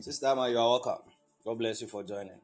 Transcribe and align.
Sister 0.00 0.28
Amma, 0.28 0.50
you 0.50 0.58
are 0.58 0.70
welcome. 0.70 1.13
God 1.44 1.58
bless 1.58 1.82
you 1.82 1.88
for 1.88 2.02
joining. 2.02 2.40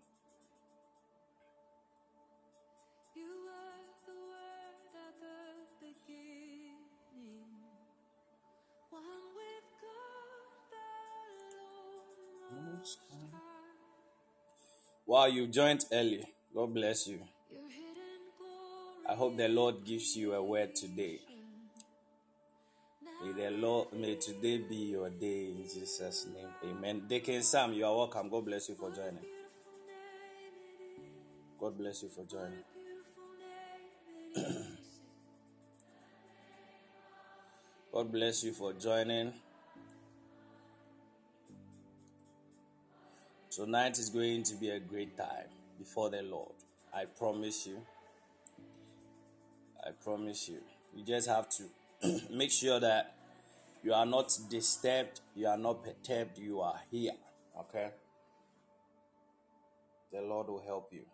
Wow, 15.07 15.27
you 15.27 15.47
joined 15.47 15.87
early. 15.91 16.25
God 16.55 16.75
bless 16.75 17.09
you. 17.09 17.21
I 19.09 19.15
hope 19.15 19.37
the 19.37 19.49
Lord 19.49 19.85
gives 19.85 20.15
you 20.15 20.35
a 20.35 20.43
word 20.43 20.75
today. 20.75 21.21
May 23.23 23.33
the 23.33 23.51
Lord, 23.51 23.93
may 23.93 24.15
today 24.15 24.59
be 24.59 24.77
your 24.77 25.11
day 25.11 25.49
in 25.49 25.65
Jesus' 25.65 26.27
name. 26.35 26.49
Amen. 26.65 27.03
Deacon 27.07 27.43
Sam, 27.43 27.75
you 27.75 27.85
are 27.85 27.95
welcome. 27.95 28.31
God 28.31 28.47
bless 28.47 28.71
you 28.71 28.75
for 28.75 28.91
joining. 28.91 29.19
God 31.59 31.77
bless 31.77 32.03
you 32.03 32.09
for 32.09 32.25
joining. 32.25 32.65
God 37.93 38.11
bless 38.11 38.43
you 38.43 38.53
for 38.53 38.73
joining. 38.73 39.35
Tonight 43.51 43.99
is 43.99 44.09
going 44.09 44.45
to 44.45 44.55
be 44.55 44.71
a 44.71 44.81
great 44.81 45.15
time 45.19 45.51
before 45.79 46.09
the 46.09 46.23
Lord. 46.23 46.53
I 46.95 47.05
promise 47.05 47.67
you. 47.67 47.83
I 49.87 49.91
promise 50.03 50.49
you. 50.49 50.61
You 50.97 51.05
just 51.05 51.29
have 51.29 51.51
to 51.51 51.65
make 52.31 52.51
sure 52.51 52.81
that 52.81 53.15
you 53.83 53.93
are 53.93 54.07
not 54.07 54.37
disturbed, 54.51 55.21
you 55.35 55.47
are 55.47 55.57
not 55.59 55.83
perturbed, 55.85 56.39
you 56.39 56.61
are 56.61 56.81
here. 56.91 57.13
Okay? 57.59 57.91
The 60.13 60.21
Lord 60.21 60.49
will 60.49 60.63
help 60.63 60.93
you. 60.93 61.05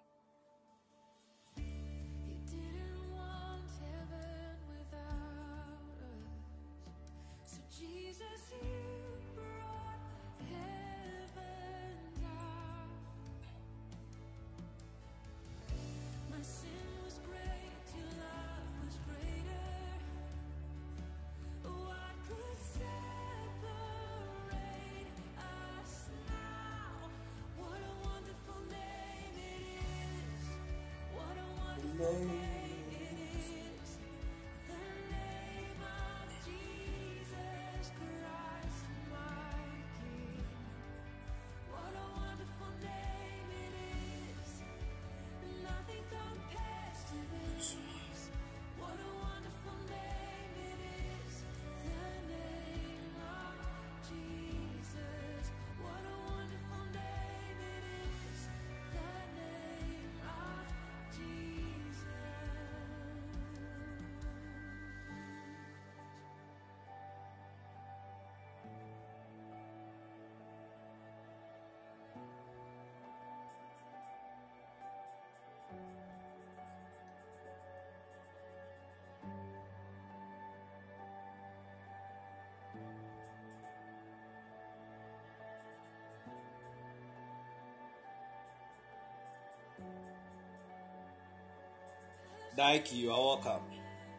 Daiki, 92.56 92.94
you 92.94 93.12
are 93.12 93.20
welcome. 93.20 93.60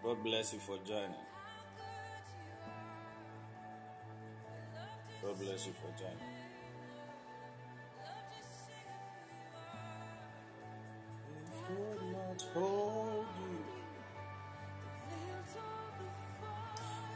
God 0.04 0.24
bless 0.24 0.54
you 0.54 0.60
for 0.60 0.78
joining. 0.86 1.10
God 5.24 5.40
bless 5.40 5.66
you 5.66 5.74
for 5.74 5.90
joining. 5.98 6.18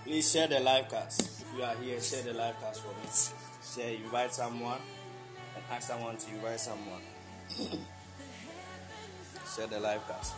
Please 0.04 0.32
share 0.32 0.48
the 0.48 0.60
live 0.60 0.90
cast. 0.90 1.22
If 1.22 1.46
you 1.56 1.64
are 1.64 1.76
here, 1.76 2.02
share 2.02 2.24
the 2.24 2.34
live 2.34 2.60
cast 2.60 2.82
for 2.82 2.90
me. 2.90 3.10
Share, 3.76 3.94
invite 3.94 4.34
someone, 4.34 4.80
and 5.56 5.64
ask 5.70 5.88
someone 5.88 6.18
to 6.18 6.32
invite 6.32 6.60
someone. 6.60 7.02
share 9.56 9.68
the 9.68 9.80
live 9.80 10.02
cast. 10.08 10.34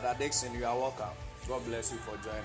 Brother 0.00 0.16
Dixon, 0.16 0.54
you 0.54 0.64
are 0.64 0.78
welcome. 0.78 1.08
God 1.48 1.64
bless 1.64 1.90
you 1.90 1.98
for 1.98 2.16
joining. 2.18 2.44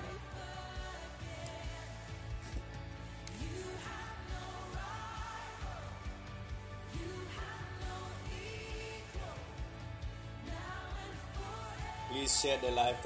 Please 12.10 12.40
share 12.40 12.58
the 12.58 12.72
live 12.72 13.00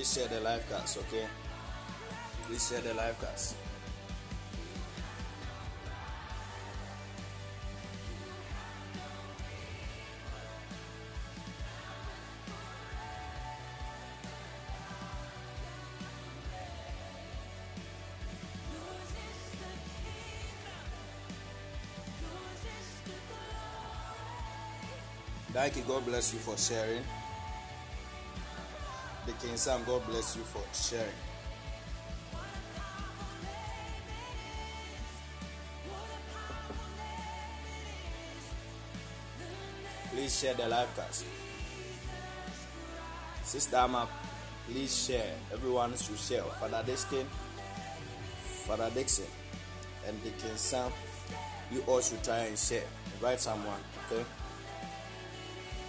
Please 0.00 0.14
share. 0.14 0.28
The 0.28 0.40
live 0.40 0.66
cast, 0.70 0.96
okay? 0.96 1.26
Please 2.46 2.66
share 2.66 2.80
the 2.80 2.94
live 2.94 3.20
cast. 3.20 3.54
Daiki, 25.52 25.86
God 25.86 26.06
bless 26.06 26.32
you 26.32 26.38
for 26.38 26.56
sharing. 26.56 27.04
King 29.40 29.56
Sam, 29.56 29.82
God 29.86 30.04
bless 30.06 30.36
you 30.36 30.42
for 30.42 30.62
sharing. 30.74 31.10
Please 40.12 40.38
share 40.38 40.54
the 40.54 40.68
live 40.68 40.94
cast. 40.94 41.24
Sister 43.44 43.76
Amma, 43.76 44.06
please 44.68 45.06
share. 45.06 45.32
Everyone 45.52 45.96
should 45.96 46.18
share. 46.18 46.42
Father 46.42 46.82
Dixon, 46.84 47.26
Father 48.66 48.90
Dixon, 48.94 49.24
and 50.06 50.20
the 50.22 50.30
King 50.30 50.56
Sam, 50.56 50.92
you 51.72 51.82
all 51.86 52.00
should 52.02 52.22
try 52.22 52.40
and 52.40 52.58
share. 52.58 52.84
Invite 53.14 53.40
someone, 53.40 53.80
okay? 54.06 54.24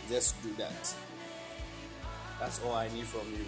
Just 0.09 0.41
do 0.41 0.53
that. 0.57 0.95
That's 2.41 2.59
all 2.63 2.73
I 2.73 2.87
need 2.87 3.05
from 3.05 3.31
you. 3.31 3.45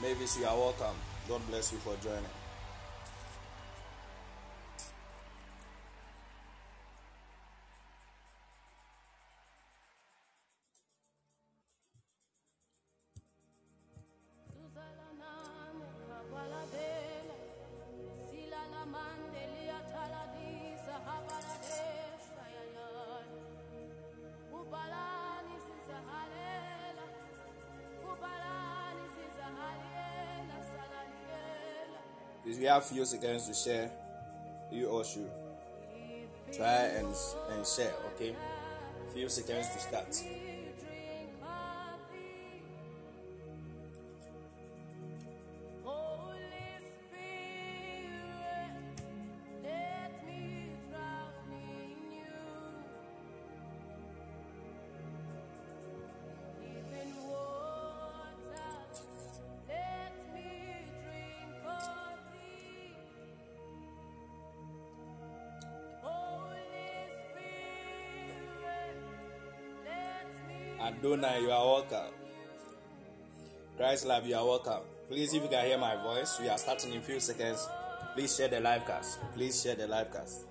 Mavis, 0.00 0.38
you 0.38 0.46
are 0.46 0.56
welcome. 0.56 0.86
God 1.28 1.42
bless 1.50 1.70
you 1.70 1.78
for 1.80 1.94
joining. 2.02 2.41
We 32.62 32.68
have 32.68 32.84
few 32.84 33.04
seconds 33.04 33.48
to 33.48 33.54
share. 33.54 33.90
You 34.70 34.88
all 34.88 35.02
should 35.02 35.28
try 36.52 36.84
and, 36.94 37.08
and 37.50 37.66
share, 37.66 37.92
okay? 38.14 38.36
Few 39.12 39.28
seconds 39.28 39.66
to 39.70 39.80
start. 39.80 40.41
You 71.22 71.52
are 71.52 71.64
welcome. 71.64 72.12
Christ 73.76 74.06
love, 74.06 74.26
you 74.26 74.34
are 74.34 74.44
welcome. 74.44 74.80
Please, 75.06 75.32
if 75.32 75.40
you 75.44 75.48
can 75.48 75.64
hear 75.64 75.78
my 75.78 75.94
voice, 76.02 76.36
we 76.42 76.48
are 76.48 76.58
starting 76.58 76.92
in 76.94 77.00
few 77.00 77.20
seconds. 77.20 77.68
Please 78.16 78.34
share 78.34 78.48
the 78.48 78.58
live 78.58 78.84
cast. 78.84 79.20
Please 79.32 79.62
share 79.62 79.76
the 79.76 79.86
live 79.86 80.12
cast. 80.12 80.46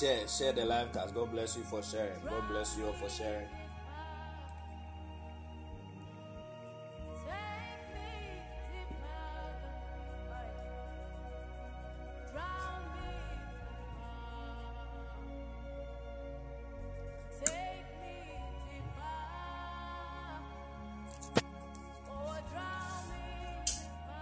Share, 0.00 0.26
share 0.28 0.52
the 0.52 0.64
live 0.64 0.92
cast. 0.92 1.14
God 1.14 1.30
bless 1.30 1.56
you 1.56 1.62
for 1.62 1.82
sharing. 1.82 2.20
God 2.24 2.48
bless 2.48 2.76
you 2.76 2.86
all 2.86 2.92
for 2.92 3.08
sharing. 3.08 3.46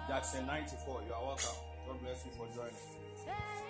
Jackson 0.09 0.47
94, 0.47 1.03
you 1.07 1.15
are 1.15 1.25
welcome. 1.25 1.47
God 1.87 2.01
bless 2.03 2.25
you 2.27 2.33
for 2.33 2.47
joining. 2.55 3.62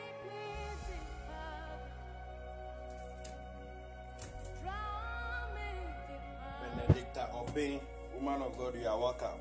Obey, 7.62 7.80
woman 8.14 8.42
of 8.42 8.58
God, 8.58 8.74
you 8.80 8.88
are 8.88 8.98
welcome. 8.98 9.38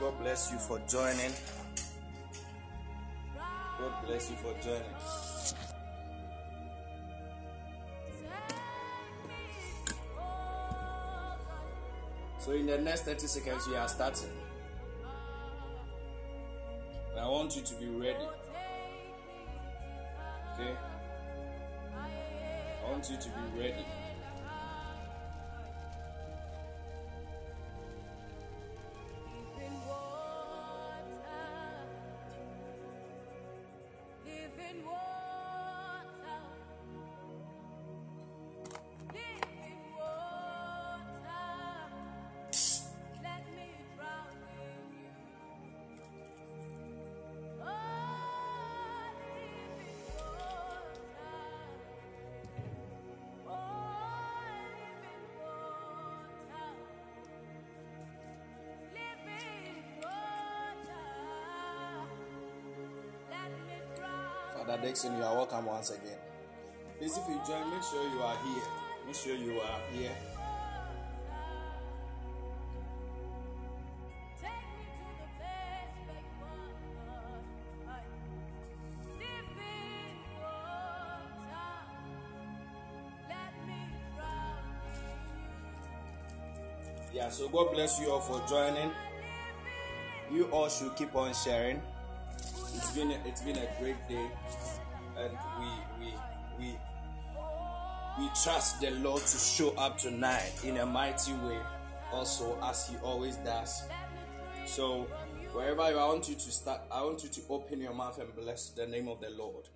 God 0.00 0.18
bless 0.20 0.52
you 0.52 0.58
for 0.58 0.78
joining. 0.88 1.32
God 3.78 4.06
bless 4.06 4.30
you 4.30 4.36
for 4.36 4.54
joining. 4.62 4.84
So, 12.38 12.52
in 12.52 12.66
the 12.66 12.78
next 12.78 13.02
30 13.02 13.26
seconds, 13.26 13.68
we 13.68 13.76
are 13.76 13.88
starting. 13.88 14.28
And 17.10 17.20
I 17.20 17.28
want 17.28 17.54
you 17.56 17.62
to 17.62 17.74
be 17.74 17.86
ready. 17.86 18.24
Okay? 20.54 20.74
I 21.92 22.90
want 22.90 23.10
you 23.10 23.16
to 23.16 23.28
be 23.28 23.60
ready. 23.60 23.84
Father 64.66 64.80
Dixon, 64.80 65.14
you 65.18 65.22
are 65.22 65.34
welcome 65.34 65.66
once 65.66 65.90
again. 65.90 66.16
Please, 66.98 67.18
if 67.18 67.28
you 67.28 67.38
join, 67.46 67.70
make 67.70 67.82
sure 67.82 68.02
you 68.08 68.22
are 68.22 68.36
here. 68.44 68.62
Make 69.04 69.14
sure 69.14 69.36
you 69.36 69.60
are 69.60 69.80
here. 69.92 70.10
Yeah, 87.12 87.28
so 87.28 87.48
God 87.50 87.72
bless 87.72 88.00
you 88.00 88.10
all 88.10 88.20
for 88.20 88.42
joining. 88.48 88.90
You 90.32 90.44
all 90.46 90.70
should 90.70 90.96
keep 90.96 91.14
on 91.14 91.34
sharing. 91.34 91.82
It's 92.94 93.02
been 93.02 93.10
a, 93.10 93.28
it's 93.28 93.40
been 93.42 93.56
a 93.56 93.68
great 93.80 94.08
day, 94.08 94.30
and 95.18 95.32
we 95.58 95.66
we 95.98 96.14
we 96.56 96.78
we 98.20 98.30
trust 98.40 98.80
the 98.80 98.92
Lord 99.02 99.20
to 99.20 99.36
show 99.36 99.70
up 99.70 99.98
tonight 99.98 100.52
in 100.62 100.76
a 100.76 100.86
mighty 100.86 101.32
way, 101.32 101.58
also 102.12 102.56
as 102.62 102.86
He 102.86 102.96
always 102.98 103.34
does. 103.38 103.82
So 104.64 105.08
wherever 105.52 105.82
I 105.82 105.92
want 105.92 106.28
you 106.28 106.36
to 106.36 106.50
start. 106.52 106.82
I 106.88 107.02
want 107.02 107.24
you 107.24 107.30
to 107.30 107.40
open 107.50 107.80
your 107.80 107.94
mouth 107.94 108.20
and 108.20 108.32
bless 108.36 108.68
the 108.68 108.86
name 108.86 109.08
of 109.08 109.20
the 109.20 109.30
Lord. 109.30 109.66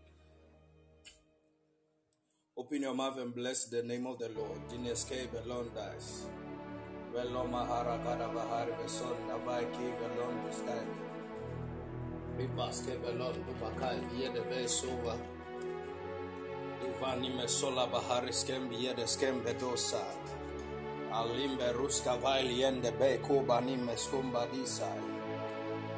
Open 2.57 2.83
your 2.83 2.95
mouth 2.95 3.19
and 3.19 3.35
bless 3.35 3.65
the 3.65 3.83
name 3.83 4.07
of 4.07 4.21
the 4.21 4.29
Lord. 4.29 4.61
Dineske 4.71 5.27
belon 5.33 5.73
dies. 5.75 6.27
Veloma 7.13 7.67
harakada 7.67 8.33
bahari 8.33 8.73
beson 8.81 9.17
navai 9.27 9.65
ki 9.73 9.91
belon 9.99 11.08
Bipaske 12.38 12.95
belon 13.02 13.35
dubakai 13.47 13.99
yede 14.14 14.42
besova. 14.50 15.14
Ivani 16.87 17.30
mesola 17.35 17.87
bahari 17.90 18.33
skem 18.33 18.71
yede 18.73 19.07
skem 19.07 19.42
bedosa. 19.42 20.04
Alimbe 21.12 21.73
ruska 21.73 22.14
vaili 22.23 22.61
yende 22.61 22.90
be 22.99 23.18
kubani 23.26 23.76
meskumba 23.76 24.47
disai. 24.52 25.02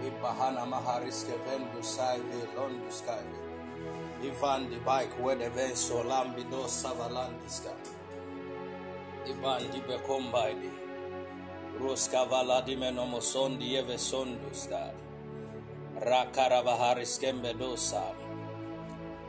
Ibahana 0.09 0.65
mahariske 0.67 1.37
vendu 1.45 1.83
sai 1.83 2.21
ve 2.29 2.41
londu 2.57 2.91
skai. 2.91 3.29
Ivan 4.25 4.71
di 4.71 4.79
bike 4.79 5.21
where 5.23 5.37
the 5.37 5.51
venso 5.51 6.03
lambi 6.05 6.45
do 6.51 6.65
savalandiska. 6.69 7.75
Ivan 9.29 9.71
di 9.73 9.81
bekombaidi. 9.81 10.73
Ruska 11.81 12.25
vala 12.31 12.63
di 12.65 12.77
menomosondi 12.77 13.77
eve 13.77 13.99
sondusta. 13.99 15.10
Rakara 16.01 16.63
vaharis 16.65 17.21
kembe 17.21 17.53
dosa. 17.53 18.03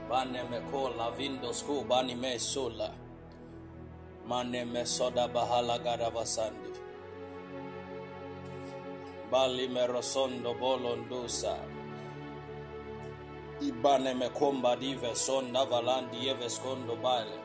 Bane 0.07 0.43
me 0.49 0.61
kola 0.71 1.11
vindo 1.11 1.51
sku 1.51 1.83
bani 1.83 2.15
me 2.15 2.39
sola. 2.39 2.95
Mane 4.25 4.63
me 4.63 4.85
soda 4.85 5.27
bahala 5.27 5.77
garavasandi. 5.83 6.71
Bali 9.29 9.67
me 9.67 9.85
rosondo 9.87 10.53
bolondusa. 10.55 11.57
Ibane 13.59 14.15
me 14.17 14.29
komba 14.29 14.79
dive 14.79 15.13
sonda 15.13 15.65
valandi 15.65 16.29
eve 16.29 16.47
skondo 16.47 16.95
bale. 16.95 17.37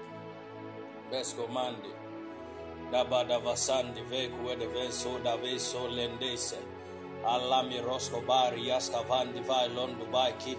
Besco 1.11 1.49
mandi. 1.49 1.91
Daba 2.93 3.25
davasandi 3.25 4.03
veku 4.09 4.51
ede 4.53 4.69
veso 4.69 5.19
da 5.19 5.35
lendese. 5.35 6.76
Alami 7.27 7.81
rosco 7.85 8.21
bari 8.27 8.69
yaska 8.69 9.03
vandi 9.09 9.41
vai 9.41 9.69
londo 9.69 10.07
baki. 10.13 10.57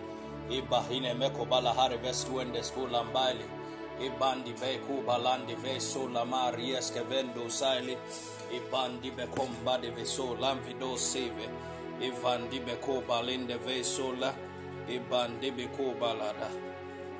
Iba 0.49 0.83
hine 0.89 1.13
meko 1.13 1.45
bala 1.45 1.73
hare 1.73 1.97
vestu 1.97 2.39
ende 2.41 2.63
skula 2.63 3.03
mbali. 3.03 3.45
Ibandi 4.01 4.53
beku 4.53 5.01
balandi 5.07 5.55
veso 5.55 6.07
la 6.13 6.25
mari 6.25 6.75
eske 6.75 7.01
vendo 7.09 7.49
saili. 7.49 7.97
Ibandi 8.51 9.11
be 9.15 9.25
komba 9.27 9.81
de 9.81 9.89
veso 9.91 10.35
lamvido 10.35 10.97
seve. 10.97 11.49
Ivandi 12.01 12.59
beko 12.59 13.01
balinde 13.07 13.57
veso 13.57 14.11
la. 14.19 14.33
ibandi 14.87 15.51
biku 15.51 15.91
balada 15.99 16.47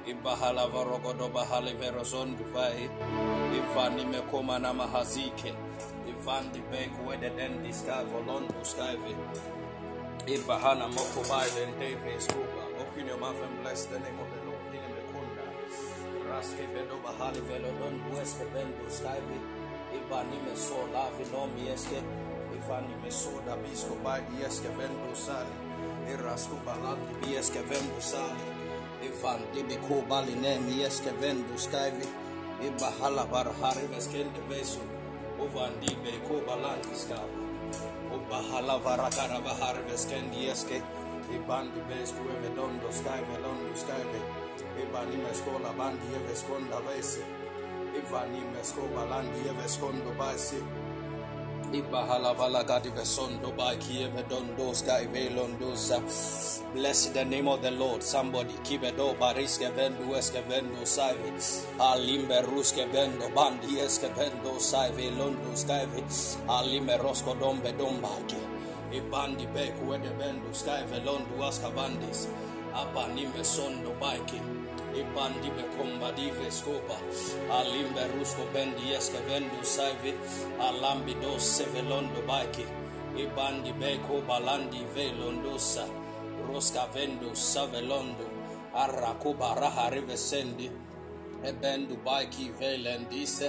ibahala 0.07 0.71
varogodo 0.71 1.27
bahali 1.27 1.75
verozon 1.75 2.39
duvai 2.39 2.87
ivani 3.51 4.05
mekoma 4.07 4.55
na 4.59 4.71
mahazike 4.73 5.51
ivandi 6.11 6.61
beku 6.71 7.07
wede 7.09 7.29
dendi 7.37 7.73
sky 7.73 8.03
volondo 8.11 8.59
skyve 8.71 9.11
ibahana 10.35 10.87
moko 10.87 11.19
baile 11.29 11.63
ndeve 11.75 12.21
skuba 12.25 12.63
open 12.81 13.07
your 13.07 13.19
mouth 13.19 13.41
and 13.45 13.55
bless 13.61 13.85
the 13.91 13.99
name 13.99 14.19
of 14.23 14.29
the 14.33 14.41
Lord 14.47 14.63
dine 14.71 14.89
mekunda 14.95 15.43
raske 16.29 16.63
bedo 16.73 16.95
bahali 17.05 17.41
velodon 17.49 17.95
bueske 18.05 18.45
bendo 18.53 18.85
skyve 18.97 19.37
ibani 19.97 20.37
meso 20.45 20.79
lavi 20.93 21.25
nomi 21.33 21.69
eske 21.73 21.99
ivani 22.57 22.95
meso 23.03 23.33
da 23.45 23.55
bisko 23.63 23.95
badi 24.03 24.35
eske 24.47 24.69
bendo 24.77 25.15
sali 25.15 25.67
Irasku 26.07 26.55
balandi 26.65 27.13
bieske 27.21 27.59
vendu 27.69 28.01
sali. 28.01 28.47
Ifan 29.07 29.41
dibi 29.53 29.75
kubali 29.87 30.35
nemi 30.43 30.83
eske 30.87 31.11
vendu 31.21 31.57
skaivi. 31.57 32.07
Iba 32.67 32.89
hala 32.99 33.25
bar 33.31 33.47
hari 33.61 33.83
veskende 33.91 34.41
vesu. 34.49 34.79
Uvan 35.37 35.73
dibe 35.81 36.13
kubalandi 36.27 36.95
skavi. 36.97 37.41
Uba 38.15 38.39
hala 38.49 38.77
varakara 38.79 39.39
bahari 39.45 39.83
veskendi 39.89 40.49
eske. 40.49 40.81
Ibandi 41.37 41.81
besku 41.89 42.23
eve 42.35 42.49
dondo 42.55 42.89
skaive 42.91 43.37
londo 43.43 43.73
skaive. 43.75 44.21
Ibani 44.83 45.17
meskola 45.23 45.71
bandi 45.77 46.07
eve 46.17 46.33
skonda 46.35 46.79
vese. 46.87 47.21
Ivani 47.99 48.41
mesko 48.53 48.81
balandi 48.95 49.39
eve 49.51 49.67
skondo 49.69 50.11
basi. 50.19 50.59
Bless 56.73 57.07
the 57.07 57.25
name 57.25 57.47
of 57.47 57.61
the 57.61 57.71
Lord. 57.71 58.03
Somebody 58.03 58.53
kibedo 58.63 59.13
bariske 59.19 59.69
vendo 59.75 60.15
eske 60.15 60.41
vendo 60.49 60.85
saive. 60.85 61.31
Alimbe 61.79 62.41
ruske 62.41 62.85
vendo 62.93 63.29
bandi 63.35 63.79
eske 63.79 64.09
vendo 64.17 64.59
saive 64.59 65.11
londo. 65.11 65.55
Alime 66.47 66.97
rosko 66.97 67.33
dombe 67.39 67.71
dombaki. 67.77 68.37
Ibandi 68.91 69.47
beku 69.53 69.93
ede 69.93 70.11
vendo 70.17 70.53
skyve 70.53 71.05
londo 71.05 71.43
aska 71.43 71.69
bandis. 71.69 72.27
Apa 72.73 73.07
nime 73.15 73.43
sondo 73.43 73.91
ibandi 75.03 75.49
bekomba 75.57 76.11
dive 76.17 76.49
skopa. 76.51 76.97
Alimbe 77.59 78.03
rusko 78.15 78.43
bendi 78.53 78.93
eske 78.97 79.19
vendu 79.29 79.61
saivi 79.63 80.13
alambi 80.67 81.13
do 81.21 81.39
sevelondo 81.39 82.21
baki 82.27 82.65
ibandi 83.17 83.71
beko 83.81 84.21
balandi 84.27 84.81
velondosa 84.93 85.85
roska 86.47 86.85
vendo 86.93 87.33
savelondo 87.33 88.25
arrakuba 88.83 89.49
raha 89.61 89.89
rivesendi 89.89 90.69
ebendu 91.49 91.95
baki 92.05 92.45
velendise 92.59 93.47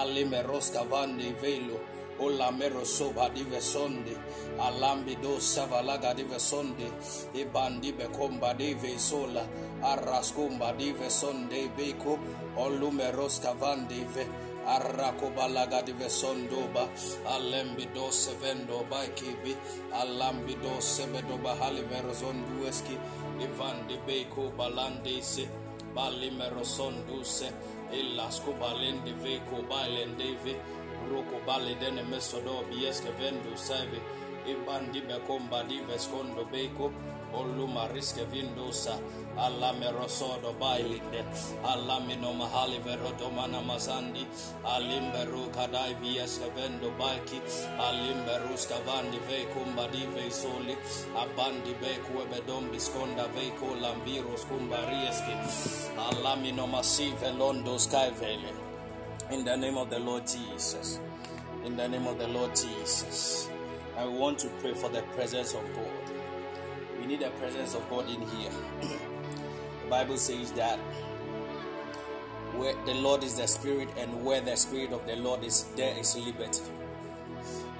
alime 0.00 0.40
roska 0.42 0.82
vandi 0.90 1.28
velo 1.42 1.76
Ola 2.20 2.52
mero 2.52 2.84
soba 2.84 3.28
dive 3.30 3.60
sonde 3.60 4.14
alambi 4.58 5.16
do 5.16 5.40
savalaga 5.40 6.14
dive 6.14 6.38
sonde 6.38 6.86
ibandi 7.34 7.92
bekomba 7.92 8.54
dive 8.54 8.98
sola 8.98 9.42
arraskumba 9.82 10.76
dive 10.76 11.10
sonde 11.10 11.68
beko 11.76 12.18
olumeros 12.56 13.40
kavandive 13.40 14.26
arrako 14.66 15.32
balaga 15.34 15.82
dive 15.82 16.08
sondoba 16.10 16.86
alembi 17.26 17.86
do 17.94 18.12
sevendo 18.12 18.84
bakibi 18.90 19.56
alambi 19.92 20.54
do 20.62 20.80
sebedo 20.80 21.38
bahali 21.42 21.82
verozondu 21.90 22.68
eski 22.68 22.96
ivandi 23.40 23.96
beko 24.06 24.52
balandese 24.56 25.48
balimero 25.94 26.64
sonduse 26.64 27.48
ilasku 27.92 28.52
balende 28.60 29.12
veko 29.22 29.62
balendeve 29.68 30.56
roko 31.10 31.40
bale 31.46 31.74
dene 31.80 32.02
mesodo 32.02 32.64
bieske 32.70 33.10
vendu 33.18 33.56
save 33.56 33.98
ibandi 34.46 35.00
bekomba 35.08 35.62
dive 35.68 35.98
skondo 35.98 36.44
beko 36.52 36.90
oluma 37.34 37.88
riske 37.94 38.24
vindosa 38.32 38.98
alla 39.36 39.72
merosodo 39.72 40.52
bailinde 40.60 41.24
alla 41.64 42.00
mino 42.00 42.32
mahali 42.32 42.78
veroto 42.84 43.30
mana 43.30 43.60
masandi. 43.60 44.26
Alimberu 44.64 45.48
kadai 45.56 45.94
vieske 46.00 46.48
vendo 46.54 46.90
baki 46.98 47.38
alimberu 47.86 48.56
skavandi 48.56 49.18
vekumba 49.28 49.88
dive 49.92 50.30
soli 50.30 50.76
abandi 51.16 51.72
beku 51.80 52.20
ebedombi 52.24 52.80
skonda 52.80 53.26
veko 53.34 53.74
lambiro 53.82 54.36
skumba 54.36 54.80
rieski 54.90 55.34
alla 56.08 56.36
mino 56.36 56.66
masive 56.66 57.30
londo 57.38 57.78
skyvele 57.78 58.61
in 59.32 59.44
the 59.46 59.56
name 59.56 59.78
of 59.78 59.88
the 59.88 59.98
Lord 59.98 60.26
Jesus. 60.26 61.00
In 61.64 61.76
the 61.76 61.88
name 61.88 62.06
of 62.06 62.18
the 62.18 62.28
Lord 62.28 62.54
Jesus. 62.54 63.48
I 63.96 64.04
want 64.04 64.38
to 64.40 64.48
pray 64.60 64.74
for 64.74 64.90
the 64.90 65.00
presence 65.14 65.54
of 65.54 65.62
God. 65.74 65.88
We 67.00 67.06
need 67.06 67.20
the 67.20 67.30
presence 67.30 67.74
of 67.74 67.88
God 67.88 68.08
in 68.10 68.20
here. 68.20 68.50
the 68.80 69.88
Bible 69.88 70.18
says 70.18 70.52
that 70.52 70.78
where 72.54 72.74
the 72.84 72.92
Lord 72.94 73.24
is 73.24 73.36
the 73.38 73.46
Spirit, 73.46 73.88
and 73.96 74.22
where 74.22 74.42
the 74.42 74.54
Spirit 74.54 74.92
of 74.92 75.06
the 75.06 75.16
Lord 75.16 75.42
is, 75.42 75.64
there 75.76 75.96
is 75.96 76.14
liberty. 76.16 76.62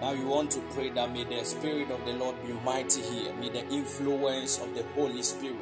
Now 0.00 0.12
you 0.12 0.26
want 0.26 0.50
to 0.52 0.60
pray 0.72 0.88
that 0.90 1.12
may 1.12 1.24
the 1.24 1.44
Spirit 1.44 1.90
of 1.90 2.02
the 2.06 2.14
Lord 2.14 2.34
be 2.46 2.54
mighty 2.64 3.02
here. 3.02 3.34
May 3.34 3.50
the 3.50 3.68
influence 3.68 4.58
of 4.58 4.74
the 4.74 4.84
Holy 4.94 5.22
Spirit 5.22 5.58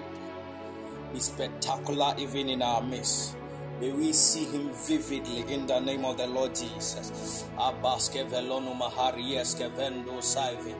be 1.12 1.18
spectacular 1.18 2.14
even 2.16 2.48
in 2.48 2.62
our 2.62 2.80
midst. 2.80 3.36
May 3.80 3.92
we 3.92 4.12
see 4.12 4.44
him 4.44 4.68
vividly 4.86 5.54
in 5.54 5.66
the 5.66 5.80
name 5.80 6.04
of 6.04 6.18
the 6.18 6.26
Lord 6.26 6.54
Jesus. 6.54 7.46
Abaske 7.56 8.24
velonu 8.28 8.74
maharieske 8.74 9.68
vendo 9.74 10.20
saivi. 10.20 10.74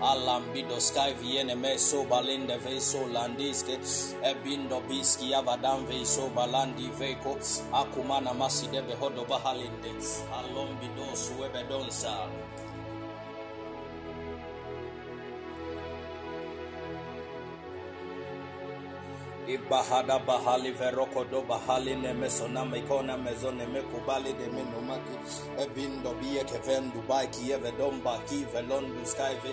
Alambido 0.00 0.78
skyvi 0.78 1.38
ene 1.38 1.56
meso 1.56 2.04
balinde 2.04 2.56
veso 2.64 3.00
landiske. 3.12 3.78
Ebindo 4.22 4.80
biski 4.88 5.34
avadan 5.34 5.84
veso 5.88 6.30
balandi 6.36 6.88
veko. 7.00 7.34
Akumana 7.72 8.32
maside 8.32 8.82
behodo 8.86 9.24
bahalinde. 9.24 9.90
Alombido 10.38 11.16
suebe 11.16 11.64
ibahada 19.48 20.18
bahali 20.18 20.72
verokodo 20.72 21.42
bahali 21.42 21.94
nemesona 21.96 22.64
mekona 22.64 23.16
mezone 23.16 23.66
mekubali 23.66 24.32
demenomaki 24.32 25.16
ebindo 25.62 26.14
biye 26.20 26.44
kevendu 26.44 27.02
baki 27.08 27.52
evedomba 27.52 28.18
kivelondu 28.28 29.04
skyve 29.04 29.52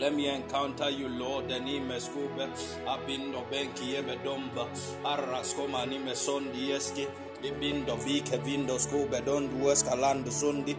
Let 0.00 0.14
me 0.14 0.28
encounter 0.28 0.88
you, 0.90 1.08
Lord. 1.08 1.48
The 1.48 1.58
name 1.58 1.90
is 1.90 2.08
Kuber. 2.08 2.46
Abindo 2.86 3.42
Benki 3.50 3.96
Ebedomba. 4.00 4.68
Arraskoma 5.02 5.88
Nime 5.88 6.14
Sondi 6.14 6.70
Eski. 6.70 7.08
Libindo 7.42 7.96
Vike 8.04 8.38
Vindo 8.44 8.78
Skuber. 8.78 9.24
Don't 9.24 9.50
Weskalando 9.60 10.30
Sundi. 10.30 10.76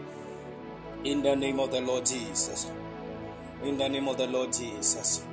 In 1.04 1.22
the 1.22 1.36
name 1.36 1.60
of 1.60 1.70
the 1.70 1.82
Lord 1.82 2.06
Jesus. 2.06 2.70
In 3.62 3.76
the 3.76 3.88
name 3.88 4.08
of 4.08 4.16
the 4.16 4.26
Lord 4.26 4.52
Jesus. 4.52 5.24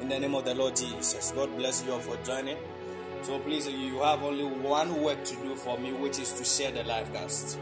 In 0.00 0.08
the 0.08 0.18
name 0.18 0.34
of 0.34 0.44
the 0.44 0.54
Lord 0.54 0.74
Jesus. 0.74 1.32
God 1.32 1.54
bless 1.56 1.84
you 1.84 1.92
all 1.92 2.00
for 2.00 2.16
joining. 2.24 2.56
So 3.22 3.38
please, 3.40 3.68
you 3.68 3.98
have 3.98 4.22
only 4.22 4.44
one 4.44 5.02
work 5.02 5.22
to 5.24 5.34
do 5.36 5.54
for 5.54 5.76
me, 5.78 5.92
which 5.92 6.18
is 6.18 6.32
to 6.32 6.44
share 6.44 6.72
the 6.72 6.84
live 6.84 7.12
cast. 7.12 7.58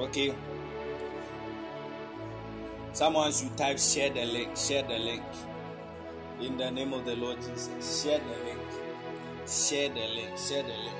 Okay. 0.00 0.34
Someone 2.92 3.32
should 3.32 3.56
type 3.56 3.78
share 3.78 4.10
the 4.10 4.24
link, 4.24 4.56
share 4.56 4.82
the 4.82 4.98
link. 4.98 5.22
In 6.40 6.56
the 6.56 6.70
name 6.70 6.92
of 6.92 7.04
the 7.04 7.16
Lord 7.16 7.38
Jesus. 7.38 8.02
Share 8.02 8.18
the 8.18 8.44
link. 8.44 8.60
Share 9.46 9.88
the 9.88 10.08
link. 10.14 10.36
Share 10.36 10.62
the 10.62 10.68
link. 10.68 10.96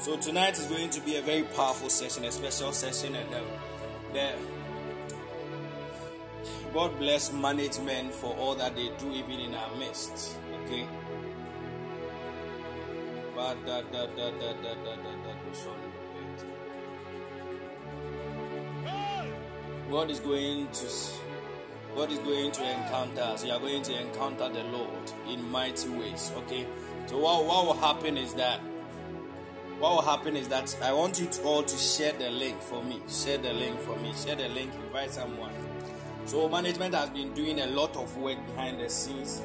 So 0.00 0.16
tonight 0.16 0.58
is 0.58 0.66
going 0.66 0.90
to 0.90 1.00
be 1.00 1.16
a 1.16 1.22
very 1.22 1.42
powerful 1.42 1.88
session, 1.88 2.24
a 2.24 2.32
special 2.32 2.72
session, 2.72 3.14
and 3.14 3.34
um, 3.34 3.44
the 4.12 4.32
God 6.72 6.96
bless 6.98 7.32
management 7.32 8.14
for 8.14 8.34
all 8.36 8.54
that 8.54 8.76
they 8.76 8.90
do, 8.98 9.10
even 9.12 9.40
in 9.40 9.54
our 9.54 9.74
midst. 9.76 10.36
Okay. 10.64 10.86
God 19.90 20.10
is 20.10 20.20
going 20.20 20.68
to 20.68 20.86
God 21.96 22.12
is 22.12 22.18
going 22.18 22.52
to 22.52 22.62
encounter 22.62 23.20
us. 23.22 23.44
You 23.44 23.52
are 23.52 23.58
going 23.58 23.82
to 23.82 24.00
encounter 24.00 24.48
the 24.48 24.62
Lord 24.64 25.12
in 25.28 25.50
mighty 25.50 25.88
ways. 25.88 26.30
Okay. 26.36 26.66
So 27.06 27.18
what, 27.18 27.44
what 27.44 27.66
will 27.66 27.74
happen 27.74 28.16
is 28.16 28.34
that 28.34 28.60
what 29.80 29.94
will 29.94 30.02
happen 30.02 30.36
is 30.36 30.46
that 30.48 30.76
I 30.82 30.92
want 30.92 31.18
you 31.18 31.28
all 31.42 31.64
to 31.64 31.76
share 31.76 32.12
the 32.12 32.30
link 32.30 32.60
for 32.60 32.84
me. 32.84 33.00
Share 33.08 33.38
the 33.38 33.52
link 33.52 33.80
for 33.80 33.96
me. 33.96 34.12
Share 34.14 34.36
the 34.36 34.48
link. 34.50 34.72
Invite 34.86 35.10
someone. 35.10 35.50
So 36.26 36.48
management 36.48 36.94
has 36.94 37.10
been 37.10 37.32
doing 37.32 37.60
a 37.60 37.66
lot 37.66 37.96
of 37.96 38.16
work 38.16 38.38
behind 38.46 38.80
the 38.80 38.88
scenes, 38.88 39.42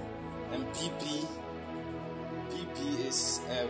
and 0.52 0.66
PP 0.74 1.26
PP 2.50 3.08
is 3.08 3.42
um, 3.50 3.70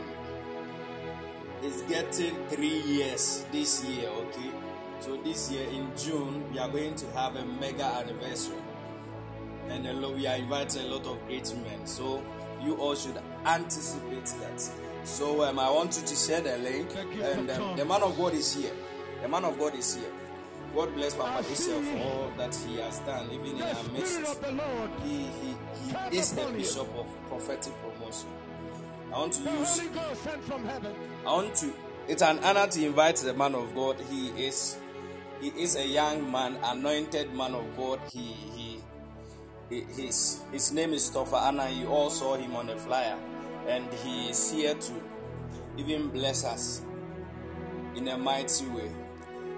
is 1.64 1.82
getting 1.84 2.36
three 2.50 2.82
years 2.82 3.46
this 3.52 3.84
year. 3.86 4.10
Okay. 4.10 4.52
So 5.00 5.18
this 5.18 5.52
year 5.52 5.68
in 5.70 5.92
June, 5.98 6.44
we 6.52 6.60
are 6.60 6.70
going 6.70 6.96
to 6.96 7.06
have 7.12 7.36
a 7.36 7.46
mega 7.46 7.86
anniversary, 7.86 8.58
and 9.70 9.86
a 9.88 9.94
lot, 9.94 10.16
we 10.16 10.26
are 10.28 10.36
inviting 10.36 10.84
a 10.84 10.88
lot 10.88 11.06
of 11.06 11.26
great 11.28 11.54
men. 11.64 11.86
So 11.86 12.24
you 12.64 12.76
all 12.78 12.96
should 12.96 13.20
anticipate 13.46 14.26
that. 14.26 14.70
So 15.04 15.44
um, 15.44 15.60
I 15.60 15.70
want 15.70 15.98
you 15.98 16.08
to 16.08 16.16
share 16.16 16.42
the 16.42 16.58
link, 16.58 16.90
and 17.22 17.50
um, 17.52 17.78
the 17.78 17.86
man 17.86 18.02
of 18.02 18.18
God 18.18 18.34
is 18.34 18.56
here. 18.56 18.72
The 19.22 19.28
man 19.28 19.46
of 19.46 19.58
God 19.60 19.76
is 19.76 19.96
here. 19.96 20.12
God 20.76 20.94
bless 20.94 21.16
Papa 21.16 21.40
Israel 21.50 21.82
for 21.84 21.98
all 22.04 22.32
that 22.38 22.54
he 22.54 22.76
has 22.78 23.00
done, 23.00 23.30
even 23.32 23.56
in 23.56 23.62
our 23.64 23.84
midst. 23.94 24.44
He, 25.04 25.10
he, 25.10 25.56
he 26.12 26.18
is 26.18 26.34
the 26.34 26.46
bishop 26.52 26.94
of 26.98 27.08
prophetic 27.30 27.74
promotion. 27.82 28.28
I 29.14 29.20
want 29.20 29.34
to 29.34 29.42
use. 29.44 29.82
I 31.26 31.32
want 31.34 31.56
to. 31.56 31.74
It's 32.10 32.22
an 32.22 32.40
honor 32.40 32.68
to 32.68 32.86
invite 32.86 33.16
the 33.18 33.34
man 33.34 33.56
of 33.56 33.74
God. 33.74 33.96
He 34.12 34.28
is 34.46 34.78
he 35.40 35.48
is 35.50 35.78
a 35.78 35.88
young 35.88 36.30
man, 36.30 36.58
anointed 36.62 37.34
man 37.34 37.56
of 37.56 37.78
God. 37.78 38.02
He 38.12 38.20
he, 38.56 38.80
he 39.70 39.82
his 39.82 40.44
his 40.52 40.74
name 40.74 40.92
is 40.92 41.10
Stopher 41.10 41.38
Annan. 41.38 41.78
You 41.78 41.88
all 41.88 42.10
saw 42.10 42.36
him 42.36 42.54
on 42.56 42.68
the 42.68 42.76
flyer, 42.76 43.18
and 43.68 43.88
he 44.04 44.30
is 44.30 44.52
here 44.52 44.74
to 44.76 44.94
even 45.78 46.10
bless 46.10 46.44
us 46.44 46.82
in 47.96 48.10
a 48.10 48.18
mighty 48.18 48.66
way. 48.68 48.92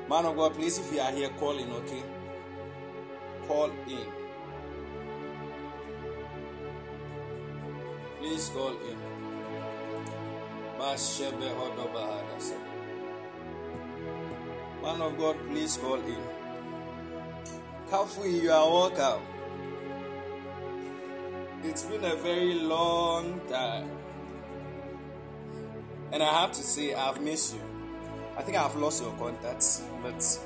Man 0.09 0.25
of 0.25 0.37
God, 0.37 0.53
please, 0.53 0.79
if 0.79 0.93
you 0.93 1.01
are 1.01 1.11
here, 1.11 1.27
call 1.37 1.57
in, 1.57 1.69
okay? 1.69 2.01
Call 3.45 3.69
in. 3.87 4.05
Please 8.19 8.49
call 8.49 8.69
in. 8.69 8.97
Man 14.81 15.01
of 15.01 15.17
God, 15.17 15.35
please 15.49 15.75
call 15.75 15.95
in. 15.95 16.23
Kafui, 17.89 18.41
you 18.43 18.51
are 18.51 18.65
welcome. 18.65 19.23
It's 21.63 21.83
been 21.83 22.05
a 22.05 22.15
very 22.15 22.53
long 22.53 23.41
time. 23.49 23.91
And 26.13 26.23
I 26.23 26.41
have 26.41 26.53
to 26.53 26.63
say, 26.63 26.93
I've 26.93 27.19
missed 27.21 27.55
you. 27.55 27.66
I 28.37 28.43
think 28.43 28.55
I've 28.55 28.75
lost 28.75 29.01
your 29.01 29.13
contacts, 29.13 29.81
but 30.03 30.39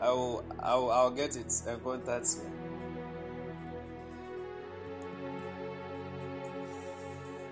I 0.00 0.08
will, 0.08 0.42
I 0.58 0.74
will, 0.74 0.90
I'll 0.90 1.10
get 1.10 1.36
it 1.36 1.52
uh, 1.66 1.72
and 1.72 1.84
contact 1.84 2.36
you. 2.36 2.50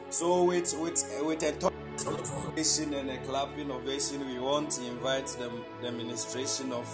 So 0.08 0.44
with 0.44 0.74
with 0.80 1.22
with 1.22 1.42
a 1.42 1.72
ovation 2.48 2.94
and 2.94 3.10
a 3.10 3.18
clapping 3.18 3.70
ovation, 3.70 4.26
we 4.26 4.38
want 4.38 4.70
to 4.70 4.86
invite 4.86 5.26
the, 5.26 5.50
the 5.82 5.88
administration 5.88 6.72
of 6.72 6.86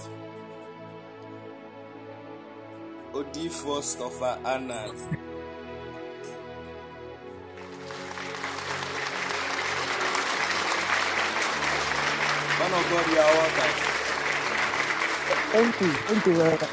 Odifo 3.12 3.80
Stopher 3.82 4.38
Annan. 4.44 5.29
Man 12.70 12.80
of 12.84 12.90
God, 12.90 13.08
you 13.08 13.18
are 13.18 13.34
welcome. 13.34 13.76
Thank 15.52 15.80
you. 15.80 15.92
Thank 16.06 16.26
you 16.26 16.36
very 16.36 16.52
much. 16.52 16.70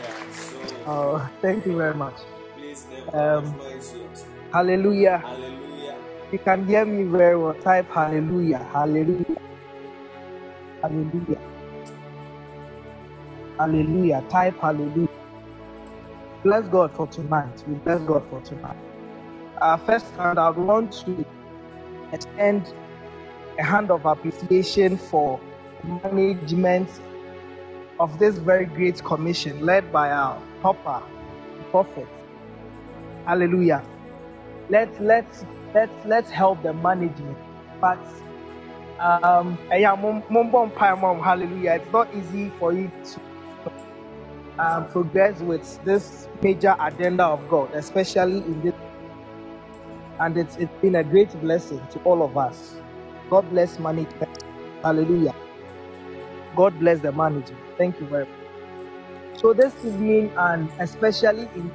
Yeah, 0.00 0.14
so 0.32 0.58
Oh, 0.86 1.30
thank 1.42 1.66
you 1.66 1.76
very 1.76 1.94
much. 1.94 2.16
please, 2.56 2.86
Um, 3.12 3.44
the 3.46 3.50
floor 3.52 3.72
is 3.72 3.94
yours. 3.94 4.26
Hallelujah. 4.52 5.18
Hallelujah. 5.18 5.98
You 6.32 6.40
can 6.40 6.66
hear 6.66 6.84
me 6.86 7.04
very 7.04 7.36
well. 7.38 7.54
Type 7.54 7.88
hallelujah. 7.90 8.64
Hallelujah. 8.72 9.38
Hallelujah. 10.82 11.40
Hallelujah. 13.58 14.24
Type 14.30 14.56
hallelujah. 14.60 15.08
Bless 16.44 16.68
God 16.68 16.92
for 16.94 17.06
tonight. 17.08 17.64
We 17.68 17.74
bless 17.76 18.02
God 18.02 18.24
for 18.30 18.40
tonight. 18.42 18.78
Uh, 19.60 19.76
first, 19.78 20.06
and 20.18 20.38
I 20.38 20.50
want 20.50 20.92
to 21.06 21.24
extend 22.12 22.74
hand 23.62 23.90
of 23.90 24.06
appreciation 24.06 24.98
for 24.98 25.40
management 26.04 26.90
of 28.00 28.18
this 28.18 28.38
very 28.38 28.66
great 28.66 29.02
commission 29.04 29.60
led 29.64 29.92
by 29.92 30.10
our 30.10 30.42
papa, 30.62 31.02
prophet. 31.70 32.08
Hallelujah. 33.26 33.84
Let's 34.68 34.98
let's 35.00 35.44
let's 35.74 36.04
let's 36.06 36.30
help 36.30 36.62
the 36.62 36.74
management. 36.74 37.38
But 37.80 38.00
um 39.00 39.58
hallelujah. 41.20 41.74
It's 41.74 41.92
not 41.92 42.14
easy 42.14 42.50
for 42.58 42.72
you 42.72 42.90
to 43.04 43.20
um, 44.58 44.88
progress 44.88 45.40
with 45.40 45.82
this 45.84 46.28
major 46.42 46.76
agenda 46.80 47.24
of 47.24 47.48
God, 47.48 47.72
especially 47.74 48.38
in 48.38 48.62
this 48.62 48.74
and 50.20 50.38
it's 50.38 50.56
it's 50.56 50.74
been 50.82 50.96
a 50.96 51.04
great 51.04 51.30
blessing 51.40 51.86
to 51.92 52.00
all 52.00 52.22
of 52.24 52.36
us. 52.38 52.81
God 53.32 53.48
bless 53.48 53.78
management. 53.78 54.30
Hallelujah. 54.84 55.34
God 56.54 56.78
bless 56.78 57.00
the 57.00 57.12
management. 57.12 57.64
Thank 57.78 57.98
you 57.98 58.06
very 58.06 58.26
much. 58.26 59.40
So 59.40 59.54
this 59.54 59.74
is 59.82 59.94
evening 59.94 60.30
and 60.36 60.70
especially 60.78 61.48
in 61.54 61.72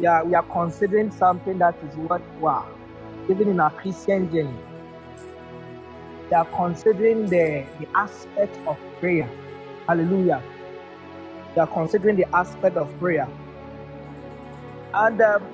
yeah, 0.00 0.24
we 0.24 0.34
are 0.34 0.42
considering 0.42 1.12
something 1.12 1.58
that 1.58 1.76
is 1.84 1.96
worthwhile, 1.96 2.68
even 3.30 3.48
in 3.50 3.60
our 3.60 3.70
Christian 3.70 4.28
journey. 4.32 4.58
We 6.28 6.36
are 6.36 6.46
considering 6.46 7.28
the, 7.28 7.68
the 7.78 7.88
aspect 7.94 8.58
of 8.66 8.80
prayer. 8.98 9.30
Hallelujah. 9.86 10.42
We 11.54 11.60
are 11.60 11.68
considering 11.68 12.16
the 12.16 12.26
aspect 12.34 12.76
of 12.76 12.98
prayer. 12.98 13.28
And 14.92 15.22
um, 15.22 15.44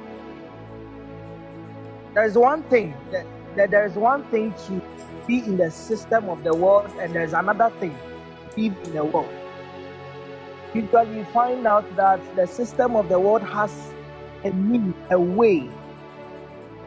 there 2.14 2.24
is 2.24 2.38
one 2.38 2.64
thing 2.64 2.94
that, 3.12 3.26
that 3.58 3.72
there 3.72 3.84
is 3.84 3.94
one 3.94 4.22
thing 4.30 4.54
to 4.66 4.80
be 5.26 5.40
in 5.40 5.56
the 5.56 5.70
system 5.70 6.28
of 6.28 6.44
the 6.44 6.54
world, 6.54 6.90
and 7.00 7.12
there 7.12 7.24
is 7.24 7.32
another 7.32 7.70
thing 7.80 7.90
to 7.90 8.56
be 8.56 8.66
in 8.66 8.92
the 8.94 9.04
world. 9.04 9.28
Because 10.72 11.08
you 11.08 11.24
find 11.34 11.66
out 11.66 11.84
that 11.96 12.20
the 12.36 12.46
system 12.46 12.94
of 12.94 13.08
the 13.08 13.18
world 13.18 13.42
has 13.42 13.92
a 14.44 14.50
mean, 14.52 14.94
a 15.10 15.18
way 15.18 15.68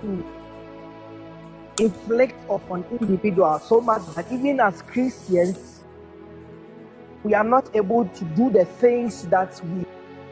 to 0.01 0.25
inflict 1.77 2.35
upon 2.49 2.85
individuals 2.91 3.67
so 3.67 3.81
much 3.81 4.01
that 4.15 4.31
even 4.31 4.61
as 4.61 4.81
Christians, 4.83 5.83
we 7.23 7.33
are 7.33 7.43
not 7.43 7.69
able 7.75 8.05
to 8.05 8.25
do 8.25 8.49
the 8.49 8.63
things 8.63 9.23
that 9.27 9.61
we 9.65 9.85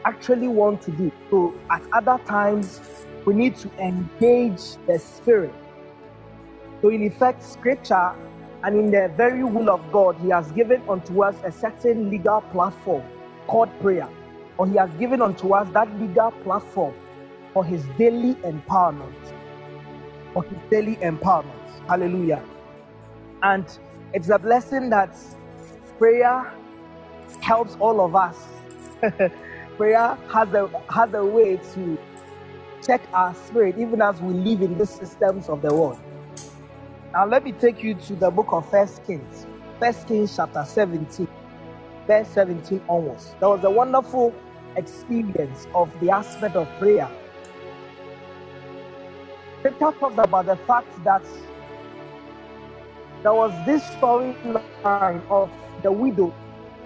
actually 0.06 0.48
want 0.48 0.80
to 0.82 0.90
do. 0.92 1.12
So 1.28 1.54
at 1.70 1.82
other 1.92 2.18
times, 2.24 2.80
we 3.26 3.34
need 3.34 3.56
to 3.58 3.70
engage 3.78 4.76
the 4.86 4.98
spirit. 4.98 5.52
So 6.82 6.88
in 6.88 7.02
effect, 7.02 7.42
scripture 7.42 8.14
and 8.62 8.76
in 8.76 8.90
the 8.90 9.12
very 9.16 9.44
will 9.44 9.70
of 9.70 9.80
God, 9.92 10.16
He 10.22 10.28
has 10.30 10.50
given 10.52 10.82
unto 10.88 11.22
us 11.22 11.36
a 11.44 11.52
certain 11.52 12.10
legal 12.10 12.40
platform 12.52 13.02
called 13.46 13.70
prayer. 13.80 14.08
Or 14.58 14.66
He 14.66 14.76
has 14.76 14.90
given 14.98 15.22
unto 15.22 15.54
us 15.54 15.68
that 15.72 15.94
legal 16.00 16.30
platform 16.44 16.94
for 17.52 17.64
His 17.64 17.84
daily 17.98 18.34
empowerment. 18.36 19.14
For 20.34 20.42
His 20.44 20.58
daily 20.70 20.96
empowerment. 20.96 21.86
Hallelujah. 21.88 22.42
And 23.42 23.66
it's 24.12 24.28
a 24.28 24.38
blessing 24.38 24.90
that 24.90 25.16
prayer 25.98 26.52
helps 27.40 27.76
all 27.80 28.00
of 28.00 28.14
us. 28.14 28.36
prayer 29.76 30.18
has 30.32 30.52
a 30.52 30.70
has 30.90 31.14
a 31.14 31.24
way 31.24 31.56
to 31.74 31.98
check 32.86 33.00
our 33.14 33.34
spirit 33.34 33.76
even 33.78 34.02
as 34.02 34.20
we 34.20 34.34
live 34.34 34.62
in 34.62 34.76
these 34.76 34.90
systems 34.90 35.48
of 35.48 35.62
the 35.62 35.72
world. 35.74 35.98
Now 37.12 37.26
let 37.26 37.42
me 37.42 37.50
take 37.50 37.82
you 37.82 37.94
to 37.94 38.14
the 38.14 38.30
book 38.30 38.52
of 38.52 38.70
First 38.70 39.04
Kings. 39.04 39.44
First 39.80 40.06
Kings 40.06 40.36
chapter 40.36 40.64
17, 40.64 41.26
verse 42.06 42.28
17 42.28 42.80
onwards. 42.88 43.34
There 43.40 43.48
was 43.48 43.64
a 43.64 43.70
wonderful 43.70 44.32
experience 44.76 45.66
of 45.74 45.90
the 46.00 46.10
aspect 46.10 46.54
of 46.54 46.68
prayer. 46.78 47.10
Scripture 49.58 49.90
talks 49.98 50.18
about 50.18 50.46
the 50.46 50.56
fact 50.68 51.02
that 51.02 51.24
there 53.24 53.34
was 53.34 53.52
this 53.66 53.82
storyline 53.96 55.20
of 55.28 55.50
the 55.82 55.90
widow 55.90 56.32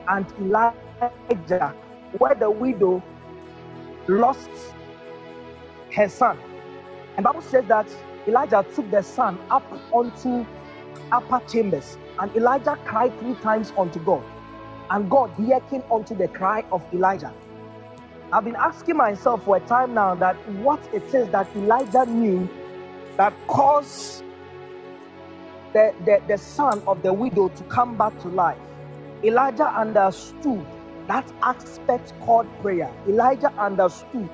and 0.09 0.25
Elijah, 0.41 1.75
where 2.17 2.35
the 2.35 2.51
widow 2.51 3.03
lost 4.09 4.49
her 5.95 6.09
son. 6.09 6.39
And 7.19 7.25
Bible 7.25 7.43
says 7.43 7.67
that 7.69 7.87
Elijah 8.27 8.65
took 8.75 8.91
the 8.91 9.03
son 9.03 9.39
up 9.51 9.65
onto 9.93 10.47
upper 11.13 11.41
chambers, 11.47 11.99
and 12.19 12.35
Elijah 12.37 12.79
cried 12.85 13.19
three 13.21 13.35
times 13.37 13.73
unto 13.77 13.99
God, 14.01 14.23
and 14.91 15.11
God 15.11 15.31
hearkened 15.31 15.85
unto 15.91 16.15
the 16.15 16.29
cry 16.29 16.65
of 16.73 16.83
Elijah. 16.93 17.33
I've 18.33 18.45
been 18.45 18.57
asking 18.57 18.97
myself 18.97 19.45
for 19.45 19.57
a 19.57 19.61
time 19.61 19.95
now 19.95 20.15
that 20.17 20.37
what 20.51 20.81
it 20.93 21.15
is 21.15 21.29
that 21.31 21.49
Elijah 21.55 22.07
knew 22.07 22.49
that 23.17 23.33
caused 23.47 24.25
the, 25.73 25.95
the, 26.05 26.21
the 26.27 26.39
son 26.39 26.83
of 26.87 27.03
the 27.03 27.13
widow 27.13 27.49
to 27.49 27.63
come 27.65 27.97
back 27.97 28.19
to 28.21 28.29
life. 28.29 28.59
Elijah 29.23 29.69
understood 29.69 30.67
that 31.07 31.31
aspect 31.43 32.13
called 32.21 32.47
prayer. 32.63 32.91
Elijah 33.07 33.53
understood 33.59 34.29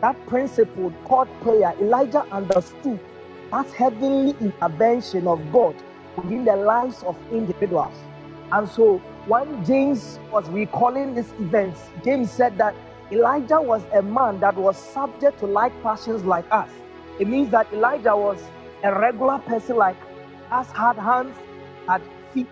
that 0.00 0.16
principle 0.26 0.92
called 1.04 1.28
prayer. 1.42 1.74
Elijah 1.80 2.22
understood 2.32 2.98
that 3.50 3.70
heavenly 3.72 4.34
intervention 4.40 5.26
of 5.26 5.40
God 5.52 5.74
within 6.16 6.44
the 6.44 6.56
lives 6.56 7.02
of 7.04 7.16
individuals. 7.32 7.96
And 8.52 8.68
so 8.68 8.98
when 9.26 9.64
James 9.64 10.18
was 10.32 10.48
recalling 10.50 11.14
these 11.14 11.32
events, 11.38 11.80
James 12.04 12.30
said 12.30 12.58
that 12.58 12.74
Elijah 13.10 13.60
was 13.60 13.82
a 13.94 14.02
man 14.02 14.40
that 14.40 14.54
was 14.56 14.76
subject 14.76 15.38
to 15.40 15.46
like 15.46 15.72
passions 15.82 16.24
like 16.24 16.44
us. 16.50 16.70
It 17.18 17.28
means 17.28 17.50
that 17.50 17.72
Elijah 17.72 18.16
was 18.16 18.42
a 18.84 18.98
regular 18.98 19.38
person 19.38 19.76
like 19.76 19.96
us, 20.50 20.70
had 20.72 20.96
hands, 20.96 21.36
had 21.86 22.02
feet, 22.32 22.48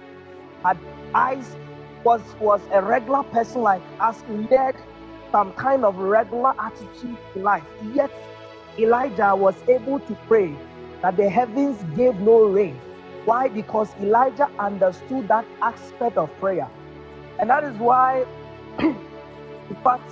had 0.63 0.79
eyes, 1.15 1.57
was, 2.05 2.23
was 2.41 2.61
a 2.73 2.83
regular 2.83 3.23
person 3.25 3.63
like 3.63 3.83
us, 4.01 4.23
led 4.51 4.77
some 5.31 5.53
kind 5.55 5.85
of 5.85 5.97
regular 5.99 6.55
attitude 6.59 7.17
to 7.35 7.41
life. 7.41 7.65
Yet 7.95 8.11
Elijah 8.79 9.35
was 9.37 9.55
able 9.69 10.01
to 10.01 10.15
pray 10.27 10.57
that 11.03 11.17
the 11.17 11.29
heavens 11.29 11.83
gave 11.97 12.15
no 12.21 12.45
rain. 12.45 12.79
Why? 13.25 13.49
Because 13.49 13.95
Elijah 14.01 14.49
understood 14.59 15.29
that 15.29 15.45
aspect 15.61 16.17
of 16.17 16.31
prayer. 16.39 16.69
And 17.39 17.51
that 17.51 17.65
is 17.65 17.77
why, 17.77 18.25
in 18.79 18.97
fact, 19.83 20.11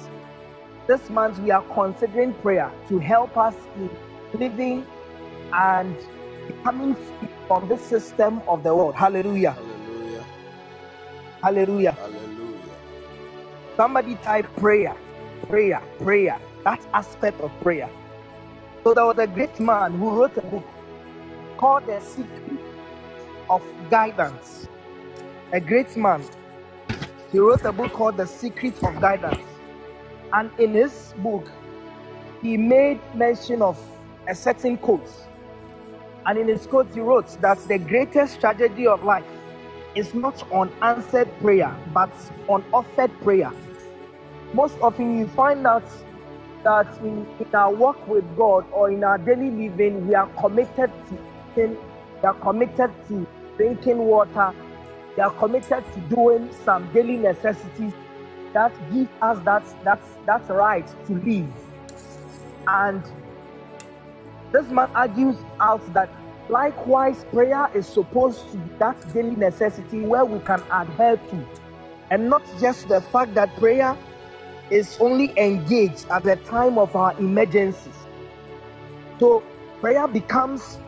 this 0.86 1.08
month 1.08 1.38
we 1.38 1.50
are 1.50 1.62
considering 1.72 2.34
prayer 2.34 2.70
to 2.88 2.98
help 2.98 3.36
us 3.36 3.54
in 3.76 3.88
living 4.34 4.84
and 5.52 5.96
becoming 6.46 6.94
free 6.94 7.28
from 7.46 7.68
this 7.68 7.80
system 7.80 8.42
of 8.48 8.62
the 8.62 8.74
world. 8.74 8.94
Hallelujah. 8.94 9.52
Hallelujah. 9.52 10.24
Hallelujah. 11.42 11.92
Hallelujah. 11.92 12.34
Somebody 13.76 14.16
type 14.16 14.46
prayer, 14.56 14.94
prayer, 15.48 15.82
prayer. 15.98 16.38
That 16.64 16.80
aspect 16.92 17.40
of 17.40 17.50
prayer. 17.60 17.88
So 18.82 18.94
there 18.94 19.04
was 19.04 19.18
a 19.18 19.26
great 19.26 19.58
man 19.60 19.92
who 19.98 20.10
wrote 20.10 20.36
a 20.36 20.42
book 20.42 20.64
called 21.64 21.86
The 21.86 21.98
Secret 22.00 22.60
of 23.48 23.62
Guidance. 23.88 24.68
A 25.50 25.58
great 25.58 25.96
man. 25.96 26.22
He 27.32 27.38
wrote 27.38 27.64
a 27.64 27.72
book 27.72 27.90
called 27.94 28.18
The 28.18 28.26
Secret 28.26 28.74
of 28.82 29.00
Guidance. 29.00 29.46
And 30.34 30.50
in 30.58 30.74
his 30.74 31.14
book, 31.22 31.50
he 32.42 32.58
made 32.58 33.00
mention 33.14 33.62
of 33.62 33.80
a 34.28 34.34
certain 34.34 34.76
quote. 34.76 35.10
And 36.26 36.38
in 36.38 36.48
his 36.48 36.66
quote, 36.66 36.92
he 36.92 37.00
wrote 37.00 37.28
that 37.40 37.56
the 37.66 37.78
greatest 37.78 38.40
tragedy 38.40 38.86
of 38.86 39.02
life 39.02 39.24
is 39.94 40.12
not 40.12 40.46
unanswered 40.52 41.30
prayer, 41.40 41.74
but 41.94 42.12
unoffered 42.46 43.18
prayer. 43.22 43.52
Most 44.52 44.76
often, 44.82 45.18
you 45.18 45.28
find 45.28 45.66
out 45.66 45.88
that 46.62 46.94
in, 46.98 47.26
in 47.40 47.54
our 47.54 47.72
work 47.72 48.06
with 48.06 48.24
God 48.36 48.66
or 48.70 48.90
in 48.90 49.02
our 49.02 49.16
daily 49.16 49.50
living, 49.50 50.06
we 50.06 50.14
are 50.14 50.28
committed 50.38 50.90
to 51.08 51.18
we 51.56 51.76
are 52.22 52.34
committed 52.34 52.90
to 53.08 53.26
drinking 53.56 53.98
water, 53.98 54.52
they 55.16 55.22
are 55.22 55.30
committed 55.30 55.84
to 55.92 56.00
doing 56.14 56.50
some 56.64 56.92
daily 56.92 57.16
necessities 57.16 57.92
that 58.52 58.72
give 58.92 59.08
us 59.20 59.38
that 59.44 59.64
that 59.84 60.00
that 60.26 60.48
right 60.48 60.86
to 61.06 61.14
live. 61.14 61.52
And 62.66 63.02
this 64.52 64.66
man 64.70 64.90
argues 64.94 65.36
out 65.60 65.82
that 65.94 66.08
likewise 66.48 67.24
prayer 67.32 67.68
is 67.74 67.86
supposed 67.86 68.50
to 68.52 68.56
be 68.56 68.70
that 68.78 69.12
daily 69.12 69.36
necessity 69.36 70.00
where 70.00 70.24
we 70.24 70.38
can 70.40 70.62
adhere 70.72 71.16
to, 71.16 71.46
and 72.10 72.28
not 72.28 72.42
just 72.60 72.88
the 72.88 73.00
fact 73.00 73.34
that 73.34 73.54
prayer 73.56 73.96
is 74.70 74.96
only 75.00 75.32
engaged 75.36 76.06
at 76.10 76.22
the 76.22 76.36
time 76.36 76.78
of 76.78 76.96
our 76.96 77.12
emergencies. 77.18 77.94
So 79.20 79.42
prayer 79.80 80.08
becomes 80.08 80.78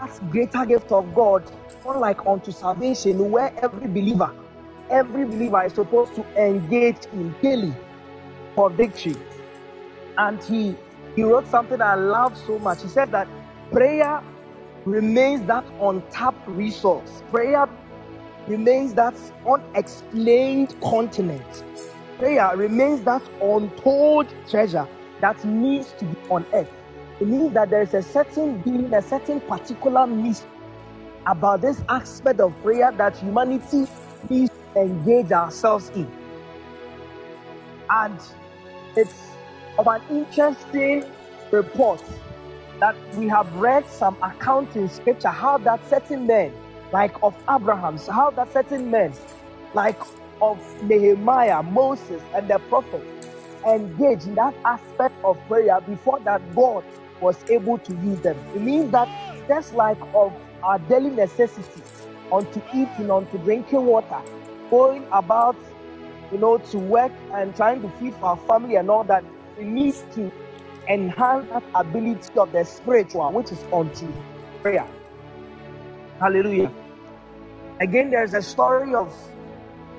that 0.00 0.30
greater 0.30 0.64
gift 0.66 0.92
of 0.92 1.14
God, 1.14 1.44
unlike 1.86 2.26
unto 2.26 2.52
salvation, 2.52 3.30
where 3.30 3.52
every 3.62 3.88
believer, 3.88 4.32
every 4.90 5.24
believer 5.24 5.64
is 5.64 5.72
supposed 5.74 6.14
to 6.14 6.24
engage 6.42 7.06
in 7.12 7.34
daily 7.42 7.74
for 8.54 8.70
victory. 8.70 9.16
And 10.18 10.42
he 10.42 10.76
he 11.14 11.22
wrote 11.22 11.46
something 11.48 11.80
I 11.80 11.94
love 11.94 12.36
so 12.36 12.58
much. 12.58 12.82
He 12.82 12.88
said 12.88 13.10
that 13.12 13.28
prayer 13.70 14.22
remains 14.84 15.46
that 15.46 15.64
untapped 15.80 16.46
resource. 16.48 17.22
Prayer 17.30 17.68
remains 18.46 18.94
that 18.94 19.14
unexplained 19.46 20.78
continent 20.80 21.64
prayer 22.18 22.56
remains 22.56 23.02
that 23.02 23.22
untold 23.42 24.26
treasure 24.48 24.88
that 25.20 25.42
needs 25.44 25.92
to 25.92 26.04
be 26.04 26.16
on 26.30 26.46
earth. 26.52 26.70
It 27.20 27.28
means 27.28 27.54
that 27.54 27.70
there 27.70 27.82
is 27.82 27.94
a 27.94 28.02
certain 28.02 28.58
being, 28.58 28.92
a 28.92 29.00
certain 29.00 29.40
particular 29.40 30.06
mystery 30.06 30.50
about 31.26 31.62
this 31.62 31.82
aspect 31.88 32.40
of 32.40 32.54
prayer 32.62 32.92
that 32.92 33.16
humanity 33.16 33.86
needs 34.28 34.52
to 34.74 34.80
engage 34.80 35.32
ourselves 35.32 35.90
in. 35.94 36.10
And 37.88 38.18
it's 38.96 39.14
of 39.78 39.86
an 39.86 40.02
interesting 40.10 41.04
report 41.50 42.02
that 42.80 42.94
we 43.16 43.28
have 43.28 43.52
read 43.56 43.86
some 43.88 44.16
account 44.22 44.76
in 44.76 44.88
scripture 44.88 45.28
how 45.28 45.58
that 45.58 45.88
certain 45.88 46.26
men, 46.26 46.52
like 46.92 47.14
of 47.22 47.34
Abraham's, 47.50 48.06
how 48.06 48.30
that 48.30 48.52
certain 48.52 48.90
men, 48.90 49.12
like 49.74 49.98
of 50.42 50.58
Nehemiah, 50.82 51.62
Moses, 51.62 52.22
and 52.34 52.48
the 52.48 52.58
prophets 52.68 53.06
engage 53.66 54.24
in 54.24 54.34
that 54.34 54.54
aspect 54.64 55.14
of 55.24 55.38
prayer 55.48 55.80
before 55.80 56.20
that 56.20 56.42
God 56.54 56.84
was 57.20 57.42
able 57.50 57.78
to 57.78 57.92
use 57.96 58.20
them. 58.20 58.38
It 58.54 58.62
means 58.62 58.90
that 58.92 59.08
just 59.48 59.74
like 59.74 59.98
of 60.14 60.32
our 60.62 60.78
daily 60.80 61.10
necessities, 61.10 62.06
unto 62.32 62.60
eating, 62.74 63.10
unto 63.10 63.38
drinking 63.38 63.84
water, 63.84 64.20
going 64.70 65.06
about, 65.12 65.56
you 66.32 66.38
know, 66.38 66.58
to 66.58 66.78
work 66.78 67.12
and 67.32 67.54
trying 67.54 67.80
to 67.82 67.88
feed 67.98 68.14
our 68.22 68.36
family 68.48 68.76
and 68.76 68.90
all 68.90 69.04
that, 69.04 69.24
we 69.56 69.64
need 69.64 69.94
to 70.12 70.30
enhance 70.88 71.48
that 71.50 71.62
ability 71.74 72.30
of 72.36 72.52
the 72.52 72.64
spiritual, 72.64 73.30
which 73.32 73.52
is 73.52 73.64
unto 73.72 74.12
prayer. 74.62 74.86
Hallelujah. 76.18 76.72
Again, 77.80 78.10
there's 78.10 78.34
a 78.34 78.42
story 78.42 78.94
of 78.94 79.14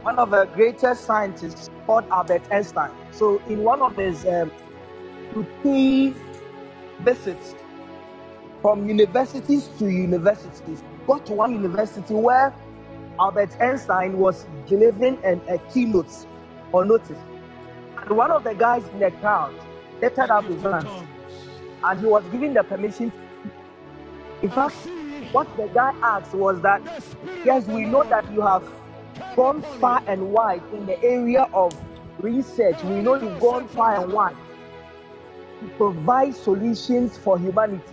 one 0.02 0.18
of 0.18 0.32
the 0.32 0.46
greatest 0.46 1.06
scientists 1.06 1.70
called 1.86 2.06
Albert 2.10 2.42
Einstein. 2.52 2.92
So, 3.12 3.42
in 3.48 3.64
one 3.64 3.82
of 3.82 3.96
his 3.96 4.26
um, 4.26 4.52
routine 5.34 6.16
visits 7.02 7.56
from 8.62 8.88
universities 8.88 9.70
to 9.80 9.88
universities, 9.88 10.84
got 11.06 11.26
to 11.26 11.34
one 11.34 11.54
university 11.54 12.14
where 12.14 12.54
Albert 13.20 13.56
Einstein 13.62 14.18
was 14.18 14.46
delivering 14.68 15.18
an, 15.24 15.42
a 15.50 15.58
keynote 15.72 16.12
or 16.72 16.86
notice. 16.86 17.18
And 17.98 18.18
one 18.18 18.32
of 18.32 18.44
the 18.44 18.54
guys 18.54 18.84
in 18.90 19.00
the 19.00 19.12
crowd 19.12 19.54
lifted 20.02 20.30
up 20.30 20.46
his 20.46 20.62
hands 20.62 21.08
and 21.84 22.00
he 22.00 22.06
was 22.06 22.24
given 22.32 22.54
the 22.54 22.64
permission. 22.64 23.12
In 24.42 24.50
fact, 24.50 24.76
what 25.32 25.48
the 25.58 25.68
guy 25.68 25.94
asked 26.02 26.34
was 26.34 26.62
that, 26.62 26.82
yes, 27.44 27.66
we 27.68 27.86
know 27.86 28.04
that 28.04 28.32
you 28.32 28.42
have 28.42 28.64
gone 29.36 29.62
far 29.80 30.04
and 30.08 30.32
wide 30.32 30.62
in 30.74 30.86
the 30.86 31.02
area 31.04 31.48
of 31.54 31.76
research. 32.20 32.82
We 32.84 33.02
know 33.02 33.16
you've 33.16 33.40
gone 33.40 33.68
far 33.68 34.02
and 34.02 34.12
wide 34.14 34.36
provide 35.78 36.36
solutions 36.36 37.18
for 37.18 37.38
humanity. 37.38 37.84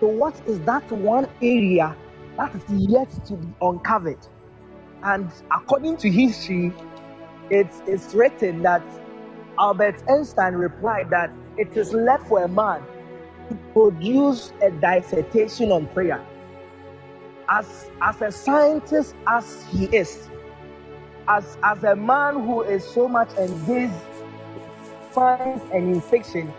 So, 0.00 0.08
what 0.08 0.40
is 0.46 0.60
that 0.60 0.90
one 0.90 1.28
area 1.42 1.96
that 2.36 2.54
is 2.54 2.62
yet 2.70 3.10
to 3.26 3.34
be 3.34 3.48
uncovered? 3.60 4.26
And 5.02 5.30
according 5.50 5.96
to 5.98 6.10
history, 6.10 6.72
it's, 7.50 8.14
written 8.14 8.62
that 8.62 8.82
Albert 9.58 10.02
Einstein 10.08 10.54
replied 10.54 11.10
that 11.10 11.30
it 11.56 11.76
is 11.76 11.92
left 11.92 12.28
for 12.28 12.44
a 12.44 12.48
man 12.48 12.82
to 13.48 13.54
produce 13.72 14.52
a 14.62 14.70
dissertation 14.70 15.72
on 15.72 15.86
prayer. 15.88 16.24
As, 17.48 17.90
as 18.00 18.22
a 18.22 18.30
scientist 18.30 19.14
as 19.26 19.64
he 19.70 19.86
is, 19.86 20.28
as 21.26 21.58
as 21.62 21.82
a 21.84 21.96
man 21.96 22.34
who 22.34 22.62
is 22.62 22.84
so 22.84 23.08
much 23.08 23.32
engaged 23.34 23.92
in 24.54 24.62
science 25.12 25.62
and 25.72 25.94
in 25.94 26.00
fiction, 26.00 26.52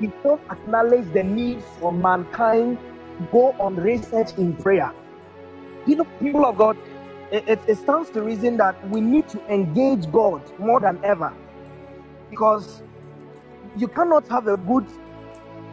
he 0.00 0.08
don't 0.22 0.40
acknowledge 0.50 1.12
the 1.12 1.22
need 1.22 1.62
for 1.62 1.92
mankind 1.92 2.78
go 3.32 3.52
on 3.58 3.76
research 3.76 4.30
in 4.38 4.54
prayer. 4.56 4.92
You 5.86 5.96
know, 5.96 6.04
people 6.20 6.44
of 6.46 6.56
God, 6.56 6.76
it, 7.32 7.48
it, 7.48 7.60
it 7.66 7.78
stands 7.78 8.10
to 8.10 8.22
reason 8.22 8.56
that 8.58 8.88
we 8.90 9.00
need 9.00 9.28
to 9.30 9.52
engage 9.52 10.10
God 10.12 10.42
more 10.58 10.80
than 10.80 11.00
ever. 11.04 11.32
Because 12.30 12.82
you 13.76 13.88
cannot 13.88 14.28
have 14.28 14.46
a 14.46 14.56
good, 14.56 14.86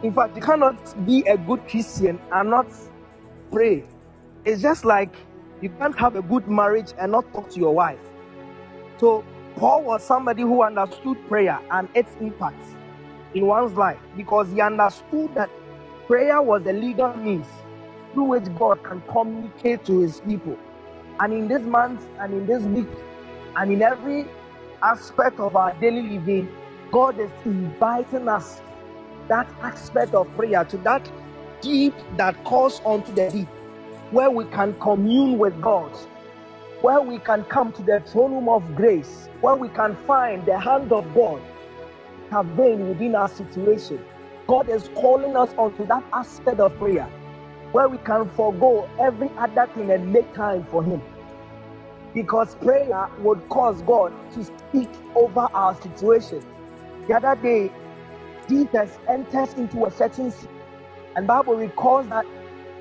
in 0.02 0.12
fact, 0.12 0.36
you 0.36 0.42
cannot 0.42 1.06
be 1.06 1.20
a 1.22 1.36
good 1.36 1.66
Christian 1.68 2.20
and 2.32 2.50
not 2.50 2.66
pray. 3.52 3.84
It's 4.44 4.62
just 4.62 4.84
like 4.84 5.14
you 5.60 5.70
can't 5.70 5.98
have 5.98 6.16
a 6.16 6.22
good 6.22 6.48
marriage 6.48 6.92
and 6.98 7.12
not 7.12 7.32
talk 7.32 7.50
to 7.50 7.60
your 7.60 7.74
wife. 7.74 8.00
So 8.98 9.24
Paul 9.56 9.84
was 9.84 10.02
somebody 10.02 10.42
who 10.42 10.62
understood 10.62 11.18
prayer 11.28 11.60
and 11.70 11.88
its 11.94 12.16
impact 12.20 12.75
in 13.36 13.46
one's 13.46 13.76
life 13.76 13.98
because 14.16 14.50
he 14.50 14.60
understood 14.60 15.34
that 15.34 15.50
prayer 16.06 16.40
was 16.40 16.62
the 16.62 16.72
legal 16.72 17.14
means 17.16 17.46
through 18.12 18.24
which 18.24 18.44
God 18.58 18.82
can 18.82 19.02
communicate 19.02 19.84
to 19.84 20.00
his 20.00 20.20
people. 20.20 20.58
And 21.20 21.32
in 21.32 21.46
this 21.48 21.62
month 21.62 22.06
and 22.18 22.32
in 22.32 22.46
this 22.46 22.62
week 22.62 22.88
and 23.56 23.72
in 23.72 23.82
every 23.82 24.26
aspect 24.82 25.38
of 25.38 25.54
our 25.54 25.74
daily 25.74 26.02
living, 26.02 26.48
God 26.90 27.18
is 27.20 27.30
inviting 27.44 28.26
us 28.28 28.62
that 29.28 29.46
aspect 29.60 30.14
of 30.14 30.34
prayer 30.36 30.64
to 30.64 30.76
that 30.78 31.10
deep 31.60 31.94
that 32.16 32.42
calls 32.44 32.80
onto 32.84 33.12
the 33.12 33.28
deep, 33.30 33.48
where 34.12 34.30
we 34.30 34.44
can 34.46 34.78
commune 34.80 35.38
with 35.38 35.60
God 35.60 35.92
where 36.82 37.00
we 37.00 37.18
can 37.18 37.42
come 37.44 37.72
to 37.72 37.82
the 37.82 38.00
throne 38.06 38.32
room 38.32 38.48
of 38.50 38.76
grace, 38.76 39.28
where 39.40 39.56
we 39.56 39.68
can 39.70 39.96
find 40.06 40.44
the 40.44 40.58
hand 40.60 40.92
of 40.92 41.12
God 41.14 41.40
intervene 42.26 42.88
within 42.88 43.14
our 43.14 43.28
situation. 43.28 44.00
God 44.46 44.68
is 44.68 44.88
calling 44.94 45.36
us 45.36 45.54
onto 45.58 45.86
that 45.86 46.04
aspect 46.12 46.60
of 46.60 46.76
prayer 46.78 47.08
where 47.72 47.88
we 47.88 47.98
can 47.98 48.28
forego 48.30 48.88
every 49.00 49.30
other 49.38 49.68
thing 49.74 49.90
and 49.90 50.12
make 50.12 50.32
time 50.34 50.64
for 50.70 50.84
Him. 50.84 51.02
Because 52.14 52.56
prayer 52.56 53.08
would 53.18 53.48
cause 53.48 53.82
God 53.82 54.12
to 54.32 54.44
speak 54.44 54.90
over 55.14 55.48
our 55.54 55.74
situation. 55.80 56.44
The 57.08 57.14
other 57.16 57.36
day, 57.40 57.72
Jesus 58.48 58.98
enters 59.08 59.54
into 59.54 59.86
a 59.86 59.90
certain 59.90 60.30
city, 60.30 60.48
and 61.16 61.26
Bible 61.26 61.56
recalls 61.56 62.08
that 62.08 62.26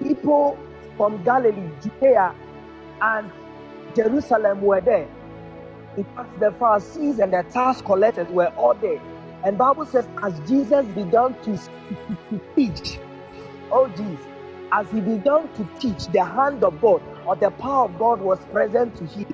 people 0.02 0.58
from 0.98 1.24
Galilee, 1.24 1.72
Judea, 1.82 2.36
and 3.02 3.32
Jerusalem 3.96 4.62
were 4.62 4.82
there. 4.82 5.10
In 5.98 6.06
fact, 6.16 6.40
the 6.40 6.52
Pharisees 6.60 7.20
and 7.20 7.34
the 7.34 7.44
tax 7.52 7.82
collectors 7.82 8.30
were 8.30 8.48
all 8.58 8.76
there. 8.76 9.02
And 9.46 9.60
Bible 9.60 9.86
says, 9.86 10.08
as 10.24 10.40
Jesus 10.50 10.88
began 10.88 11.36
to, 11.44 11.56
to, 11.56 12.18
to 12.32 12.42
teach, 12.56 13.00
oh 13.72 13.88
Jesus, 13.96 14.26
as 14.72 14.90
he 14.90 15.00
began 15.00 15.48
to 15.54 15.70
teach, 15.80 16.08
the 16.08 16.26
hand 16.26 16.64
of 16.64 16.82
God 16.82 17.04
or 17.28 17.36
the 17.36 17.52
power 17.52 17.86
of 17.86 18.00
God 18.00 18.22
was 18.22 18.40
present 18.52 18.96
to 18.98 19.06
him. 19.06 19.32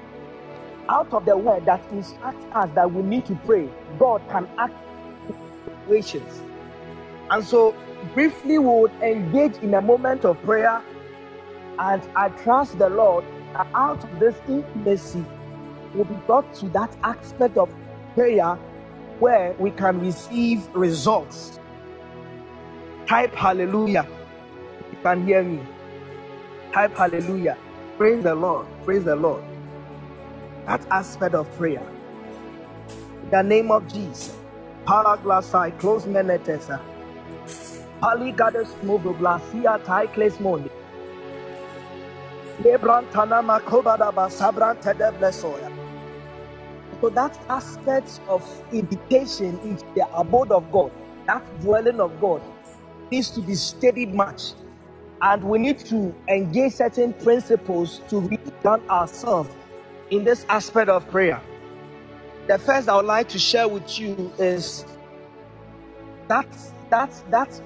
Out 0.89 1.13
of 1.13 1.23
the 1.23 1.37
word 1.37 1.65
that 1.65 1.81
instructs 1.93 2.45
us 2.53 2.69
that 2.75 2.91
we 2.91 3.01
need 3.03 3.25
to 3.27 3.35
pray, 3.45 3.69
God 3.97 4.21
can 4.29 4.49
act 4.57 4.75
situations. 5.85 6.41
And 7.29 7.45
so, 7.45 7.73
briefly, 8.13 8.59
we 8.59 8.67
would 8.67 8.91
engage 9.01 9.55
in 9.59 9.73
a 9.73 9.81
moment 9.81 10.25
of 10.25 10.41
prayer. 10.43 10.81
And 11.79 12.03
I 12.17 12.27
trust 12.29 12.77
the 12.77 12.89
Lord 12.89 13.23
that 13.53 13.67
out 13.73 14.03
of 14.03 14.19
this 14.19 14.35
intimacy, 14.49 15.23
will 15.93 16.03
be 16.03 16.15
brought 16.27 16.53
to 16.55 16.67
that 16.69 16.93
aspect 17.03 17.57
of 17.57 17.73
prayer 18.13 18.57
where 19.21 19.55
we 19.59 19.71
can 19.71 20.01
receive 20.01 20.69
results. 20.75 21.59
Type 23.07 23.35
hallelujah. 23.35 24.07
You 24.91 24.97
can 25.03 25.25
hear 25.25 25.43
me. 25.43 25.61
Type 26.73 26.95
hallelujah. 26.97 27.57
Praise 27.97 28.23
the 28.23 28.35
Lord. 28.35 28.67
Praise 28.85 29.05
the 29.05 29.15
Lord. 29.15 29.43
That 30.67 30.85
aspect 30.91 31.35
of 31.35 31.51
prayer. 31.57 31.87
In 33.23 33.29
the 33.31 33.43
name 33.43 33.71
of 33.71 33.87
Jesus. 33.87 34.37
Paraglasai 34.87 35.79
close 35.79 36.05
menetesa. 36.05 36.81
Paligades 38.01 38.75
movoglasia 38.83 39.79
taikles 39.85 40.37
mondi. 40.39 40.71
Lebrantana 42.63 43.41
makobada 43.43 44.11
basabrante 44.13 44.97
de 44.97 45.11
blesoya. 45.17 45.70
So 47.01 47.09
that 47.09 47.37
aspect 47.49 48.21
of 48.27 48.43
invitation 48.71 49.59
into 49.61 49.85
the 49.95 50.07
abode 50.15 50.51
of 50.51 50.71
God, 50.71 50.91
that 51.25 51.43
dwelling 51.61 51.99
of 51.99 52.21
God, 52.21 52.41
needs 53.11 53.31
to 53.31 53.41
be 53.41 53.55
studied 53.55 54.13
much. 54.13 54.53
And 55.21 55.43
we 55.43 55.59
need 55.59 55.79
to 55.79 56.15
engage 56.27 56.73
certain 56.73 57.13
principles 57.13 58.01
to 58.09 58.19
rebound 58.19 58.87
ourselves 58.89 59.49
in 60.11 60.23
this 60.23 60.45
aspect 60.47 60.89
of 60.89 61.09
prayer. 61.09 61.41
The 62.47 62.57
first 62.59 62.87
I 62.87 62.95
would 62.95 63.05
like 63.05 63.29
to 63.29 63.39
share 63.39 63.67
with 63.67 63.99
you 63.99 64.31
is 64.37 64.85
that 66.27 66.47
that 66.89 67.11
that 67.29 67.61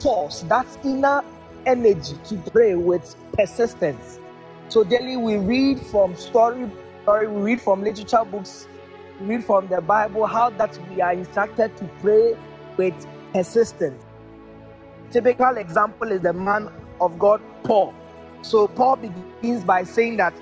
force, 0.00 0.42
that 0.42 0.66
inner 0.84 1.22
energy 1.66 2.16
to 2.24 2.36
pray 2.52 2.74
with 2.74 3.14
persistence. 3.32 4.18
So 4.68 4.84
daily 4.84 5.16
we 5.16 5.36
read 5.36 5.80
from 5.80 6.16
story, 6.16 6.70
story 7.02 7.28
we 7.28 7.42
read 7.42 7.60
from 7.60 7.82
literature 7.82 8.24
books, 8.24 8.68
we 9.20 9.26
read 9.36 9.44
from 9.44 9.68
the 9.68 9.80
Bible 9.80 10.26
how 10.26 10.50
that 10.50 10.78
we 10.90 11.00
are 11.00 11.12
instructed 11.12 11.76
to 11.76 11.84
pray 12.00 12.36
with 12.76 12.94
persistence. 13.32 14.04
Typical 15.10 15.56
example 15.56 16.12
is 16.12 16.20
the 16.20 16.32
man 16.32 16.70
of 17.00 17.18
God, 17.18 17.40
Paul. 17.64 17.94
So 18.42 18.68
Paul 18.68 18.96
begins 18.96 19.64
by 19.64 19.84
saying 19.84 20.16
that 20.18 20.34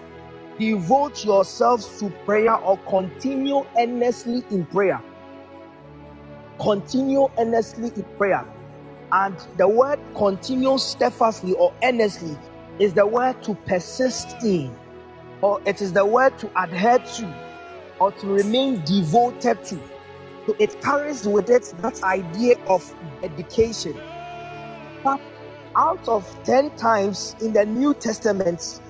devote 0.58 1.24
yourselves 1.24 1.98
to 2.00 2.10
prayer 2.24 2.54
or 2.56 2.76
continue 2.88 3.64
earnestly 3.78 4.44
in 4.50 4.66
prayer. 4.66 5.02
Continue 6.60 7.28
earnestly 7.38 7.92
in 7.94 8.04
prayer. 8.16 8.44
And 9.12 9.36
the 9.56 9.68
word 9.68 10.00
continue 10.16 10.76
steadfastly 10.78 11.54
or 11.54 11.72
earnestly 11.82 12.36
is 12.78 12.92
the 12.92 13.06
word 13.06 13.42
to 13.44 13.54
persist 13.54 14.36
in, 14.44 14.76
or 15.42 15.60
it 15.66 15.80
is 15.80 15.92
the 15.92 16.04
word 16.04 16.38
to 16.38 16.50
adhere 16.60 16.98
to, 16.98 17.34
or 18.00 18.12
to 18.12 18.26
remain 18.26 18.82
devoted 18.84 19.62
to. 19.64 19.80
So 20.46 20.56
it 20.58 20.80
carries 20.82 21.26
with 21.26 21.50
it 21.50 21.72
that 21.82 22.02
idea 22.02 22.56
of 22.66 22.94
dedication. 23.20 24.00
But 25.04 25.20
out 25.76 26.08
of 26.08 26.24
10 26.44 26.70
times 26.76 27.36
in 27.40 27.52
the 27.52 27.64
New 27.64 27.94
Testament, 27.94 28.80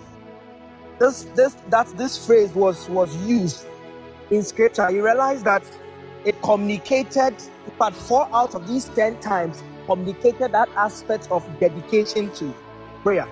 this 0.98 1.24
this 1.34 1.54
that 1.68 1.86
this 1.96 2.26
phrase 2.26 2.52
was 2.54 2.88
was 2.88 3.14
used 3.18 3.66
in 4.30 4.42
scripture, 4.42 4.90
you 4.90 5.04
realize 5.04 5.42
that 5.44 5.62
it 6.24 6.40
communicated, 6.42 7.34
but 7.78 7.94
four 7.94 8.28
out 8.32 8.54
of 8.54 8.68
these 8.68 8.86
10 8.90 9.20
times 9.20 9.62
communicated 9.86 10.52
that 10.52 10.68
aspect 10.76 11.28
of 11.30 11.46
dedication 11.60 12.30
to 12.32 12.54
prayer. 13.02 13.26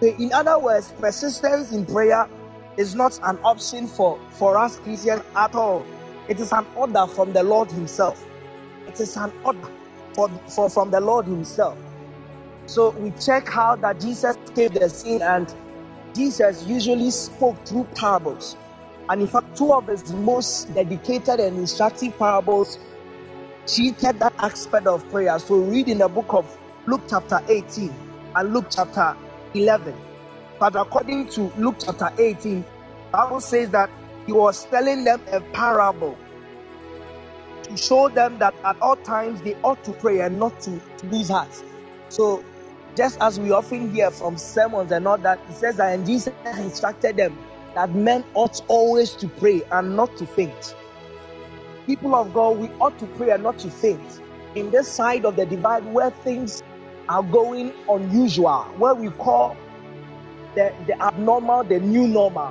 So 0.00 0.08
in 0.08 0.32
other 0.32 0.58
words, 0.58 0.92
persistence 0.98 1.72
in 1.72 1.86
prayer 1.86 2.28
is 2.80 2.94
not 2.94 3.20
an 3.24 3.38
option 3.44 3.86
for, 3.86 4.18
for 4.30 4.56
us 4.56 4.78
Christians 4.78 5.22
at 5.36 5.54
all. 5.54 5.84
It 6.28 6.40
is 6.40 6.50
an 6.50 6.66
order 6.74 7.06
from 7.06 7.34
the 7.34 7.42
Lord 7.42 7.70
Himself. 7.70 8.26
It 8.88 8.98
is 8.98 9.16
an 9.18 9.30
order 9.44 9.68
for, 10.14 10.30
for 10.48 10.70
from 10.70 10.90
the 10.90 11.00
Lord 11.00 11.26
Himself. 11.26 11.76
So 12.64 12.90
we 12.90 13.10
check 13.20 13.48
how 13.48 13.76
that 13.76 14.00
Jesus 14.00 14.36
gave 14.54 14.72
the 14.72 14.88
scene, 14.88 15.20
and 15.20 15.52
Jesus 16.14 16.64
usually 16.66 17.10
spoke 17.10 17.62
through 17.66 17.84
parables. 17.94 18.56
And 19.10 19.20
in 19.20 19.26
fact, 19.26 19.56
two 19.58 19.74
of 19.74 19.88
his 19.88 20.12
most 20.14 20.72
dedicated 20.72 21.38
and 21.40 21.58
instructive 21.58 22.16
parables 22.16 22.78
treated 23.66 24.20
that 24.20 24.32
aspect 24.38 24.86
of 24.86 25.06
prayer. 25.10 25.38
So 25.38 25.56
read 25.56 25.88
in 25.88 25.98
the 25.98 26.08
book 26.08 26.32
of 26.32 26.56
Luke 26.86 27.02
chapter 27.10 27.40
18 27.46 27.92
and 28.36 28.54
Luke 28.54 28.66
chapter 28.70 29.16
11. 29.52 30.09
But 30.60 30.76
according 30.76 31.28
to 31.30 31.52
Luke 31.58 31.76
chapter 31.84 32.12
18, 32.16 32.64
Bible 33.10 33.40
says 33.40 33.70
that 33.70 33.90
he 34.26 34.32
was 34.32 34.66
telling 34.66 35.02
them 35.02 35.20
a 35.32 35.40
parable 35.40 36.16
to 37.64 37.76
show 37.76 38.08
them 38.08 38.38
that 38.38 38.54
at 38.64 38.80
all 38.80 38.96
times 38.96 39.42
they 39.42 39.56
ought 39.64 39.82
to 39.84 39.92
pray 39.92 40.20
and 40.20 40.38
not 40.38 40.60
to, 40.60 40.80
to 40.98 41.06
lose 41.06 41.30
heart. 41.30 41.50
So 42.10 42.44
just 42.94 43.20
as 43.20 43.40
we 43.40 43.50
often 43.50 43.92
hear 43.92 44.12
from 44.12 44.36
sermons 44.36 44.92
and 44.92 45.08
all 45.08 45.18
that, 45.18 45.40
he 45.48 45.54
says 45.54 45.78
that 45.78 45.94
and 45.94 46.06
Jesus 46.06 46.32
instructed 46.58 47.16
them 47.16 47.36
that 47.74 47.92
men 47.92 48.24
ought 48.34 48.62
always 48.68 49.14
to 49.14 49.26
pray 49.26 49.62
and 49.72 49.96
not 49.96 50.16
to 50.18 50.26
faint 50.26 50.76
people 51.90 52.14
of 52.14 52.32
God, 52.32 52.58
we 52.58 52.68
ought 52.80 52.96
to 53.00 53.06
pray 53.06 53.30
and 53.30 53.42
not 53.42 53.58
to 53.58 53.68
faint. 53.68 54.20
In 54.54 54.70
this 54.70 54.86
side 54.86 55.24
of 55.24 55.34
the 55.34 55.44
divide 55.44 55.84
where 55.92 56.10
things 56.10 56.62
are 57.08 57.22
going 57.22 57.72
unusual, 57.88 58.62
where 58.78 58.94
we 58.94 59.10
call 59.10 59.56
the, 60.54 60.72
the 60.86 61.00
abnormal 61.02 61.64
the 61.64 61.80
new 61.80 62.06
normal, 62.06 62.50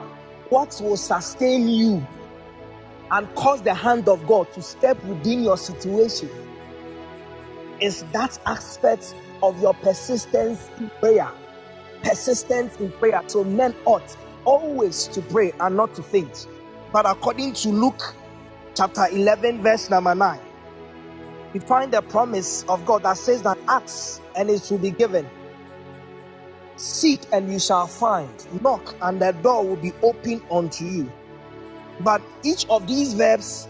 what 0.50 0.80
will 0.84 0.98
sustain 0.98 1.68
you 1.68 2.06
and 3.12 3.34
cause 3.36 3.62
the 3.62 3.74
hand 3.74 4.08
of 4.08 4.26
God 4.28 4.52
to 4.54 4.62
step 4.62 5.04
within 5.06 5.44
your 5.44 5.58
situation 5.58 6.30
is 7.82 8.04
that 8.14 8.38
aspect 8.46 9.16
of 9.42 9.60
your 9.62 9.74
persistence 9.76 10.70
in 10.80 10.90
prayer. 11.00 11.30
Persistence 12.04 12.78
in 12.78 12.92
prayer. 12.94 13.22
So 13.28 13.44
men 13.44 13.74
ought 13.86 14.16
always 14.46 15.08
to 15.08 15.22
pray 15.22 15.54
and 15.60 15.76
not 15.78 15.96
to 15.96 16.04
faint. 16.04 16.48
But 16.92 17.06
according 17.06 17.54
to 17.54 17.70
Luke 17.70 18.16
chapter 18.76 19.08
11, 19.12 19.62
verse 19.62 19.90
number 19.90 20.16
9, 20.16 20.40
we 21.54 21.60
find 21.60 21.92
the 21.92 22.02
promise 22.02 22.64
of 22.70 22.86
God 22.86 23.04
that 23.04 23.18
says 23.18 23.42
that 23.44 23.58
ask 23.68 24.22
and 24.36 24.50
it 24.50 24.68
will 24.70 24.78
be 24.78 24.92
given. 24.92 25.28
Seek 26.80 27.20
and 27.34 27.52
you 27.52 27.60
shall 27.60 27.88
find. 27.88 28.30
Knock 28.62 28.96
and 29.02 29.22
the 29.22 29.34
door 29.34 29.68
will 29.68 29.76
be 29.76 29.92
opened 30.02 30.42
unto 30.50 30.86
you. 30.86 31.12
But 32.00 32.22
each 32.44 32.66
of 32.70 32.88
these 32.88 33.14
verbs 33.14 33.68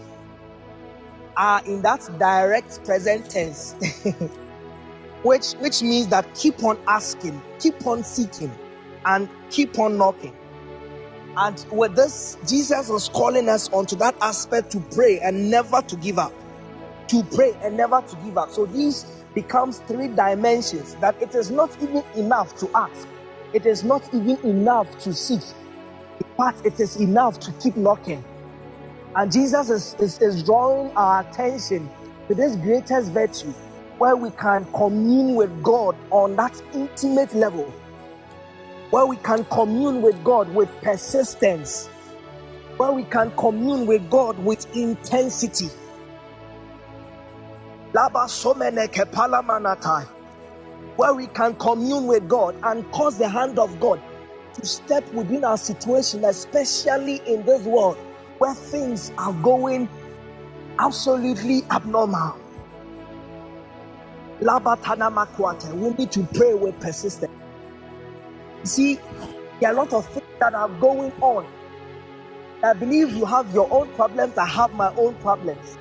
are 1.36 1.60
in 1.66 1.82
that 1.82 2.08
direct 2.20 2.84
present 2.84 3.28
tense, 3.28 3.74
which 5.24 5.52
which 5.54 5.82
means 5.82 6.06
that 6.08 6.32
keep 6.36 6.62
on 6.62 6.78
asking, 6.86 7.42
keep 7.58 7.84
on 7.84 8.04
seeking, 8.04 8.52
and 9.04 9.28
keep 9.50 9.76
on 9.80 9.98
knocking. 9.98 10.36
And 11.36 11.64
with 11.72 11.96
this, 11.96 12.36
Jesus 12.46 12.88
was 12.88 13.08
calling 13.08 13.48
us 13.48 13.68
onto 13.72 13.96
that 13.96 14.14
aspect 14.20 14.70
to 14.72 14.80
pray 14.94 15.18
and 15.18 15.50
never 15.50 15.82
to 15.82 15.96
give 15.96 16.20
up. 16.20 16.32
To 17.08 17.24
pray 17.24 17.56
and 17.62 17.76
never 17.76 18.02
to 18.02 18.16
give 18.24 18.38
up. 18.38 18.50
So 18.50 18.66
these 18.66 19.04
becomes 19.34 19.78
three 19.80 20.08
dimensions 20.08 20.94
that 20.96 21.20
it 21.22 21.34
is 21.34 21.50
not 21.50 21.70
even 21.82 22.04
enough 22.16 22.56
to 22.58 22.70
ask. 22.74 23.06
It 23.52 23.66
is 23.66 23.84
not 23.84 24.02
even 24.14 24.38
enough 24.44 24.98
to 25.00 25.12
seek. 25.12 25.42
But 26.36 26.54
it 26.64 26.80
is 26.80 26.96
enough 26.96 27.38
to 27.40 27.52
keep 27.52 27.76
knocking. 27.76 28.24
And 29.14 29.30
Jesus 29.30 29.70
is, 29.70 29.94
is, 29.98 30.20
is 30.20 30.42
drawing 30.42 30.90
our 30.96 31.20
attention 31.20 31.90
to 32.28 32.34
this 32.34 32.56
greatest 32.56 33.12
virtue 33.12 33.52
where 33.98 34.16
we 34.16 34.30
can 34.30 34.64
commune 34.72 35.34
with 35.34 35.62
God 35.62 35.96
on 36.10 36.36
that 36.36 36.60
intimate 36.72 37.34
level 37.34 37.72
where 38.90 39.06
we 39.06 39.16
can 39.16 39.44
commune 39.44 40.02
with 40.02 40.22
God 40.24 40.52
with 40.52 40.68
persistence, 40.82 41.86
where 42.76 42.90
we 42.90 43.04
can 43.04 43.30
commune 43.32 43.86
with 43.86 44.08
God 44.10 44.38
with 44.40 44.66
intensity. 44.76 45.68
Where 50.96 51.14
we 51.14 51.26
can 51.28 51.54
commune 51.56 52.06
with 52.06 52.28
God 52.28 52.54
and 52.62 52.90
cause 52.92 53.18
the 53.18 53.28
hand 53.28 53.58
of 53.58 53.80
God 53.80 54.00
to 54.54 54.66
step 54.66 55.12
within 55.12 55.44
our 55.44 55.56
situation, 55.56 56.24
especially 56.24 57.20
in 57.26 57.44
this 57.44 57.64
world 57.64 57.96
where 58.38 58.54
things 58.54 59.12
are 59.18 59.32
going 59.34 59.88
absolutely 60.78 61.62
abnormal. 61.70 62.36
We 64.40 64.46
need 65.90 66.12
to 66.12 66.22
pray 66.34 66.54
with 66.54 66.80
persistence. 66.80 67.32
See, 68.62 68.98
there 69.60 69.70
are 69.70 69.72
a 69.72 69.76
lot 69.76 69.92
of 69.92 70.06
things 70.08 70.26
that 70.38 70.54
are 70.54 70.68
going 70.80 71.12
on. 71.20 71.46
I 72.62 72.72
believe 72.72 73.12
you 73.12 73.24
have 73.26 73.52
your 73.52 73.68
own 73.70 73.88
problems, 73.94 74.38
I 74.38 74.46
have 74.46 74.72
my 74.74 74.94
own 74.96 75.14
problems. 75.16 75.76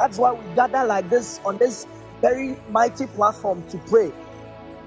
That's 0.00 0.16
why 0.16 0.32
we 0.32 0.54
gather 0.54 0.82
like 0.86 1.10
this 1.10 1.40
on 1.44 1.58
this 1.58 1.86
very 2.22 2.56
mighty 2.70 3.06
platform 3.06 3.62
to 3.68 3.76
pray. 3.76 4.10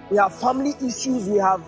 We 0.10 0.18
have 0.18 0.34
family 0.34 0.74
issues, 0.84 1.30
we 1.30 1.38
have 1.38 1.62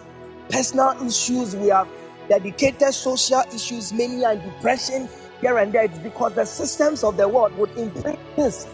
personal 0.49 0.95
issues, 1.05 1.55
we 1.55 1.67
have 1.67 1.87
dedicated 2.27 2.91
social 2.91 3.43
issues, 3.53 3.93
mania 3.93 4.29
and 4.29 4.41
depression 4.41 5.07
here 5.41 5.59
and 5.59 5.71
there. 5.71 5.83
It's 5.83 5.99
because 5.99 6.33
the 6.33 6.45
systems 6.45 7.03
of 7.03 7.17
the 7.17 7.29
world 7.29 7.55
would 7.59 7.69
imprint 7.77 8.17
this 8.35 8.67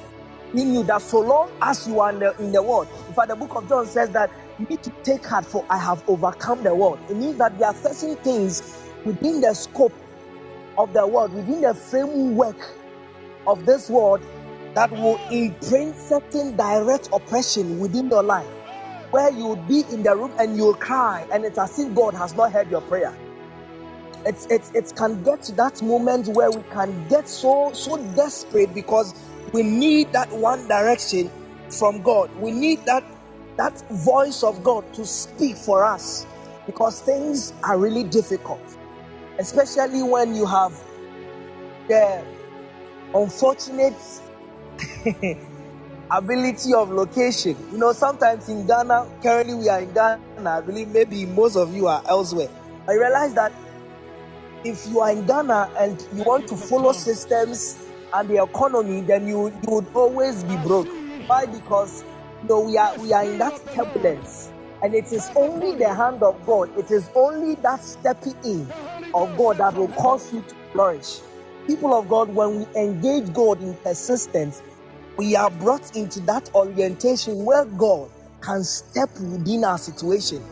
in 0.54 0.74
you 0.74 0.84
that 0.84 1.02
so 1.02 1.20
long 1.20 1.52
as 1.62 1.86
you 1.86 2.00
are 2.00 2.12
in 2.14 2.20
the, 2.20 2.34
in 2.38 2.54
the 2.54 2.64
world. 2.64 2.88
In 3.10 3.14
fact, 3.14 3.28
the 3.28 3.36
book 3.36 3.54
of 3.56 3.68
John 3.68 3.86
says 3.86 4.12
that 4.12 4.32
you 4.58 4.66
need 4.68 4.84
to 4.84 4.90
take 5.04 5.26
heart 5.26 5.46
for 5.46 5.66
I 5.70 5.80
have 5.80 6.02
overcome 6.08 6.64
the 6.64 6.74
world. 6.74 7.00
It 7.10 7.18
means 7.18 7.36
that 7.40 7.60
there 7.60 7.68
are 7.68 7.76
certain 7.76 8.16
things 8.24 8.78
within 9.04 9.42
the 9.42 9.54
scope 9.54 9.94
of 10.78 10.94
the 10.94 11.06
world, 11.06 11.34
within 11.34 11.60
the 11.60 11.74
framework 11.74 12.72
of 13.48 13.66
this 13.66 13.90
world, 13.90 14.22
that 14.74 14.92
will 14.92 15.20
imprint 15.30 15.96
certain 15.98 16.56
direct 16.56 17.10
oppression 17.14 17.80
within 17.80 18.10
your 18.10 18.24
life, 18.24 18.48
where 19.12 19.32
you 19.32 19.46
will 19.46 19.56
be 19.56 19.84
in 19.92 20.04
the 20.04 20.16
room 20.16 20.32
and 20.40 20.56
you'll 20.56 20.74
cry, 20.76 21.26
and 21.32 21.46
it's 21.46 21.58
as 21.58 21.78
if 21.80 21.94
God 21.94 22.14
has 22.14 22.36
not 22.36 22.52
heard 22.52 22.70
your 22.70 22.82
prayer. 22.82 23.16
It's, 24.26 24.46
it's, 24.48 24.72
it 24.72 24.94
can 24.96 25.24
get 25.24 25.42
to 25.44 25.52
that 25.54 25.82
moment 25.82 26.28
where 26.28 26.52
we 26.52 26.62
can 26.72 27.08
get 27.08 27.28
so 27.28 27.72
so 27.74 27.98
desperate 28.16 28.74
because 28.74 29.16
we 29.52 29.64
need 29.64 30.14
that 30.14 30.32
one 30.32 30.68
direction 30.68 31.32
from 31.70 32.02
God. 32.04 32.30
We 32.36 32.52
need 32.52 32.86
that 32.86 33.04
that 33.58 33.80
voice 33.90 34.44
of 34.44 34.64
God 34.64 34.92
to 34.94 35.06
speak 35.06 35.56
for 35.56 35.84
us 35.84 36.26
because 36.66 37.02
things 37.02 37.54
are 37.64 37.78
really 37.78 38.04
difficult, 38.04 38.62
especially 39.40 40.04
when 40.04 40.36
you 40.36 40.46
have 40.46 40.72
the 41.88 42.24
unfortunate 43.14 44.21
ability 46.12 46.74
of 46.74 46.90
location. 46.90 47.56
You 47.72 47.78
know, 47.78 47.94
sometimes 47.94 48.50
in 48.50 48.68
Ghana, 48.68 49.08
currently 49.24 49.56
we 49.56 49.70
are 49.70 49.82
in 49.82 49.94
Ghana, 49.94 50.20
I 50.46 50.62
believe 50.62 50.90
maybe 50.90 51.26
most 51.26 51.56
of 51.56 51.74
you 51.74 51.88
are 51.88 52.04
elsewhere. 52.08 52.50
I 52.88 52.94
realize 52.94 53.34
that 53.36 53.54
if 54.64 54.86
you 54.88 55.00
are 55.00 55.12
in 55.12 55.26
Ghana 55.26 55.72
and 55.80 56.00
you 56.14 56.24
want 56.24 56.48
to 56.50 56.58
follow 56.58 56.92
systems 56.92 57.78
and 58.14 58.30
the 58.30 58.44
economy, 58.44 59.02
then 59.02 59.28
you, 59.28 59.48
you 59.48 59.70
would 59.70 59.88
always 59.94 60.44
be 60.44 60.58
broke. 60.58 60.90
Why? 61.28 61.46
Because 61.46 62.04
you 62.42 62.50
know, 62.50 62.62
we 62.62 62.78
are 62.78 62.96
we 62.98 63.14
are 63.14 63.24
in 63.24 63.38
that 63.38 63.60
turbulence, 63.74 64.52
and 64.82 64.94
it 64.94 65.12
is 65.12 65.32
only 65.36 65.78
the 65.78 65.94
hand 65.94 66.22
of 66.24 66.46
God. 66.46 66.70
It 66.78 66.92
is 66.92 67.10
only 67.16 67.56
that 67.64 67.84
stepping 67.84 68.36
in 68.44 68.74
of 69.14 69.36
God 69.38 69.58
that 69.60 69.76
will 69.76 69.90
cause 69.90 70.32
you 70.34 70.42
to 70.42 70.56
flourish. 70.74 71.20
People 71.68 71.94
of 71.94 72.08
God, 72.10 72.30
when 72.30 72.60
we 72.60 72.66
engage 72.76 73.32
God 73.34 73.62
in 73.62 73.76
persistence, 73.78 74.62
we 75.22 75.36
are 75.36 75.52
brought 75.52 75.96
into 75.96 76.20
that 76.22 76.50
orientation 76.56 77.46
where 77.46 77.66
God 77.66 78.10
can 78.42 78.64
step 78.64 79.08
within 79.20 79.64
our 79.64 79.78
situation. 79.78 80.44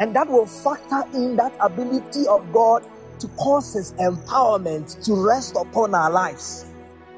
And 0.00 0.16
that 0.16 0.28
will 0.28 0.46
factor 0.46 1.04
in 1.14 1.36
that 1.36 1.52
ability 1.60 2.26
of 2.26 2.52
God 2.52 2.84
to 3.20 3.28
cause 3.36 3.74
His 3.74 3.92
empowerment 3.92 5.00
to 5.04 5.14
rest 5.14 5.54
upon 5.54 5.94
our 5.94 6.10
lives. 6.10 6.66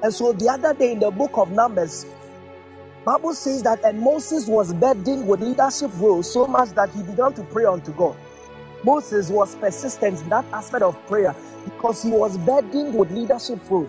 And 0.02 0.12
so 0.12 0.34
the 0.34 0.50
other 0.50 0.74
day 0.74 0.92
in 0.92 1.00
the 1.00 1.10
book 1.10 1.30
of 1.38 1.50
Numbers, 1.50 2.04
Bible 3.06 3.32
says 3.32 3.62
that 3.62 3.82
and 3.82 3.98
Moses 3.98 4.46
was 4.46 4.74
burdened 4.74 5.26
with 5.26 5.40
leadership 5.40 5.90
roles 5.94 6.30
so 6.30 6.46
much 6.46 6.72
that 6.72 6.90
he 6.90 7.02
began 7.02 7.32
to 7.32 7.42
pray 7.44 7.64
unto 7.64 7.90
God. 7.92 8.18
Moses 8.84 9.30
was 9.30 9.54
persistent 9.56 10.20
in 10.20 10.28
that 10.28 10.44
aspect 10.52 10.82
of 10.82 10.94
prayer 11.06 11.34
because 11.64 12.02
he 12.02 12.10
was 12.10 12.36
burdened 12.36 12.94
with 12.94 13.10
leadership 13.12 13.60
role. 13.70 13.88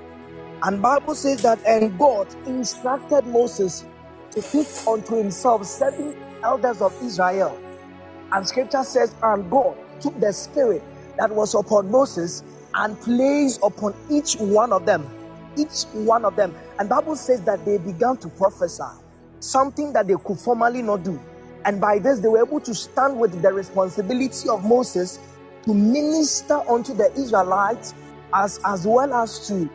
And 0.64 0.82
Bible 0.82 1.16
says 1.16 1.41
that 1.43 1.59
and 1.66 1.97
God 1.97 2.28
instructed 2.45 3.26
Moses 3.26 3.86
to 4.32 4.41
pick 4.41 4.68
unto 4.88 5.16
himself 5.16 5.66
seven 5.66 6.16
elders 6.43 6.82
of 6.82 6.93
Israel. 7.03 7.57
And 8.32 8.47
scripture 8.47 8.84
says, 8.84 9.16
and 9.24 9.49
God 9.49 9.78
took 10.01 10.20
the 10.20 10.32
spirit 10.34 10.84
that 11.18 11.32
was 11.32 11.55
upon 11.55 11.91
Moses 11.91 12.43
and 12.76 12.99
placed 13.01 13.59
upon 13.64 13.95
each 14.09 14.36
one 14.36 14.72
of 14.72 14.86
them. 14.86 15.07
Each 15.57 15.84
one 15.93 16.26
of 16.26 16.36
them. 16.36 16.55
And 16.80 16.89
Bible 16.89 17.16
says 17.16 17.41
that 17.41 17.66
they 17.66 17.78
began 17.78 18.18
to 18.18 18.30
prophesy 18.30 18.84
something 19.39 19.93
that 19.93 20.07
they 20.07 20.16
could 20.24 20.39
formerly 20.39 20.82
not 20.82 21.03
do. 21.03 21.20
And 21.66 21.82
by 21.82 21.99
this, 21.99 22.20
they 22.20 22.28
were 22.28 22.45
able 22.45 22.62
to 22.62 22.74
stand 22.74 23.20
with 23.20 23.41
the 23.41 23.51
responsibility 23.51 24.49
of 24.49 24.66
Moses 24.66 25.20
to 25.64 25.74
minister 25.74 26.62
unto 26.70 26.93
the 26.93 27.12
Israelites 27.14 27.93
as, 28.34 28.59
as 28.66 28.88
well 28.88 29.14
as 29.14 29.47
to, 29.47 29.70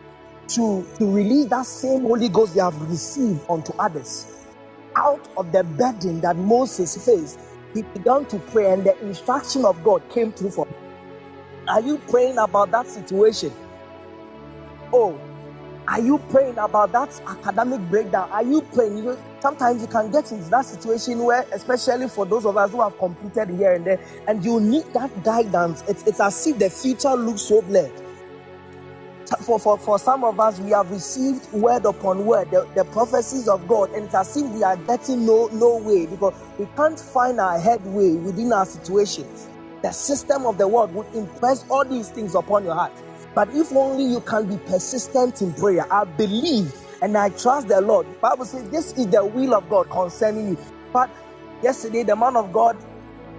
to, 0.48 0.86
to 0.98 1.10
release 1.10 1.46
that 1.46 1.66
same 1.66 2.02
Holy 2.02 2.28
Ghost 2.28 2.54
they 2.54 2.60
have 2.60 2.80
received 2.90 3.40
unto 3.48 3.72
others. 3.78 4.44
Out 4.94 5.28
of 5.36 5.52
the 5.52 5.64
burden 5.64 6.20
that 6.20 6.36
Moses 6.36 7.04
faced, 7.04 7.38
he 7.74 7.82
began 7.82 8.24
to 8.26 8.38
pray, 8.38 8.72
and 8.72 8.84
the 8.84 8.98
instruction 9.04 9.64
of 9.64 9.82
God 9.84 10.02
came 10.10 10.32
through 10.32 10.50
for 10.50 10.66
him. 10.66 10.74
Are 11.68 11.80
you 11.80 11.98
praying 11.98 12.38
about 12.38 12.70
that 12.70 12.86
situation? 12.86 13.52
Oh, 14.92 15.18
are 15.88 16.00
you 16.00 16.18
praying 16.30 16.58
about 16.58 16.92
that 16.92 17.20
academic 17.26 17.80
breakdown? 17.88 18.28
Are 18.30 18.42
you 18.42 18.60
praying? 18.60 18.98
You 18.98 19.18
sometimes 19.40 19.82
you 19.82 19.88
can 19.88 20.10
get 20.10 20.32
into 20.32 20.48
that 20.50 20.64
situation 20.64 21.22
where, 21.22 21.46
especially 21.52 22.08
for 22.08 22.26
those 22.26 22.44
of 22.44 22.56
us 22.56 22.72
who 22.72 22.80
have 22.82 22.98
completed 22.98 23.50
here 23.50 23.74
and 23.74 23.84
there, 23.84 24.00
and 24.26 24.44
you 24.44 24.58
need 24.58 24.84
that 24.94 25.22
guidance. 25.22 25.84
It's, 25.86 26.02
it's 26.04 26.18
as 26.20 26.46
if 26.46 26.58
the 26.58 26.70
future 26.70 27.14
looks 27.14 27.42
so 27.42 27.62
blurred. 27.62 27.92
For, 29.42 29.58
for, 29.58 29.78
for 29.78 29.98
some 29.98 30.24
of 30.24 30.38
us, 30.38 30.60
we 30.60 30.70
have 30.70 30.90
received 30.90 31.52
word 31.52 31.84
upon 31.84 32.26
word, 32.26 32.50
the, 32.50 32.68
the 32.74 32.84
prophecies 32.86 33.48
of 33.48 33.66
God, 33.66 33.90
and 33.92 34.04
it's 34.04 34.14
as 34.14 34.36
if 34.36 34.46
we 34.50 34.62
are 34.62 34.76
getting 34.76 35.26
no, 35.26 35.48
no 35.48 35.78
way 35.78 36.06
because 36.06 36.34
we 36.58 36.66
can't 36.76 36.98
find 36.98 37.40
our 37.40 37.58
headway 37.58 38.12
within 38.14 38.52
our 38.52 38.66
situations. 38.66 39.48
The 39.82 39.92
system 39.92 40.46
of 40.46 40.58
the 40.58 40.68
world 40.68 40.94
would 40.94 41.12
impress 41.14 41.64
all 41.68 41.84
these 41.84 42.08
things 42.08 42.34
upon 42.34 42.64
your 42.64 42.74
heart. 42.74 42.92
But 43.34 43.48
if 43.54 43.72
only 43.74 44.04
you 44.04 44.20
can 44.20 44.46
be 44.46 44.56
persistent 44.66 45.42
in 45.42 45.52
prayer, 45.54 45.92
I 45.92 46.04
believe 46.04 46.72
and 47.02 47.16
I 47.16 47.28
trust 47.30 47.68
the 47.68 47.80
Lord. 47.80 48.06
Bible 48.20 48.44
says 48.44 48.68
this 48.70 48.92
is 48.94 49.06
the 49.08 49.24
will 49.24 49.54
of 49.54 49.68
God 49.68 49.90
concerning 49.90 50.48
you. 50.50 50.58
But 50.92 51.10
yesterday, 51.62 52.02
the 52.02 52.16
man 52.16 52.36
of 52.36 52.52
God, 52.52 52.76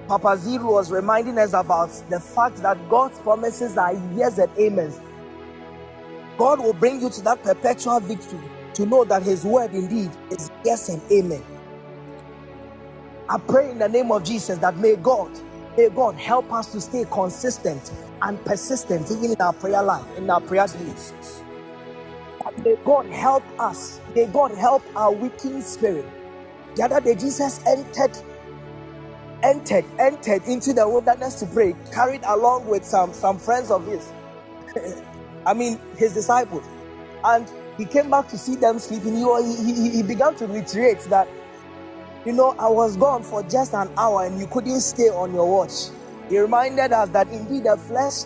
Papa 0.07 0.37
Zero, 0.37 0.73
was 0.73 0.91
reminding 0.91 1.37
us 1.37 1.53
about 1.53 1.89
the 2.09 2.19
fact 2.19 2.57
that 2.57 2.77
God's 2.89 3.17
promises 3.19 3.77
are 3.77 3.93
yes 4.15 4.37
and 4.37 4.51
amens. 4.59 4.99
God 6.37 6.59
will 6.59 6.73
bring 6.73 7.01
you 7.01 7.09
to 7.09 7.21
that 7.23 7.43
perpetual 7.43 7.99
victory 7.99 8.39
to 8.75 8.85
know 8.85 9.03
that 9.05 9.23
His 9.23 9.45
word 9.45 9.73
indeed 9.73 10.11
is 10.31 10.51
yes 10.63 10.89
and 10.89 11.01
amen. 11.11 11.43
I 13.29 13.37
pray 13.39 13.71
in 13.71 13.79
the 13.79 13.89
name 13.89 14.11
of 14.11 14.23
Jesus 14.23 14.57
that 14.59 14.77
may 14.77 14.95
God 14.95 15.31
May 15.77 15.89
God 15.89 16.15
help 16.15 16.51
us 16.51 16.71
to 16.71 16.81
stay 16.81 17.05
consistent 17.11 17.91
and 18.23 18.43
persistent 18.43 19.11
even 19.11 19.31
in 19.33 19.41
our 19.41 19.53
prayer 19.53 19.83
life, 19.83 20.03
in 20.17 20.27
our 20.27 20.41
prayer 20.41 20.65
days. 20.65 21.13
May 22.63 22.75
God 22.83 23.05
help 23.05 23.43
us. 23.59 24.01
May 24.15 24.25
God 24.25 24.51
help 24.57 24.81
our 24.95 25.11
weakened 25.11 25.63
spirit. 25.63 26.05
The 26.75 26.83
other 26.85 26.99
day, 26.99 27.13
Jesus 27.13 27.63
entered, 27.67 28.17
entered, 29.43 29.85
entered 29.99 30.43
into 30.47 30.73
the 30.73 30.89
wilderness 30.89 31.35
to 31.41 31.45
pray, 31.45 31.75
carried 31.93 32.23
along 32.25 32.67
with 32.67 32.83
some 32.83 33.13
some 33.13 33.37
friends 33.37 33.69
of 33.69 33.85
his. 33.85 34.11
I 35.47 35.53
mean, 35.55 35.79
his 35.95 36.13
disciples, 36.13 36.63
and 37.23 37.49
he 37.77 37.85
came 37.85 38.11
back 38.11 38.27
to 38.29 38.37
see 38.37 38.55
them 38.55 38.77
sleeping. 38.77 39.15
He, 39.15 39.73
he, 39.73 39.89
he 39.89 40.03
began 40.03 40.35
to 40.35 40.45
reiterate 40.45 40.99
that 41.05 41.27
you 42.27 42.33
know, 42.33 42.53
I 42.59 42.67
was 42.67 42.97
gone 42.97 43.23
for 43.23 43.41
just 43.43 43.73
an 43.73 43.89
hour 43.97 44.25
and 44.25 44.37
you 44.37 44.47
couldn't 44.47 44.81
stay 44.81 45.07
on 45.07 45.33
your 45.33 45.49
watch. 45.49 45.85
He 46.27 46.37
reminded 46.37 46.91
us 46.91 47.07
that 47.09 47.29
indeed 47.29 47.63
the 47.63 47.77
flesh, 47.77 48.25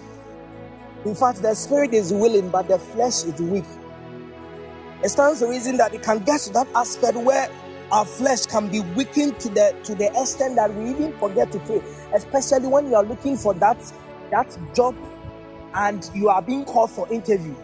in 1.06 1.14
fact, 1.14 1.44
the 1.44 1.54
spirit 1.54 1.94
is 1.94 2.12
willing, 2.12 2.50
but 2.50 2.68
the 2.68 2.80
flesh 2.80 3.24
is 3.26 3.40
weak. 3.40 3.66
It 5.04 5.10
stands 5.10 5.40
to 5.40 5.48
reason 5.48 5.78
that 5.78 5.94
it 5.94 6.02
can 6.02 6.18
get 6.18 6.42
to 6.42 6.54
that 6.54 6.68
aspect 6.74 7.16
where 7.16 7.48
our 7.92 8.06
flesh 8.06 8.48
can 8.48 8.70
be 8.70 8.80
weakened 8.80 9.40
to 9.40 9.50
the 9.50 9.76
to 9.84 9.94
the 9.94 10.08
extent 10.20 10.56
that 10.56 10.74
we 10.74 10.90
even 10.90 11.14
forget 11.20 11.52
to 11.52 11.60
pray, 11.60 11.82
especially 12.16 12.68
when 12.70 12.88
you 12.88 12.96
are 12.96 13.04
looking 13.04 13.38
for 13.38 13.54
that 13.56 13.78
that 14.32 14.58
job 14.74 14.96
and 15.76 16.10
you 16.14 16.30
are 16.30 16.42
being 16.42 16.66
called 16.66 16.92
for 16.92 17.12
interview 17.12 17.56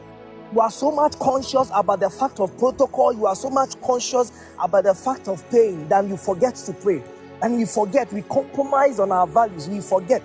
you 0.53 0.62
are 0.62 0.72
so 0.72 0.91
much 0.91 1.20
conscious 1.20 1.70
about 1.74 1.99
the 1.99 2.10
fact 2.10 2.39
of 2.39 2.58
protocol, 2.58 3.12
you 3.12 3.26
are 3.26 3.36
so 3.36 3.49
much 3.49 3.80
conscious 3.82 4.32
about 4.64 4.86
the 4.86 4.95
fact 4.95 5.28
of 5.28 5.47
pain, 5.49 5.86
that 5.89 6.08
you 6.08 6.16
forget 6.16 6.55
to 6.55 6.72
pray. 6.72 7.03
And 7.41 7.58
we 7.58 7.66
forget, 7.66 8.14
we 8.14 8.22
compromise 8.22 8.97
on 8.99 9.12
our 9.12 9.28
values, 9.28 9.68
we 9.68 9.82
forget 9.82 10.24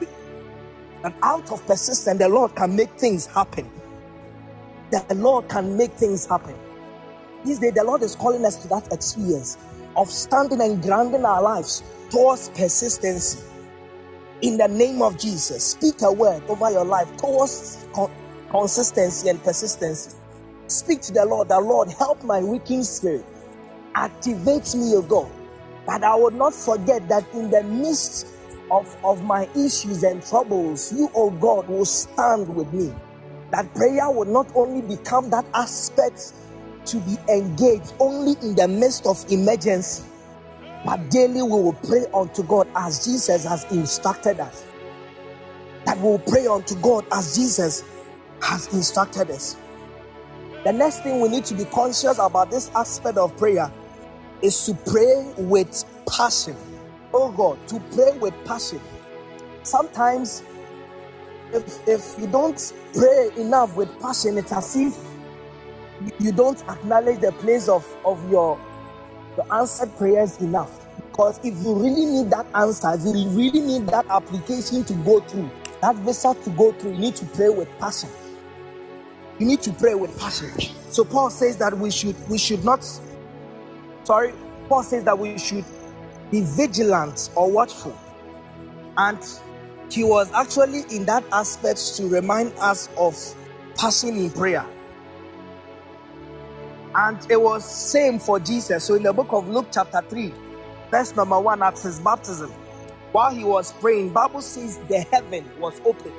and 1.05 1.14
out 1.22 1.51
of 1.51 1.66
persistence, 1.66 2.18
the 2.18 2.28
Lord 2.28 2.55
can 2.55 2.76
make 2.76 2.91
things 2.93 3.26
happen. 3.26 3.68
The 4.91 5.05
Lord 5.16 5.49
can 5.49 5.76
make 5.76 5.93
things 5.93 6.26
happen. 6.26 6.55
This 7.45 7.59
day, 7.59 7.70
the 7.70 7.83
Lord 7.83 8.03
is 8.03 8.14
calling 8.14 8.45
us 8.45 8.57
to 8.62 8.68
that 8.68 8.93
experience 8.93 9.59
of 9.97 10.09
standing 10.09 10.61
and 10.61 10.80
grounding 10.80 11.24
our 11.24 11.43
lives 11.43 11.83
towards 12.11 12.51
persistency. 12.51 13.41
In 14.43 14.57
the 14.57 14.66
name 14.66 15.03
of 15.03 15.18
Jesus, 15.20 15.64
speak 15.64 16.03
a 16.03 16.12
word 16.12 16.43
over 16.49 16.68
your 16.68 16.84
life 16.84 17.16
towards 17.16 17.86
consistency 18.51 19.28
and 19.28 19.40
persistency. 19.40 20.16
Speak 20.66 21.01
to 21.03 21.12
the 21.12 21.24
Lord, 21.24 21.49
the 21.49 21.61
Lord, 21.61 21.93
help 21.93 22.24
my 22.24 22.40
weakened 22.40 22.84
spirit. 22.84 23.24
Activate 23.95 24.74
me, 24.74 24.97
O 24.97 25.03
God, 25.03 25.30
that 25.86 26.03
I 26.03 26.16
will 26.16 26.32
not 26.32 26.55
forget 26.55 27.09
that 27.09 27.24
in 27.34 27.51
the 27.51 27.62
midst 27.62 28.26
of, 28.72 28.97
of 29.05 29.22
my 29.22 29.49
issues 29.55 30.03
and 30.03 30.20
troubles, 30.26 30.93
you, 30.93 31.09
O 31.14 31.30
God, 31.30 31.68
will 31.68 31.84
stand 31.84 32.53
with 32.53 32.72
me. 32.72 32.93
That 33.53 33.72
prayer 33.76 34.11
will 34.11 34.24
not 34.24 34.49
only 34.57 34.82
become 34.82 35.30
that 35.30 35.45
aspect 35.55 36.32
to 36.86 36.99
be 36.99 37.16
engaged 37.28 37.95
only 38.01 38.32
in 38.43 38.57
the 38.57 38.66
midst 38.66 39.07
of 39.07 39.24
emergency, 39.30 40.03
but 40.85 41.11
daily 41.11 41.43
we 41.43 41.51
will 41.51 41.72
pray 41.72 42.07
unto 42.12 42.43
God 42.43 42.68
as 42.74 43.05
Jesus 43.05 43.45
has 43.45 43.64
instructed 43.72 44.41
us. 44.41 44.64
That 45.85 45.99
we 45.99 46.05
will 46.05 46.18
pray 46.18 46.47
unto 46.47 46.74
God 46.76 47.07
as 47.12 47.37
Jesus 47.37 47.85
has 48.41 48.72
instructed 48.74 49.30
us. 49.30 49.57
The 50.64 50.72
next 50.72 51.03
thing 51.03 51.20
we 51.20 51.28
need 51.28 51.45
to 51.47 51.55
be 51.55 51.64
conscious 51.66 52.18
about 52.18 52.51
this 52.51 52.70
aspect 52.74 53.18
of 53.18 53.37
prayer 53.37 53.70
is 54.43 54.66
to 54.66 54.74
pray 54.91 55.33
with 55.37 55.85
passion. 56.09 56.57
Oh 57.12 57.30
God, 57.30 57.59
to 57.68 57.80
pray 57.95 58.16
with 58.18 58.35
passion. 58.45 58.80
Sometimes, 59.62 60.43
if, 61.53 61.89
if 61.89 62.14
you 62.18 62.26
don't 62.26 62.72
pray 62.95 63.30
enough 63.37 63.76
with 63.76 63.89
passion, 64.01 64.39
it's 64.39 64.53
as 64.53 64.76
if 64.76 64.97
you 66.18 66.33
don't 66.33 66.61
acknowledge 66.68 67.20
the 67.20 67.33
place 67.33 67.68
of, 67.68 67.87
of 68.05 68.28
your, 68.30 68.59
your 69.37 69.55
answered 69.55 69.97
prayers 69.97 70.39
enough. 70.39 70.87
Because 70.97 71.39
if 71.45 71.55
you 71.62 71.74
really 71.74 72.07
need 72.07 72.30
that 72.30 72.47
answer, 72.55 72.93
if 72.95 73.05
you 73.05 73.28
really 73.28 73.61
need 73.61 73.87
that 73.89 74.07
application 74.09 74.85
to 74.85 74.95
go 75.05 75.20
through, 75.20 75.51
that 75.80 75.97
vessel 75.97 76.35
to 76.35 76.51
go 76.51 76.72
through, 76.72 76.93
you 76.93 76.99
need 76.99 77.16
to 77.16 77.26
pray 77.26 77.49
with 77.49 77.68
passion. 77.78 78.09
You 79.39 79.47
need 79.47 79.62
to 79.62 79.72
pray 79.72 79.95
with 79.95 80.18
passion. 80.18 80.51
So 80.91 81.05
Paul 81.05 81.30
says 81.30 81.57
that 81.59 81.76
we 81.76 81.91
should 81.91 82.16
we 82.28 82.39
should 82.39 82.64
not 82.64 82.87
sorry, 84.05 84.33
Paul 84.68 84.83
says 84.83 85.05
that 85.05 85.18
we 85.18 85.39
should 85.39 85.64
be 86.30 86.43
vigilant 86.43 87.30
or 87.35 87.51
watchful. 87.51 87.97
And 88.97 89.18
he 89.91 90.05
was 90.05 90.30
actually 90.33 90.85
in 90.95 91.05
that 91.07 91.24
aspect 91.33 91.97
to 91.97 92.07
remind 92.09 92.53
us 92.59 92.89
of 92.97 93.16
passion 93.76 94.16
in 94.16 94.30
prayer. 94.30 94.64
And 96.95 97.18
it 97.30 97.40
was 97.40 97.64
same 97.64 98.18
for 98.18 98.38
Jesus. 98.38 98.84
So 98.84 98.95
in 98.95 99.03
the 99.03 99.12
book 99.12 99.32
of 99.32 99.49
Luke 99.49 99.68
chapter 99.72 100.03
3, 100.09 100.32
verse 100.90 101.16
number 101.16 101.40
1 101.40 101.62
at 101.62 101.78
his 101.78 101.99
baptism, 102.01 102.51
while 103.12 103.34
he 103.34 103.45
was 103.45 103.72
praying, 103.72 104.11
Bible 104.11 104.43
says 104.43 104.78
the 104.88 105.01
heaven 105.01 105.45
was 105.59 105.80
open. 105.84 106.12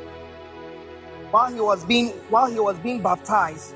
While 1.32 1.51
he 1.51 1.59
was 1.59 1.84
being 1.86 2.09
while 2.30 2.51
he 2.51 2.59
was 2.59 2.78
being 2.80 3.01
baptized, 3.01 3.76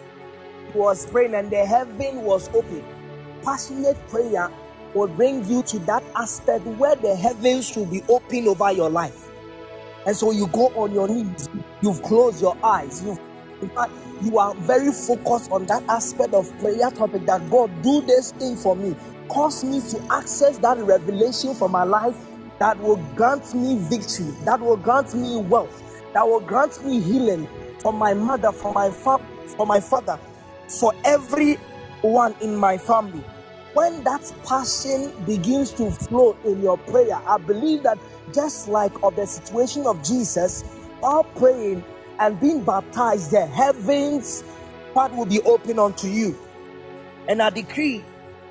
he 0.72 0.78
was 0.78 1.06
praying 1.08 1.34
and 1.34 1.50
the 1.50 1.66
heaven 1.66 2.24
was 2.24 2.50
open. 2.50 2.84
Passionate 3.44 3.98
prayer 4.10 4.52
will 4.94 5.08
bring 5.08 5.48
you 5.50 5.64
to 5.64 5.80
that 5.80 6.04
aspect 6.16 6.66
where 6.66 6.96
the 6.96 7.16
heavens 7.16 7.76
will 7.76 7.86
be 7.86 8.04
open 8.10 8.48
over 8.48 8.72
your 8.72 8.90
life. 8.90 9.28
And 10.06 10.16
so 10.16 10.32
you 10.32 10.48
go 10.48 10.68
on 10.76 10.94
your 10.94 11.08
knees, 11.08 11.50
you've 11.82 12.02
closed 12.04 12.42
your 12.42 12.58
eyes, 12.64 13.04
you've 13.04 13.20
in 13.62 13.70
fact, 13.70 13.92
you 14.22 14.38
are 14.38 14.54
very 14.56 14.92
focused 14.92 15.52
on 15.52 15.66
that 15.68 15.84
aspect 15.90 16.34
of 16.34 16.52
prayer 16.60 16.92
topic 16.92 17.26
that 17.26 17.50
God 17.50 17.72
do 17.82 18.02
this 18.02 18.32
thing 18.32 18.56
for 18.56 18.76
me. 18.76 18.96
Cause 19.30 19.64
me 19.64 19.82
to 19.82 20.14
access 20.14 20.58
that 20.60 20.78
revelation 20.78 21.54
for 21.54 21.70
my 21.70 21.84
life 21.84 22.16
that 22.60 22.80
will 22.80 22.98
grant 23.16 23.54
me 23.54 23.78
victory, 23.90 24.32
that 24.46 24.60
will 24.60 24.78
grant 24.78 25.14
me 25.14 25.38
wealth, 25.38 25.84
that 26.14 26.26
will 26.28 26.40
grant 26.40 26.84
me 26.86 27.00
healing 27.00 27.48
for 27.80 27.94
my 27.94 28.14
mother, 28.14 28.52
for 28.52 28.74
my 28.74 28.90
for 28.90 29.66
my 29.66 29.80
father, 29.80 30.20
for 30.68 30.94
everyone 31.04 32.36
in 32.42 32.56
my 32.56 32.78
family. 32.78 33.24
When 33.74 34.04
that 34.06 34.34
passion 34.48 35.12
begins 35.26 35.72
to 35.74 35.92
flow 35.92 36.36
in 36.46 36.62
your 36.62 36.78
prayer, 36.78 37.22
I 37.28 37.38
believe 37.38 37.84
that 37.84 38.00
just 38.34 38.68
like 38.68 38.92
of 39.04 39.16
the 39.16 39.28
situation 39.28 39.86
of 39.86 40.04
Jesus, 40.04 40.64
while 41.00 41.24
praying, 41.24 41.84
and 42.20 42.40
being 42.40 42.64
baptized, 42.64 43.32
the 43.32 43.46
heavens 43.46 44.44
part 44.94 45.14
will 45.16 45.26
be 45.26 45.42
open 45.42 45.80
unto 45.80 46.08
you. 46.08 46.38
And 47.28 47.42
I 47.42 47.50
decree 47.50 48.04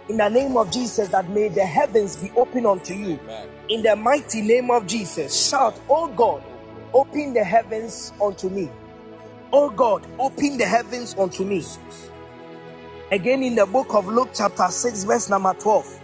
in 0.08 0.18
the 0.18 0.28
name 0.28 0.56
of 0.56 0.70
Jesus 0.70 1.08
that 1.08 1.28
may 1.30 1.48
the 1.48 1.64
heavens 1.64 2.16
be 2.16 2.30
open 2.36 2.66
unto 2.66 2.94
you. 2.94 3.18
Amen. 3.24 3.48
In 3.68 3.82
the 3.82 3.96
mighty 3.96 4.42
name 4.42 4.70
of 4.70 4.86
Jesus, 4.86 5.48
shout, 5.48 5.80
Oh 5.88 6.08
God, 6.08 6.42
open 6.94 7.32
the 7.34 7.42
heavens 7.42 8.12
unto 8.22 8.48
me. 8.48 8.70
Oh 9.52 9.70
God, 9.70 10.06
open 10.18 10.58
the 10.58 10.66
heavens 10.66 11.14
unto 11.18 11.44
me. 11.44 11.64
Again, 13.10 13.42
in 13.42 13.54
the 13.54 13.66
book 13.66 13.94
of 13.94 14.06
Luke, 14.06 14.30
chapter 14.34 14.68
6, 14.68 15.04
verse 15.04 15.30
number 15.30 15.54
12, 15.54 16.00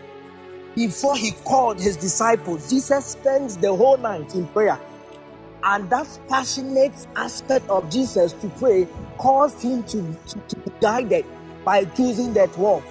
before 0.75 1.17
he 1.17 1.33
called 1.45 1.81
his 1.81 1.97
disciples, 1.97 2.71
Jesus 2.71 3.05
spends 3.05 3.57
the 3.57 3.75
whole 3.75 3.97
night 3.97 4.35
in 4.35 4.47
prayer. 4.49 4.79
And 5.65 5.89
that 5.91 6.07
passionate 6.29 7.07
aspect 7.15 7.69
of 7.69 7.89
Jesus 7.89 8.33
to 8.35 8.49
pray 8.59 8.89
caused 9.19 9.63
him 9.63 9.85
to, 9.85 10.17
to, 10.29 10.39
to 10.41 10.57
be 10.57 10.73
guided 10.81 11.25
by 11.65 11.85
choosing 11.85 12.33
that 12.35 12.53
12 12.55 12.85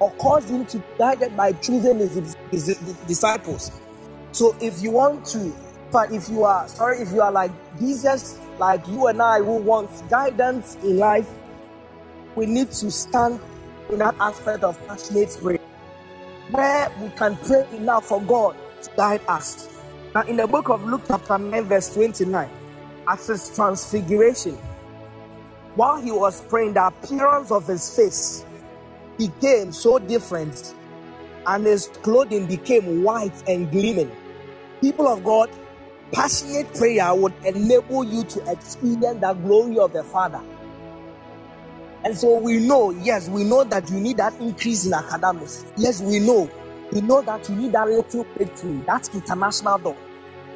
or 0.00 0.10
caused 0.12 0.48
him 0.48 0.66
to 0.66 0.78
be 0.78 0.84
guided 0.98 1.36
by 1.36 1.52
choosing 1.52 1.98
his, 1.98 2.36
his, 2.50 2.66
his 2.66 2.96
disciples. 3.06 3.70
So 4.32 4.56
if 4.60 4.82
you 4.82 4.90
want 4.90 5.24
to, 5.26 5.52
if 6.12 6.28
you 6.28 6.44
are 6.44 6.66
sorry, 6.68 7.00
if 7.00 7.12
you 7.12 7.22
are 7.22 7.32
like 7.32 7.52
Jesus, 7.78 8.38
like 8.58 8.86
you 8.88 9.06
and 9.06 9.22
I 9.22 9.38
who 9.38 9.56
want 9.56 9.90
guidance 10.10 10.76
in 10.82 10.98
life, 10.98 11.28
we 12.34 12.46
need 12.46 12.70
to 12.72 12.90
stand 12.90 13.40
in 13.90 13.98
that 13.98 14.14
aspect 14.20 14.64
of 14.64 14.78
passionate 14.86 15.36
prayer 15.40 15.58
where 16.50 16.90
we 17.00 17.08
can 17.10 17.36
pray 17.36 17.66
enough 17.72 18.06
for 18.06 18.20
God 18.22 18.56
to 18.82 18.90
guide 18.96 19.20
us. 19.28 19.77
Now, 20.14 20.22
in 20.22 20.36
the 20.36 20.46
book 20.46 20.70
of 20.70 20.84
Luke, 20.84 21.02
chapter 21.06 21.36
9, 21.36 21.64
verse 21.64 21.92
29, 21.92 22.48
at 23.06 23.20
his 23.20 23.54
transfiguration, 23.54 24.54
while 25.74 26.00
he 26.00 26.10
was 26.10 26.40
praying, 26.40 26.74
the 26.74 26.86
appearance 26.86 27.50
of 27.50 27.66
his 27.66 27.94
face 27.94 28.44
became 29.18 29.70
so 29.70 29.98
different, 29.98 30.74
and 31.46 31.66
his 31.66 31.88
clothing 32.02 32.46
became 32.46 33.02
white 33.02 33.34
and 33.48 33.70
gleaming. 33.70 34.10
People 34.80 35.08
of 35.08 35.22
God, 35.22 35.50
passionate 36.10 36.72
prayer 36.74 37.14
would 37.14 37.34
enable 37.44 38.02
you 38.02 38.24
to 38.24 38.50
experience 38.50 39.20
the 39.20 39.34
glory 39.34 39.78
of 39.78 39.92
the 39.92 40.04
Father. 40.04 40.40
And 42.04 42.16
so 42.16 42.38
we 42.38 42.60
know, 42.60 42.90
yes, 42.90 43.28
we 43.28 43.44
know 43.44 43.62
that 43.64 43.90
you 43.90 44.00
need 44.00 44.16
that 44.16 44.32
increase 44.40 44.86
in 44.86 44.94
academics. 44.94 45.66
Yes, 45.76 46.00
we 46.00 46.18
know 46.18 46.48
you 46.92 47.02
know 47.02 47.20
that 47.22 47.48
you 47.48 47.56
need 47.56 47.72
that 47.72 47.88
little 47.88 48.24
breakthrough, 48.24 48.82
that 48.86 49.12
international 49.14 49.78
door. 49.78 49.96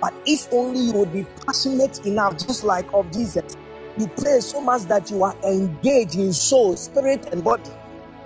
But 0.00 0.14
if 0.26 0.52
only 0.52 0.80
you 0.80 0.92
would 0.94 1.12
be 1.12 1.26
passionate 1.46 2.04
enough, 2.06 2.38
just 2.38 2.64
like 2.64 2.86
of 2.92 3.10
Jesus, 3.12 3.56
you 3.98 4.06
pray 4.08 4.40
so 4.40 4.60
much 4.60 4.82
that 4.82 5.10
you 5.10 5.22
are 5.22 5.36
engaged 5.44 6.16
in 6.16 6.32
soul, 6.32 6.76
spirit, 6.76 7.28
and 7.32 7.44
body. 7.44 7.70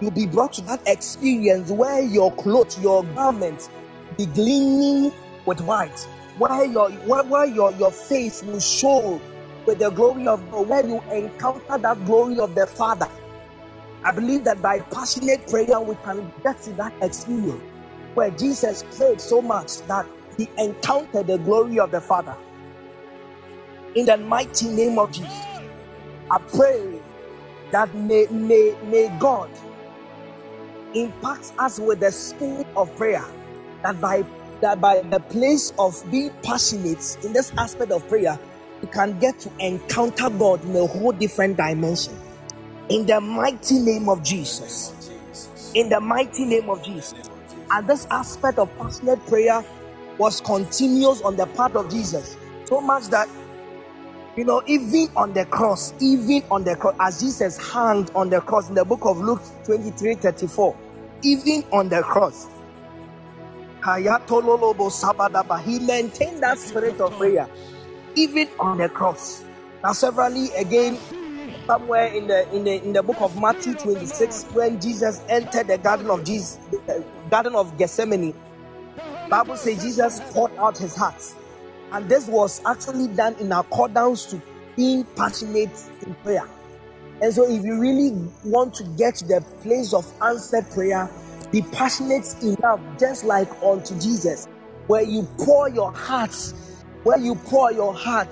You'll 0.01 0.13
be 0.13 0.27
brought 0.27 0.53
to 0.55 0.63
that 0.63 0.81
experience 0.87 1.71
where 1.71 2.01
your 2.01 2.33
clothes, 2.37 2.79
your 2.81 3.03
garments, 3.05 3.69
be 4.17 4.27
gleaming 4.27 5.13
with 5.45 5.61
white, 5.63 5.99
where 6.39 6.65
your 6.65 6.91
where, 6.91 7.25
where 7.25 7.47
your, 7.47 7.73
your 7.73 7.91
face 7.91 8.43
will 8.43 8.61
show 8.61 9.21
with 9.67 9.79
the 9.81 9.91
glory 9.91 10.29
of 10.29 10.49
God, 10.51 10.69
where 10.69 10.87
you 10.87 11.03
encounter 11.11 11.79
that 11.79 12.05
glory 12.05 12.39
of 12.39 12.55
the 12.55 12.67
Father. 12.67 13.09
I 14.05 14.13
believe 14.13 14.45
that 14.45 14.63
by 14.63 14.79
passionate 14.81 15.49
prayer 15.49 15.81
we 15.81 15.97
can 15.97 16.33
get 16.45 16.63
to 16.63 16.73
that 16.75 16.93
experience 17.03 17.63
where 18.17 18.31
Jesus 18.31 18.83
prayed 18.97 19.21
so 19.21 19.43
much 19.43 19.83
that 19.83 20.07
he 20.39 20.49
encountered 20.59 21.27
the 21.27 21.37
glory 21.37 21.79
of 21.79 21.91
the 21.91 22.01
Father. 22.01 22.35
In 23.95 24.07
the 24.07 24.17
mighty 24.17 24.69
name 24.69 24.99
of 24.99 25.13
Jesus, 25.13 25.31
I 26.31 26.39
pray 26.39 27.01
that 27.73 27.95
may, 27.95 28.27
may, 28.31 28.75
may 28.85 29.15
God 29.21 29.51
impact 30.95 31.53
us 31.59 31.79
with 31.79 32.01
the 32.01 32.11
spirit 32.11 32.67
of 32.75 32.95
prayer, 32.97 33.25
that 33.83 34.01
by 34.01 34.25
that 34.63 34.81
by 34.81 35.03
the 35.03 35.21
place 35.21 35.75
of 35.79 36.03
being 36.11 36.31
passionate 36.43 37.19
in 37.23 37.35
this 37.35 37.53
aspect 37.59 37.93
of 37.93 38.09
prayer, 38.09 38.39
we 38.81 38.89
can 38.89 39.19
get 39.19 39.39
to 39.41 39.51
encounter 39.59 40.31
God 40.31 40.65
in 40.65 40.75
a 40.75 40.87
whole 40.87 41.13
different 41.13 41.59
dimension. 41.59 42.17
In 42.89 43.05
the 43.05 43.21
mighty 43.21 43.79
name 43.79 44.09
of 44.09 44.23
Jesus. 44.23 45.11
In 45.75 45.91
the 45.91 46.01
mighty 46.01 46.47
name 46.47 46.71
of 46.71 46.83
Jesus. 46.83 47.29
And 47.71 47.87
this 47.89 48.07
aspect 48.11 48.59
of 48.59 48.75
passionate 48.79 49.25
prayer 49.27 49.65
was 50.19 50.41
continuous 50.41 51.21
on 51.23 51.37
the 51.37 51.47
part 51.47 51.75
of 51.77 51.91
Jesus. 51.91 52.37
So 52.65 52.81
much 52.81 53.09
that, 53.09 53.29
you 54.37 54.45
know, 54.45 54.63
even 54.67 55.09
on 55.17 55.33
the 55.33 55.45
cross, 55.47 55.95
even 56.01 56.43
on 56.51 56.65
the 56.65 56.77
cross, 56.77 56.97
as 57.01 57.21
Jesus 57.21 57.57
hung 57.57 58.09
on 58.15 58.31
the 58.31 58.41
cross 58.41 58.69
in 58.69 58.75
the 58.75 58.85
book 58.85 59.05
of 59.05 59.19
Luke 59.19 59.43
23 59.65 60.15
34, 60.15 60.77
even 61.23 61.65
on 61.73 61.89
the 61.89 62.03
cross, 62.03 62.47
he 65.65 65.79
maintained 65.79 66.43
that 66.43 66.59
spirit 66.59 67.01
of 67.01 67.13
prayer, 67.13 67.49
even 68.17 68.49
on 68.59 68.79
the 68.79 68.89
cross. 68.89 69.45
Now, 69.85 69.93
severally 69.93 70.51
again, 70.55 70.99
somewhere 71.67 72.07
in 72.07 72.27
the 72.27 72.49
in 72.55 72.65
the 72.65 72.83
in 72.83 72.93
the 72.93 73.03
book 73.03 73.21
of 73.21 73.41
Matthew 73.41 73.75
26 73.75 74.45
when 74.53 74.81
Jesus 74.81 75.21
entered 75.29 75.67
the 75.69 75.79
garden 75.79 76.11
of 76.11 76.25
Jesus 76.25 76.59
the 76.71 77.05
garden 77.31 77.55
of 77.55 77.77
Gethsemane 77.77 78.35
Bible 79.29 79.57
says 79.57 79.83
Jesus 79.83 80.21
poured 80.33 80.53
out 80.57 80.79
his 80.79 80.95
heart. 80.95 81.23
And 81.93 82.09
this 82.09 82.27
was 82.29 82.63
actually 82.65 83.09
done 83.09 83.35
in 83.37 83.53
accordance 83.53 84.27
to 84.27 84.41
being 84.77 85.05
passionate 85.17 85.71
in 86.07 86.15
prayer. 86.17 86.47
And 87.21 87.33
so 87.33 87.49
if 87.49 87.65
you 87.65 87.81
really 87.81 88.11
want 88.45 88.75
to 88.75 88.85
get 88.97 89.17
the 89.27 89.45
place 89.63 89.93
of 89.93 90.11
answered 90.23 90.71
prayer 90.71 91.11
be 91.51 91.63
passionate 91.63 92.27
enough 92.43 92.81
just 92.99 93.25
like 93.25 93.49
unto 93.63 93.99
Jesus 94.01 94.47
where 94.89 95.03
you 95.03 95.23
pour 95.39 95.69
your 95.71 95.93
heart 95.93 96.35
where 97.05 97.19
you 97.19 97.37
pour 97.37 97.73
your 97.73 97.95
heart 97.95 98.29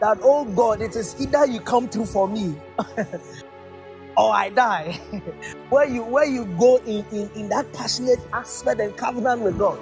that 0.00 0.18
oh 0.22 0.44
God, 0.44 0.82
it 0.82 0.96
is 0.96 1.16
either 1.20 1.46
you 1.46 1.60
come 1.60 1.88
through 1.88 2.06
for 2.06 2.28
me 2.28 2.56
or 4.16 4.34
I 4.34 4.50
die. 4.50 5.00
where 5.70 5.88
you 5.88 6.04
where 6.04 6.26
you 6.26 6.46
go 6.58 6.78
in, 6.78 7.04
in, 7.12 7.30
in 7.34 7.48
that 7.50 7.72
passionate 7.72 8.20
aspect 8.32 8.80
and 8.80 8.96
covenant 8.96 9.42
with 9.42 9.58
God. 9.58 9.78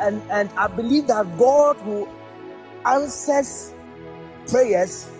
And 0.00 0.22
and 0.30 0.50
I 0.56 0.68
believe 0.68 1.06
that 1.08 1.38
God 1.38 1.76
who 1.78 2.08
answers 2.86 3.74
prayers 4.48 5.10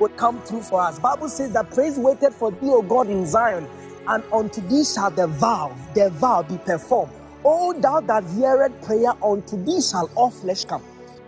will 0.00 0.08
come 0.10 0.40
through 0.42 0.62
for 0.62 0.80
us. 0.82 0.98
Bible 0.98 1.28
says 1.28 1.52
that 1.52 1.70
praise 1.70 1.98
waited 1.98 2.34
for 2.34 2.50
thee, 2.50 2.70
O 2.70 2.82
God, 2.82 3.08
in 3.08 3.26
Zion, 3.26 3.68
and 4.08 4.24
unto 4.32 4.60
thee 4.62 4.84
shall 4.84 5.10
the 5.10 5.26
vow, 5.26 5.74
the 5.94 6.10
vow 6.10 6.42
be 6.42 6.58
performed. 6.58 7.12
O 7.44 7.72
thou 7.74 8.00
that 8.00 8.24
heareth 8.36 8.80
prayer, 8.82 9.12
unto 9.24 9.62
thee 9.64 9.80
shall 9.80 10.10
all 10.16 10.30
flesh 10.30 10.64
come. 10.64 10.82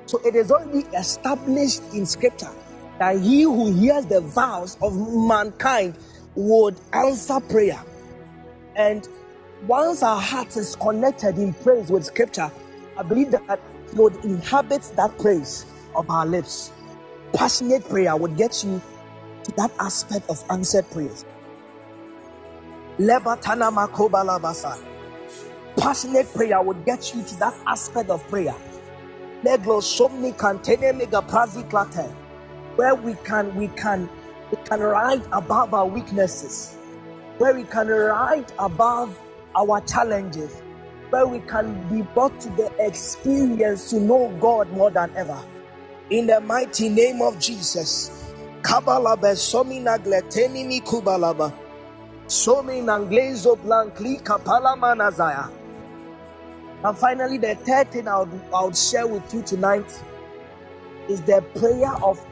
So 0.09 0.19
it 0.25 0.35
is 0.35 0.51
already 0.51 0.89
established 0.97 1.83
in 1.93 2.07
scripture 2.07 2.49
that 2.99 3.21
he 3.21 3.43
who 3.43 3.75
hears 3.75 4.07
the 4.07 4.23
vows 4.23 4.79
of 4.81 4.97
mankind 5.15 5.99
would 6.35 6.81
answer 6.95 7.39
prayer. 7.41 7.79
And 8.75 9.07
once 9.67 10.03
our 10.03 10.19
heart 10.19 10.57
is 10.57 10.77
connected 10.77 11.37
in 11.37 11.53
praise 11.53 11.91
with 11.91 12.07
scripture, 12.07 12.51
I 12.97 13.03
believe 13.03 13.33
that 13.33 13.61
he 13.91 13.99
would 13.99 14.17
inhabit 14.25 14.91
that 14.97 15.19
praise 15.19 15.67
of 15.95 16.09
our 16.09 16.25
lips. 16.25 16.73
Passionate 17.35 17.87
prayer 17.87 18.17
would 18.17 18.39
get 18.39 18.65
you 18.65 18.81
to 19.45 19.53
that 19.57 19.71
aspect 19.79 20.31
of 20.31 20.43
answered 20.49 20.91
prayers. 20.91 21.27
Passionate 25.77 26.33
prayer 26.35 26.63
would 26.63 26.87
get 26.87 27.15
you 27.15 27.23
to 27.23 27.39
that 27.41 27.55
aspect 27.67 28.09
of 28.09 28.27
prayer 28.29 28.55
where 29.43 29.59
we 32.95 33.15
can 33.25 33.55
we 33.57 33.69
can 33.69 34.09
we 34.51 34.57
can 34.65 34.81
ride 34.81 35.23
above 35.33 35.75
our 35.75 35.87
weaknesses, 35.87 36.77
where 37.39 37.55
we 37.55 37.65
can 37.65 37.89
ride 37.89 38.51
above 38.59 39.19
our 39.57 39.81
challenges, 39.83 40.63
where 41.11 41.27
we 41.27 41.41
can 41.41 41.73
be 41.89 42.03
brought 42.15 42.41
to 42.41 42.49
the 42.51 42.73
experience 42.79 43.91
to 43.91 44.01
know 44.01 44.29
God 44.41 44.71
more 44.73 44.91
than 44.91 45.11
ever. 45.17 45.41
In 46.11 46.27
the 46.27 46.41
mighty 46.41 46.89
name 46.89 47.21
of 47.23 47.39
Jesus. 47.39 48.33
Kabalaba 48.63 49.37
somina 49.37 49.99
gletenimi 49.99 50.83
kubalaba. 50.83 51.53
Somi 52.27 52.83
nanglezo 52.83 53.57
blankli 53.57 54.21
kapala 54.23 54.77
manazaya. 54.77 55.49
And 56.85 56.97
finally, 56.97 57.39
the 57.39 57.55
third 57.57 57.91
thing 57.91 58.07
I 58.07 58.21
would, 58.21 58.41
I 58.55 58.65
would 58.65 58.77
share 58.77 59.07
with 59.07 59.33
you 59.35 59.43
tonight 59.43 59.91
is 61.09 61.21
the 61.23 61.43
prayer 61.57 61.93
of 62.03 62.25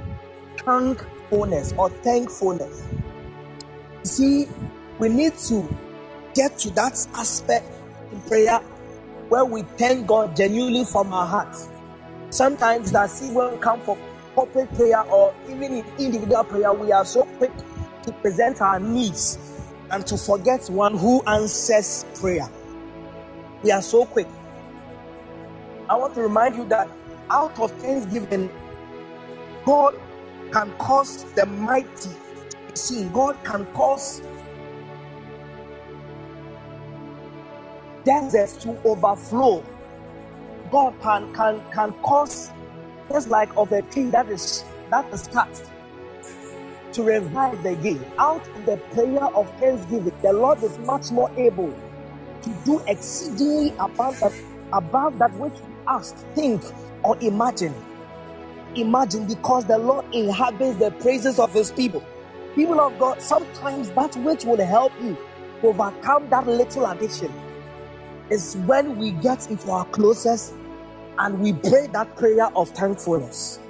thankfulness 0.58 1.74
or 1.76 1.90
thankfulness. 1.90 2.84
See, 4.04 4.46
we 4.98 5.08
need 5.08 5.36
to 5.48 5.68
get 6.34 6.58
to 6.58 6.70
that 6.70 6.92
aspect 7.14 7.66
in 8.12 8.20
prayer 8.22 8.58
where 9.28 9.44
we 9.44 9.62
thank 9.62 10.06
God 10.06 10.36
genuinely 10.36 10.84
from 10.84 11.12
our 11.12 11.26
hearts. 11.26 11.68
Sometimes 12.30 12.92
that 12.92 13.10
see 13.10 13.32
when 13.32 13.52
we 13.52 13.58
come 13.58 13.80
for 13.80 13.98
corporate 14.34 14.72
prayer 14.74 15.00
or 15.02 15.34
even 15.48 15.78
in 15.78 15.84
individual 15.98 16.44
prayer, 16.44 16.72
we 16.72 16.92
are 16.92 17.04
so 17.04 17.24
quick 17.38 17.52
to 18.02 18.12
present 18.12 18.60
our 18.60 18.78
needs 18.78 19.38
and 19.90 20.06
to 20.06 20.16
forget 20.16 20.68
one 20.68 20.96
who 20.96 21.22
answers 21.22 22.04
prayer. 22.20 22.48
We 23.66 23.72
are 23.72 23.82
so 23.82 24.04
quick. 24.06 24.28
I 25.90 25.96
want 25.96 26.14
to 26.14 26.20
remind 26.20 26.54
you 26.54 26.64
that 26.66 26.88
out 27.28 27.58
of 27.58 27.72
thanksgiving, 27.82 28.48
God 29.64 29.98
can 30.52 30.70
cause 30.78 31.24
the 31.34 31.46
mighty 31.46 32.10
to 32.50 32.56
be 32.68 32.76
seen. 32.76 33.10
God 33.10 33.36
can 33.42 33.66
cause 33.74 34.22
deserts 38.04 38.52
to 38.58 38.80
overflow. 38.84 39.64
God 40.70 40.94
can 41.02 41.34
can 41.34 41.60
can 41.72 41.92
cause 42.04 42.52
just 43.10 43.30
like 43.30 43.50
of 43.56 43.72
a 43.72 43.82
tree 43.82 44.10
that 44.10 44.28
is 44.28 44.64
that 44.90 45.12
is 45.12 45.26
cut 45.26 45.50
to 46.92 47.02
revive 47.02 47.60
the 47.64 47.74
game. 47.74 48.04
Out 48.16 48.46
of 48.46 48.64
the 48.64 48.76
prayer 48.94 49.24
of 49.24 49.50
thanksgiving, 49.58 50.12
the 50.22 50.32
Lord 50.32 50.62
is 50.62 50.78
much 50.78 51.10
more 51.10 51.32
able 51.36 51.74
to 52.46 52.54
do 52.64 52.82
exceedingly 52.86 53.74
above 53.78 54.18
that 54.20 54.32
above 54.72 55.18
that 55.18 55.32
which 55.34 55.52
we 55.52 55.74
ask, 55.88 56.16
think, 56.34 56.62
or 57.02 57.18
imagine. 57.20 57.74
Imagine 58.74 59.26
because 59.26 59.64
the 59.66 59.78
Lord 59.78 60.04
inhabits 60.14 60.78
the 60.78 60.90
praises 60.92 61.38
of 61.38 61.52
his 61.52 61.72
people. 61.72 62.04
People 62.54 62.80
of 62.80 62.98
God, 62.98 63.20
sometimes 63.20 63.90
that 63.90 64.16
which 64.16 64.44
will 64.44 64.64
help 64.64 64.92
you 65.02 65.16
overcome 65.62 66.28
that 66.30 66.46
little 66.46 66.86
addiction 66.86 67.32
is 68.30 68.56
when 68.66 68.96
we 68.98 69.12
get 69.12 69.50
into 69.50 69.70
our 69.70 69.84
closest 69.86 70.54
and 71.18 71.40
we 71.40 71.52
pray 71.52 71.86
that 71.92 72.16
prayer 72.16 72.48
of 72.56 72.70
thankfulness. 72.70 73.60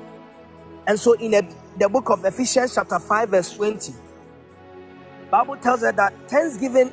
And 0.87 0.99
so 0.99 1.15
in 1.15 1.33
the, 1.33 1.47
the 1.79 1.89
book 1.89 2.11
of 2.11 2.25
Ephesians 2.25 2.75
chapter 2.75 2.99
5 2.99 3.29
verse 3.29 3.53
20, 3.55 3.93
Bible 5.31 5.57
tells 5.57 5.83
us 5.83 5.95
that 5.97 6.15
thanksgiving 6.29 6.93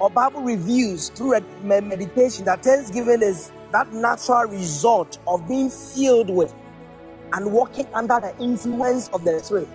or 0.00 0.10
Bible 0.10 0.42
reviews 0.42 1.08
through 1.10 1.34
a 1.34 1.40
meditation 1.62 2.44
that 2.44 2.62
thanksgiving 2.62 3.22
is 3.22 3.52
that 3.72 3.92
natural 3.92 4.44
result 4.44 5.18
of 5.26 5.46
being 5.48 5.70
filled 5.70 6.30
with 6.30 6.54
and 7.32 7.52
walking 7.52 7.86
under 7.94 8.18
the 8.20 8.34
influence 8.40 9.08
of 9.08 9.24
the 9.24 9.38
Spirit. 9.40 9.68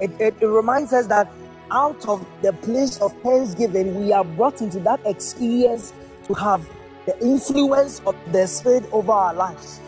It, 0.00 0.10
it, 0.20 0.34
it, 0.40 0.46
reminds 0.46 0.92
us 0.92 1.06
that 1.06 1.30
out 1.70 2.06
of 2.08 2.26
the 2.42 2.52
place 2.52 2.98
of 2.98 3.12
thanksgiving, 3.22 4.04
we 4.04 4.12
are 4.12 4.24
brought 4.24 4.60
into 4.60 4.80
that 4.80 5.00
experience 5.06 5.92
to 6.26 6.34
have 6.34 6.68
the 7.06 7.18
influence 7.24 8.00
of 8.06 8.16
the 8.32 8.46
Spirit 8.46 8.84
over 8.92 9.12
our 9.12 9.34
lives. 9.34 9.80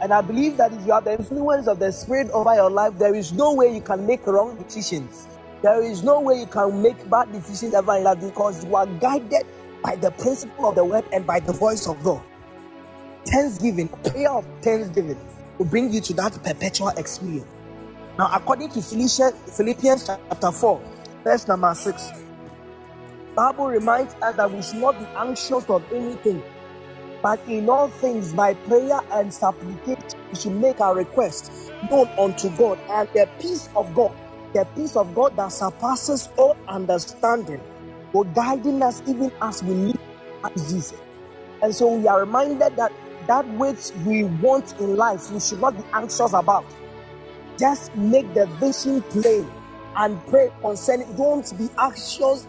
And 0.00 0.12
I 0.12 0.20
believe 0.20 0.56
that 0.58 0.72
if 0.72 0.86
you 0.86 0.92
have 0.92 1.04
the 1.04 1.12
influence 1.12 1.66
of 1.66 1.78
the 1.78 1.90
Spirit 1.90 2.30
over 2.30 2.54
your 2.54 2.70
life, 2.70 2.98
there 2.98 3.14
is 3.14 3.32
no 3.32 3.54
way 3.54 3.74
you 3.74 3.80
can 3.80 4.06
make 4.06 4.26
wrong 4.26 4.56
decisions. 4.56 5.28
There 5.64 5.82
is 5.82 6.02
no 6.02 6.20
way 6.20 6.40
you 6.40 6.46
can 6.46 6.82
make 6.82 7.08
bad 7.08 7.32
decisions 7.32 7.72
ever 7.72 7.96
in 7.96 8.04
life 8.04 8.20
because 8.20 8.62
you 8.66 8.76
are 8.76 8.84
guided 8.84 9.46
by 9.82 9.96
the 9.96 10.10
principle 10.10 10.68
of 10.68 10.74
the 10.74 10.84
word 10.84 11.06
and 11.10 11.26
by 11.26 11.40
the 11.40 11.54
voice 11.54 11.88
of 11.88 12.04
God. 12.04 12.20
Thanksgiving, 13.24 13.88
prayer 13.88 14.30
of 14.30 14.44
thanksgiving 14.60 15.18
will 15.56 15.64
bring 15.64 15.90
you 15.90 16.02
to 16.02 16.12
that 16.12 16.34
perpetual 16.44 16.88
experience. 16.88 17.46
Now, 18.18 18.28
according 18.34 18.72
to 18.72 18.82
Philippians 18.82 20.04
chapter 20.06 20.52
4, 20.52 20.82
verse 21.24 21.48
number 21.48 21.74
6, 21.74 22.12
Bible 23.34 23.68
reminds 23.68 24.12
us 24.16 24.36
that 24.36 24.52
we 24.52 24.60
should 24.60 24.82
not 24.82 24.98
be 24.98 25.06
anxious 25.16 25.64
of 25.70 25.82
anything, 25.94 26.42
but 27.22 27.40
in 27.48 27.70
all 27.70 27.88
things 27.88 28.34
by 28.34 28.52
prayer 28.52 29.00
and 29.12 29.32
supplication 29.32 30.20
we 30.30 30.36
should 30.38 30.52
make 30.56 30.82
our 30.82 30.94
requests 30.94 31.70
known 31.90 32.06
unto 32.18 32.50
God, 32.50 32.78
and 32.90 33.08
the 33.14 33.26
peace 33.40 33.70
of 33.74 33.94
God 33.94 34.14
the 34.54 34.64
peace 34.76 34.96
of 34.96 35.14
God 35.14 35.36
that 35.36 35.48
surpasses 35.48 36.28
all 36.38 36.56
understanding 36.68 37.60
will 38.12 38.24
guiding 38.24 38.82
us 38.82 39.02
even 39.06 39.30
as 39.42 39.62
we 39.62 39.74
live 39.74 40.00
as 40.44 40.72
Jesus. 40.72 41.00
And 41.60 41.74
so 41.74 41.94
we 41.96 42.06
are 42.06 42.20
reminded 42.20 42.76
that 42.76 42.92
that 43.26 43.48
which 43.54 43.90
we 44.06 44.24
want 44.24 44.78
in 44.80 44.96
life, 44.96 45.30
we 45.32 45.40
should 45.40 45.60
not 45.60 45.76
be 45.76 45.82
anxious 45.92 46.32
about. 46.32 46.64
Just 47.58 47.94
make 47.96 48.32
the 48.34 48.46
vision 48.60 49.02
plain 49.02 49.50
and 49.96 50.24
pray 50.26 50.50
concerning. 50.60 51.12
Don't 51.16 51.56
be 51.58 51.68
anxious. 51.78 52.46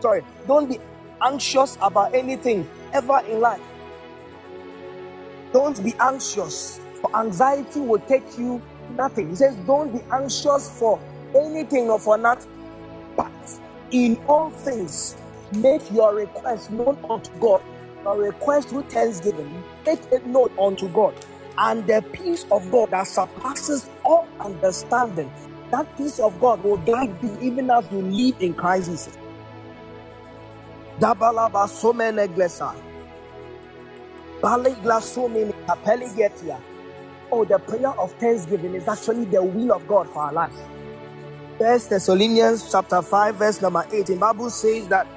Sorry, 0.00 0.22
don't 0.46 0.68
be 0.68 0.78
anxious 1.20 1.76
about 1.80 2.14
anything 2.14 2.68
ever 2.92 3.20
in 3.28 3.40
life. 3.40 3.60
Don't 5.52 5.82
be 5.82 5.94
anxious, 5.98 6.78
for 7.00 7.16
anxiety 7.16 7.80
will 7.80 8.00
take 8.00 8.38
you 8.38 8.62
nothing. 8.90 9.30
He 9.30 9.34
says, 9.34 9.56
Don't 9.66 9.92
be 9.92 10.04
anxious 10.12 10.78
for 10.78 11.00
anything 11.34 11.90
or 11.90 11.98
for 11.98 12.18
nothing. 12.18 12.50
But 13.16 13.32
in 13.90 14.18
all 14.28 14.50
things, 14.50 15.16
make 15.52 15.90
your 15.90 16.14
request 16.14 16.70
known 16.70 16.98
unto 17.08 17.30
God. 17.40 17.62
Your 18.04 18.18
request 18.18 18.72
with 18.72 18.86
thanksgiving, 18.90 19.64
make 19.86 20.00
it 20.12 20.26
known 20.26 20.50
unto 20.60 20.88
God. 20.88 21.14
And 21.58 21.86
the 21.86 22.04
peace 22.12 22.46
of 22.50 22.70
God 22.70 22.90
that 22.92 23.06
surpasses 23.08 23.90
all 24.04 24.28
understanding 24.40 25.30
That 25.70 25.96
peace 25.96 26.18
of 26.18 26.40
God 26.40 26.62
will 26.64 26.78
guide 26.78 27.16
you 27.22 27.38
even 27.42 27.70
as 27.70 27.84
you 27.92 28.00
live 28.00 28.36
in 28.40 28.54
Christ 28.54 28.88
Jesus. 28.90 29.18
Many 31.00 32.28
glesa. 32.28 32.74
Oh, 37.30 37.44
the 37.44 37.58
prayer 37.58 37.90
of 38.00 38.12
thanksgiving 38.14 38.74
is 38.74 38.88
actually 38.88 39.26
the 39.26 39.42
will 39.42 39.72
of 39.72 39.86
God 39.86 40.08
for 40.10 40.22
our 40.22 40.32
lives. 40.32 40.56
First 41.58 41.90
Thessalonians 41.90 42.70
chapter 42.70 43.02
5, 43.02 43.34
verse 43.34 43.60
number 43.60 43.84
8. 43.90 44.10
In 44.10 44.18
Bible 44.20 44.48
says 44.48 44.86
that 44.86 45.08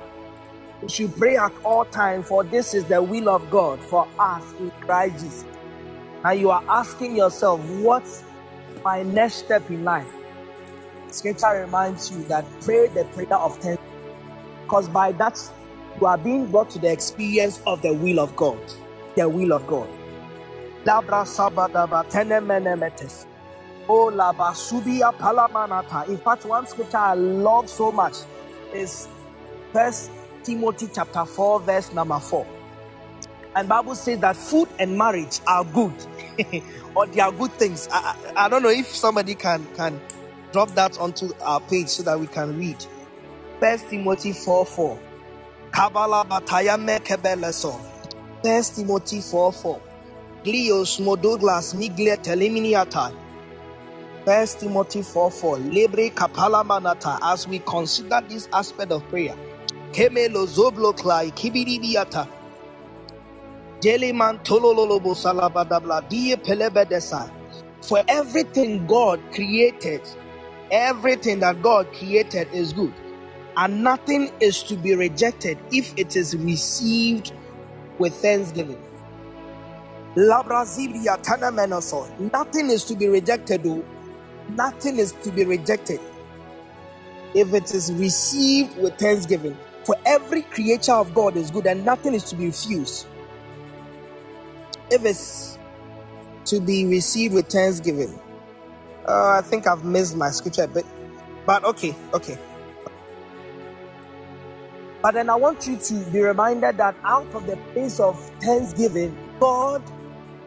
we 0.81 0.89
should 0.89 1.15
pray 1.15 1.37
at 1.37 1.51
all 1.63 1.85
times, 1.85 2.27
for 2.27 2.43
this 2.43 2.73
is 2.73 2.83
the 2.85 2.99
will 2.99 3.29
of 3.29 3.47
God 3.51 3.79
for 3.79 4.07
us 4.17 4.43
in 4.59 4.71
Christ 4.81 5.23
Jesus. 5.23 5.45
Now 6.23 6.31
you 6.31 6.49
are 6.49 6.63
asking 6.67 7.15
yourself, 7.15 7.63
what's 7.81 8.23
my 8.83 9.03
next 9.03 9.35
step 9.35 9.69
in 9.69 9.83
life? 9.83 10.11
Scripture 11.11 11.63
reminds 11.63 12.09
you 12.09 12.23
that 12.23 12.43
pray 12.61 12.87
the 12.87 13.05
prayer 13.13 13.35
of 13.35 13.57
thanksgiving, 13.57 13.77
because 14.63 14.89
by 14.89 15.11
that 15.11 15.39
you 15.99 16.07
are 16.07 16.17
being 16.17 16.49
brought 16.49 16.71
to 16.71 16.79
the 16.79 16.91
experience 16.91 17.61
of 17.67 17.83
the 17.83 17.93
will 17.93 18.19
of 18.19 18.35
God. 18.35 18.57
The 19.15 19.29
will 19.29 19.53
of 19.53 19.67
God. 19.67 19.87
Oh, 23.93 24.09
labasubia 24.09 25.11
palamanata. 25.17 26.07
In 26.07 26.17
fact, 26.17 26.45
one 26.45 26.65
scripture 26.65 26.95
I 26.95 27.13
love 27.13 27.69
so 27.69 27.91
much 27.91 28.15
is 28.73 29.09
First 29.73 30.11
Timothy 30.45 30.87
chapter 30.95 31.25
4, 31.25 31.59
verse 31.59 31.91
number 31.91 32.17
4. 32.17 32.47
And 33.57 33.67
Bible 33.67 33.95
says 33.95 34.19
that 34.19 34.37
food 34.37 34.69
and 34.79 34.97
marriage 34.97 35.41
are 35.45 35.65
good, 35.65 35.91
or 36.95 37.05
they 37.07 37.19
are 37.19 37.33
good 37.33 37.51
things. 37.55 37.89
I, 37.91 38.15
I, 38.37 38.45
I 38.45 38.47
don't 38.47 38.63
know 38.63 38.69
if 38.69 38.87
somebody 38.87 39.35
can 39.35 39.67
can 39.75 39.99
drop 40.53 40.69
that 40.75 40.97
onto 40.97 41.33
our 41.41 41.59
page 41.59 41.89
so 41.89 42.03
that 42.03 42.17
we 42.17 42.27
can 42.27 42.57
read. 42.57 42.77
First 43.59 43.89
Timothy 43.89 44.31
4 44.31 44.65
4. 44.67 44.99
Kabbalah 45.73 46.23
Bataya 46.23 46.77
Mekebeleso. 46.77 47.77
First 48.41 48.77
Timothy 48.77 49.19
4 49.19 49.51
4. 49.51 49.81
Glios 50.45 51.01
Modoglas 51.01 51.75
Miglia 51.75 52.15
Teleminiata. 52.15 53.20
First 54.25 54.59
Timothy 54.61 55.01
4 55.03 55.31
4. 55.31 55.57
Lebre 55.57 56.11
Kapala 56.13 56.63
Manata. 56.65 57.17
As 57.23 57.47
we 57.47 57.59
consider 57.59 58.21
this 58.29 58.47
aspect 58.53 58.91
of 58.91 59.07
prayer. 59.09 59.35
Kemelo 59.93 60.45
Zoblo 60.47 60.93
Klai 60.97 61.31
Kibiribiata. 61.33 62.27
Jeliman 63.81 64.43
Tololobo 64.43 65.13
Salabadabla 65.15 66.01
Die 66.09 66.35
Pelebedesa. 66.37 67.29
For 67.81 68.01
everything 68.07 68.85
God 68.87 69.21
created, 69.33 70.01
everything 70.71 71.39
that 71.41 71.61
God 71.61 71.91
created 71.93 72.47
is 72.53 72.71
good, 72.73 72.93
and 73.57 73.83
nothing 73.83 74.31
is 74.41 74.63
to 74.63 74.75
be 74.77 74.95
rejected 74.95 75.57
if 75.71 75.93
it 75.97 76.15
is 76.15 76.35
received 76.35 77.31
with 77.99 78.15
thanksgiving. 78.15 78.81
Nothing 80.15 80.57
is 82.71 82.85
to 82.85 82.95
be 82.95 83.07
rejected, 83.09 83.63
though. 83.63 83.83
Nothing 84.55 84.97
is 84.97 85.13
to 85.23 85.31
be 85.31 85.45
rejected 85.45 85.99
if 87.33 87.53
it 87.53 87.73
is 87.73 87.91
received 87.93 88.77
with 88.77 88.97
thanksgiving. 88.97 89.57
For 89.85 89.95
every 90.05 90.43
creature 90.43 90.93
of 90.93 91.13
God 91.13 91.35
is 91.37 91.49
good, 91.49 91.65
and 91.65 91.85
nothing 91.85 92.13
is 92.13 92.23
to 92.25 92.35
be 92.35 92.47
refused. 92.47 93.07
If 94.89 95.05
it's 95.05 95.57
to 96.45 96.59
be 96.59 96.85
received 96.85 97.33
with 97.33 97.47
thanksgiving. 97.47 98.19
Uh, 99.07 99.39
I 99.39 99.41
think 99.41 99.67
I've 99.67 99.83
missed 99.83 100.15
my 100.15 100.29
scripture 100.29 100.63
a 100.63 100.67
bit. 100.67 100.85
But 101.45 101.63
okay, 101.63 101.95
okay. 102.13 102.37
But 105.01 105.15
then 105.15 105.29
I 105.29 105.35
want 105.35 105.65
you 105.67 105.77
to 105.77 105.93
be 106.11 106.21
reminded 106.21 106.77
that 106.77 106.95
out 107.03 107.33
of 107.33 107.47
the 107.47 107.57
place 107.73 107.99
of 107.99 108.19
thanksgiving, 108.39 109.17
God 109.39 109.81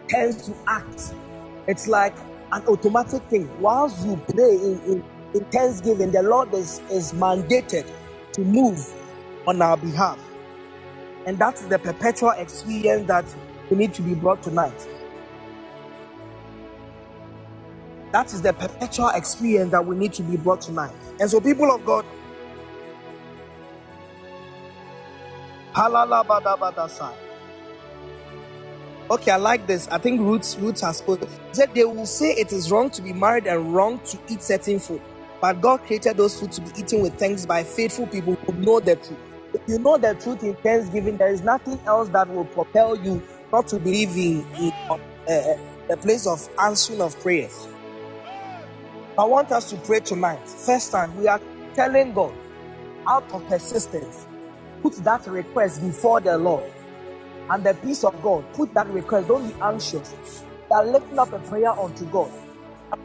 tends 0.09 0.47
to 0.47 0.55
act. 0.69 1.15
It's 1.67 1.89
like 1.89 2.15
an 2.53 2.65
automatic 2.67 3.23
thing. 3.25 3.49
Whilst 3.61 4.07
you 4.07 4.17
pray 4.29 4.55
in, 4.57 4.81
in, 4.87 5.05
in 5.35 5.45
thanksgiving, 5.47 6.13
the 6.13 6.23
Lord 6.23 6.53
is, 6.55 6.81
is 6.91 7.13
mandated 7.13 7.91
to 8.33 8.41
move 8.43 8.87
on 9.47 9.63
our 9.63 9.77
behalf. 9.77 10.19
And 11.27 11.39
that's 11.39 11.63
the 11.63 11.79
perpetual 11.79 12.31
experience 12.31 13.07
that 13.09 13.25
we 13.71 13.77
need 13.77 13.95
to 13.95 14.03
be 14.03 14.15
brought 14.15 14.43
tonight. 14.43 14.89
That 18.13 18.33
is 18.33 18.43
the 18.43 18.53
perpetual 18.53 19.09
experience 19.11 19.73
that 19.73 19.85
we 19.85 19.97
need 19.97 20.13
to 20.15 20.23
be 20.23 20.37
brought 20.37 20.61
tonight. 20.61 20.95
And 21.21 21.31
so, 21.31 21.41
people 21.41 21.71
of 21.73 21.85
God, 21.85 22.05
halala 25.75 26.25
badabadasai. 26.27 27.24
Okay, 29.11 29.31
I 29.31 29.37
like 29.37 29.67
this. 29.67 29.87
I 29.89 29.99
think 29.99 30.21
Roots 30.21 30.57
Roots 30.57 30.81
has 30.81 30.99
spoken. 30.99 31.29
Said 31.53 31.75
they 31.75 31.85
will 31.85 32.07
say 32.07 32.31
it 32.33 32.53
is 32.53 32.71
wrong 32.71 32.89
to 32.91 33.03
be 33.03 33.13
married 33.13 33.47
and 33.47 33.75
wrong 33.75 33.99
to 34.07 34.19
eat 34.29 34.43
certain 34.43 34.79
food. 34.79 35.03
But 35.43 35.61
God 35.61 35.83
created 35.83 36.17
those 36.17 36.41
food 36.41 36.53
to 36.53 36.63
be 36.63 36.71
eaten 36.81 37.03
with 37.03 37.19
thanks 37.19 37.45
by 37.45 37.65
faithful 37.65 38.07
people 38.07 38.35
who 38.35 38.53
know 38.55 38.81
the 38.81 38.97
truth. 38.97 39.19
If 39.53 39.61
you 39.69 39.79
know 39.79 39.99
the 39.99 40.15
truth 40.15 40.43
in 40.43 40.55
thanksgiving, 40.57 41.19
there 41.19 41.29
is 41.29 41.43
nothing 41.43 41.79
else 41.87 42.09
that 42.11 42.31
will 42.31 42.47
propel 42.47 42.97
you 42.97 43.23
not 43.53 43.69
to 43.69 43.79
believe 43.79 44.17
in, 44.17 44.45
in 44.59 44.73
uh, 44.89 44.95
uh, 45.29 45.57
the 45.89 45.99
place 45.99 46.27
of 46.27 46.49
answering 46.59 47.03
of 47.03 47.19
prayers. 47.21 47.69
I 49.19 49.25
want 49.25 49.53
us 49.53 49.69
to 49.71 49.77
pray 49.77 50.01
tonight. 50.01 50.49
First 50.49 50.93
time, 50.93 51.15
we 51.19 51.29
are 51.29 51.41
telling 51.75 52.15
God, 52.15 52.33
out 53.07 53.31
of 53.33 53.47
persistence, 53.49 54.27
put 54.83 54.95
that 55.05 55.27
request 55.27 55.83
before 55.83 56.21
the 56.21 56.39
Lord 56.39 56.73
and 57.51 57.65
the 57.65 57.75
peace 57.75 58.05
of 58.05 58.21
God. 58.23 58.45
Put 58.55 58.75
that 58.75 58.87
request. 58.89 59.29
Don't 59.29 59.47
be 59.47 59.55
anxious. 59.63 60.45
You 60.71 60.77
are 60.77 60.87
lifting 60.87 61.19
up 61.19 61.33
a 61.33 61.39
prayer 61.41 61.71
unto 61.71 62.05
God. 62.07 62.31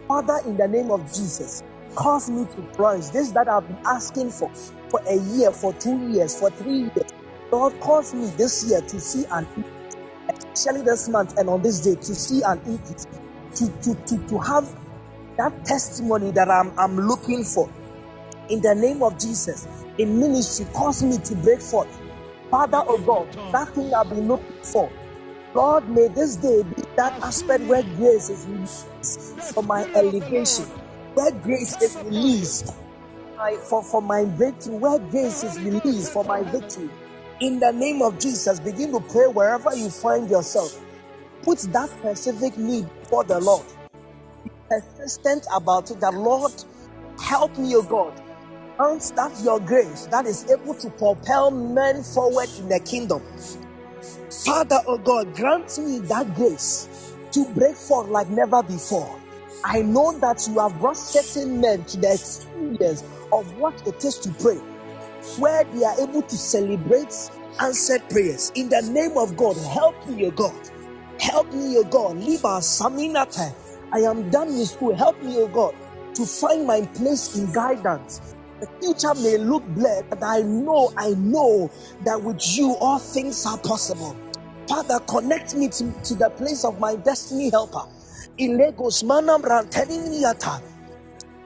Father, 0.07 0.39
in 0.45 0.57
the 0.57 0.67
name 0.67 0.91
of 0.91 1.01
Jesus, 1.13 1.63
cause 1.95 2.29
me 2.29 2.45
to 2.45 2.73
flourish. 2.73 3.07
This 3.07 3.31
that 3.31 3.47
I've 3.47 3.67
been 3.67 3.77
asking 3.85 4.31
for 4.31 4.51
for 4.89 5.01
a 5.07 5.15
year, 5.35 5.51
for 5.51 5.73
two 5.73 6.09
years, 6.09 6.39
for 6.39 6.49
three 6.51 6.79
years. 6.81 7.11
Lord, 7.51 7.79
cause 7.79 8.13
me 8.13 8.25
this 8.37 8.69
year 8.69 8.81
to 8.81 8.99
see 8.99 9.25
and 9.31 9.47
eat, 9.57 9.65
especially 10.53 10.83
this 10.83 11.09
month 11.09 11.37
and 11.37 11.49
on 11.49 11.61
this 11.61 11.79
day 11.81 11.95
to 11.95 12.15
see 12.15 12.41
and 12.43 12.61
eat 12.67 12.91
it, 12.91 13.07
to, 13.55 13.67
to, 13.81 13.95
to, 14.05 14.27
to 14.27 14.37
have 14.39 14.75
that 15.37 15.65
testimony 15.65 16.31
that 16.31 16.49
I'm, 16.49 16.77
I'm 16.77 16.97
looking 16.97 17.43
for. 17.43 17.69
In 18.49 18.61
the 18.61 18.75
name 18.75 19.03
of 19.03 19.19
Jesus, 19.19 19.67
in 19.97 20.19
ministry, 20.19 20.65
cause 20.73 21.03
me 21.03 21.17
to 21.17 21.35
break 21.35 21.61
forth 21.61 21.87
Father 22.49 22.79
of 22.79 23.05
God, 23.05 23.31
that 23.53 23.69
thing 23.75 23.93
I've 23.93 24.09
been 24.09 24.27
looking 24.27 24.63
for. 24.63 24.91
God, 25.53 25.87
may 25.89 26.07
this 26.07 26.35
day 26.35 26.63
be 26.63 26.83
that 26.95 27.13
aspect 27.21 27.63
where 27.65 27.83
grace 27.83 28.29
is 28.29 28.45
released 28.47 28.87
for 29.53 29.63
my 29.63 29.83
elevation, 29.95 30.65
where 31.13 31.31
grace 31.31 31.79
is 31.81 31.95
released 32.03 32.73
for, 33.69 33.83
for 33.83 34.01
my 34.01 34.25
victory, 34.25 34.75
where 34.75 34.97
grace 34.97 35.43
is 35.43 35.59
released 35.59 36.11
for 36.11 36.23
my 36.23 36.41
victory. 36.41 36.89
In 37.39 37.59
the 37.59 37.71
name 37.71 38.01
of 38.01 38.19
Jesus, 38.19 38.59
begin 38.59 38.91
to 38.91 38.99
pray 38.99 39.27
wherever 39.27 39.75
you 39.75 39.89
find 39.89 40.29
yourself. 40.29 40.79
Put 41.43 41.59
that 41.71 41.89
specific 41.89 42.57
need 42.57 42.89
for 43.09 43.23
the 43.23 43.39
Lord. 43.39 43.65
Be 44.43 44.51
persistent 44.69 45.45
about 45.55 45.89
it. 45.91 45.99
The 45.99 46.11
Lord, 46.11 46.51
help 47.19 47.57
me, 47.57 47.75
O 47.75 47.83
God 47.83 48.19
Grant 48.79 49.11
that 49.17 49.37
your 49.43 49.59
grace 49.59 50.05
that 50.05 50.25
is 50.25 50.49
able 50.49 50.73
to 50.75 50.89
propel 50.91 51.51
men 51.51 52.01
forward 52.01 52.47
in 52.59 52.69
the 52.69 52.79
kingdom. 52.79 53.21
Father, 54.45 54.79
oh 54.87 54.97
God, 54.97 55.35
grant 55.35 55.77
me 55.79 55.99
that 56.07 56.33
grace 56.33 57.13
to 57.33 57.43
break 57.55 57.75
forth 57.75 58.07
like 58.07 58.29
never 58.29 58.63
before. 58.63 59.19
I 59.65 59.81
know 59.81 60.17
that 60.19 60.47
you 60.47 60.59
have 60.59 60.79
brought 60.79 60.95
certain 60.95 61.59
men 61.59 61.83
to 61.87 61.97
the 61.97 62.13
experience 62.13 63.03
of 63.33 63.53
what 63.57 63.85
it 63.85 64.01
is 64.05 64.17
to 64.19 64.29
pray, 64.41 64.55
where 65.39 65.65
they 65.65 65.83
are 65.83 65.99
able 65.99 66.21
to 66.21 66.37
celebrate 66.37 67.13
answered 67.59 68.09
prayers. 68.09 68.49
In 68.55 68.69
the 68.69 68.81
name 68.81 69.17
of 69.17 69.35
God, 69.35 69.57
help 69.57 70.07
me, 70.07 70.27
O 70.27 70.31
God. 70.31 70.55
Help 71.19 71.51
me, 71.53 71.75
O 71.79 71.83
God. 71.83 72.15
Liba 72.15 72.61
Saminata. 72.61 73.53
I 73.91 73.99
am 73.99 74.29
done 74.29 74.57
with 74.57 74.69
school. 74.69 74.95
Help 74.95 75.21
me, 75.21 75.37
O 75.39 75.49
God, 75.49 75.75
to 76.15 76.25
find 76.25 76.65
my 76.65 76.85
place 76.95 77.35
in 77.35 77.51
guidance 77.51 78.35
the 78.59 78.67
future 78.81 79.13
may 79.15 79.37
look 79.37 79.65
bleak, 79.67 80.05
but 80.09 80.23
I 80.23 80.41
know, 80.41 80.91
I 80.97 81.11
know 81.11 81.71
that 82.03 82.21
with 82.21 82.57
you 82.57 82.75
all 82.79 82.99
things 82.99 83.45
are 83.45 83.57
possible. 83.57 84.15
Father, 84.67 84.99
connect 85.07 85.55
me 85.55 85.67
to, 85.69 85.91
to 86.03 86.15
the 86.15 86.29
place 86.31 86.63
of 86.63 86.79
my 86.79 86.95
destiny 86.95 87.49
helper. 87.49 87.83
In 88.37 88.57
Lagos, 88.57 89.03
Manam 89.03 89.41
Ranteniniata. 89.41 90.61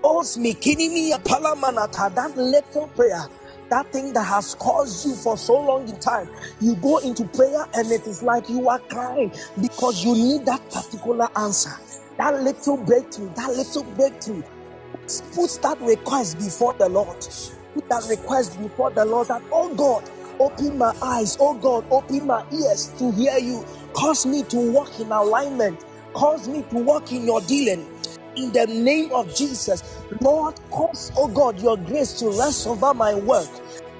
Palamanata, 0.03 2.13
that 2.13 2.35
little 2.35 2.87
prayer, 2.89 3.25
that 3.69 3.89
thing 3.93 4.11
that 4.11 4.25
has 4.25 4.53
caused 4.55 5.07
you 5.07 5.15
for 5.15 5.37
so 5.37 5.57
long 5.59 5.87
in 5.87 5.97
time, 5.99 6.27
you 6.59 6.75
go 6.75 6.97
into 6.97 7.23
prayer 7.25 7.65
and 7.73 7.89
it 7.89 8.05
is 8.05 8.21
like 8.21 8.49
you 8.49 8.67
are 8.67 8.79
crying 8.79 9.31
because 9.61 10.03
you 10.03 10.13
need 10.13 10.45
that 10.45 10.61
particular 10.69 11.29
answer. 11.37 11.71
That 12.17 12.43
little 12.43 12.77
breakthrough, 12.77 13.33
that 13.35 13.51
little 13.51 13.83
breakthrough 13.95 14.43
put 15.21 15.59
that 15.61 15.79
request 15.81 16.37
before 16.37 16.73
the 16.73 16.89
Lord. 16.89 17.17
Put 17.73 17.89
that 17.89 18.05
request 18.09 18.59
before 18.61 18.91
the 18.91 19.05
Lord 19.05 19.27
that, 19.29 19.41
oh 19.51 19.73
God, 19.73 20.09
open 20.39 20.77
my 20.77 20.95
eyes. 21.01 21.37
Oh 21.39 21.53
God, 21.55 21.85
open 21.91 22.27
my 22.27 22.45
ears 22.51 22.91
to 22.99 23.11
hear 23.11 23.37
you. 23.37 23.65
Cause 23.93 24.25
me 24.25 24.43
to 24.43 24.71
walk 24.71 24.99
in 24.99 25.11
alignment. 25.11 25.83
Cause 26.13 26.47
me 26.47 26.63
to 26.69 26.77
walk 26.77 27.11
in 27.11 27.25
your 27.25 27.41
dealing. 27.41 27.87
In 28.35 28.51
the 28.51 28.65
name 28.67 29.11
of 29.11 29.33
Jesus, 29.35 29.83
Lord, 30.21 30.55
cause, 30.71 31.11
oh 31.17 31.27
God, 31.27 31.61
your 31.61 31.77
grace 31.77 32.13
to 32.19 32.29
rest 32.29 32.67
over 32.67 32.93
my 32.93 33.15
work. 33.15 33.49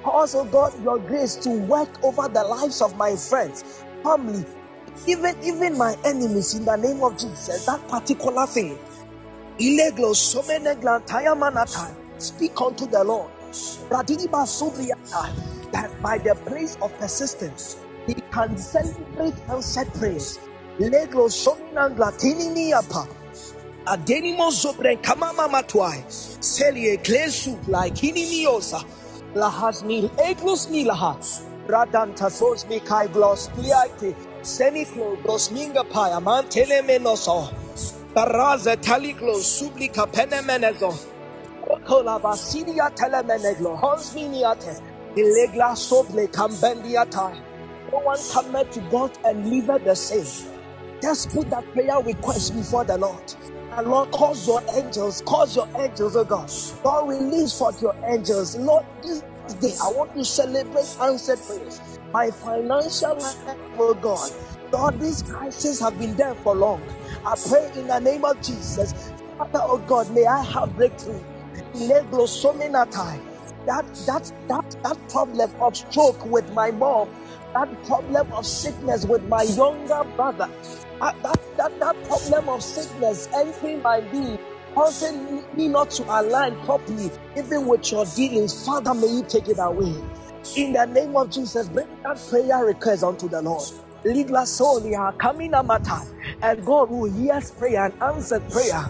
Cause, 0.02 0.34
oh 0.34 0.44
God, 0.44 0.72
your 0.82 0.98
grace 0.98 1.36
to 1.36 1.50
work 1.50 2.02
over 2.04 2.28
the 2.28 2.42
lives 2.44 2.82
of 2.82 2.96
my 2.96 3.16
friends, 3.16 3.64
family, 4.02 4.44
even 5.06 5.36
even 5.44 5.78
my 5.78 5.96
enemies. 6.04 6.54
In 6.54 6.64
the 6.64 6.76
name 6.76 7.02
of 7.02 7.14
Jesus, 7.18 7.66
that 7.66 7.86
particular 7.88 8.46
thing. 8.46 8.78
Ileglos 9.58 10.34
shonanglatayamanata 10.34 11.94
speak 12.18 12.60
unto 12.60 12.86
the 12.86 13.04
Lord. 13.04 13.30
That 15.70 15.90
by 16.02 16.18
the 16.18 16.34
place 16.34 16.76
of 16.82 16.92
persistence, 16.98 17.76
he 18.06 18.14
can 18.32 18.58
celebrate 18.58 19.34
answered 19.48 19.92
prayers. 19.94 20.40
Leglo 20.80 21.28
sominangla 21.30 22.10
tininiapa. 22.18 23.06
Adenimo 23.86 24.50
sobre 24.50 24.96
kamama 24.96 25.48
matwai. 25.48 26.02
Selie 26.40 26.98
klesu 26.98 27.56
like 27.68 27.94
hinimiosa. 27.94 28.84
Lahasmi 29.34 30.10
eglus 30.18 30.66
milaha. 30.66 31.16
Radanta 31.68 32.28
sos 32.28 32.66
mi 32.66 32.80
kai 32.80 33.06
glos 33.06 33.48
pliate. 33.50 34.16
Semiclo 34.42 35.16
gosminga 35.22 35.84
paya 35.88 36.20
mantele 36.20 36.82
menoso. 36.82 37.54
Baraza 38.14 38.76
taliklo 38.76 39.34
sublika 39.42 40.06
penemenezo. 40.06 40.94
Kola 41.84 42.20
basidia 42.20 42.88
telemeneglo. 42.94 43.76
Honsminiate. 43.76 44.80
Ilegla 45.16 45.74
soble 45.74 46.28
cambendiata. 46.28 47.36
No 47.90 47.98
one 47.98 48.18
cometh 48.32 48.70
to 48.70 48.80
God 48.82 49.10
and 49.24 49.46
leaveth 49.50 49.84
the 49.84 49.96
same. 49.96 50.48
Just 51.02 51.30
put 51.30 51.50
that 51.50 51.64
prayer 51.72 52.00
request 52.02 52.54
before 52.54 52.84
the 52.84 52.96
Lord. 52.98 53.34
And 53.72 53.88
Lord, 53.88 54.12
cause 54.12 54.46
your 54.46 54.62
angels, 54.76 55.20
cause 55.26 55.56
your 55.56 55.68
angels, 55.76 56.14
oh 56.16 56.24
God. 56.24 56.50
Lord, 56.84 57.08
release 57.08 57.58
forth 57.58 57.82
your 57.82 57.96
angels. 58.06 58.56
Lord, 58.56 58.86
this 59.02 59.22
day 59.60 59.74
I 59.82 59.90
want 59.90 60.14
to 60.14 60.24
celebrate 60.24 60.86
answered 61.02 61.40
prayers. 61.46 61.80
My 62.12 62.30
financial 62.30 63.16
life, 63.16 63.36
oh 63.76 63.94
God. 63.94 64.30
Lord, 64.72 65.00
these 65.00 65.22
crises 65.22 65.80
have 65.80 65.98
been 65.98 66.14
there 66.16 66.36
for 66.36 66.54
long. 66.54 66.80
I 67.26 67.36
pray 67.48 67.70
in 67.76 67.88
the 67.88 68.00
name 68.00 68.24
of 68.24 68.40
Jesus. 68.42 69.12
Father, 69.38 69.60
oh 69.62 69.78
God, 69.78 70.10
may 70.14 70.26
I 70.26 70.42
have 70.44 70.76
breakthrough. 70.76 71.20
That 73.66 73.84
that 74.06 74.32
that 74.48 74.76
that 74.82 75.08
problem 75.10 75.50
of 75.60 75.76
stroke 75.76 76.24
with 76.26 76.52
my 76.52 76.70
mom, 76.72 77.08
that 77.54 77.84
problem 77.84 78.32
of 78.32 78.46
sickness 78.46 79.06
with 79.06 79.22
my 79.28 79.42
younger 79.42 80.04
brother, 80.16 80.50
that, 81.00 81.22
that, 81.22 81.40
that, 81.58 81.80
that 81.80 82.04
problem 82.04 82.48
of 82.48 82.62
sickness 82.62 83.28
entering 83.34 83.82
my 83.82 84.00
being, 84.00 84.38
causing 84.74 85.44
me 85.56 85.68
not 85.68 85.90
to 85.92 86.04
align 86.04 86.56
properly, 86.64 87.10
even 87.36 87.66
with 87.66 87.90
your 87.92 88.06
dealings, 88.06 88.66
Father, 88.66 88.94
may 88.94 89.08
you 89.08 89.24
take 89.28 89.48
it 89.48 89.58
away. 89.60 89.94
In 90.56 90.72
the 90.74 90.86
name 90.86 91.16
of 91.16 91.30
Jesus, 91.30 91.68
bring 91.68 91.88
that 92.04 92.18
prayer 92.30 92.64
request 92.66 93.04
unto 93.04 93.28
the 93.28 93.42
Lord. 93.42 93.64
Ligla 94.04 94.44
solia 94.46 95.12
kamina 95.18 95.64
mata, 95.64 96.02
and 96.42 96.64
God 96.64 96.88
who 96.88 97.06
hears 97.06 97.50
prayer 97.52 97.86
and 97.86 98.02
answers 98.02 98.42
prayer 98.52 98.84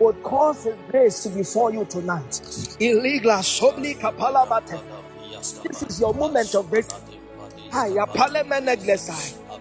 would 0.00 0.22
cause 0.24 0.64
His 0.64 0.76
grace 0.90 1.22
to 1.22 1.28
be 1.30 1.42
for 1.44 1.72
you 1.72 1.84
tonight. 1.86 2.30
Illegla 2.80 3.42
sobli 3.42 3.94
kapalabate. 3.96 4.80
This 5.64 5.82
is 5.84 6.00
your 6.00 6.14
moment 6.14 6.54
of 6.54 6.68
breakthrough. 6.70 7.00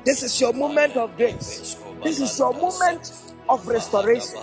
This 0.06 0.24
is 0.24 0.42
your 0.42 0.54
moment 0.54 0.98
of 0.98 1.16
grace. 1.18 1.78
This 2.04 2.20
is 2.22 2.40
your 2.40 2.54
moment 2.54 3.12
of 3.50 3.68
restoration. 3.68 4.40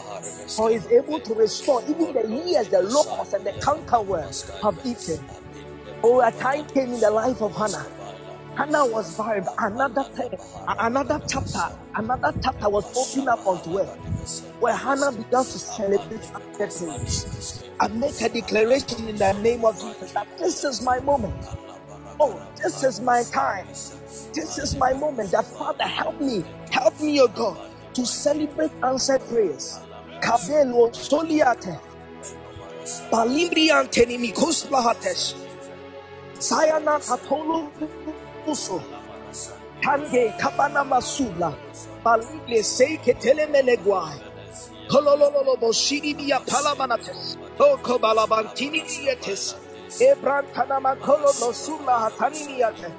For 0.57 0.71
He 0.71 0.77
is 0.77 0.87
able 0.89 1.21
to 1.21 1.35
restore 1.35 1.83
even 1.85 2.13
the 2.15 2.29
years 2.47 2.69
the 2.69 2.83
locusts 2.83 3.35
and 3.35 3.45
the 3.45 3.53
cankerworms 3.55 4.49
have 4.63 4.79
eaten. 4.87 5.25
Oh, 6.03 6.21
a 6.21 6.33
time 6.33 6.67
came 6.67 6.93
in 6.95 7.01
the 7.01 7.11
life 7.11 7.43
of 7.43 7.57
Hannah. 7.57 7.87
Hannah 8.57 8.87
was 8.87 9.11
barren. 9.17 9.49
Another 9.59 10.05
another 10.79 11.21
chapter, 11.29 11.71
another 11.97 12.35
chapter 12.43 12.69
was 12.71 12.93
opened 12.97 13.29
up 13.29 13.47
unto 13.47 13.79
her, 13.79 13.87
where 14.61 14.77
Hannah 14.77 15.13
began 15.13 15.47
to 15.47 15.59
celebrate 15.59 16.23
things. 16.59 17.27
I 17.81 17.89
make 17.89 18.21
a 18.21 18.29
declaration 18.29 19.09
in 19.09 19.19
the 19.19 19.33
name 19.35 19.65
of 19.65 19.81
Jesus 19.81 20.13
that 20.13 20.29
this 20.39 20.65
is 20.65 20.83
my 20.83 21.01
moment. 21.01 21.47
Oh, 22.21 22.43
this 22.63 22.85
is 22.85 23.01
my 23.01 23.25
time. 23.25 23.67
This 24.35 24.59
is 24.59 24.77
my 24.77 24.93
moment. 24.95 25.33
That 25.33 25.47
Father, 25.47 25.85
help 25.85 26.21
me, 26.21 26.45
help 26.71 27.01
me, 27.01 27.21
O 27.21 27.29
God, 27.29 27.59
to 27.95 28.07
celebrate 28.07 28.73
answered 28.85 29.23
prayers. 29.29 29.81
Kabelo 30.23 30.95
soliate. 30.95 31.81
Balimbriante 33.13 34.07
nimikos 34.07 34.67
plahates. 34.69 35.35
Sayana 36.39 37.01
katolu 37.01 37.71
uso. 38.47 38.83
Tange 39.83 40.33
kabana 40.39 40.85
masula. 40.85 41.55
Baligle 42.05 42.63
sei 42.65 42.99
ketele 42.99 43.47
meneguai. 43.47 44.21
Kolololo 44.89 45.57
boshiri 45.57 46.15
biya 46.15 46.41
palamanates. 46.47 47.37
Toko 47.57 47.99
balabantini 47.99 48.83
dietes. 48.87 49.55
Ebran 50.01 50.45
tanama 50.55 50.97
kolo 50.97 51.33
nosula 51.41 52.11
hatani 52.11 52.47
niate. 52.47 52.93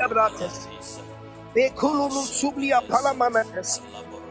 Ebrates. 0.00 0.68
Bekululu 1.54 2.22
sublia 2.26 2.80
palamanates. 2.88 3.80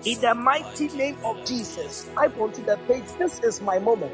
In 0.06 0.20
the 0.20 0.36
mighty 0.36 0.89
name 0.89 1.18
of 1.24 1.46
Jesus, 1.46 2.10
I 2.18 2.28
want 2.28 2.56
to 2.56 2.62
the 2.62 2.78
page. 2.88 3.06
This 3.18 3.39
is 3.39 3.62
my 3.62 3.80
moment. 3.80 4.12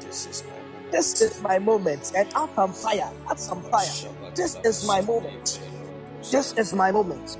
This 0.00 0.26
is 0.26 0.42
my 0.42 0.48
moment. 0.48 0.53
This 0.94 1.20
is 1.22 1.42
my 1.42 1.58
moment. 1.58 2.12
And 2.16 2.32
up 2.36 2.56
on 2.56 2.72
fire. 2.72 3.10
Up 3.28 3.36
some 3.36 3.60
fire. 3.64 3.90
This 4.36 4.56
is 4.62 4.86
my 4.86 5.00
moment. 5.00 5.60
This 6.30 6.52
is 6.52 6.72
my 6.72 6.92
moment. 6.92 7.36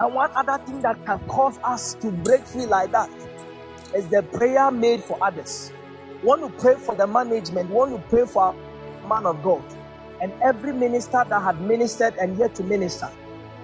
And 0.00 0.14
one 0.14 0.30
other 0.34 0.64
thing 0.64 0.80
that 0.80 1.04
can 1.04 1.18
cause 1.28 1.58
us 1.62 1.92
to 1.96 2.10
break 2.10 2.46
free 2.46 2.64
like 2.64 2.90
that 2.92 3.10
is 3.94 4.08
the 4.08 4.22
prayer 4.22 4.70
made 4.70 5.04
for 5.04 5.22
others. 5.22 5.72
Want 6.22 6.40
to 6.40 6.48
pray 6.58 6.76
for 6.76 6.94
the 6.94 7.06
management, 7.06 7.68
want 7.68 7.92
to 7.94 7.98
pray 8.08 8.24
for 8.24 8.54
man 9.06 9.26
of 9.26 9.42
God, 9.42 9.62
and 10.22 10.32
every 10.42 10.72
minister 10.72 11.22
that 11.28 11.42
had 11.42 11.60
ministered 11.60 12.14
and 12.16 12.38
yet 12.38 12.54
to 12.54 12.64
minister. 12.64 13.10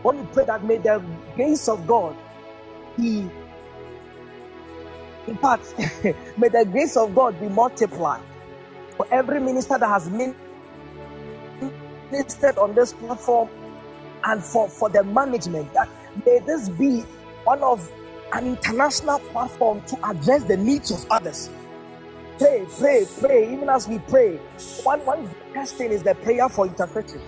Want 0.03 0.19
to 0.21 0.25
pray 0.35 0.45
that 0.45 0.63
may 0.63 0.77
the 0.77 1.03
grace 1.37 1.69
of 1.69 1.87
God 1.87 2.15
be, 2.99 3.31
in 5.27 5.37
fact, 5.39 5.75
may 6.39 6.49
the 6.49 6.67
grace 6.71 6.97
of 6.97 7.15
God 7.15 7.39
be 7.41 7.49
multiplied 7.49 8.23
for 8.97 9.07
every 9.11 9.41
minister 9.41 9.79
that 9.79 9.89
has 9.89 10.09
been 10.09 10.35
ministered 12.11 12.59
on 12.59 12.75
this 12.75 12.93
platform 12.93 13.49
and 14.25 14.43
for, 14.43 14.69
for 14.69 14.89
the 14.89 15.03
management 15.05 15.73
that 15.75 15.89
May 16.25 16.39
this 16.41 16.69
be 16.71 17.01
one 17.45 17.63
of 17.63 17.91
an 18.33 18.47
international 18.47 19.19
platform 19.19 19.83
to 19.83 20.09
address 20.09 20.45
the 20.45 20.57
needs 20.57 20.91
of 20.91 21.05
others. 21.11 21.51
Pray, 22.39 22.67
pray, 22.79 23.07
pray. 23.21 23.53
Even 23.53 23.69
as 23.69 23.89
we 23.89 23.99
pray, 23.99 24.37
one 24.83 25.01
one 25.05 25.29
thing 25.67 25.91
is 25.91 26.03
the 26.03 26.15
prayer 26.15 26.49
for 26.49 26.67
intercession. 26.67 27.21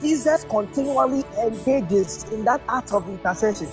Jesus 0.00 0.44
continually 0.44 1.24
engages 1.42 2.24
in 2.32 2.44
that 2.44 2.62
act 2.68 2.92
of 2.92 3.08
intercession. 3.08 3.68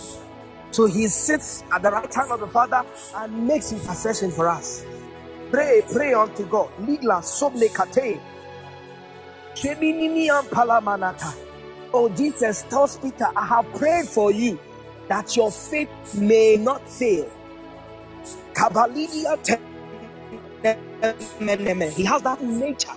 So 0.75 0.87
he 0.87 1.07
sits 1.07 1.63
at 1.71 1.83
the 1.83 1.89
right 1.89 2.13
hand 2.13 2.31
of 2.33 2.41
the 2.41 2.47
Father 2.47 2.83
and 3.15 3.47
makes 3.47 3.71
intercession 3.71 4.29
for 4.29 4.49
us. 4.49 4.83
Pray, 5.49 5.81
pray 5.89 6.13
unto 6.13 6.45
God. 6.47 6.69
Ligla 6.81 7.23
soble 7.23 7.69
kate. 7.71 8.19
Oh, 11.93 12.09
Jesus 12.09 12.63
tells 12.63 12.97
Peter, 12.97 13.25
I 13.37 13.45
have 13.45 13.73
prayed 13.75 14.05
for 14.05 14.33
you 14.33 14.59
that 15.07 15.37
your 15.37 15.49
faith 15.49 16.19
may 16.19 16.57
not 16.57 16.85
fail. 16.89 17.31
He 21.95 22.03
has 22.03 22.21
that 22.23 22.43
nature. 22.43 22.91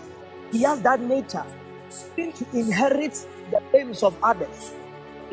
He 0.51 0.63
has 0.65 0.81
that 0.83 1.01
nature 1.01 1.45
to 2.17 2.33
inherit 2.55 3.25
the 3.53 3.63
aims 3.79 4.03
of 4.03 4.17
others. 4.21 4.75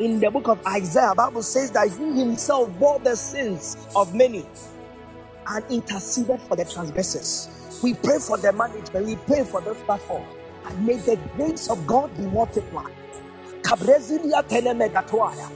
In 0.00 0.20
the 0.20 0.30
book 0.30 0.48
of 0.48 0.60
Isaiah, 0.66 1.14
Bible 1.16 1.42
says 1.42 1.70
that 1.72 1.88
he 1.88 2.20
himself 2.20 2.70
bore 2.78 2.98
the 3.00 3.16
sins 3.16 3.76
of 3.96 4.14
many 4.14 4.44
and 5.48 5.64
interceded 5.70 6.40
for 6.42 6.56
the 6.56 6.64
transgressors. 6.66 7.48
We 7.82 7.94
pray 7.94 8.18
for 8.20 8.38
the 8.38 8.52
management, 8.52 9.06
we 9.06 9.16
pray 9.16 9.44
for 9.44 9.62
this 9.62 9.82
platform, 9.82 10.24
and 10.66 10.86
may 10.86 10.96
the 10.98 11.16
grace 11.36 11.70
of 11.70 11.86
God 11.86 12.16
be 12.16 12.24
multiplied. 12.26 12.94
Kabrezilia 13.62 14.42
telemegatoaya. 14.48 15.50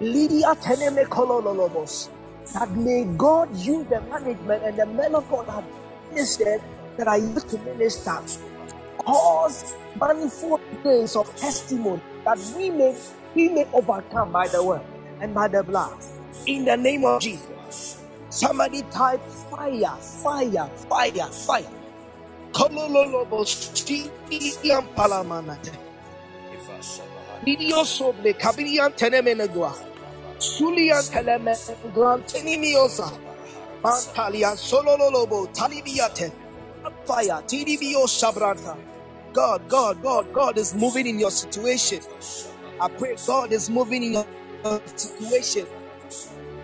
Lydia 0.00 0.54
Teneme 0.56 1.06
Kololobos. 1.08 2.10
That 2.54 2.70
may 2.72 3.04
God 3.16 3.54
use 3.56 3.86
the 3.88 4.00
management 4.02 4.64
and 4.64 4.78
the 4.78 4.86
men 4.86 5.14
of 5.14 5.28
God 5.30 5.48
have 5.48 5.64
ministered 6.10 6.62
that 6.98 7.08
I 7.08 7.16
used 7.16 7.48
to 7.50 7.58
minister 7.58 8.18
cause 9.06 9.74
manifold 10.00 10.60
days 10.84 11.16
of 11.16 11.34
testimony 11.36 12.02
that 12.24 12.38
we 12.56 12.70
may 12.70 12.94
we 13.36 13.48
may 13.50 13.66
overcome 13.74 14.32
by 14.32 14.48
the 14.48 14.64
word 14.64 14.82
and 15.20 15.34
by 15.34 15.48
the 15.48 15.62
blood. 15.62 15.92
In 16.46 16.64
the 16.64 16.76
name 16.76 17.04
of 17.04 17.20
Jesus. 17.20 18.02
Somebody 18.30 18.82
type 18.90 19.22
fire, 19.50 19.96
fire, 20.00 20.68
fire, 20.88 21.30
fire. 21.46 21.70
Video 27.44 27.84
sobre 27.84 28.32
kabirian 28.34 28.92
tenemenegua. 28.96 29.74
Sulian 30.38 31.02
telemenegua 31.04 32.18
tenimiosa. 32.26 33.12
Mantalia 33.82 34.56
sololobo 34.56 35.46
talibiate. 35.52 36.32
Fire, 37.06 37.42
TDBO 37.46 38.06
sabranta. 38.08 38.76
God, 39.34 39.68
God, 39.68 40.02
God, 40.02 40.32
God 40.32 40.58
is 40.58 40.74
moving 40.74 41.06
in 41.06 41.20
your 41.20 41.30
situation. 41.30 42.00
I 42.80 42.88
pray 42.88 43.16
God 43.26 43.52
is 43.52 43.70
moving 43.70 44.02
in 44.02 44.12
your 44.12 44.26
situation. 44.96 45.66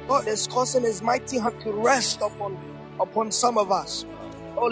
God 0.06 0.28
is 0.28 0.46
causing 0.46 0.82
His 0.82 1.02
mighty 1.02 1.38
hand 1.38 1.60
to 1.62 1.72
rest 1.72 2.20
upon 2.20 2.58
upon 3.00 3.32
some 3.32 3.56
of 3.58 3.70
us. 3.72 4.04
Oh, 4.56 4.68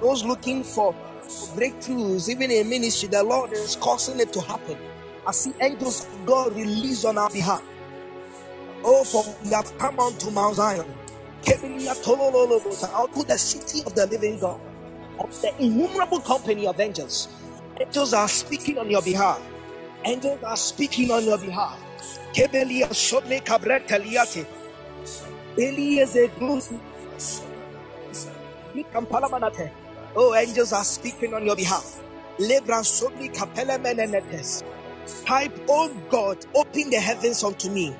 those 0.00 0.24
looking 0.24 0.62
for 0.62 0.94
breakthroughs, 1.56 2.28
even 2.28 2.50
in 2.50 2.68
ministry, 2.68 3.08
the 3.08 3.22
Lord 3.22 3.52
is 3.52 3.76
causing 3.76 4.20
it 4.20 4.32
to 4.34 4.40
happen. 4.40 4.76
I 5.26 5.32
see 5.32 5.52
angels 5.60 6.06
of 6.06 6.26
God 6.26 6.54
released 6.54 7.04
on 7.06 7.18
our 7.18 7.30
behalf. 7.30 7.62
Oh, 8.84 9.02
for 9.04 9.24
we 9.42 9.50
have 9.50 9.76
come 9.78 9.98
unto 9.98 10.30
Mount 10.30 10.56
Zion, 10.56 10.86
out 12.94 13.14
to 13.14 13.22
the 13.26 13.38
city 13.38 13.82
of 13.86 13.94
the 13.94 14.06
living 14.06 14.38
God, 14.38 14.60
of 15.18 15.42
the 15.42 15.54
innumerable 15.58 16.20
company 16.20 16.66
of 16.66 16.78
angels. 16.78 17.28
Angels 17.80 18.12
are 18.12 18.28
speaking 18.28 18.78
on 18.78 18.90
your 18.90 19.02
behalf. 19.02 19.40
Angels 20.06 20.40
are 20.44 20.56
speaking 20.56 21.10
on 21.10 21.24
your 21.24 21.36
behalf. 21.36 21.82
Kebelia 22.32 22.88
Shobne 22.90 23.42
Cabretaliate. 23.42 24.46
Elieze 25.58 26.30
Glus. 26.38 26.72
Oh, 30.14 30.34
angels 30.36 30.72
are 30.72 30.84
speaking 30.84 31.34
on 31.34 31.44
your 31.44 31.56
behalf. 31.56 32.00
Lebra 32.38 32.84
Sobli 32.84 33.30
Menenetes. 33.34 34.62
Type, 35.24 35.52
oh 35.68 35.92
God, 36.08 36.38
open 36.54 36.90
the 36.90 37.00
heavens 37.00 37.42
unto 37.42 37.68
me. 37.68 37.92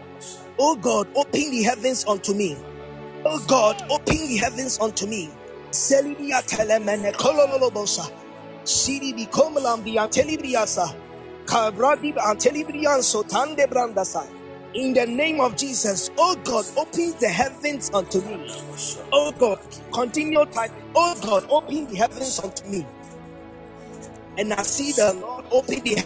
Oh 0.61 0.77
God, 0.77 1.09
open 1.17 1.51
the 1.51 1.63
heavens 1.65 2.05
unto 2.07 2.35
me. 2.35 2.57
Oh 3.25 3.45
God, 3.49 3.83
open 3.91 4.29
the 4.29 4.37
heavens 4.37 4.79
unto 4.79 5.09
me. 5.09 5.29
Selidia 5.71 6.41
telemene 6.47 7.13
kololobosa. 7.15 8.09
Siri 8.63 9.13
bi 9.13 9.27
komalambi 9.27 9.97
In 14.75 14.95
the 14.95 15.07
name 15.07 15.41
of 15.41 15.57
Jesus, 15.57 16.11
oh 16.19 16.37
God, 16.45 16.67
open 16.77 17.15
the 17.21 17.29
heavens 17.29 17.91
unto 17.95 18.21
me. 18.23 18.41
Oh 19.13 19.33
God, 19.33 19.59
continue 19.93 20.45
typing. 20.47 20.77
Oh 20.95 21.17
God, 21.23 21.45
open 21.51 21.87
the 21.89 21.97
heavens 21.97 22.41
unto 22.43 22.67
me. 22.69 22.89
And 24.39 24.53
I 24.55 24.63
see 24.65 24.93
the 24.93 25.15
Lord 25.15 25.47
open 25.53 25.81
the 25.85 26.05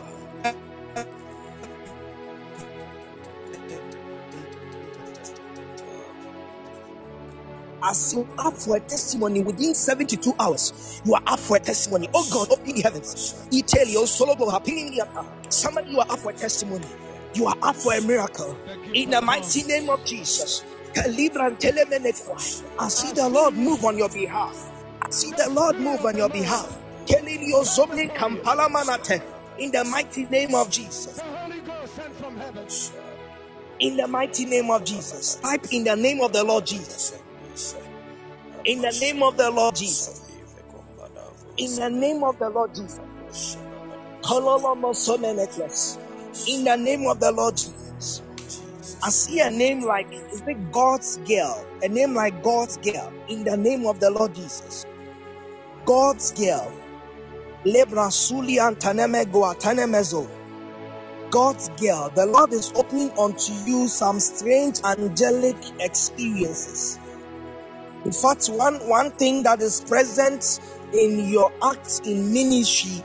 as 7.83 8.15
you 8.15 8.29
up 8.39 8.55
for 8.55 8.77
a 8.77 8.81
testimony 8.81 9.43
within 9.43 9.75
72 9.75 10.35
hours, 10.39 11.01
you 11.05 11.15
are 11.15 11.23
up 11.27 11.39
for 11.39 11.57
a 11.57 11.61
testimony. 11.61 12.09
Oh 12.15 12.27
God, 12.33 12.51
open 12.51 12.75
the 12.75 12.83
heavens. 12.83 13.49
Oh 13.97 14.07
Somebody, 15.49 15.91
you 15.91 16.01
are 16.01 16.11
up 16.11 16.19
for 16.19 16.31
a 16.31 16.35
testimony. 16.35 16.87
You 17.35 17.47
are 17.47 17.57
up 17.63 17.77
for 17.77 17.95
a 17.95 18.01
miracle. 18.01 18.57
In 18.93 19.11
the 19.11 19.21
mighty 19.21 19.63
name 19.65 19.89
of 19.89 20.05
Jesus. 20.05 20.65
I 20.97 21.09
see 22.89 23.13
the 23.13 23.29
Lord 23.33 23.55
move 23.55 23.85
on 23.85 23.97
your 23.97 24.09
behalf. 24.09 24.71
I 25.03 25.11
see 25.11 25.31
the 25.31 25.49
Lord 25.51 25.79
move 25.79 26.05
on 26.05 26.17
your 26.17 26.29
behalf. 26.29 26.77
In 29.59 29.71
the 29.71 29.85
mighty 29.85 30.25
name 30.27 30.55
of 30.55 30.71
Jesus. 30.71 31.21
In 33.79 33.97
the 33.97 34.07
mighty 34.09 34.45
name 34.45 34.71
of 34.71 34.85
Jesus. 34.85 35.37
Type 35.37 35.67
in 35.73 35.85
the 35.85 35.97
name 35.97 36.21
of 36.21 36.33
the 36.33 36.45
Lord 36.45 36.67
Jesus. 36.67 37.15
In 38.65 38.83
the 38.83 38.97
name 39.01 39.23
of 39.23 39.37
the 39.39 39.51
Lord 39.51 39.77
Jesus. 39.77 40.39
In 41.59 41.77
the 41.77 41.91
name 41.91 42.25
of 42.25 42.39
the 42.39 42.51
Lord 42.51 42.75
Jesus. 42.75 43.01
In 46.49 46.65
the 46.65 46.77
name 46.77 47.07
of 47.09 47.21
the 47.21 47.33
Lord 47.33 47.57
Jesus. 47.57 48.23
I 49.03 49.11
see 49.11 49.41
a 49.41 49.51
name 49.51 49.83
like, 49.83 50.13
is 50.13 50.43
it 50.47 50.73
God's 50.73 51.19
girl? 51.19 51.67
A 51.83 51.89
name 51.89 52.15
like 52.15 52.43
God's 52.45 52.79
girl. 52.79 53.13
In 53.29 53.45
the 53.45 53.57
name 53.57 53.87
of 53.87 54.01
the 54.01 54.11
Lord 54.11 54.35
Jesus. 54.35 54.87
God's 55.87 56.33
girl. 56.33 56.73
Lebra 57.65 58.13
Suli 58.13 58.57
Antaneme 58.59 59.27
Goatanemezo. 59.27 60.29
God's 61.31 61.71
girl. 61.71 62.11
The 62.15 62.27
Lord 62.27 62.53
is 62.55 62.73
opening 62.77 63.13
unto 63.19 63.55
you 63.67 63.89
some 63.89 64.21
strange 64.21 64.81
angelic 64.85 65.57
experiences. 65.81 67.00
In 68.05 68.13
fact, 68.13 68.49
one, 68.49 68.77
one 68.89 69.13
thing 69.13 69.43
that 69.45 69.63
is 69.63 69.83
present 69.83 70.61
in 70.95 71.29
your 71.29 71.53
acts 71.63 72.01
in 72.01 72.33
ministry 72.33 73.05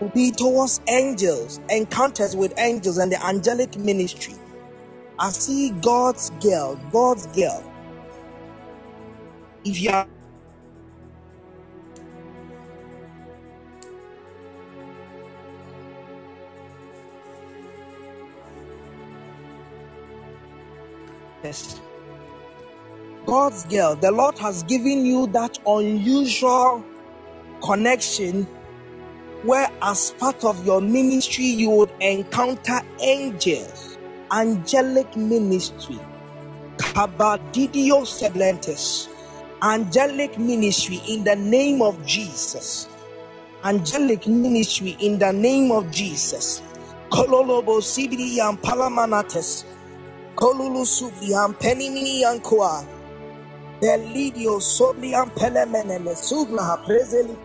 will 0.00 0.10
be 0.10 0.30
towards 0.32 0.80
angels, 0.88 1.60
encounters 1.70 2.36
with 2.36 2.54
angels 2.58 2.98
and 2.98 3.12
the 3.12 3.24
angelic 3.26 3.76
ministry. 3.78 4.34
I 5.18 5.30
see 5.30 5.70
God's 5.82 6.30
girl, 6.42 6.76
God's 6.92 7.26
girl. 7.28 7.64
If 9.64 9.80
you 9.80 9.90
are 9.90 10.06
Yes. 21.44 21.80
God's 23.26 23.64
girl, 23.64 23.96
the 23.96 24.10
Lord 24.10 24.38
has 24.38 24.62
given 24.64 25.06
you 25.06 25.26
that 25.28 25.58
unusual 25.66 26.84
connection 27.62 28.44
where, 29.42 29.68
as 29.82 30.10
part 30.12 30.44
of 30.44 30.64
your 30.66 30.80
ministry, 30.80 31.44
you 31.44 31.70
would 31.70 31.90
encounter 32.00 32.80
angels, 33.00 33.98
angelic 34.30 35.16
ministry, 35.16 35.98
Kabadidio 36.76 38.04
Seblentis, 38.04 39.08
angelic 39.62 40.38
ministry 40.38 41.00
in 41.08 41.24
the 41.24 41.36
name 41.36 41.80
of 41.80 42.04
Jesus, 42.04 42.88
angelic 43.64 44.26
ministry 44.26 44.96
in 45.00 45.18
the 45.18 45.32
name 45.32 45.72
of 45.72 45.90
Jesus. 45.90 46.62
Kololobo 47.10 47.80
Sibidi 47.80 48.38
and 48.46 48.60
Palamanates, 48.60 49.64
Kolulu 50.34 50.84
Subi 50.84 51.32
and 51.42 51.54
Penimini 51.54 52.22
and. 52.24 52.93
Belidio 53.84 54.62
Sobrian 54.62 55.28
Pelemeneme 55.36 56.14
Sugla 56.16 56.82
Prezeli. 56.86 57.36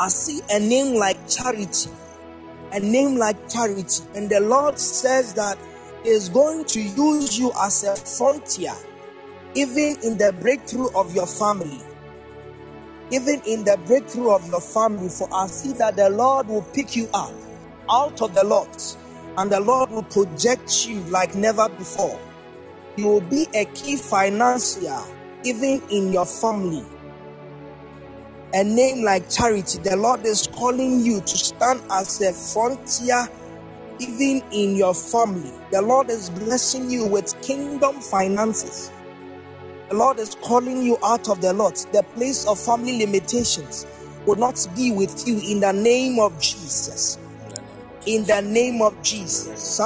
I 0.00 0.08
see 0.08 0.40
a 0.50 0.58
name 0.58 0.96
like 0.96 1.28
charity, 1.28 1.88
a 2.72 2.80
name 2.80 3.14
like 3.14 3.48
charity, 3.48 4.02
and 4.16 4.28
the 4.28 4.40
Lord 4.40 4.80
says 4.80 5.34
that 5.34 5.56
He 6.02 6.18
going 6.32 6.64
to 6.64 6.80
use 6.80 7.38
you 7.38 7.52
as 7.62 7.84
a 7.84 7.94
frontier, 7.94 8.74
even 9.54 9.98
in 10.02 10.18
the 10.18 10.34
breakthrough 10.40 10.88
of 10.96 11.14
your 11.14 11.28
family. 11.28 11.80
Even 13.12 13.40
in 13.46 13.62
the 13.62 13.78
breakthrough 13.86 14.32
of 14.32 14.44
your 14.48 14.60
family, 14.60 15.10
for 15.10 15.28
I 15.32 15.46
see 15.46 15.74
that 15.74 15.94
the 15.94 16.10
Lord 16.10 16.48
will 16.48 16.62
pick 16.74 16.96
you 16.96 17.08
up 17.14 17.30
out 17.88 18.20
of 18.20 18.34
the 18.34 18.42
lot, 18.42 18.96
and 19.38 19.48
the 19.48 19.60
Lord 19.60 19.92
will 19.92 20.02
project 20.02 20.88
you 20.88 21.02
like 21.02 21.36
never 21.36 21.68
before 21.68 22.18
you 22.96 23.06
will 23.08 23.22
be 23.22 23.48
a 23.54 23.66
key 23.66 23.96
financier 23.96 25.00
even 25.44 25.82
in 25.90 26.12
your 26.12 26.26
family. 26.26 26.84
A 28.54 28.64
name 28.64 29.04
like 29.04 29.30
charity, 29.30 29.78
the 29.80 29.96
Lord 29.96 30.26
is 30.26 30.48
calling 30.48 31.00
you 31.04 31.20
to 31.20 31.38
stand 31.38 31.82
as 31.90 32.20
a 32.22 32.32
frontier 32.32 33.28
even 34.00 34.42
in 34.52 34.76
your 34.76 34.94
family. 34.94 35.52
The 35.72 35.82
Lord 35.82 36.10
is 36.10 36.30
blessing 36.30 36.90
you 36.90 37.06
with 37.06 37.40
kingdom 37.42 38.00
finances. 38.00 38.92
The 39.90 39.96
Lord 39.96 40.18
is 40.20 40.34
calling 40.42 40.82
you 40.82 40.98
out 41.04 41.28
of 41.28 41.40
the 41.42 41.52
lot. 41.52 41.76
The 41.92 42.02
place 42.14 42.46
of 42.46 42.58
family 42.60 42.98
limitations 42.98 43.86
will 44.26 44.36
not 44.36 44.66
be 44.76 44.92
with 44.92 45.26
you 45.28 45.38
in 45.40 45.60
the 45.60 45.72
name 45.72 46.18
of 46.20 46.40
Jesus. 46.40 47.18
In 48.06 48.24
the 48.26 48.42
name 48.42 48.82
of 48.82 49.00
Jesus. 49.02 49.80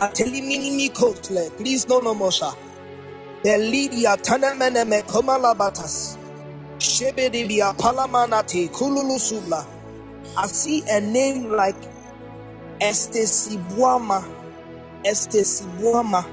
Atelimini 0.00 0.72
mi 0.76 0.90
kotle. 0.90 1.50
Please 1.56 1.88
no 1.88 2.00
no. 2.00 2.14
The 3.42 3.58
Lydia 3.58 4.16
Tanemeneme 4.18 5.02
Komalabatas. 5.04 6.18
Shebedibia 6.78 7.74
Palamanate 7.78 8.68
Kululu 8.70 9.18
Subla. 9.18 9.66
I 10.36 10.46
see 10.48 10.82
a 10.90 11.00
name 11.00 11.50
like 11.50 11.76
Estesibuama. 12.80 14.22
Estesibuama. 15.04 16.26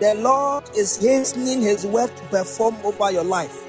The 0.00 0.14
Lord 0.16 0.64
is 0.76 0.96
hastening 0.96 1.62
his 1.62 1.86
work 1.86 2.14
to 2.16 2.24
perform 2.24 2.76
over 2.84 3.12
your 3.12 3.24
life. 3.24 3.64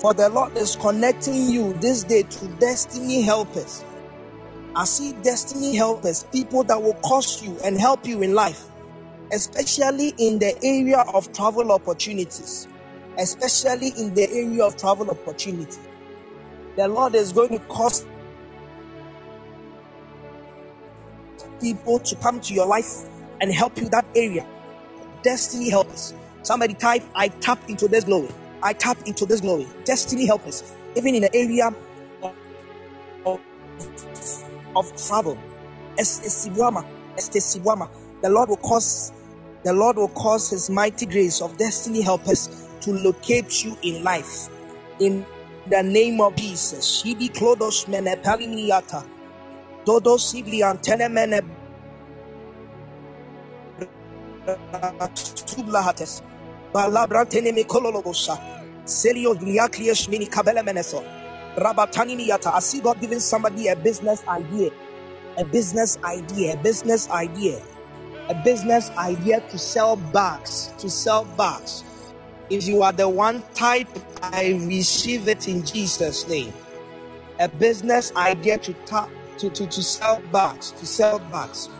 For 0.00 0.12
the 0.12 0.28
Lord 0.28 0.56
is 0.58 0.76
connecting 0.76 1.48
you 1.48 1.72
this 1.74 2.04
day 2.04 2.24
to 2.24 2.48
destiny 2.60 3.22
helpers. 3.22 3.84
I 4.76 4.84
see 4.84 5.12
destiny 5.22 5.76
helpers, 5.76 6.24
people 6.32 6.64
that 6.64 6.82
will 6.82 6.94
cost 6.94 7.44
you 7.44 7.56
and 7.64 7.78
help 7.78 8.06
you 8.06 8.22
in 8.22 8.34
life, 8.34 8.66
especially 9.32 10.14
in 10.18 10.38
the 10.38 10.58
area 10.64 11.04
of 11.14 11.32
travel 11.32 11.70
opportunities. 11.72 12.66
Especially 13.16 13.92
in 13.96 14.12
the 14.14 14.28
area 14.28 14.64
of 14.64 14.76
travel 14.76 15.08
opportunity. 15.08 15.78
The 16.74 16.88
Lord 16.88 17.14
is 17.14 17.32
going 17.32 17.50
to 17.50 17.60
cause 17.66 18.04
people 21.60 22.00
to 22.00 22.16
come 22.16 22.40
to 22.40 22.54
your 22.54 22.66
life 22.66 23.04
and 23.40 23.52
help 23.52 23.78
you 23.78 23.88
that 23.90 24.04
area. 24.16 24.44
Destiny 25.22 25.70
helpers. 25.70 26.12
Somebody 26.42 26.74
type, 26.74 27.04
I 27.14 27.28
tap 27.28 27.60
into 27.70 27.86
this 27.86 28.02
glory. 28.02 28.28
I 28.64 28.72
tap 28.72 28.98
into 29.06 29.26
this 29.26 29.40
glory. 29.40 29.68
Destiny 29.84 30.26
help 30.26 30.44
us, 30.48 30.74
even 30.96 31.14
in 31.14 31.22
the 31.22 31.34
area 31.36 31.72
of 34.76 34.94
travel. 34.96 35.36
The 35.96 38.28
Lord 38.30 38.48
will 38.50 38.56
cause 38.58 39.12
the 39.64 39.72
Lord 39.72 39.96
will 39.96 40.08
cause 40.08 40.50
His 40.50 40.70
mighty 40.70 41.06
grace 41.06 41.40
of 41.42 41.56
destiny 41.58 42.02
help 42.02 42.28
us 42.28 42.68
to 42.82 42.92
locate 42.92 43.64
you 43.64 43.76
in 43.82 44.04
life. 44.04 44.48
In 45.00 45.24
the 45.70 45.82
name 45.82 46.20
of 46.20 46.36
Jesus. 46.36 47.02
Shidi 47.02 47.30
klodos 47.30 47.88
mene 47.88 48.16
palimiata. 48.22 49.04
Dodo 49.84 50.16
sibli 50.18 50.62
antene 50.62 51.08
mene 51.10 51.40
tublahates. 55.46 56.22
Balabrantene 56.74 57.52
mikololobosa. 57.52 58.38
Selio 58.84 59.34
Gliakliash 59.34 60.08
Mini 60.08 60.26
Kabela 60.26 60.62
Meneso. 60.62 61.02
Rabatani 61.56 62.16
Miyata. 62.16 62.52
I 62.54 62.60
see 62.60 62.80
God 62.80 63.00
giving 63.00 63.20
somebody 63.20 63.68
a 63.68 63.76
business 63.76 64.26
idea. 64.28 64.70
A 65.38 65.44
business 65.44 65.98
idea. 66.04 66.54
A 66.54 66.56
business 66.58 67.10
idea. 67.10 67.62
A 68.28 68.34
business 68.44 68.90
idea 68.92 69.40
to 69.50 69.58
sell 69.58 69.96
bags. 69.96 70.74
To 70.78 70.90
sell 70.90 71.24
bags. 71.36 71.84
If 72.50 72.66
you 72.68 72.82
are 72.82 72.92
the 72.92 73.08
one 73.08 73.42
type, 73.54 73.88
I 74.22 74.60
receive 74.68 75.28
it 75.28 75.48
in 75.48 75.64
Jesus' 75.64 76.28
name. 76.28 76.52
A 77.40 77.48
business 77.48 78.12
idea 78.16 78.58
to 78.58 78.74
tap 78.86 79.10
to, 79.38 79.50
to, 79.50 79.66
to 79.66 79.82
sell 79.82 80.22
bags. 80.32 80.72
To 80.72 80.86
sell 80.86 81.20
bags. 81.20 81.70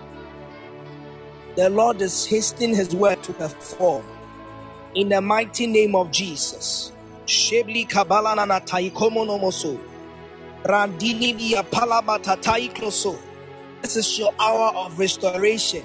The 1.56 1.70
Lord 1.70 2.02
is 2.02 2.26
hastening 2.26 2.74
his 2.74 2.96
word 2.96 3.22
to 3.24 3.34
perform 3.34 4.06
in 4.94 5.10
the 5.10 5.20
mighty 5.20 5.68
name 5.68 5.96
of 5.96 6.12
Jesus. 6.12 6.93
Shebli 7.26 7.86
kabalana 7.88 8.46
na 8.46 8.60
taikomo 8.60 9.24
nomoso. 9.26 9.78
Randini 10.64 11.34
via 11.36 11.62
palabata 11.64 12.36
taikloso. 12.36 13.18
This 13.82 13.96
is 13.96 14.18
your 14.18 14.32
hour 14.38 14.74
of 14.76 14.98
restoration. 14.98 15.84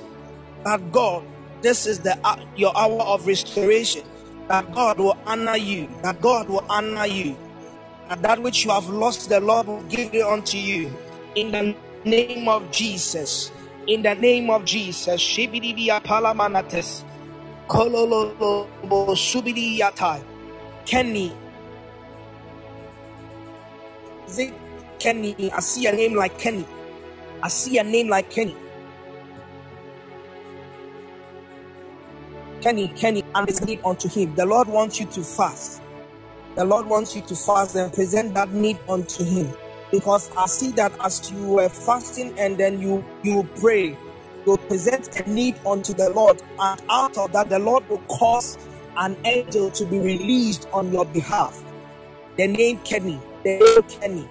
That 0.66 0.92
God, 0.92 1.24
this 1.62 1.88
is 1.88 2.00
the 2.00 2.18
uh, 2.24 2.38
your 2.56 2.78
hour 2.78 3.02
of 3.04 3.28
restoration. 3.28 4.04
That 4.50 4.74
God 4.74 5.00
will 5.00 5.18
honor 5.26 5.58
you. 5.58 5.90
That 6.04 6.22
God 6.22 6.50
will 6.50 6.66
honor 6.70 7.08
you. 7.08 7.38
And 8.10 8.22
that 8.24 8.42
which 8.42 8.66
you 8.66 8.72
have 8.72 8.90
lost, 8.90 9.30
the 9.30 9.40
Lord 9.40 9.68
will 9.68 9.84
give 9.84 10.14
it 10.14 10.24
unto 10.24 10.58
you. 10.58 10.94
In 11.36 11.52
the 11.52 11.76
name 12.06 12.50
of 12.50 12.72
Jesus. 12.72 13.52
In 13.88 14.04
the 14.04 14.16
name 14.16 14.50
of 14.50 14.66
Jesus. 14.66 15.22
Shibidi 15.22 15.76
via 15.76 16.02
palamanates. 16.02 17.04
Kololo 17.68 18.68
subidi 19.16 19.80
yatai. 19.80 20.22
Kenny. 20.90 21.32
Is 24.28 24.40
it 24.40 24.54
Kenny? 24.98 25.52
I 25.52 25.60
see 25.60 25.86
a 25.86 25.92
name 25.92 26.16
like 26.16 26.40
Kenny. 26.40 26.66
I 27.44 27.48
see 27.48 27.78
a 27.78 27.84
name 27.84 28.10
like 28.10 28.32
Kenny. 28.32 28.56
Kenny, 32.62 32.88
Kenny, 32.88 33.24
and 33.36 33.48
it's 33.48 33.62
need 33.62 33.82
unto 33.86 34.10
him. 34.10 34.34
The 34.34 34.48
Lord 34.48 34.68
wants 34.68 35.00
you 35.00 35.06
to 35.06 35.22
fast. 35.22 35.84
The 36.56 36.66
Lord 36.66 36.88
wants 36.88 37.16
you 37.16 37.22
to 37.22 37.36
fast 37.36 37.76
and 37.76 37.94
present 37.94 38.34
that 38.34 38.52
need 38.52 38.80
unto 38.90 39.24
him. 39.24 39.54
Because 39.92 40.32
I 40.36 40.48
see 40.48 40.72
that 40.72 40.92
as 41.02 41.32
you 41.32 41.50
were 41.50 41.70
fasting 41.70 42.34
and 42.40 42.58
then 42.58 42.82
you 42.82 43.06
you 43.22 43.48
pray, 43.62 43.96
you 44.48 44.58
present 44.68 45.20
a 45.20 45.30
need 45.30 45.56
unto 45.68 45.94
the 45.94 46.10
Lord, 46.10 46.42
and 46.58 46.82
out 46.90 47.16
of 47.16 47.32
that 47.34 47.50
the 47.50 47.60
Lord 47.60 47.88
will 47.90 48.02
cause 48.08 48.58
an 48.98 49.18
angel 49.26 49.72
to 49.72 49.86
be 49.86 50.00
released 50.00 50.68
on 50.74 50.92
your 50.92 51.06
behalf. 51.06 51.64
The 52.38 52.48
name 52.48 52.80
Kenny, 52.80 53.20
the 53.44 53.60
name 53.60 53.84
Kenny, 53.84 54.30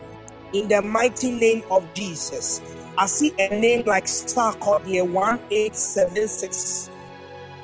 in 0.53 0.69
the 0.69 0.83
mighty 0.83 1.31
name 1.31 1.63
of 1.71 1.93
Jesus. 1.95 2.61
I 2.97 3.07
see 3.07 3.33
a 3.39 3.49
name 3.49 3.85
like 3.87 4.05
Sarkodie 4.05 5.07
1876. 5.07 6.91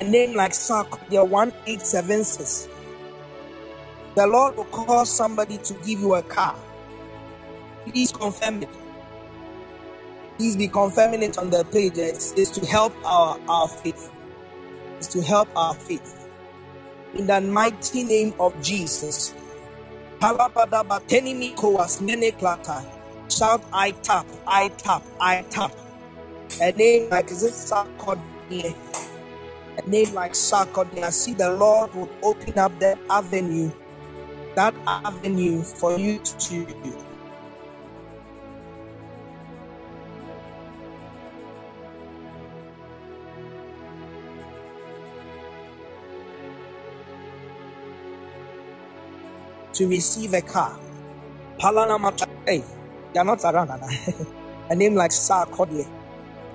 A 0.01 0.03
name 0.03 0.35
like 0.35 0.51
Sarkodie 0.51 1.27
1876. 1.27 2.69
The 4.15 4.27
Lord 4.27 4.55
will 4.55 4.65
cause 4.65 5.09
somebody 5.09 5.57
to 5.57 5.73
give 5.85 5.99
you 5.99 6.15
a 6.15 6.23
car. 6.23 6.55
Please 7.85 8.11
confirm 8.11 8.63
it. 8.63 8.69
Please 10.37 10.55
be 10.55 10.67
confirming 10.67 11.23
it 11.23 11.37
on 11.37 11.49
the 11.49 11.65
page. 11.65 11.97
It's, 11.97 12.33
it's 12.33 12.51
to 12.51 12.65
help 12.65 12.93
our, 13.05 13.39
our 13.47 13.67
faith. 13.67 14.11
It's 14.97 15.07
to 15.07 15.21
help 15.21 15.49
our 15.55 15.73
faith 15.73 16.24
in 17.15 17.27
the 17.27 17.41
mighty 17.41 18.03
name 18.03 18.33
of 18.39 18.59
Jesus. 18.61 19.33
Shout, 23.29 23.63
I 23.73 23.91
tap, 24.03 24.25
I 24.47 24.69
tap, 24.69 25.03
I 25.19 25.41
tap. 25.49 25.71
A 26.61 26.71
name 26.73 27.09
like 27.09 27.31
is? 27.31 28.75
A 29.77 29.89
name 29.89 30.13
like 30.13 30.33
Sarkodie. 30.33 31.03
I 31.03 31.09
see 31.09 31.33
the 31.33 31.51
Lord 31.51 31.93
will 31.95 32.09
open 32.23 32.57
up 32.59 32.77
that 32.79 32.99
avenue, 33.09 33.71
that 34.55 34.75
avenue 34.87 35.63
for 35.63 35.97
you 35.99 36.19
to 36.19 36.67
to 49.75 49.87
receive 49.87 50.33
a 50.33 50.41
car. 50.41 50.79
Palanamata. 51.59 52.27
Hey, 52.45 52.63
you're 53.13 53.23
not 53.23 53.43
around. 53.43 53.69
a 54.69 54.75
name 54.75 54.95
like 54.95 55.11
Sarkodie. 55.11 55.87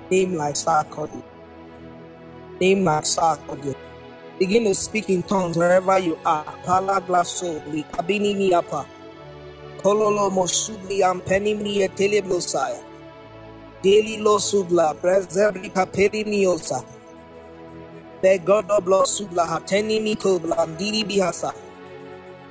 Name 0.09 0.35
like 0.35 0.55
Sarkodie. 0.55 1.23
Name 2.59 2.83
like 2.83 3.03
Sarkodie. 3.03 3.75
Begin 4.39 4.63
to 4.65 4.73
speak 4.73 5.09
in 5.09 5.21
tongues 5.23 5.55
wherever 5.55 5.99
you 5.99 6.17
are. 6.25 6.43
Palaglaso, 6.65 7.61
likabini 7.71 8.35
miapa. 8.35 8.85
Kololo 9.83 10.29
mosubli 10.31 11.03
ampenimni 11.03 11.81
eteleblosaya. 11.87 12.83
Daily 13.83 14.17
lo 14.17 14.37
subla, 14.37 14.93
presebri 14.95 15.69
kaperi 15.73 16.23
miosa. 16.25 16.83
Begodo 18.21 18.81
blo 18.81 19.05
subla 19.05 19.45
hateni 19.45 19.99
mikobla, 19.99 20.65
ndiri 20.65 21.03
bihasa. 21.03 21.53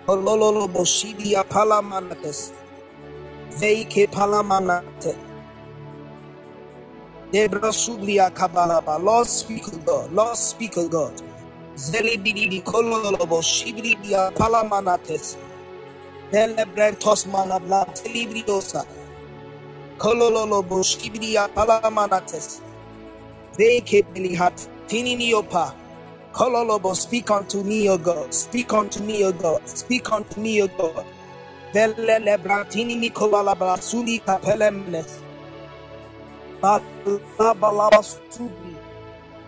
Kololo 0.06 0.66
Boshidia 0.68 1.44
Palamanates. 1.44 2.52
Veike 3.60 4.06
Palamanate. 4.10 5.16
Debra 7.32 7.70
Sublia 7.72 8.31
Kabalaba. 8.31 9.02
Lord 9.02 9.27
speak 9.28 9.66
of 9.68 9.85
God. 9.86 10.12
Lord 10.12 10.36
speak 10.36 10.77
of 10.77 10.90
God. 10.90 11.22
Zelibidi 11.77 12.62
Kololo 12.64 13.16
Boshidia 13.28 14.32
Palamanates. 14.35 15.36
Delebrentos 16.32 17.27
Manabla 17.28 17.86
Telibriosa. 17.94 18.85
Kololo 19.98 20.62
Boshidia 20.66 21.48
Palamanates. 21.55 22.60
Veike 23.59 24.05
Belihat 24.14 24.68
Tininiopa. 24.89 25.74
Kololobo, 26.32 26.94
speak 26.97 27.31
unto 27.31 27.62
me, 27.65 27.89
O 27.90 27.98
God. 27.98 28.32
Speak 28.35 28.73
unto 28.73 29.02
me, 29.02 29.24
O 29.24 29.32
God. 29.32 29.69
Speak 29.69 30.12
unto 30.12 30.40
me, 30.40 30.62
O 30.62 30.69
God. 30.69 31.07
Vele 31.74 32.19
lebrantini 32.20 32.97
mikola 32.97 33.55
brasuli 33.57 34.20
kapelemenes. 34.20 35.23
Balabalaba 36.62 38.02
subi. 38.02 38.77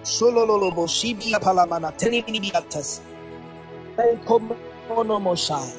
Solololobo 0.03 0.87
shibia 0.89 1.41
palamana 1.41 1.93
tenini 1.93 2.41
biatas. 2.41 3.03
Enkomono 3.99 5.21
moshai. 5.21 5.73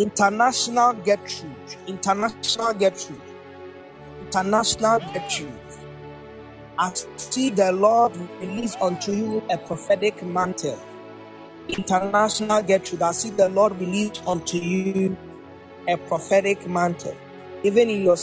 International 0.00 0.94
Gertrude. 1.04 1.78
International 1.86 2.74
Gertrude. 2.74 3.22
International 4.22 5.00
Gertrude. 5.12 5.63
I 6.78 6.92
see 7.16 7.50
the 7.50 7.72
Lord 7.72 8.16
release 8.40 8.76
unto 8.80 9.12
you 9.12 9.42
a 9.50 9.58
prophetic 9.58 10.22
mantle. 10.22 10.78
International 11.68 12.62
Gertrude. 12.62 13.00
that. 13.00 13.14
see 13.14 13.30
the 13.30 13.48
Lord 13.48 13.78
release 13.80 14.20
unto 14.26 14.58
you 14.58 15.16
a 15.88 15.96
prophetic 15.96 16.66
mantle. 16.68 17.16
Even 17.62 17.90
in 17.90 18.02
your 18.02 18.16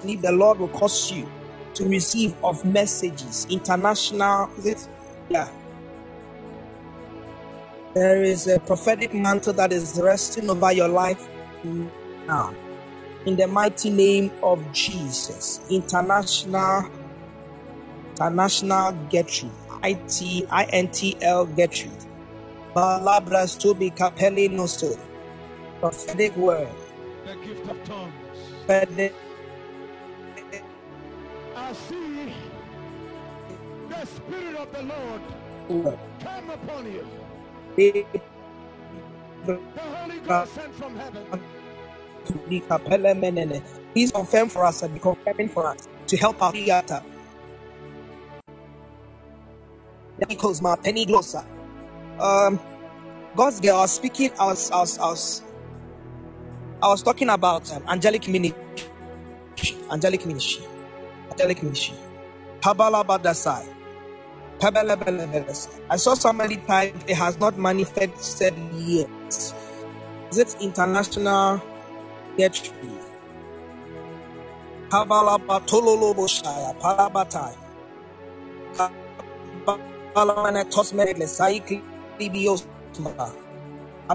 sleep, 0.00 0.22
the 0.22 0.32
Lord 0.32 0.58
will 0.58 0.68
cause 0.68 1.12
you 1.12 1.28
to 1.74 1.84
receive 1.88 2.34
of 2.42 2.64
messages. 2.64 3.46
International, 3.50 4.50
is 4.58 4.66
it? 4.66 4.88
Yeah. 5.28 5.48
There 7.94 8.22
is 8.22 8.46
a 8.46 8.58
prophetic 8.60 9.14
mantle 9.14 9.52
that 9.54 9.72
is 9.72 10.00
resting 10.02 10.50
over 10.50 10.72
your 10.72 10.88
life 10.88 11.28
now. 12.26 12.54
In 13.26 13.36
the 13.36 13.46
mighty 13.46 13.90
name 13.90 14.30
of 14.42 14.72
Jesus. 14.72 15.60
International, 15.70 16.90
international 18.16 18.92
Gertrude. 19.10 19.52
I-T-I-N-T-L 19.82 21.46
Gertrude. 21.46 22.06
Balabras 22.74 23.58
to 23.60 23.74
be 23.74 23.90
capelli 23.90 24.50
nostro 24.50 24.96
prophetic 25.80 26.36
word. 26.36 26.68
The 27.26 27.34
gift 27.46 27.68
of 27.68 27.84
tongues. 27.84 28.12
Prophetic 28.66 29.12
I 31.54 31.72
see 31.72 32.32
the 33.88 34.06
Spirit 34.06 34.56
of 34.56 34.72
the 34.72 34.82
Lord 34.82 35.98
come 36.20 36.50
upon 36.50 36.92
you. 36.92 37.06
The 37.76 38.04
Holy 39.46 40.18
Ghost 40.20 40.54
sent 40.54 40.74
from 40.74 40.96
heaven. 40.96 41.24
to 42.26 42.32
be 42.48 42.60
capella 42.60 43.14
menene. 43.14 43.62
Please 43.92 44.10
confirm 44.10 44.48
for 44.48 44.64
us 44.64 44.82
and 44.82 44.94
be 44.94 45.00
confirming 45.00 45.48
for 45.48 45.68
us 45.68 45.88
to 46.08 46.16
help 46.16 46.42
our 46.42 46.52
theater. 46.52 47.02
Because 50.18 50.62
my 50.62 50.76
penny 50.76 51.06
glosser. 51.06 51.44
Um, 52.18 52.58
God's 53.36 53.60
girl, 53.60 53.76
I 53.76 53.80
was 53.82 53.92
speaking, 53.92 54.30
I 54.40 54.46
was, 54.46 54.70
I 54.70 54.78
was, 54.78 54.98
I 54.98 55.04
was, 55.04 55.42
I 56.82 56.88
was 56.88 57.02
talking 57.02 57.28
about 57.28 57.70
um, 57.72 57.82
angelic 57.88 58.26
ministry, 58.28 58.58
angelic 59.90 60.24
ministry, 60.24 60.64
angelic 61.30 61.62
ministry. 61.62 61.96
Kabbalah 62.62 63.04
Badasai. 63.04 63.68
Kabbalah 64.60 64.96
Badasai. 64.96 65.80
I 65.90 65.96
saw 65.96 66.14
somebody 66.14 66.56
type, 66.56 66.94
it 67.06 67.14
has 67.14 67.38
not 67.38 67.58
manifested 67.58 68.54
yet. 68.74 69.10
Is 70.30 70.38
it 70.38 70.56
international 70.60 71.62
get 72.38 72.56
free? 72.56 72.90
Kabbalah 74.90 75.38
Batololo 75.38 76.14
Have 80.16 80.24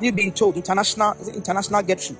you 0.01 0.11
been 0.11 0.31
told 0.31 0.57
international 0.57 1.11
is 1.13 1.27
it 1.27 1.35
international 1.35 1.83
get 1.83 2.01
free? 2.01 2.17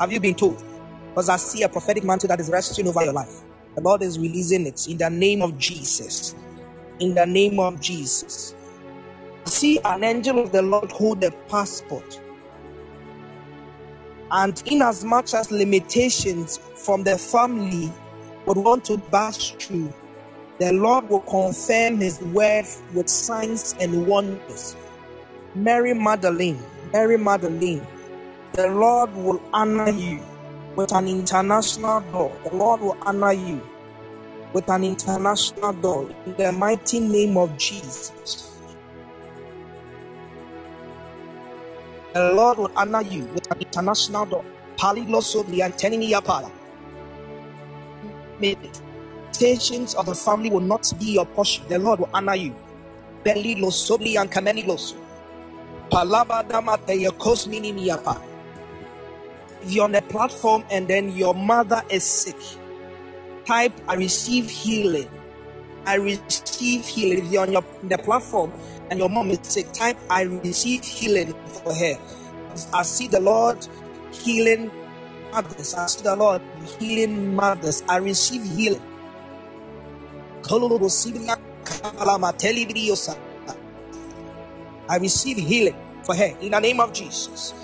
Have 0.00 0.10
you 0.10 0.18
been 0.18 0.34
told? 0.34 0.64
Because 1.10 1.28
I 1.28 1.36
see 1.36 1.64
a 1.64 1.68
prophetic 1.68 2.04
mantle 2.04 2.28
that 2.28 2.40
is 2.40 2.48
resting 2.48 2.88
over 2.88 3.04
your 3.04 3.12
life. 3.12 3.42
The 3.74 3.82
Lord 3.82 4.02
is 4.02 4.18
releasing 4.18 4.66
it 4.66 4.88
in 4.88 4.96
the 4.96 5.10
name 5.10 5.42
of 5.42 5.58
Jesus. 5.58 6.34
In 6.98 7.14
the 7.14 7.26
name 7.26 7.60
of 7.60 7.78
Jesus. 7.78 8.54
See 9.44 9.78
an 9.84 10.02
angel 10.02 10.38
of 10.38 10.50
the 10.50 10.62
Lord 10.62 10.90
hold 10.90 11.22
a 11.24 11.30
passport. 11.50 12.22
And 14.30 14.62
inasmuch 14.64 14.88
as 14.88 15.04
much 15.04 15.34
as 15.34 15.50
limitations 15.50 16.56
from 16.74 17.04
the 17.04 17.18
family 17.18 17.92
would 18.46 18.56
want 18.56 18.86
to 18.86 18.96
burst 18.96 19.60
through, 19.60 19.92
the 20.58 20.72
Lord 20.72 21.08
will 21.08 21.20
confirm 21.20 21.98
his 21.98 22.20
word 22.20 22.66
with 22.92 23.08
signs 23.08 23.76
and 23.80 24.06
wonders. 24.06 24.76
Mary 25.54 25.94
Magdalene, 25.94 26.58
Mary 26.92 27.16
Magdalene, 27.16 27.86
the 28.52 28.66
Lord 28.66 29.14
will 29.14 29.40
honor 29.52 29.90
you 29.90 30.20
with 30.74 30.92
an 30.92 31.06
international 31.06 32.00
door. 32.12 32.36
The 32.44 32.56
Lord 32.56 32.80
will 32.80 32.96
honor 33.02 33.32
you 33.32 33.62
with 34.52 34.68
an 34.68 34.82
international 34.82 35.72
door 35.74 36.10
in 36.26 36.34
the 36.34 36.50
mighty 36.50 37.00
name 37.00 37.36
of 37.36 37.56
Jesus. 37.56 38.56
The 42.14 42.32
Lord 42.32 42.58
will 42.58 42.72
honor 42.74 43.02
you 43.02 43.26
with 43.26 43.48
an 43.52 43.60
international 43.60 44.26
door. 44.26 44.44
Paliloso 44.76 45.44
lianteniniapala. 45.44 46.50
Meditations 49.40 49.94
of 49.94 50.06
the 50.06 50.16
family 50.16 50.50
will 50.50 50.58
not 50.58 50.92
be 50.98 51.12
your 51.12 51.26
portion. 51.26 51.64
The 51.68 51.78
Lord 51.78 52.00
will 52.00 52.10
honor 52.12 52.34
you. 52.34 52.56
Belilo 53.22 53.70
sobli 53.70 54.20
and 54.20 54.28
kamenilos. 54.28 54.94
Palabadama 55.90 56.76
teyakosminimiapa. 56.84 58.20
If 59.62 59.72
you're 59.72 59.84
on 59.84 59.92
the 59.92 60.02
platform 60.02 60.64
and 60.72 60.88
then 60.88 61.16
your 61.16 61.34
mother 61.34 61.82
is 61.88 62.02
sick, 62.02 62.36
type 63.46 63.72
I 63.86 63.94
receive 63.94 64.50
healing. 64.50 65.08
I 65.86 65.94
receive 65.96 66.84
healing. 66.84 67.26
If 67.26 67.32
you're 67.32 67.42
on 67.42 67.52
your, 67.52 67.64
the 67.84 67.98
platform 67.98 68.52
and 68.90 68.98
your 68.98 69.08
mom 69.08 69.30
is 69.30 69.38
sick, 69.42 69.72
type 69.72 69.98
I 70.10 70.22
receive 70.22 70.82
healing 70.82 71.32
for 71.46 71.72
her. 71.72 71.96
I 72.72 72.82
see 72.82 73.06
the 73.06 73.20
Lord 73.20 73.64
healing 74.10 74.72
mothers. 75.30 75.74
I 75.74 75.86
see 75.86 76.02
the 76.02 76.16
Lord 76.16 76.42
healing 76.80 77.36
mothers. 77.36 77.84
I 77.88 77.98
receive 77.98 78.42
healing. 78.42 78.82
I 84.88 84.98
receive 84.98 85.38
healing 85.38 85.76
for 86.04 86.14
her 86.16 86.36
in 86.40 86.52
the 86.52 86.60
name 86.60 86.80
of 86.80 86.92
Jesus. 86.92 87.54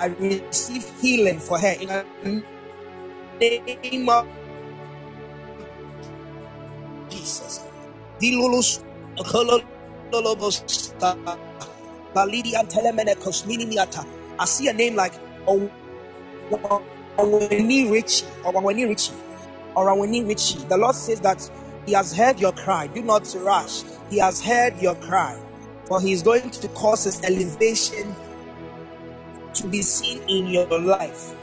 I 0.00 0.06
receive 0.08 0.86
healing 1.00 1.40
for 1.40 1.58
her 1.58 1.72
in 1.80 1.88
the 1.88 2.04
name 3.82 4.08
of 4.10 4.26
Jesus. 7.10 7.60
I 14.38 14.44
see 14.46 14.68
a 14.68 14.72
name 14.74 14.96
like 14.96 15.14
Oweni 17.18 17.90
Richie 17.90 18.26
or 18.44 18.52
Oweni 18.54 18.88
Richie 18.88 19.14
Richie. 20.26 20.58
The 20.68 20.76
Lord 20.76 20.94
says 20.94 21.20
that 21.20 21.48
He 21.86 21.92
has 21.92 22.16
heard 22.16 22.40
your 22.40 22.52
cry. 22.52 22.86
Do 22.88 23.02
not 23.02 23.34
rush. 23.40 23.82
He 24.10 24.18
has 24.18 24.42
heard 24.42 24.80
your 24.80 24.94
cry. 24.96 25.40
For 25.84 26.00
He 26.00 26.12
is 26.12 26.22
going 26.22 26.50
to 26.50 26.68
cause 26.68 27.04
His 27.04 27.22
elevation 27.24 28.14
to 29.54 29.66
be 29.68 29.82
seen 29.82 30.22
in 30.28 30.46
your 30.48 30.66
life. 30.80 31.34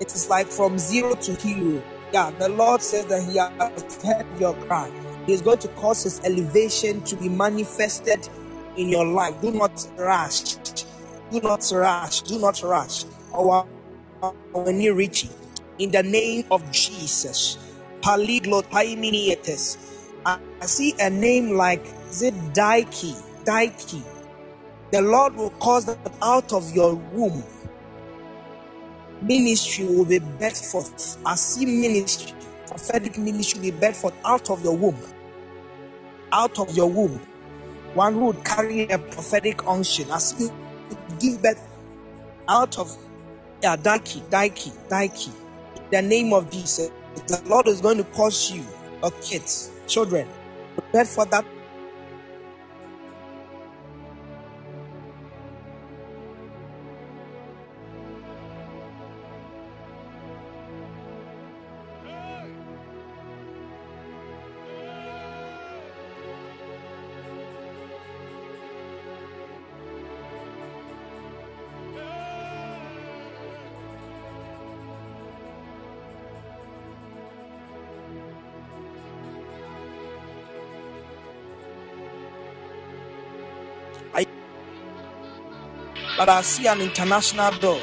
It 0.00 0.14
is 0.14 0.28
like 0.28 0.46
from 0.46 0.78
zero 0.78 1.14
to 1.14 1.34
hero. 1.34 1.82
Yeah, 2.12 2.30
the 2.38 2.48
Lord 2.48 2.82
says 2.82 3.06
that 3.06 3.22
He 3.30 3.38
has 3.38 4.02
heard 4.04 4.26
your 4.40 4.54
cry. 4.66 4.90
He 5.26 5.32
is 5.32 5.42
going 5.42 5.58
to 5.58 5.68
cause 5.68 6.04
His 6.04 6.20
elevation 6.24 7.02
to 7.02 7.16
be 7.16 7.28
manifested 7.28 8.28
in 8.76 8.88
your 8.88 9.06
life. 9.06 9.40
Do 9.40 9.50
not 9.52 9.86
rush. 9.96 10.56
Do 11.30 11.40
not 11.40 11.70
rush. 11.72 12.22
Do 12.22 12.38
not 12.38 12.62
rush. 12.62 13.04
Our 13.34 13.66
it, 14.22 15.30
in 15.78 15.90
the 15.90 16.02
name 16.02 16.44
of 16.50 16.70
Jesus. 16.72 17.58
Paliglot 18.00 18.64
paiminietes. 18.70 19.78
I 20.24 20.38
see 20.66 20.94
a 21.00 21.10
name 21.10 21.56
like 21.56 21.84
Daiki. 21.84 23.44
Daiki. 23.44 24.02
The 24.92 25.02
Lord 25.02 25.34
will 25.36 25.50
cause 25.50 25.86
that 25.86 25.98
out 26.22 26.52
of 26.52 26.74
your 26.74 26.94
womb 26.94 27.42
ministry 29.22 29.86
will 29.86 30.04
be 30.04 30.18
birthed 30.18 30.70
forth. 30.70 31.18
I 31.24 31.34
see 31.36 31.66
ministry, 31.66 32.32
prophetic 32.66 33.18
ministry 33.18 33.60
will 33.60 33.78
be 33.78 33.86
birthed 33.86 33.96
forth 33.96 34.14
out 34.24 34.50
of 34.50 34.62
your 34.64 34.76
womb. 34.76 34.98
Out 36.32 36.58
of 36.58 36.76
your 36.76 36.90
womb. 36.90 37.20
One 37.94 38.14
who 38.14 38.26
would 38.26 38.44
carry 38.44 38.82
a 38.88 38.98
prophetic 38.98 39.66
unction. 39.66 40.10
I 40.10 40.18
see 40.18 40.50
give 41.18 41.42
birth 41.42 41.66
out 42.48 42.78
of 42.78 42.96
yeah, 43.62 43.76
Daiki, 43.76 44.22
Daiki, 44.30 44.72
Daiki. 44.88 45.30
The 45.90 46.02
name 46.02 46.32
of 46.32 46.50
Jesus. 46.50 46.90
The 47.28 47.42
Lord 47.46 47.68
is 47.68 47.80
going 47.80 47.98
to 47.98 48.04
cause 48.04 48.50
you, 48.52 48.64
or 49.02 49.10
kids, 49.22 49.70
children, 49.86 50.28
prepare 50.74 51.04
for 51.04 51.26
that 51.26 51.44
but 86.22 86.28
I 86.28 86.42
see 86.42 86.68
an 86.68 86.80
international 86.80 87.50
door. 87.58 87.80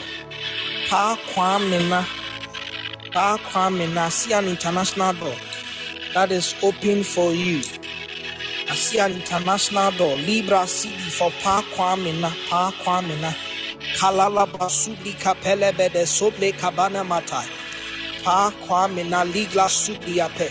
Pa 0.89 1.19
Kwamina. 1.27 2.05
Pa 3.11 3.37
Kwamina. 3.37 4.05
I 4.05 4.07
see 4.09 4.31
an 4.31 4.47
international 4.47 5.11
door 5.11 5.35
that 6.13 6.31
is 6.31 6.55
open 6.63 7.03
for 7.03 7.33
you. 7.33 7.57
I 8.69 8.75
see 8.75 8.97
an 8.97 9.11
international 9.11 9.91
door. 9.91 10.15
Libra 10.15 10.65
CD 10.67 10.95
for 11.09 11.31
Pa 11.43 11.61
Kwamina. 11.73 12.31
Pa 12.49 12.71
Kwamina. 12.81 13.35
Kalala 13.97 14.47
Basudi 14.47 15.11
Kapelebe 15.15 15.91
de 15.91 16.03
Soble 16.05 16.53
Kabana 16.53 17.05
Matai. 17.05 17.45
Pa 18.23 18.53
Kwamina 18.63 19.29
Ligla 19.33 19.67
Sudiape. 19.67 20.49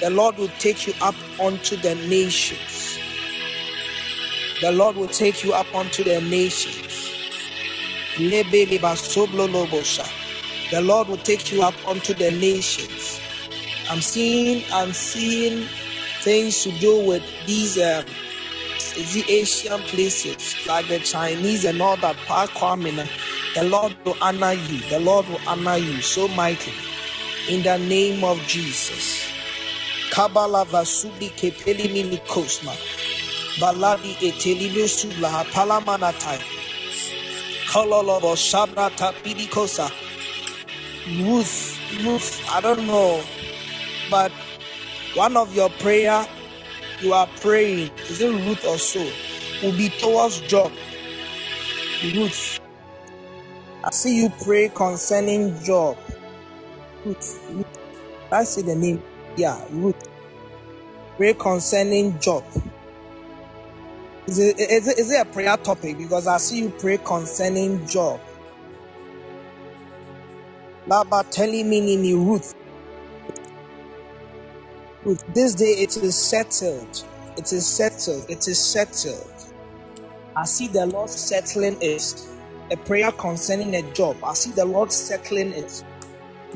The 0.00 0.10
Lord 0.10 0.36
will 0.36 0.52
take 0.58 0.86
you 0.86 0.92
up 1.00 1.14
onto 1.40 1.76
the 1.76 1.94
nations. 2.06 2.98
The 4.60 4.72
Lord 4.72 4.96
will 4.96 5.08
take 5.08 5.42
you 5.42 5.54
up 5.54 5.74
onto 5.74 6.04
the 6.04 6.20
nations. 6.20 6.93
The 8.16 8.44
Lord 10.82 11.08
will 11.08 11.16
take 11.18 11.52
you 11.52 11.62
up 11.62 11.74
unto 11.88 12.14
the 12.14 12.30
nations. 12.32 13.20
I'm 13.90 14.00
seeing, 14.00 14.64
I'm 14.72 14.92
seeing 14.92 15.66
things 16.22 16.62
to 16.64 16.70
do 16.78 17.04
with 17.06 17.22
these 17.46 17.78
um, 17.78 18.04
the 18.94 19.24
Asian 19.28 19.80
places 19.82 20.54
like 20.66 20.88
the 20.88 20.98
Chinese 21.00 21.64
and 21.64 21.80
all 21.82 21.96
that. 21.98 22.16
The 23.54 23.64
Lord 23.64 23.94
will 24.04 24.16
honor 24.20 24.52
you. 24.52 24.78
The 24.90 25.00
Lord 25.00 25.26
will 25.28 25.40
honor 25.46 25.76
you 25.76 26.00
so 26.02 26.28
mightily 26.28 26.74
in 27.48 27.62
the 27.62 27.78
name 27.78 28.24
of 28.24 28.38
Jesus. 28.46 29.30
Kabala 30.10 30.64
vasudi. 30.66 31.30
Baladi 33.60 34.16
etelibio 34.20 34.86
palamanatai. 35.52 36.63
Kololobo 37.74 38.36
shabrata 38.36 39.12
pidikosa. 39.24 39.90
Ruth, 41.18 41.76
Ruth, 42.04 42.40
I 42.48 42.60
don't 42.60 42.86
know, 42.86 43.20
but 44.08 44.30
one 45.16 45.36
of 45.36 45.52
your 45.56 45.68
prayer 45.70 46.24
you 47.00 47.12
are 47.12 47.26
praying, 47.40 47.90
is 48.08 48.20
it 48.20 48.30
Ruth 48.30 48.64
or 48.64 48.78
so, 48.78 49.04
will 49.60 49.76
be 49.76 49.88
towards 49.88 50.40
job. 50.42 50.70
Ruth, 52.14 52.60
I 53.82 53.90
see 53.90 54.22
you 54.22 54.30
pray 54.44 54.68
concerning 54.68 55.60
job. 55.64 55.96
Ruth, 57.04 57.40
Ruth. 57.50 57.66
I 58.30 58.44
see 58.44 58.62
the 58.62 58.76
name. 58.76 59.02
Yeah, 59.36 59.60
Ruth. 59.72 60.08
Pray 61.16 61.34
concerning 61.34 62.20
job. 62.20 62.44
Is 64.26 64.38
it, 64.38 64.58
is, 64.58 64.88
it, 64.88 64.98
is 64.98 65.10
it 65.12 65.20
a 65.20 65.24
prayer 65.26 65.56
topic? 65.58 65.98
Because 65.98 66.26
I 66.26 66.38
see 66.38 66.60
you 66.60 66.70
pray 66.70 66.98
concerning 66.98 67.86
job. 67.86 68.20
Laba 70.88 71.28
telling 71.30 71.68
me 71.68 71.94
in 71.94 72.26
Ruth. 72.26 72.54
Ruth, 75.04 75.24
this 75.34 75.54
day 75.54 75.64
it 75.64 75.96
is 75.98 76.16
settled. 76.16 77.04
It 77.36 77.52
is 77.52 77.66
settled. 77.66 78.24
It 78.30 78.48
is 78.48 78.58
settled. 78.58 79.30
I 80.36 80.44
see 80.46 80.68
the 80.68 80.86
Lord 80.86 81.10
settling 81.10 81.76
it. 81.82 82.26
A 82.70 82.76
prayer 82.78 83.12
concerning 83.12 83.74
a 83.74 83.82
job. 83.92 84.16
I 84.24 84.34
see 84.34 84.52
the 84.52 84.64
Lord 84.64 84.90
settling 84.90 85.52
it. 85.52 85.84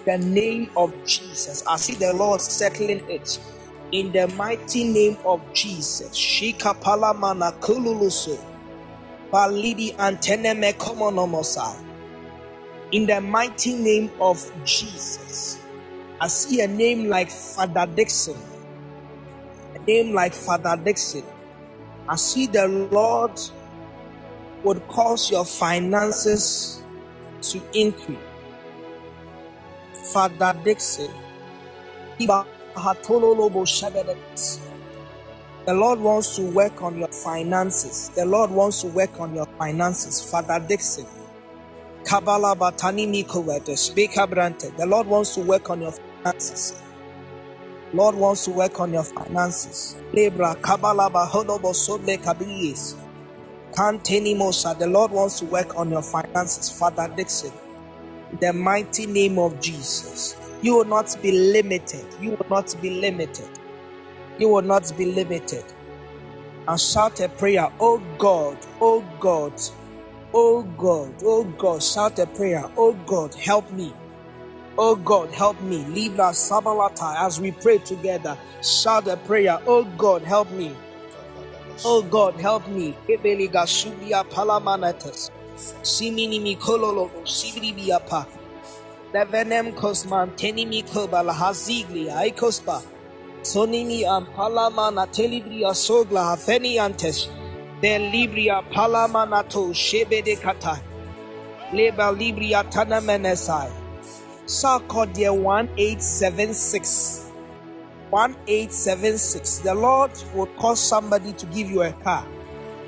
The 0.06 0.18
name 0.18 0.70
of 0.76 0.94
Jesus. 1.04 1.62
I 1.66 1.76
see 1.76 1.94
the 1.94 2.14
Lord 2.14 2.40
settling 2.40 3.08
it 3.10 3.38
in 3.92 4.12
the 4.12 4.28
mighty 4.28 4.84
name 4.84 5.16
of 5.24 5.40
Jesus. 5.52 6.16
Shika 6.16 6.74
palamana 6.74 7.52
kululuso. 7.60 8.38
Balidi 9.32 9.94
anteneme. 9.96 10.74
In 12.92 13.06
the 13.06 13.20
mighty 13.20 13.74
name 13.74 14.10
of 14.20 14.50
Jesus. 14.64 15.58
I 16.20 16.28
see 16.28 16.60
a 16.60 16.66
name 16.68 17.08
like 17.08 17.30
Father 17.30 17.86
Dixon. 17.86 18.36
A 19.74 19.78
name 19.80 20.14
like 20.14 20.34
Father 20.34 20.76
Dixon. 20.82 21.24
I 22.08 22.16
see 22.16 22.46
the 22.46 22.66
Lord 22.68 23.38
would 24.64 24.86
cause 24.88 25.30
your 25.30 25.44
finances 25.44 26.82
to 27.42 27.60
increase. 27.72 28.18
Father 30.12 30.58
Dixon. 30.64 31.10
The 35.66 35.74
Lord 35.74 36.00
wants 36.00 36.36
to 36.36 36.42
work 36.52 36.82
on 36.82 36.98
your 36.98 37.08
finances. 37.08 38.10
The 38.16 38.24
Lord 38.24 38.50
wants 38.50 38.82
to 38.82 38.88
work 38.88 39.20
on 39.20 39.34
your 39.34 39.46
finances. 39.58 40.30
Father 40.30 40.64
Dixon. 40.66 41.06
Kabbalah 42.04 42.56
Batani 42.56 43.06
Mikowete. 43.08 43.76
Speaker 43.78 44.26
Brante. 44.26 44.76
The 44.76 44.86
Lord 44.86 45.06
wants 45.08 45.34
to 45.36 45.42
work 45.42 45.70
on 45.70 45.82
your 45.82 45.92
finances. 45.92 46.80
Lord 47.94 48.14
wants 48.16 48.44
to 48.46 48.52
work 48.52 48.80
on 48.80 48.92
your 48.92 49.04
finances. 49.04 49.96
Libra 50.12 50.56
Kabbalah. 50.62 51.10
The 54.78 54.86
Lord 54.88 55.10
wants 55.12 55.38
to 55.40 55.46
work 55.46 55.76
on 55.76 55.90
your 55.90 56.02
finances. 56.02 56.70
Father 56.70 57.12
Dixon. 57.16 57.52
the 58.40 58.52
mighty 58.52 59.06
name 59.06 59.38
of 59.38 59.60
Jesus. 59.60 60.36
You 60.62 60.76
will 60.76 60.84
not 60.84 61.16
be 61.22 61.32
limited. 61.32 62.06
You 62.20 62.30
will 62.30 62.46
not 62.50 62.74
be 62.82 62.90
limited. 62.90 63.48
You 64.38 64.48
will 64.48 64.62
not 64.62 64.92
be 64.98 65.06
limited. 65.06 65.64
And 66.66 66.80
shout 66.80 67.20
a 67.20 67.28
prayer, 67.28 67.70
Oh 67.80 68.02
God, 68.18 68.58
oh 68.80 69.04
God, 69.20 69.52
oh 70.34 70.62
God, 70.62 71.14
oh 71.24 71.44
God. 71.44 71.82
Shout 71.82 72.18
a 72.18 72.26
prayer, 72.26 72.64
Oh 72.76 72.92
God, 73.06 73.34
help 73.34 73.70
me. 73.72 73.92
Oh 74.76 74.96
God, 74.96 75.30
help 75.32 75.60
me. 75.62 75.84
Libra 75.86 76.30
Sabalata 76.30 77.16
as 77.26 77.40
we 77.40 77.52
pray 77.52 77.78
together. 77.78 78.36
Shout 78.62 79.08
a 79.08 79.16
prayer, 79.16 79.58
Oh 79.66 79.84
God, 79.96 80.22
help 80.22 80.50
me. 80.52 80.76
Oh 81.84 82.02
God, 82.02 82.34
help 82.40 82.68
me. 82.68 82.96
Simini 85.82 86.40
Mikololo. 86.40 87.10
Levenem 89.12 89.72
kosman 89.72 90.30
tenimi 90.36 90.82
kobala 90.82 91.32
hazigli 91.32 92.10
aikospa. 92.10 92.82
Sonimi 93.42 94.04
ampalama 94.04 94.90
na 94.90 95.06
telibria 95.06 95.74
sogla 95.74 96.24
hafeni 96.24 96.78
antes. 96.78 97.28
Ben 97.80 98.12
libria 98.12 98.62
palama 98.62 99.26
nato 99.26 99.72
shebede 99.72 100.36
kata. 100.36 100.78
Leba 101.72 102.12
libria 102.12 102.64
tana 102.70 103.00
menesai. 103.00 103.72
Sarkodia 104.44 105.32
1876. 105.32 107.24
1876. 108.10 109.58
The 109.60 109.74
Lord 109.74 110.10
will 110.34 110.46
cause 110.58 110.80
somebody 110.80 111.32
to 111.32 111.46
give 111.46 111.70
you 111.70 111.82
a 111.82 111.92
car. 111.92 112.26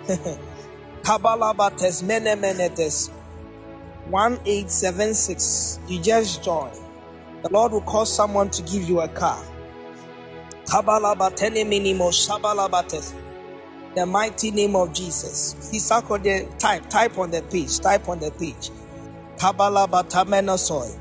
Kabalabates 1.02 2.02
menemenetes. 2.02 3.10
1876. 4.08 5.80
You 5.88 6.00
just 6.00 6.42
join. 6.42 6.70
The 7.42 7.48
Lord 7.50 7.72
will 7.72 7.80
cause 7.82 8.12
someone 8.14 8.50
to 8.50 8.62
give 8.62 8.88
you 8.88 9.00
a 9.00 9.08
car. 9.08 9.42
The 13.94 14.06
mighty 14.06 14.50
name 14.50 14.76
of 14.76 14.92
Jesus. 14.92 15.54
Type, 16.58 16.88
type 16.88 17.18
on 17.18 17.30
the 17.30 17.42
page. 17.42 17.80
Type 17.80 18.08
on 18.08 18.18
the 18.20 18.30
page. 18.30 18.70
Kabala 19.36 19.88
batamenosoi. 19.88 20.98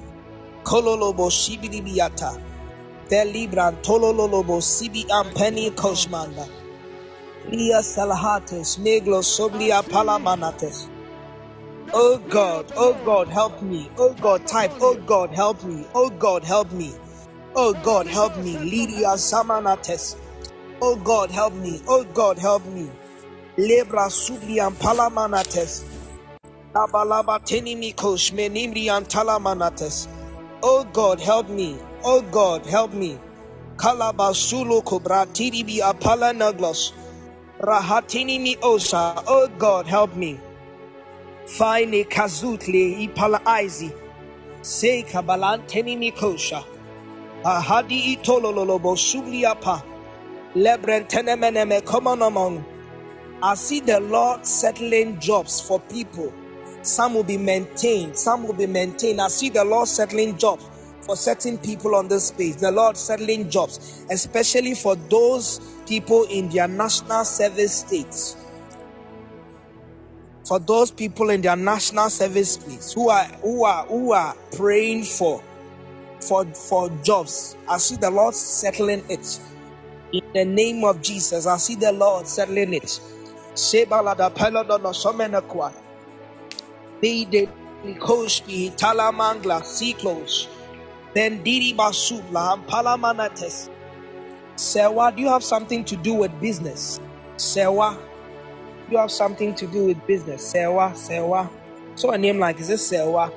Kololobo 0.63 1.29
shibidibiata. 1.29 2.41
Delibran 3.09 3.75
tololobo 3.81 4.61
sibi 4.61 5.05
ampeni 5.09 5.71
koshmanda. 5.71 6.47
Lia 7.51 7.83
salahates 7.83 8.77
meglo 8.79 9.21
soblia 9.23 9.83
palamanates. 9.83 10.87
Oh 11.91 12.19
God, 12.29 12.71
oh 12.77 12.93
God, 13.03 13.27
help 13.29 13.63
me. 13.63 13.89
Oh 13.97 14.13
God, 14.13 14.45
type, 14.45 14.71
oh 14.79 14.95
God, 14.95 15.31
help 15.31 15.63
me. 15.63 15.85
Oh 15.95 16.11
God, 16.11 16.43
help 16.43 16.71
me. 16.71 16.93
Oh 17.55 17.73
God, 17.83 18.05
help 18.05 18.37
me. 18.37 18.57
Lydia 18.59 19.17
Samanates. 19.17 20.15
Oh 20.81 20.95
God, 20.97 21.31
help 21.31 21.53
me. 21.55 21.81
Oh 21.87 22.03
God, 22.03 22.37
help 22.37 22.63
me. 22.67 22.91
Lebra 23.57 24.07
Sublian 24.09 24.73
Palamanates. 24.73 25.83
Labalaba 26.75 27.39
Tenimikosh 27.39 28.33
Menimrian 28.33 29.03
Talamanates. 29.09 30.07
Oh 30.61 30.83
God, 30.93 31.19
help 31.19 31.49
me. 31.49 31.75
Oh 32.03 32.21
God, 32.21 32.67
help 32.67 32.93
me. 32.93 33.17
Kalabasulo 33.77 34.83
Kobra 34.83 35.25
Tiribi 35.25 35.79
Apala 35.79 36.33
Naglos. 36.37 36.93
Rahatini 37.59 38.57
osa. 38.61 39.23
Oh 39.27 39.47
God, 39.57 39.87
help 39.87 40.15
me. 40.15 40.39
Fine 41.49 42.03
kazutle 42.03 43.03
ipala 43.03 43.45
aizi. 43.45 43.91
Se 44.61 45.03
kabalanteni 45.03 45.97
mikosha. 45.97 46.63
Ahadi 47.43 47.99
itololobo 48.13 48.95
subliapa. 48.95 49.81
Lebrentenemeneme 50.55 51.81
komonomon. 51.81 52.63
I 53.41 53.55
see 53.55 53.79
the 53.79 53.99
Lord 53.99 54.45
settling 54.45 55.19
jobs 55.19 55.59
for 55.59 55.79
people. 55.79 56.31
Some 56.83 57.15
will 57.15 57.23
be 57.23 57.37
maintained. 57.37 58.15
Some 58.15 58.43
will 58.43 58.53
be 58.53 58.67
maintained. 58.67 59.19
I 59.19 59.29
see 59.29 59.49
the 59.49 59.65
Lord 59.65 59.87
settling 59.87 60.37
jobs 60.37 60.63
for 61.01 61.15
certain 61.15 61.57
people 61.57 61.95
on 61.95 62.07
this 62.09 62.27
space. 62.27 62.57
The 62.57 62.71
Lord 62.71 62.95
settling 62.95 63.49
jobs, 63.49 64.05
especially 64.11 64.75
for 64.75 64.95
those 64.95 65.59
people 65.87 66.25
in 66.25 66.49
their 66.49 66.67
national 66.67 67.25
service 67.25 67.73
states. 67.73 68.35
For 70.49 70.57
those 70.57 70.89
people 70.89 71.29
in 71.29 71.43
their 71.43 71.55
national 71.55 72.09
service 72.09 72.53
states 72.53 72.93
who 72.93 73.09
are 73.09 73.25
who 73.43 73.65
are 73.65 73.85
who 73.85 74.13
are 74.13 74.35
praying 74.57 75.03
for 75.03 75.43
for 76.21 76.43
for 76.55 76.89
jobs. 77.03 77.55
I 77.69 77.77
see 77.77 77.97
the 77.97 78.09
Lord 78.09 78.33
settling 78.33 79.03
it. 79.09 79.39
In 80.11 80.23
the 80.33 80.45
name 80.45 80.83
of 80.83 81.03
Jesus, 81.03 81.45
I 81.45 81.57
see 81.57 81.75
the 81.75 81.91
Lord 81.91 82.27
settling 82.27 82.73
it. 82.73 82.99
Sebalada 83.53 84.33
pelodono 84.33 84.91
somenakwa. 84.91 85.71
Be 86.99 87.25
the 87.25 87.47
Koshpi 87.99 88.75
Talamangla. 88.75 89.61
Then 91.13 91.43
Didi 91.43 91.75
Basubla 91.75 92.53
and 92.53 92.67
Palamanates. 92.67 93.69
Sewa, 94.55 95.13
do 95.15 95.21
you 95.21 95.29
have 95.29 95.43
something 95.43 95.85
to 95.85 95.95
do 95.95 96.15
with 96.15 96.41
business? 96.41 96.99
Sewa, 97.37 97.95
you 98.91 98.97
have 98.97 99.11
something 99.11 99.53
to 99.55 99.67
do 99.67 99.85
with 99.85 100.05
business. 100.07 100.45
Sewa, 100.51 100.93
Sewa. 100.95 101.49
So 101.95 102.11
a 102.11 102.17
name 102.17 102.39
like 102.39 102.59
is 102.59 102.67
this 102.67 102.87
Sewa? 102.87 103.31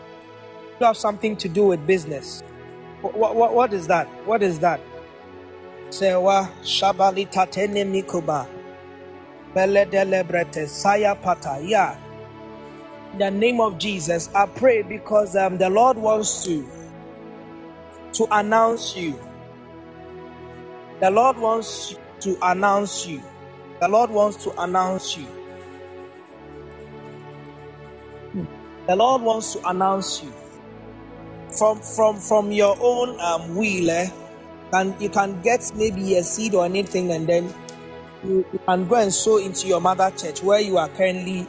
You 0.81 0.87
have 0.87 0.97
something 0.97 1.37
to 1.37 1.49
do 1.49 1.67
with 1.67 1.87
business. 1.87 2.43
What, 3.03 3.35
what, 3.37 3.55
what 3.55 3.73
is 3.73 3.87
that? 3.89 4.07
What 4.27 4.43
is 4.43 4.59
that? 4.61 4.81
Sewa 5.91 6.51
Shabali 6.63 7.31
Tatene 7.31 7.85
Mikuba. 7.85 8.47
Bele 9.55 9.87
Delebrete 9.87 10.69
Saya 10.69 11.15
Pata. 11.15 11.61
Yeah. 11.63 11.99
In 13.13 13.19
the 13.19 13.31
name 13.31 13.61
of 13.61 13.79
Jesus, 13.79 14.31
I 14.35 14.47
pray 14.47 14.83
because 14.83 15.37
um, 15.37 15.59
the 15.59 15.69
Lord 15.69 15.99
wants 15.99 16.45
to 16.45 16.67
to 18.15 18.27
announce 18.31 18.97
you. 18.97 19.19
The 21.01 21.11
Lord 21.11 21.37
wants 21.39 21.97
to 22.21 22.39
announce 22.43 23.07
you. 23.07 23.23
The 23.81 23.89
Lord 23.89 24.11
wants 24.11 24.45
to 24.45 24.63
announce 24.63 25.17
you. 25.17 25.27
The 28.87 28.97
Lord 28.97 29.23
wants 29.23 29.55
to 29.55 29.69
announce 29.69 30.23
you 30.23 30.33
from 31.51 31.81
from 31.81 32.17
from 32.17 32.53
your 32.53 32.77
own 32.81 33.21
um, 33.21 33.55
will. 33.55 33.91
Eh, 33.91 34.11
and 34.73 35.01
you 35.01 35.09
can 35.09 35.41
get 35.43 35.71
maybe 35.77 36.17
a 36.17 36.23
seed 36.25 36.55
or 36.55 36.65
anything, 36.65 37.13
and 37.13 37.27
then 37.27 37.53
you, 38.25 38.45
you 38.53 38.61
can 38.67 38.89
go 38.89 38.97
and 38.97 39.13
sow 39.13 39.37
into 39.39 39.69
your 39.69 39.81
mother 39.81 40.11
church 40.17 40.43
where 40.43 40.61
you 40.61 40.79
are 40.79 40.89
currently 40.89 41.47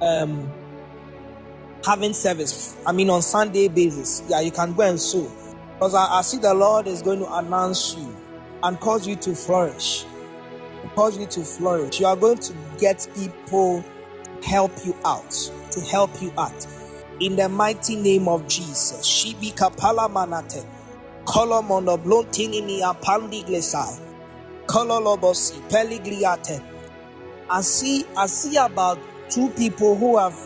um, 0.00 0.50
having 1.84 2.12
service. 2.12 2.76
I 2.86 2.92
mean, 2.92 3.10
on 3.10 3.22
Sunday 3.22 3.68
basis. 3.68 4.22
Yeah, 4.28 4.40
you 4.40 4.50
can 4.50 4.72
go 4.74 4.82
and 4.82 5.00
sow. 5.00 5.30
Because 5.74 5.94
I, 5.94 6.06
I 6.06 6.22
see 6.22 6.38
the 6.38 6.54
Lord 6.54 6.86
is 6.86 7.02
going 7.02 7.18
to 7.18 7.34
announce 7.34 7.96
you 7.96 8.16
and 8.62 8.78
cause 8.80 9.06
you 9.06 9.16
to 9.16 9.34
flourish. 9.34 10.04
Cause 10.94 11.18
you 11.18 11.26
to 11.26 11.44
flourish. 11.44 12.00
You 12.00 12.06
are 12.06 12.16
going 12.16 12.38
to 12.38 12.54
get 12.78 13.06
people 13.14 13.84
help 14.46 14.72
you 14.84 14.96
out. 15.04 15.30
To 15.72 15.80
help 15.80 16.10
you 16.22 16.32
out. 16.38 16.66
In 17.20 17.36
the 17.36 17.48
mighty 17.48 17.96
name 17.96 18.28
of 18.28 18.46
Jesus. 18.48 19.04
Shibi 19.06 19.52
kapala 19.54 20.08
manate. 20.08 20.64
Kolomono 21.24 21.98
blontingini 21.98 22.80
apandi 22.80 23.44
glesai. 23.44 24.00
Kololobosi 24.66 25.60
peligliate. 25.68 26.62
I 27.50 27.60
see 27.60 28.04
I 28.16 28.26
see 28.26 28.56
about 28.56 28.98
two 29.30 29.48
people 29.50 29.96
who 29.96 30.18
have 30.18 30.36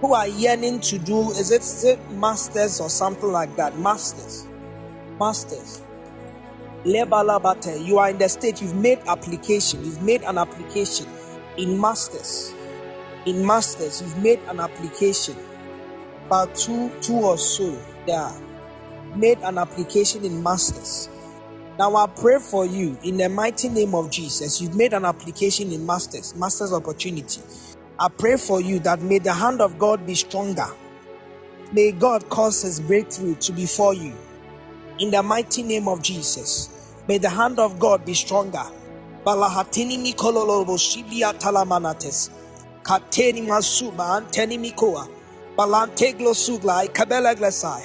who 0.00 0.14
are 0.14 0.28
yearning 0.28 0.80
to 0.80 0.98
do 0.98 1.30
is 1.30 1.50
it, 1.50 1.62
is 1.62 1.84
it 1.84 2.10
masters 2.12 2.80
or 2.80 2.88
something 2.88 3.30
like 3.30 3.54
that 3.56 3.76
masters 3.78 4.46
masters 5.18 5.82
lebalabate 6.84 7.84
you 7.84 7.98
are 7.98 8.10
in 8.10 8.18
the 8.18 8.28
state 8.28 8.62
you've 8.62 8.76
made 8.76 8.98
application 9.06 9.84
you've 9.84 10.02
made 10.02 10.22
an 10.22 10.38
application 10.38 11.06
in 11.56 11.80
masters 11.80 12.54
in 13.28 13.44
masters 13.44 14.02
you've 14.02 14.18
made 14.22 14.40
an 14.48 14.60
application 14.60 15.36
about 16.26 16.54
two 16.54 16.90
two 17.00 17.14
or 17.14 17.38
so 17.38 17.78
yeah 18.06 18.32
made 19.14 19.38
an 19.38 19.58
application 19.58 20.24
in 20.24 20.42
masters 20.42 21.08
now 21.78 21.94
I 21.94 22.08
pray 22.08 22.40
for 22.40 22.66
you 22.66 22.98
in 23.04 23.18
the 23.18 23.28
mighty 23.28 23.68
name 23.68 23.94
of 23.94 24.10
Jesus. 24.10 24.60
You've 24.60 24.74
made 24.74 24.92
an 24.92 25.04
application 25.04 25.70
in 25.70 25.86
masters, 25.86 26.34
masters 26.34 26.72
opportunity. 26.72 27.40
I 28.00 28.08
pray 28.08 28.36
for 28.36 28.60
you 28.60 28.80
that 28.80 29.00
may 29.00 29.20
the 29.20 29.32
hand 29.32 29.60
of 29.60 29.78
God 29.78 30.04
be 30.04 30.16
stronger. 30.16 30.66
May 31.72 31.92
God 31.92 32.28
cause 32.30 32.62
his 32.62 32.80
breakthrough 32.80 33.36
to 33.36 33.52
be 33.52 33.64
for 33.64 33.94
you. 33.94 34.12
In 34.98 35.12
the 35.12 35.22
mighty 35.22 35.62
name 35.62 35.86
of 35.86 36.02
Jesus. 36.02 36.68
May 37.06 37.18
the 37.18 37.30
hand 37.30 37.60
of 37.60 37.78
God 37.78 38.04
be 38.04 38.14
stronger. 38.14 38.64
Kateni 42.88 43.42
masuba 43.42 44.16
anteni 44.16 44.56
mikoa. 44.58 45.06
Balanteglo 45.58 46.32
sugla 46.34 46.84
ikabela 46.86 47.34
glesai. 47.34 47.84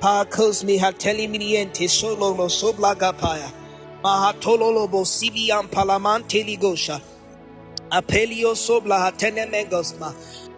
Pakos 0.00 0.64
mi 0.64 0.78
hateli 0.78 1.28
miniente 1.28 1.88
solo 1.88 2.34
lo 2.34 2.48
sobla 2.48 2.92
gapaya. 2.96 3.48
Mahatololo 4.02 4.90
bo 4.90 5.04
sibian 5.04 5.68
palamante 5.70 6.42
ligosha. 6.44 7.00
Apelio 7.92 8.56
sobla 8.56 8.98
hatene 9.04 9.46
megosma. 9.48 10.12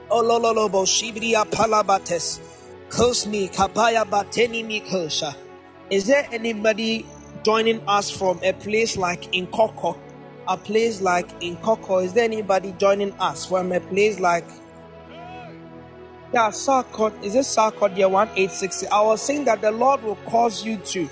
Olololobo 0.09 0.87
shibria 0.87 1.45
palabates. 1.45 2.41
Kosmi 2.89 3.53
kapaya 3.55 4.07
bateni 4.07 4.65
mikosha. 4.65 5.35
Is 5.91 6.07
there 6.07 6.27
anybody 6.33 7.05
joining 7.43 7.83
us 7.87 8.11
from 8.11 8.41
a 8.43 8.55
place 8.55 8.97
like 8.97 9.31
Nkoko? 9.33 9.99
A 10.47 10.57
place 10.57 11.01
like 11.01 11.31
in 11.41 11.57
Koko? 11.59 11.99
Is 11.99 12.13
there 12.13 12.25
anybody 12.25 12.73
joining 12.79 13.13
us 13.15 13.47
from 13.47 13.73
a 13.73 13.81
place 13.81 14.21
like 14.21 14.45
yeah, 16.35 16.49
Sarkot, 16.49 17.23
is 17.23 17.37
it 17.37 17.45
Sarkot 17.45 17.97
year 17.97 18.09
1860? 18.09 18.89
I 18.89 19.01
was 19.03 19.23
saying 19.23 19.45
that 19.45 19.61
the 19.61 19.71
Lord 19.71 20.03
will 20.03 20.19
cause 20.27 20.65
you 20.65 20.79
to 20.79 21.09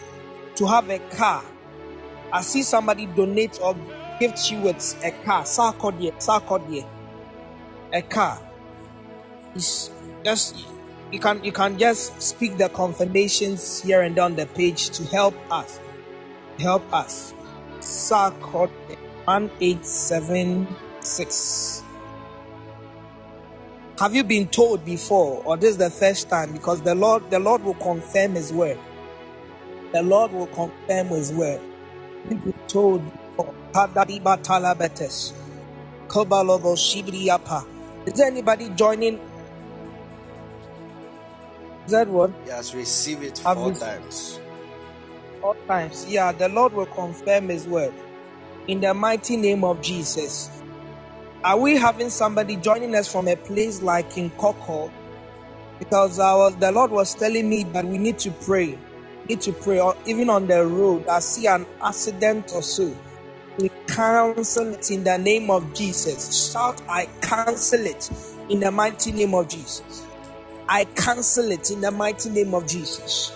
to 0.56 0.66
have 0.66 0.90
a 0.90 0.98
car. 0.98 1.44
I 2.32 2.40
see 2.40 2.64
somebody 2.64 3.06
donate 3.06 3.60
or 3.62 3.76
gift 4.18 4.50
you 4.50 4.60
with 4.62 5.00
a 5.04 5.12
car. 5.24 5.44
Sarkot 5.44 6.00
year, 6.02 6.10
Sarkot 6.18 6.68
year. 6.72 6.84
A 7.92 8.02
car. 8.02 8.42
It's 9.54 9.92
just 10.24 10.56
you 11.12 11.20
can 11.20 11.44
you 11.44 11.52
can 11.52 11.78
just 11.78 12.20
speak 12.20 12.58
the 12.58 12.68
confirmations 12.68 13.80
here 13.80 14.02
and 14.02 14.16
down 14.16 14.34
the 14.34 14.46
page 14.46 14.90
to 14.90 15.04
help 15.04 15.36
us. 15.52 15.78
Help 16.58 16.82
us. 16.92 17.32
Sarkot 17.78 18.70
1876. 19.26 21.82
Have 23.98 24.14
you 24.14 24.24
been 24.24 24.48
told 24.48 24.84
before, 24.84 25.42
or 25.44 25.56
this 25.56 25.70
is 25.70 25.76
the 25.78 25.90
first 25.90 26.28
time? 26.28 26.52
Because 26.52 26.82
the 26.82 26.94
Lord, 26.94 27.30
the 27.30 27.38
Lord 27.38 27.62
will 27.62 27.74
confirm 27.74 28.34
His 28.34 28.52
word. 28.52 28.78
The 29.92 30.02
Lord 30.02 30.32
will 30.32 30.48
confirm 30.48 31.06
His 31.08 31.32
word. 31.32 31.60
You've 32.28 32.42
been 32.44 32.52
told 32.66 33.02
before. 33.04 33.54
Kadadiba 33.72 34.38
talabetes. 34.42 35.32
Kobalobo 36.08 36.74
shibriyapa. 36.76 37.64
Is 38.06 38.14
there 38.14 38.26
anybody 38.26 38.68
joining? 38.70 39.20
Is 41.86 41.92
that 41.92 42.08
what? 42.08 42.30
He 42.44 42.50
has 42.50 42.74
received 42.74 43.22
it 43.22 43.38
Have 43.40 43.58
four 43.58 43.68
you- 43.72 43.78
times. 43.78 44.40
All 45.42 45.56
times. 45.68 46.06
Yeah, 46.08 46.32
the 46.32 46.48
Lord 46.48 46.72
will 46.72 46.86
confirm 46.86 47.48
His 47.50 47.66
word. 47.66 47.92
In 48.68 48.80
the 48.80 48.94
mighty 48.94 49.36
name 49.36 49.64
of 49.64 49.82
Jesus. 49.82 50.48
Are 51.42 51.58
we 51.58 51.76
having 51.76 52.10
somebody 52.10 52.54
joining 52.56 52.94
us 52.94 53.10
from 53.10 53.26
a 53.26 53.34
place 53.34 53.82
like 53.82 54.16
in 54.16 54.30
Koko? 54.30 54.92
Because 55.80 56.18
was, 56.18 56.54
the 56.56 56.70
Lord 56.70 56.92
was 56.92 57.16
telling 57.16 57.48
me 57.48 57.64
that 57.64 57.84
we 57.84 57.98
need 57.98 58.20
to 58.20 58.30
pray. 58.30 58.78
Need 59.28 59.40
to 59.40 59.52
pray, 59.52 59.80
or 59.80 59.96
even 60.06 60.30
on 60.30 60.46
the 60.46 60.64
road. 60.64 61.08
I 61.08 61.18
see 61.18 61.48
an 61.48 61.66
accident 61.82 62.52
or 62.54 62.62
so. 62.62 62.96
We 63.58 63.68
cancel 63.88 64.74
it 64.74 64.92
in 64.92 65.02
the 65.02 65.18
name 65.18 65.50
of 65.50 65.74
Jesus. 65.74 66.52
Shout, 66.52 66.80
I 66.88 67.06
cancel 67.20 67.84
it 67.84 68.10
in 68.48 68.60
the 68.60 68.70
mighty 68.70 69.10
name 69.10 69.34
of 69.34 69.48
Jesus. 69.48 70.06
I 70.68 70.84
cancel 70.84 71.50
it 71.50 71.72
in 71.72 71.80
the 71.80 71.90
mighty 71.90 72.30
name 72.30 72.54
of 72.54 72.66
Jesus. 72.66 73.32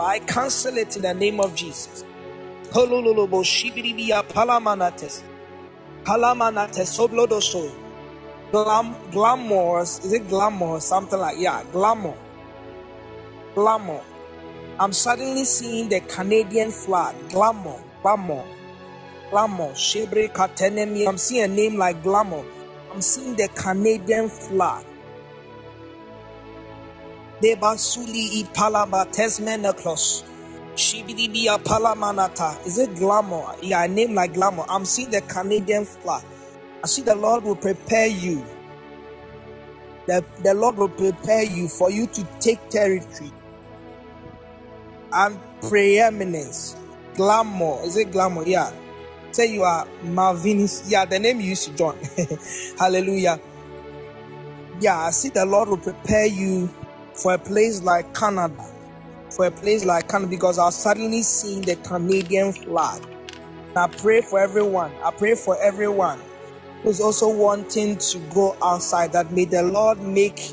I 0.00 0.18
cancel 0.26 0.76
it 0.76 0.96
in 0.96 1.02
the 1.02 1.14
name 1.14 1.40
of 1.40 1.54
Jesus. 1.54 2.04
Kolololobo, 2.74 3.44
shibiribiya, 3.44 4.24
palamanates. 4.24 5.22
Palamanates, 6.02 6.90
soblodoso. 6.90 7.70
Glam, 8.50 8.96
glamour, 9.12 9.82
is 9.82 10.12
it 10.12 10.28
glamour? 10.28 10.80
Something 10.80 11.20
like, 11.20 11.38
yeah, 11.38 11.62
glamour. 11.70 12.16
Glamour. 13.54 14.02
I'm 14.80 14.92
suddenly 14.92 15.44
seeing 15.44 15.88
the 15.88 16.00
Canadian 16.00 16.72
flag. 16.72 17.14
Glamour, 17.28 17.80
glamour, 18.02 18.44
glamour. 19.30 19.70
Shebre 19.74 20.28
katenemi. 20.32 21.06
I'm 21.06 21.16
seeing 21.16 21.44
a 21.44 21.48
name 21.48 21.76
like 21.78 22.02
glamour. 22.02 22.44
I'm 22.92 23.00
seeing 23.00 23.36
the 23.36 23.46
Canadian 23.54 24.28
flag. 24.28 24.84
Debasuli 27.40 28.42
ipalaba 28.42 29.06
tesmeneklos. 29.12 30.33
Shibidibia 30.76 31.58
palamanata. 31.62 32.66
Is 32.66 32.78
it 32.78 32.94
glamour? 32.96 33.54
Yeah, 33.62 33.84
a 33.84 33.88
name 33.88 34.14
like 34.14 34.34
glamour. 34.34 34.64
I'm 34.68 34.84
seeing 34.84 35.10
the 35.10 35.20
Canadian 35.22 35.84
flag. 35.84 36.24
I 36.82 36.86
see 36.86 37.02
the 37.02 37.14
Lord 37.14 37.44
will 37.44 37.56
prepare 37.56 38.08
you. 38.08 38.44
The, 40.06 40.24
the 40.42 40.52
Lord 40.52 40.76
will 40.76 40.88
prepare 40.88 41.44
you 41.44 41.68
for 41.68 41.90
you 41.90 42.06
to 42.08 42.24
take 42.40 42.68
territory 42.68 43.32
and 45.12 45.38
preeminence. 45.62 46.76
Glamour. 47.14 47.78
Is 47.84 47.96
it 47.96 48.10
glamour? 48.10 48.42
Yeah. 48.46 48.72
Say 49.30 49.54
you 49.54 49.62
are 49.62 49.86
Marvinis. 50.02 50.90
Yeah, 50.90 51.04
the 51.04 51.18
name 51.18 51.40
you 51.40 51.50
used 51.50 51.68
to 51.68 51.74
join. 51.74 51.96
Hallelujah. 52.78 53.40
Yeah, 54.80 54.98
I 54.98 55.10
see 55.10 55.28
the 55.28 55.46
Lord 55.46 55.68
will 55.68 55.76
prepare 55.78 56.26
you 56.26 56.68
for 57.14 57.34
a 57.34 57.38
place 57.38 57.80
like 57.82 58.12
Canada. 58.12 58.73
For 59.34 59.46
a 59.46 59.50
place 59.50 59.84
like 59.84 60.08
Canada, 60.08 60.30
because 60.30 60.60
I 60.60 60.70
suddenly 60.70 61.22
seeing 61.22 61.62
the 61.62 61.74
Canadian 61.76 62.52
flag. 62.52 63.02
And 63.70 63.78
I 63.78 63.88
pray 63.88 64.20
for 64.20 64.38
everyone. 64.38 64.92
I 65.04 65.10
pray 65.10 65.34
for 65.34 65.60
everyone 65.60 66.20
who's 66.82 67.00
also 67.00 67.28
wanting 67.28 67.96
to 67.96 68.18
go 68.32 68.56
outside 68.62 69.12
that 69.12 69.32
may 69.32 69.44
the 69.44 69.62
Lord 69.64 70.00
make 70.00 70.52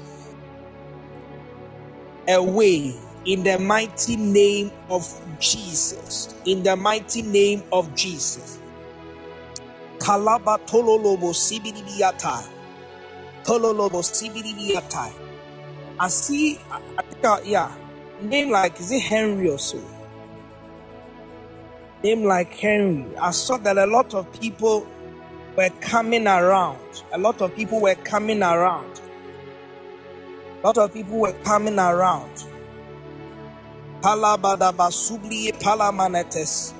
a 2.27 2.41
way 2.41 2.95
in 3.25 3.43
the 3.43 3.59
mighty 3.59 4.15
name 4.15 4.71
of 4.89 5.05
Jesus. 5.39 6.33
In 6.45 6.63
the 6.63 6.75
mighty 6.75 7.21
name 7.21 7.61
of 7.71 7.93
Jesus. 7.95 8.59
Kalaba 9.99 10.57
tololobo 10.65 11.33
sibidibiatai. 11.33 12.47
Tololobo 13.43 14.01
sibidibiatai. 14.01 15.13
I 15.99 16.07
see, 16.07 16.57
I 16.71 16.81
uh, 17.27 17.39
yeah, 17.43 17.71
name 18.23 18.52
like, 18.52 18.80
is 18.80 18.91
it 18.91 19.02
Henry 19.02 19.49
or 19.49 19.60
so? 19.60 19.81
Name 22.03 22.23
like 22.23 22.53
Henry. 22.53 23.06
I 23.18 23.31
saw 23.31 23.57
that 23.57 23.77
a 23.77 23.85
lot 23.85 24.14
of 24.14 24.31
people 24.39 24.88
were 25.56 25.69
coming 25.81 26.27
around. 26.27 27.03
A 27.11 27.18
lot 27.18 27.41
of 27.41 27.56
people 27.56 27.81
were 27.81 27.95
coming 27.95 28.41
around. 28.41 29.02
A 30.64 30.68
lot 30.68 30.77
of 30.77 30.93
people 30.93 31.19
were 31.19 31.34
coming 31.43 31.77
around. 31.80 32.31
Palabadaba 34.02 34.89
subli 34.91 35.52
palamanetes. 35.60 36.73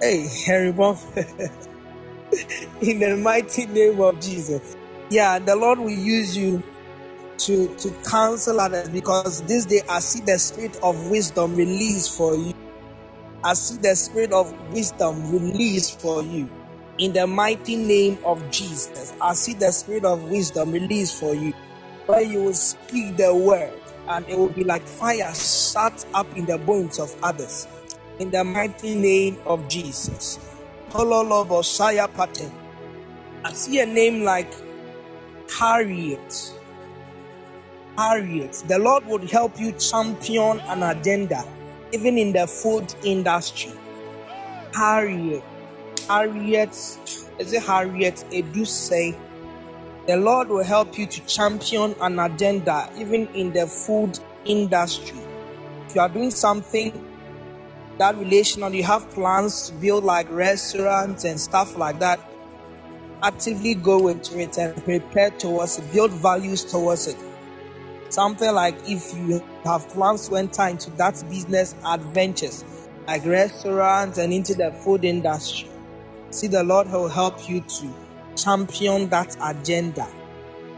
Hey, 0.00 0.26
Henry 0.44 0.72
Bob. 0.78 0.98
In 2.82 2.98
the 2.98 3.16
mighty 3.22 3.66
name 3.66 4.00
of 4.00 4.20
Jesus. 4.20 4.76
Yeah, 5.10 5.38
the 5.38 5.54
Lord 5.54 5.78
will 5.78 5.90
use 5.90 6.36
you 6.36 6.62
to 7.38 7.74
to 7.76 7.90
counsel 8.08 8.60
others 8.60 8.88
because 8.88 9.42
this 9.42 9.64
day 9.66 9.82
I 9.88 10.00
see 10.00 10.20
the 10.20 10.38
spirit 10.38 10.78
of 10.82 11.10
wisdom 11.10 11.54
released 11.56 12.16
for 12.16 12.36
you. 12.36 12.52
I 13.42 13.54
see 13.54 13.76
the 13.78 13.94
spirit 13.94 14.32
of 14.32 14.52
wisdom 14.72 15.30
released 15.30 16.00
for 16.00 16.22
you. 16.22 16.48
In 16.98 17.12
the 17.12 17.26
mighty 17.26 17.76
name 17.76 18.18
of 18.24 18.50
Jesus, 18.50 19.12
I 19.20 19.34
see 19.34 19.54
the 19.54 19.70
spirit 19.72 20.04
of 20.04 20.30
wisdom 20.30 20.72
released 20.72 21.18
for 21.20 21.34
you, 21.34 21.52
where 22.06 22.22
you 22.22 22.44
will 22.44 22.54
speak 22.54 23.16
the 23.16 23.34
word 23.34 23.72
and 24.08 24.26
it 24.28 24.38
will 24.38 24.48
be 24.50 24.64
like 24.64 24.86
fire 24.86 25.32
shut 25.34 26.04
up 26.14 26.26
in 26.36 26.46
the 26.46 26.58
bones 26.58 26.98
of 26.98 27.14
others. 27.22 27.66
In 28.18 28.30
the 28.30 28.44
mighty 28.44 28.94
name 28.94 29.38
of 29.46 29.68
Jesus. 29.68 30.38
I 30.94 30.98
see 33.52 33.80
a 33.80 33.86
name 33.86 34.22
like 34.22 34.52
Harriet. 35.58 36.53
Harriet. 37.96 38.64
The 38.66 38.78
Lord 38.78 39.06
would 39.06 39.30
help 39.30 39.60
you 39.60 39.72
champion 39.72 40.60
an 40.60 40.82
agenda, 40.82 41.44
even 41.92 42.18
in 42.18 42.32
the 42.32 42.46
food 42.46 42.92
industry. 43.04 43.72
Harriet. 44.74 45.44
Harriet. 46.08 46.74
Is 47.38 47.52
it 47.52 47.62
Harriet 47.62 48.24
Eduse? 48.32 48.90
Eh? 48.92 49.12
The 50.06 50.16
Lord 50.16 50.48
will 50.48 50.64
help 50.64 50.98
you 50.98 51.06
to 51.06 51.20
champion 51.26 51.94
an 52.00 52.18
agenda, 52.18 52.90
even 52.98 53.28
in 53.28 53.52
the 53.52 53.66
food 53.66 54.18
industry. 54.44 55.18
If 55.88 55.94
you 55.94 56.00
are 56.00 56.08
doing 56.08 56.30
something 56.30 56.92
that 57.98 58.16
relational, 58.18 58.74
you 58.74 58.82
have 58.82 59.08
plans 59.10 59.70
to 59.70 59.74
build 59.76 60.02
like 60.04 60.28
restaurants 60.30 61.24
and 61.24 61.40
stuff 61.40 61.78
like 61.78 62.00
that, 62.00 62.20
actively 63.22 63.74
go 63.74 64.08
into 64.08 64.38
it 64.40 64.58
and 64.58 64.74
prepare 64.84 65.30
towards 65.30 65.78
it, 65.78 65.92
build 65.92 66.10
values 66.10 66.64
towards 66.64 67.06
it. 67.06 67.16
Something 68.14 68.54
like 68.54 68.76
if 68.88 69.12
you 69.12 69.42
have 69.64 69.88
plans 69.88 70.28
to 70.28 70.36
enter 70.36 70.68
into 70.68 70.88
that 70.92 71.14
business 71.28 71.74
adventures, 71.84 72.64
like 73.08 73.26
restaurants 73.26 74.18
and 74.18 74.32
into 74.32 74.54
the 74.54 74.70
food 74.70 75.04
industry, 75.04 75.68
see 76.30 76.46
the 76.46 76.62
Lord 76.62 76.88
will 76.92 77.08
help 77.08 77.50
you 77.50 77.60
to 77.60 77.92
champion 78.36 79.08
that 79.08 79.36
agenda. 79.42 80.06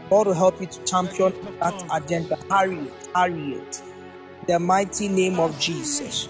God 0.09 0.25
will 0.25 0.33
help 0.33 0.59
you 0.59 0.65
to 0.65 0.83
champion 0.83 1.31
that 1.59 1.75
agenda. 1.93 2.39
Harriet, 2.49 2.91
hurry 3.13 3.53
it. 3.53 3.83
The 4.47 4.57
mighty 4.57 5.07
name 5.07 5.39
of 5.39 5.59
Jesus. 5.59 6.27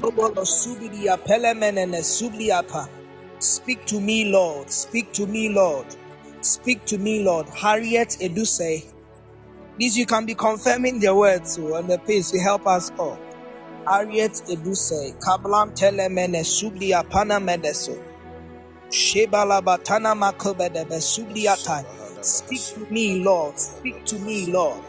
Pelibriantes. 0.00 2.88
Speak 3.38 3.84
to 3.86 4.00
me, 4.00 4.30
Lord. 4.30 4.70
Speak 4.70 5.12
to 5.12 5.26
me, 5.26 5.48
Lord. 5.48 5.86
Speak 6.42 6.84
to 6.86 6.98
me, 6.98 7.22
Lord. 7.22 7.48
Harriet 7.48 8.16
Eduse. 8.20 8.84
This 9.78 9.96
you 9.96 10.06
can 10.06 10.26
be 10.26 10.34
confirming 10.34 11.00
the 11.00 11.14
words 11.14 11.58
oh, 11.58 11.68
so 11.68 11.74
on 11.76 11.86
the 11.86 11.98
page 11.98 12.28
to 12.30 12.38
help 12.38 12.66
us 12.66 12.90
all. 12.98 13.18
Harriet 13.86 14.42
Eduse. 14.50 15.14
Kablam 15.20 15.74
telemene 15.74 16.44
sublia 16.44 17.02
panamedeso. 17.02 17.98
Shebala 18.90 19.62
batana 19.62 20.14
makobedebe 20.14 21.00
subliata. 21.00 21.84
Speak 22.22 22.60
to 22.74 22.92
me, 22.92 23.22
Lord. 23.24 23.58
Speak 23.58 24.04
to 24.04 24.18
me, 24.18 24.46
Lord. 24.46 24.82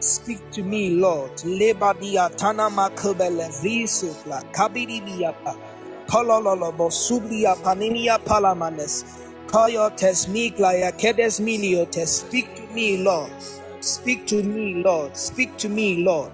Speak 0.00 0.50
to 0.52 0.62
me, 0.62 0.90
Lord. 0.90 1.32
Lebadia 1.44 2.30
tana 2.36 2.70
makobele 2.70 3.48
visupla 3.62 4.42
kabidibiyapa. 4.52 5.56
Kolololobo 6.06 6.90
sublia 6.90 7.56
panimia 7.56 8.18
palamanes. 8.18 9.04
Koyotes 9.48 10.28
miglaya 10.28 10.92
kedes 10.92 11.40
miliotes. 11.40 12.20
Speak 12.20 12.54
to 12.54 12.62
me, 12.74 12.98
Lord. 12.98 13.32
Speak 13.80 14.26
to 14.28 14.42
me, 14.42 14.82
Lord. 14.84 15.16
Speak 15.16 15.56
to 15.58 15.68
me, 15.68 16.04
Lord. 16.04 16.30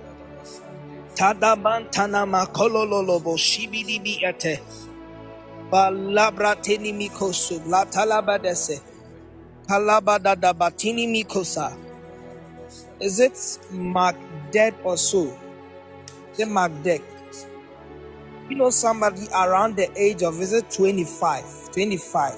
Tadaban 1.14 1.90
tanama 1.90 2.46
kolololobo 2.46 3.36
shibidibiyate. 3.38 4.60
Balabra 5.70 6.56
tenimikosu. 6.56 7.62
La 7.68 7.86
talabadese. 7.86 8.80
Kalabadada 9.68 10.52
batini 10.52 11.06
mikosa. 11.06 11.76
Is 13.00 13.18
it 13.18 13.58
Mark 13.72 14.16
Dead 14.52 14.74
or 14.84 14.96
so? 14.96 15.36
Is 16.32 16.40
it 16.40 16.48
Macdead? 16.48 17.02
You 18.48 18.56
know 18.56 18.70
somebody 18.70 19.26
around 19.34 19.76
the 19.76 19.90
age 20.00 20.22
of 20.22 20.40
is 20.40 20.52
it 20.52 20.70
25? 20.70 21.72
25. 21.72 22.34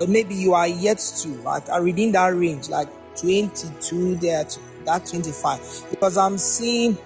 Or 0.00 0.06
maybe 0.06 0.34
you 0.34 0.52
are 0.52 0.68
yet 0.68 0.98
to 1.22 1.28
like 1.42 1.68
are 1.70 1.82
within 1.82 2.12
that 2.12 2.28
range, 2.28 2.68
like 2.68 2.88
22 3.16 4.16
there 4.16 4.44
to 4.44 4.60
that 4.84 5.06
25. 5.06 5.86
Because 5.90 6.18
I'm 6.18 6.36
seeing 6.36 6.98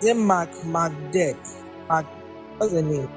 the 0.00 0.14
Mark 0.14 0.50
Macdead. 0.64 1.36
Mac 1.88 2.04
what's 2.58 2.72
the 2.72 2.82
name? 2.82 3.08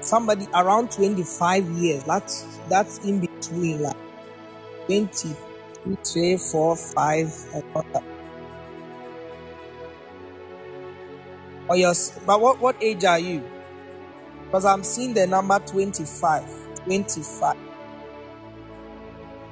Somebody 0.00 0.48
around 0.52 0.90
25 0.90 1.68
years. 1.70 2.02
That's 2.04 2.58
that's 2.68 2.98
in 3.04 3.20
between 3.20 3.82
like 3.82 4.01
20, 4.86 5.36
2, 5.84 5.98
3, 6.04 6.36
4, 6.36 6.76
5, 6.76 7.46
and 7.54 7.64
all 7.74 7.86
that. 7.92 8.04
Or 11.68 11.76
yes, 11.76 12.18
but 12.26 12.40
what, 12.40 12.60
what 12.60 12.76
age 12.82 13.04
are 13.04 13.18
you? 13.18 13.42
Because 14.46 14.64
I'm 14.64 14.84
seeing 14.84 15.14
the 15.14 15.26
number 15.26 15.58
25. 15.58 16.44
25. 16.84 17.56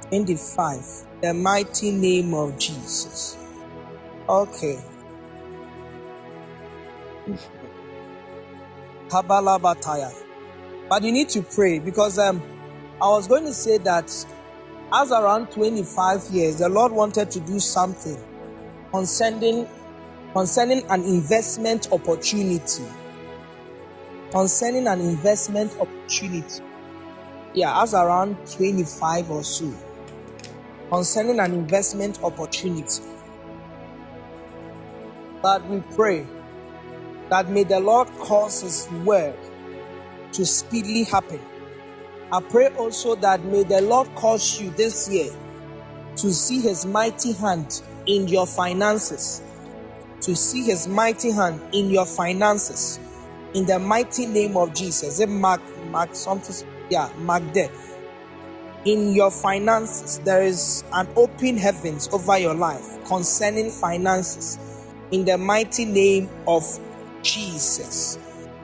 25. 0.09 0.85
The 1.21 1.33
mighty 1.33 1.91
name 1.91 2.33
of 2.33 2.57
Jesus. 2.59 3.37
Okay. 4.29 4.79
But 9.09 11.03
you 11.03 11.11
need 11.11 11.29
to 11.29 11.41
pray 11.41 11.79
because 11.79 12.19
um, 12.19 12.41
I 13.01 13.09
was 13.09 13.27
going 13.27 13.45
to 13.45 13.53
say 13.53 13.77
that 13.79 14.09
as 14.93 15.11
around 15.11 15.51
25 15.51 16.29
years, 16.31 16.57
the 16.57 16.69
Lord 16.69 16.91
wanted 16.91 17.31
to 17.31 17.39
do 17.39 17.59
something 17.59 18.17
concerning 18.91 19.67
concerning 20.33 20.83
an 20.89 21.03
investment 21.03 21.91
opportunity. 21.91 22.83
Concerning 24.31 24.87
an 24.87 25.01
investment 25.01 25.75
opportunity. 25.79 26.63
Yeah, 27.53 27.81
as 27.81 27.93
around 27.93 28.37
25 28.55 29.29
or 29.29 29.43
so. 29.43 29.73
Concerning 30.89 31.39
an 31.39 31.53
investment 31.53 32.21
opportunity. 32.23 33.03
But 35.41 35.65
we 35.67 35.81
pray 35.95 36.25
that 37.29 37.49
may 37.49 37.63
the 37.63 37.79
Lord 37.79 38.07
cause 38.19 38.61
His 38.61 38.89
word 39.05 39.35
to 40.33 40.45
speedily 40.45 41.03
happen. 41.03 41.41
I 42.33 42.39
pray 42.39 42.69
also 42.77 43.15
that 43.15 43.43
may 43.43 43.63
the 43.63 43.81
Lord 43.81 44.07
cause 44.15 44.61
you 44.61 44.69
this 44.71 45.09
year 45.09 45.31
to 46.15 46.31
see 46.33 46.61
His 46.61 46.85
mighty 46.85 47.33
hand 47.33 47.81
in 48.05 48.27
your 48.29 48.47
finances. 48.47 49.41
To 50.21 50.35
see 50.35 50.63
His 50.63 50.87
mighty 50.87 51.31
hand 51.31 51.59
in 51.73 51.89
your 51.89 52.05
finances. 52.05 52.99
In 53.53 53.65
the 53.65 53.79
mighty 53.79 54.27
name 54.27 54.55
of 54.55 54.73
Jesus. 54.73 55.19
It 55.19 55.27
mark, 55.27 55.61
mark 55.89 56.15
something, 56.15 56.55
yeah, 56.89 57.09
mark 57.17 57.43
there. 57.53 57.69
In 58.85 59.13
your 59.13 59.29
finances, 59.29 60.19
there 60.19 60.41
is 60.41 60.85
an 60.93 61.09
open 61.17 61.57
heavens 61.57 62.07
over 62.13 62.37
your 62.37 62.53
life 62.53 62.97
concerning 63.05 63.69
finances. 63.69 64.57
In 65.11 65.25
the 65.25 65.37
mighty 65.37 65.83
name 65.83 66.29
of 66.47 66.63
Jesus. 67.23 68.17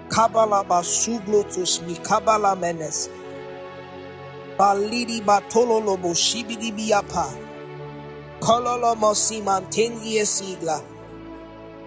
Kabala 0.07 0.65
basuglotus 0.65 1.85
mi 1.85 1.95
kabala 1.95 2.57
menes. 2.57 3.10
Balidi 4.57 5.21
batolo 5.21 5.79
lobo 5.85 6.13
shibidi 6.13 6.71
biapa. 6.71 7.25
Kololo 8.39 8.95
mosiman 8.95 9.63
tengie 9.69 10.25
sigla. 10.25 10.81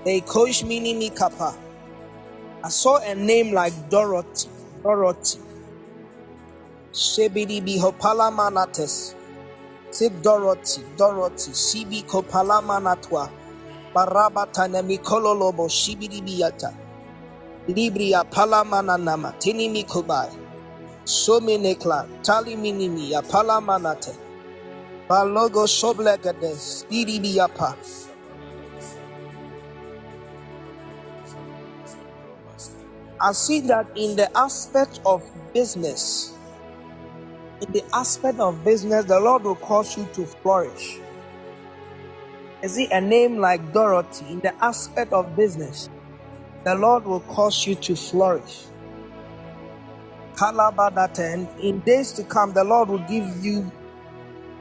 They 0.04 0.20
coach 0.20 0.64
mi 0.64 1.10
kapa. 1.10 1.54
I 2.62 2.68
saw 2.68 2.98
a 2.98 3.14
name 3.14 3.52
like 3.52 3.72
Dorothy. 3.90 4.48
Dorothy. 4.82 5.40
Shebidi 6.92 7.60
bihopala 7.60 8.32
manates. 8.32 9.14
Say 9.90 10.08
Dorothy, 10.22 10.82
Dorothy, 10.96 11.50
Shibi 11.52 12.04
kopala 12.04 12.62
manatwa. 12.62 13.28
Barabata 13.94 14.68
nemikolo 14.68 15.34
lobo 15.34 15.68
shibidi 15.68 16.20
biyata. 16.22 16.72
Libria 17.68 18.24
palamananama 18.24 19.32
tinimi 19.38 19.84
kubai. 19.84 20.30
Sominekla 21.10 22.06
tali 22.22 22.56
minimi 22.56 23.10
ya 23.10 23.22
palamanate. 23.22 24.14
Balogo 25.08 25.66
soblegades 25.66 26.86
bidibiyapa. 26.88 27.74
I 33.20 33.32
see 33.32 33.60
that 33.62 33.86
in 33.96 34.14
the 34.16 34.30
aspect 34.38 35.00
of 35.04 35.22
business, 35.52 36.32
in 37.60 37.72
the 37.72 37.82
aspect 37.92 38.38
of 38.38 38.64
business, 38.64 39.04
the 39.04 39.18
Lord 39.18 39.42
will 39.42 39.56
cause 39.56 39.96
you 39.98 40.06
to 40.14 40.24
flourish. 40.24 41.00
Is 42.62 42.78
it 42.78 42.90
a 42.92 43.00
name 43.00 43.38
like 43.38 43.72
Dorothy 43.72 44.26
in 44.30 44.40
the 44.40 44.54
aspect 44.64 45.12
of 45.12 45.34
business? 45.36 45.90
The 46.64 46.76
Lord 46.76 47.04
will 47.04 47.20
cause 47.20 47.66
you 47.66 47.74
to 47.74 47.96
flourish. 47.96 48.69
Kalabadata, 50.40 51.34
and 51.34 51.60
in 51.60 51.80
days 51.80 52.12
to 52.12 52.24
come, 52.24 52.54
the 52.54 52.64
Lord 52.64 52.88
will 52.88 53.00
give 53.00 53.44
you 53.44 53.70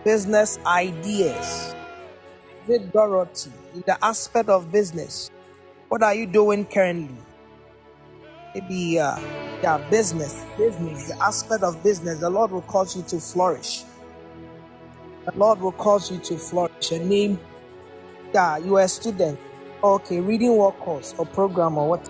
business 0.03 0.59
ideas. 0.65 1.73
With 2.67 2.91
Dorothy, 2.91 3.51
in 3.73 3.83
the 3.87 3.97
aspect 4.03 4.49
of 4.49 4.73
business, 4.73 5.31
what 5.87 6.03
are 6.03 6.13
you 6.13 6.25
doing 6.25 6.65
currently? 6.65 7.15
Maybe, 8.53 8.99
uh, 8.99 9.17
yeah, 9.63 9.77
business, 9.89 10.45
business, 10.57 11.07
the 11.07 11.23
aspect 11.23 11.63
of 11.63 11.81
business. 11.81 12.19
The 12.19 12.29
Lord 12.29 12.51
will 12.51 12.63
cause 12.63 12.97
you 12.97 13.03
to 13.03 13.19
flourish. 13.21 13.85
The 15.25 15.31
Lord 15.37 15.61
will 15.61 15.71
cause 15.71 16.11
you 16.11 16.17
to 16.17 16.37
flourish. 16.37 16.91
A 16.91 16.99
name, 16.99 17.39
yeah, 18.33 18.57
you 18.57 18.75
are 18.75 18.83
a 18.83 18.87
student. 18.89 19.39
Okay, 19.81 20.19
reading 20.19 20.57
what 20.57 20.77
course 20.79 21.15
or 21.17 21.25
program 21.25 21.77
or 21.77 21.87
what? 21.87 22.09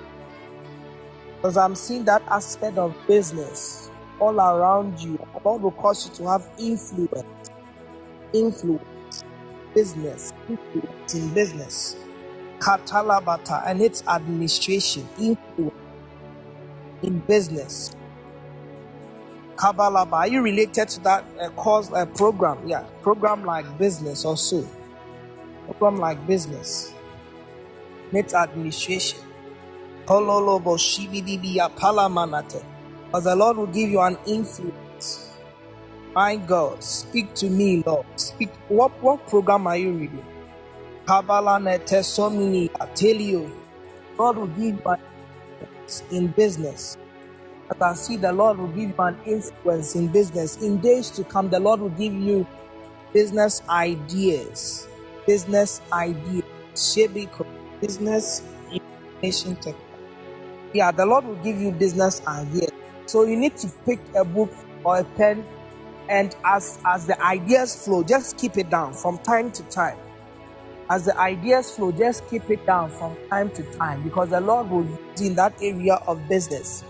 Because 1.42 1.56
I'm 1.56 1.76
seeing 1.76 2.04
that 2.06 2.22
aspect 2.28 2.78
of 2.78 2.94
business 3.08 3.90
all 4.20 4.38
around 4.42 5.00
you. 5.00 5.18
Lord 5.46 5.62
will 5.62 5.72
cause 5.72 6.06
you 6.10 6.14
to 6.16 6.30
have 6.30 6.50
influence, 6.58 7.24
influence, 8.34 8.84
business, 9.74 10.34
influence 10.50 11.14
in 11.16 11.34
business, 11.34 11.96
katalabata, 12.60 13.64
and 13.66 13.82
its 13.82 14.04
administration, 14.06 15.08
influence 15.18 15.74
in 17.04 17.20
business. 17.20 17.92
Kabbalaba, 19.56 20.14
are 20.14 20.28
you 20.28 20.42
related 20.42 20.90
to 20.90 21.00
that 21.02 21.26
uh, 21.40 21.50
course 21.52 21.90
uh, 21.94 22.06
program? 22.06 22.68
Yeah, 22.68 22.84
program 23.02 23.46
like 23.46 23.78
business 23.78 24.26
or 24.26 24.36
so. 24.36 24.68
Program 25.66 26.00
like 26.02 26.28
business, 26.28 26.94
net 28.12 28.34
administration. 28.34 29.20
Pololobo. 30.10 30.76
Because 33.06 33.24
the 33.26 33.36
Lord 33.36 33.58
will 33.58 33.68
give 33.68 33.90
you 33.92 34.02
an 34.02 34.18
influence. 34.26 35.38
My 36.16 36.36
God, 36.36 36.84
speak 36.84 37.36
to 37.36 37.50
me, 37.50 37.84
Lord. 37.86 38.06
Speak. 38.16 38.50
What 38.70 38.92
what 39.04 39.28
program 39.28 39.68
are 39.68 39.78
you 39.78 39.94
reading? 39.94 40.26
I 41.08 41.22
tell 42.96 43.16
you, 43.16 43.52
God 44.18 44.38
will 44.38 44.48
give 44.48 44.76
you 44.76 44.82
an 44.86 45.00
influence 45.62 46.04
in 46.12 46.28
business. 46.28 46.98
I 47.72 47.76
can 47.76 47.96
see, 47.96 48.18
the 48.18 48.32
Lord 48.32 48.58
will 48.58 48.68
give 48.70 48.90
you 48.90 48.96
an 49.00 49.18
influence 49.26 49.96
in 49.96 50.08
business. 50.08 50.58
In 50.58 50.80
days 50.80 51.12
to 51.12 51.24
come, 51.24 51.50
the 51.50 51.60
Lord 51.60 51.82
will 51.82 51.90
give 51.90 52.14
you 52.14 52.48
business 53.14 53.62
ideas. 53.70 54.88
Business 55.28 55.82
ideas. 55.94 56.44
Business 57.82 58.44
information 58.72 59.56
technology. 59.56 59.89
Yeah, 60.74 60.92
the 60.92 61.06
Lord 61.06 61.26
will 61.26 61.36
give 61.44 61.60
you 61.62 61.72
business 61.72 62.22
ideas. 62.28 62.72
So 63.08 63.24
you 63.26 63.38
need 63.38 63.58
to 63.58 63.70
pick 63.86 64.00
a 64.16 64.26
book 64.26 64.52
or 64.84 65.00
a 65.00 65.04
pen, 65.04 65.46
and 66.10 66.36
as 66.46 66.80
as 66.86 67.08
the 67.08 67.22
ideas 67.24 67.86
flow, 67.86 68.04
just 68.04 68.38
keep 68.38 68.58
it 68.58 68.70
down 68.70 68.94
from 68.94 69.18
time 69.20 69.52
to 69.54 69.64
time. 69.64 69.98
As 70.90 71.06
the 71.06 71.18
ideas 71.20 71.72
flow, 71.72 71.92
just 71.92 72.28
keep 72.30 72.50
it 72.50 72.66
down 72.66 72.92
from 72.92 73.18
time 73.30 73.50
to 73.52 73.64
time 73.74 74.04
because 74.04 74.30
the 74.30 74.42
Lord 74.42 74.70
will 74.70 74.86
use 74.86 75.22
in 75.22 75.36
that 75.36 75.54
area 75.62 75.96
of 76.08 76.28
business. 76.30 76.84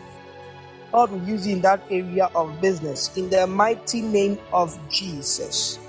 Lord 0.93 1.11
will 1.11 1.23
use 1.27 1.47
in 1.47 1.61
that 1.61 1.81
area 1.91 2.29
of 2.35 2.61
business 2.61 3.15
in 3.17 3.29
the 3.29 3.47
mighty 3.47 4.01
name 4.01 4.39
of 4.53 4.77
Jesus. 4.89 5.79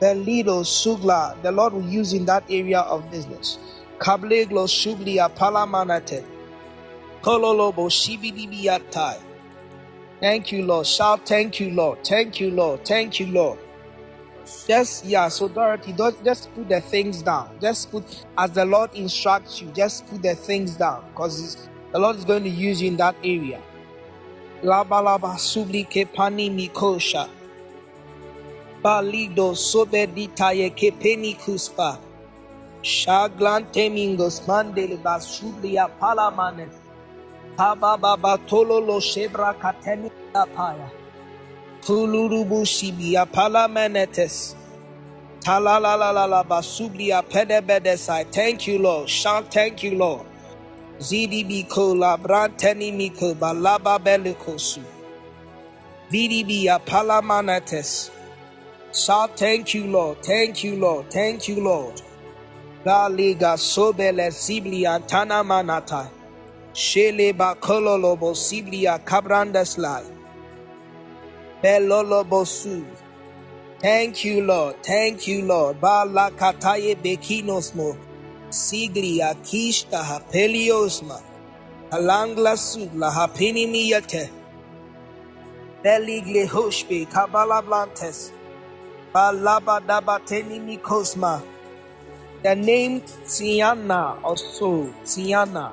The 0.00 0.14
little 0.14 0.62
sugla, 0.62 1.40
the 1.42 1.52
Lord 1.52 1.72
will 1.74 1.88
use 1.88 2.12
in 2.12 2.26
that 2.26 2.44
area 2.50 2.80
of 2.80 3.10
business. 3.10 3.58
Kableglo 3.98 4.68
sublia 4.68 5.30
palamanate. 5.34 6.24
Thank 7.22 7.36
you, 10.52 10.64
Lord. 10.64 10.86
Shout, 10.86 11.26
thank 11.26 11.60
you, 11.60 11.70
Lord. 11.70 12.04
Thank 12.04 12.40
you, 12.40 12.50
Lord. 12.50 12.84
Thank 12.84 13.20
you, 13.20 13.26
Lord. 13.26 13.58
Just, 14.66 15.04
yeah, 15.04 15.28
so 15.28 15.48
Dorothy, 15.48 15.92
don't, 15.92 16.22
just 16.24 16.52
put 16.54 16.68
the 16.68 16.80
things 16.80 17.22
down. 17.22 17.58
Just 17.60 17.90
put, 17.90 18.04
as 18.36 18.50
the 18.52 18.64
Lord 18.64 18.94
instructs 18.94 19.60
you, 19.60 19.70
just 19.72 20.06
put 20.06 20.22
the 20.22 20.34
things 20.34 20.76
down 20.76 21.04
because 21.10 21.68
the 21.92 21.98
Lord 21.98 22.16
is 22.16 22.24
going 22.24 22.44
to 22.44 22.50
use 22.50 22.80
you 22.80 22.88
in 22.88 22.96
that 22.96 23.16
area. 23.22 23.60
Laba 24.62 25.02
laba 25.02 25.36
subli 25.36 25.86
kepani 25.86 26.50
mikosha. 26.50 27.28
Balido 28.82 29.54
sobe 29.54 30.06
ditaye 30.06 30.70
kepeni 30.70 31.36
kuspa. 31.36 31.98
Shaglan 32.82 33.64
temingos 33.72 34.40
mandele 34.46 34.96
basublia 35.02 35.90
palamanes. 36.00 36.77
Haba 37.58 37.98
baba 38.00 38.38
tololo 38.46 39.00
shebra 39.00 39.52
kateni 39.54 40.10
apaya. 40.32 40.88
Tulurubu 41.80 42.64
shibia 42.64 43.26
palamenetes. 43.26 44.54
Talalalala 45.40 46.44
basublia 46.44 47.20
pedebedesai. 47.22 48.30
Thank 48.30 48.68
you, 48.68 48.78
Lord. 48.78 49.08
Shout, 49.08 49.52
thank 49.52 49.82
you, 49.82 49.96
Lord. 49.98 50.26
ZDB 51.00 51.68
ko 51.68 51.94
labranteni 51.94 52.92
miko 52.94 53.34
balaba 53.34 53.98
belikosu. 53.98 54.82
VDB 56.12 56.66
apalamanetes. 56.66 58.10
Shout, 58.92 59.36
thank 59.36 59.74
you, 59.74 59.86
Lord. 59.86 60.22
Thank 60.22 60.62
you, 60.62 60.76
Lord. 60.76 61.10
Thank 61.10 61.48
you, 61.48 61.60
Lord. 61.60 62.02
Galiga 62.84 63.56
sobele 63.58 64.30
siblia 64.30 65.00
tana 65.08 65.42
manata. 65.42 66.08
Shele 66.78 67.32
bakololobo 67.32 68.36
siblia 68.36 69.00
kabrandeslai. 69.04 70.04
Belolobosu. 71.60 72.84
Thank 73.80 74.24
you, 74.24 74.44
Lord. 74.44 74.76
Thank 74.84 75.26
you, 75.26 75.44
Lord. 75.44 75.80
Bala 75.80 76.30
kataye 76.30 76.94
bekinosmo. 76.94 77.96
Siglia 78.50 79.34
kishta 79.42 80.04
hapeliosma. 80.04 81.20
Halangla 81.90 82.54
sugla 82.56 83.10
hapinimiyate. 83.10 84.30
Beligle 85.82 86.46
hoshbe 86.46 87.06
kabala 87.06 87.60
blantes. 87.60 88.30
Balaba 89.12 89.80
dabateni 89.80 90.60
mikosma. 90.60 91.42
The 92.44 92.54
name 92.54 93.00
Tiana 93.26 94.22
also 94.22 94.94
Tiana. 95.04 95.72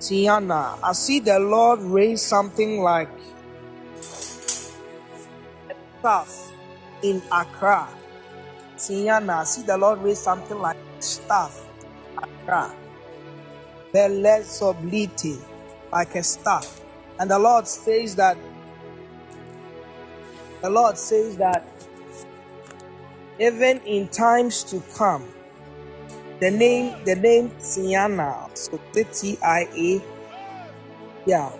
Tiana. 0.00 0.78
I 0.82 0.92
see 0.92 1.20
the 1.20 1.38
Lord 1.38 1.80
raise 1.82 2.22
something 2.22 2.80
like 2.80 3.10
a 5.68 5.74
staff 5.98 6.52
in 7.02 7.22
Accra. 7.30 7.86
Tiana. 8.76 9.40
I 9.40 9.44
see 9.44 9.62
the 9.62 9.76
Lord 9.76 10.00
raise 10.00 10.18
something 10.18 10.58
like 10.58 10.78
staff. 11.00 11.66
Accra. 12.16 12.74
Belezobliti. 13.92 15.38
Like 15.92 16.14
a 16.14 16.22
staff. 16.22 16.80
And 17.18 17.30
the 17.30 17.38
Lord 17.38 17.68
says 17.68 18.16
that 18.16 18.38
the 20.62 20.70
Lord 20.70 20.96
says 20.96 21.36
that 21.36 21.66
even 23.38 23.80
in 23.80 24.08
times 24.08 24.64
to 24.64 24.82
come, 24.96 25.28
the 26.40 26.50
name 26.50 27.04
the 27.04 27.14
name 27.16 27.50
Tiana, 27.60 28.56
so 28.56 28.80
T 28.92 29.38
I 29.42 29.68
A, 29.76 30.02
yeah, 31.26 31.52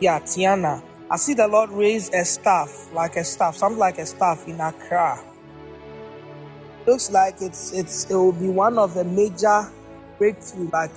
yeah, 0.00 0.20
Tiana. 0.20 0.82
I 1.10 1.16
see 1.16 1.34
the 1.34 1.46
Lord 1.46 1.70
raise 1.70 2.08
a 2.14 2.24
staff, 2.24 2.88
like 2.94 3.16
a 3.16 3.24
staff, 3.24 3.56
something 3.56 3.78
like 3.78 3.98
a 3.98 4.06
staff 4.06 4.48
in 4.48 4.60
Accra. 4.60 5.22
Looks 6.86 7.10
like 7.10 7.36
it's 7.40 7.72
it's 7.72 8.10
it 8.10 8.14
will 8.14 8.32
be 8.32 8.48
one 8.48 8.78
of 8.78 8.94
the 8.94 9.04
major 9.04 9.70
breakthrough, 10.18 10.70
like 10.72 10.90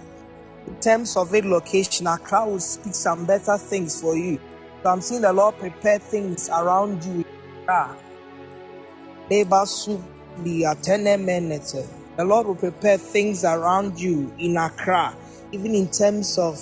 in 0.68 0.80
terms 0.80 1.18
of 1.18 1.34
its 1.34 1.46
location. 1.46 2.08
Accra 2.08 2.46
will 2.46 2.60
speak 2.60 2.96
some 2.96 3.26
better 3.26 3.58
things 3.58 4.00
for 4.00 4.16
you. 4.16 4.40
So 4.84 4.90
I'm 4.90 5.02
seeing 5.02 5.22
the 5.22 5.34
Lord 5.34 5.58
prepare 5.58 6.00
things 6.00 6.50
around 6.50 7.04
you. 7.04 7.26
The 9.28 9.44
Lord 12.20 12.48
will 12.48 12.56
prepare 12.56 12.98
things 12.98 13.44
around 13.44 14.00
you 14.00 14.34
in 14.38 14.58
Accra, 14.58 15.16
even 15.52 15.74
in 15.74 15.88
terms 15.90 16.38
of 16.38 16.60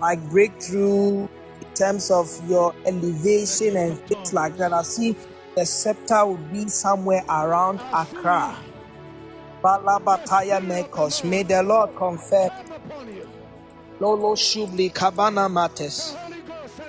like 0.00 0.20
breakthrough, 0.30 1.22
in 1.22 1.28
terms 1.74 2.10
of 2.10 2.28
your 2.48 2.74
elevation 2.84 3.76
and 3.76 3.98
things 4.00 4.32
like 4.32 4.56
that. 4.58 4.72
I 4.72 4.82
see 4.82 5.16
the 5.56 5.64
scepter 5.64 6.26
will 6.26 6.36
be 6.36 6.68
somewhere 6.68 7.24
around 7.28 7.80
Accra. 7.92 8.56
Balabataya 9.62 10.60
Mekos. 10.60 11.24
May 11.24 11.42
the 11.42 11.62
Lord 11.62 11.96
confirm. 11.96 12.50
Lolo 13.98 14.34
Shubli 14.34 14.92
Kabana 14.92 15.50
Mates. 15.50 16.14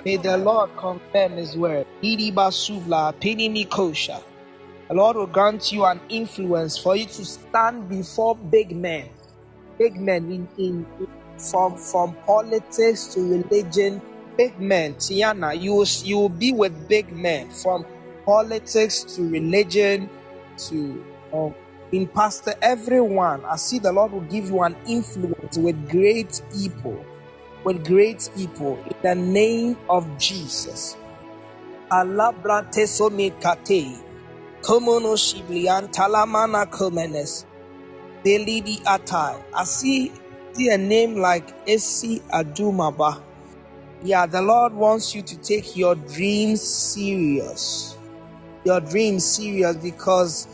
May 0.06 0.18
the 0.18 0.36
Lord 0.36 0.70
confirm 0.76 1.32
His 1.32 1.56
word. 1.56 1.84
Idibasubla 2.00 3.12
Pinimikosha. 3.20 4.22
The 4.86 4.94
Lord 4.94 5.16
will 5.16 5.26
grant 5.26 5.72
you 5.72 5.84
an 5.84 6.00
influence 6.08 6.78
for 6.78 6.94
you 6.94 7.06
to 7.06 7.24
stand 7.24 7.88
before 7.88 8.36
big 8.36 8.70
men, 8.70 9.08
big 9.76 9.96
men 10.00 10.30
in, 10.30 10.48
in, 10.58 10.86
from 11.36 11.76
from 11.76 12.14
politics 12.24 13.08
to 13.14 13.20
religion, 13.20 14.00
big 14.36 14.60
men. 14.60 14.94
Tiana, 14.94 15.60
you 15.60 15.74
will, 15.74 15.86
you 16.04 16.18
will 16.18 16.28
be 16.28 16.52
with 16.52 16.88
big 16.88 17.10
men 17.10 17.50
from 17.50 17.84
politics 18.24 19.02
to 19.16 19.28
religion 19.28 20.08
to 20.68 21.04
um, 21.32 21.52
in 21.90 22.06
pastor 22.06 22.54
everyone. 22.62 23.44
I 23.44 23.56
see 23.56 23.80
the 23.80 23.90
Lord 23.90 24.12
will 24.12 24.20
give 24.20 24.50
you 24.50 24.62
an 24.62 24.76
influence 24.86 25.58
with 25.58 25.90
great 25.90 26.40
people 26.52 27.04
with 27.66 27.84
great 27.84 28.30
people 28.36 28.78
in 28.86 28.94
the 29.02 29.14
name 29.16 29.76
of 29.90 30.06
Jesus. 30.18 30.96
Alabra 31.90 32.64
tesomikate. 32.70 33.98
Komono 34.62 35.16
shiblian 35.16 35.92
talamana 35.92 36.64
komenes. 36.70 37.44
Delidi 38.22 38.80
atai. 38.84 39.42
I 39.52 39.64
see, 39.64 40.12
a 40.70 40.78
name 40.78 41.16
like 41.16 41.66
Esi 41.66 42.22
Adumaba. 42.30 43.20
Yeah, 44.00 44.26
the 44.26 44.42
Lord 44.42 44.72
wants 44.72 45.12
you 45.16 45.22
to 45.22 45.36
take 45.36 45.76
your 45.76 45.96
dreams 45.96 46.62
serious. 46.62 47.98
Your 48.64 48.80
dreams 48.80 49.24
serious 49.24 49.76
because 49.76 50.46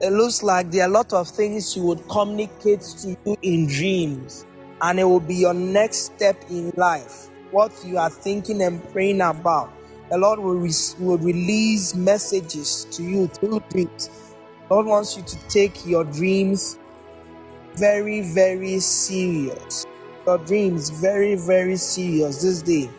it 0.00 0.12
looks 0.12 0.44
like 0.44 0.70
there 0.70 0.84
are 0.84 0.88
a 0.90 0.92
lot 0.92 1.12
of 1.12 1.26
things 1.28 1.74
He 1.74 1.80
would 1.80 2.08
communicate 2.08 2.82
to 2.82 3.16
you 3.24 3.36
in 3.42 3.66
dreams 3.66 4.46
and 4.82 5.00
it 5.00 5.04
will 5.04 5.20
be 5.20 5.34
your 5.34 5.54
next 5.54 6.14
step 6.14 6.36
in 6.50 6.72
life. 6.76 7.28
What 7.50 7.72
you 7.84 7.98
are 7.98 8.10
thinking 8.10 8.62
and 8.62 8.86
praying 8.92 9.20
about, 9.20 9.72
the 10.10 10.18
Lord 10.18 10.38
will, 10.38 10.56
re- 10.56 10.70
will 10.98 11.18
release 11.18 11.94
messages 11.94 12.86
to 12.92 13.02
you 13.02 13.26
through 13.28 13.60
dreams. 13.70 14.10
God 14.68 14.86
wants 14.86 15.16
you 15.16 15.22
to 15.22 15.48
take 15.48 15.86
your 15.86 16.04
dreams 16.04 16.78
very, 17.74 18.20
very 18.22 18.80
serious. 18.80 19.86
Your 20.26 20.38
dreams 20.38 20.90
very, 20.90 21.36
very 21.36 21.76
serious 21.76 22.42
this 22.42 22.60
day. 22.62 22.90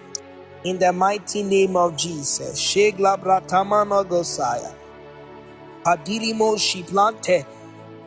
In 0.64 0.80
the 0.80 0.92
mighty 0.92 1.44
name 1.44 1.76
of 1.76 1.96
Jesus. 1.96 2.60
Shegla 2.60 3.22
bratamano 3.22 4.04
gosaya. 4.04 4.74
Adilimo 5.86 6.58
shiplante. 6.58 7.46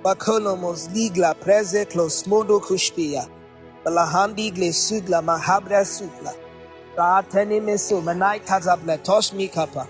Bakolomos 0.02 0.88
ligla 0.92 1.34
preze 1.34 1.86
modo 2.26 2.60
kushpia. 2.60 3.28
Balahandi 3.84 4.52
glesugla 4.54 5.22
mahabra 5.22 5.84
sugla. 5.84 6.34
Raateni 6.96 7.60
meso 7.60 8.02
manai 8.02 8.40
tazable 8.40 9.02
tosh 9.02 9.32
mi 9.32 9.48
kapa. 9.48 9.88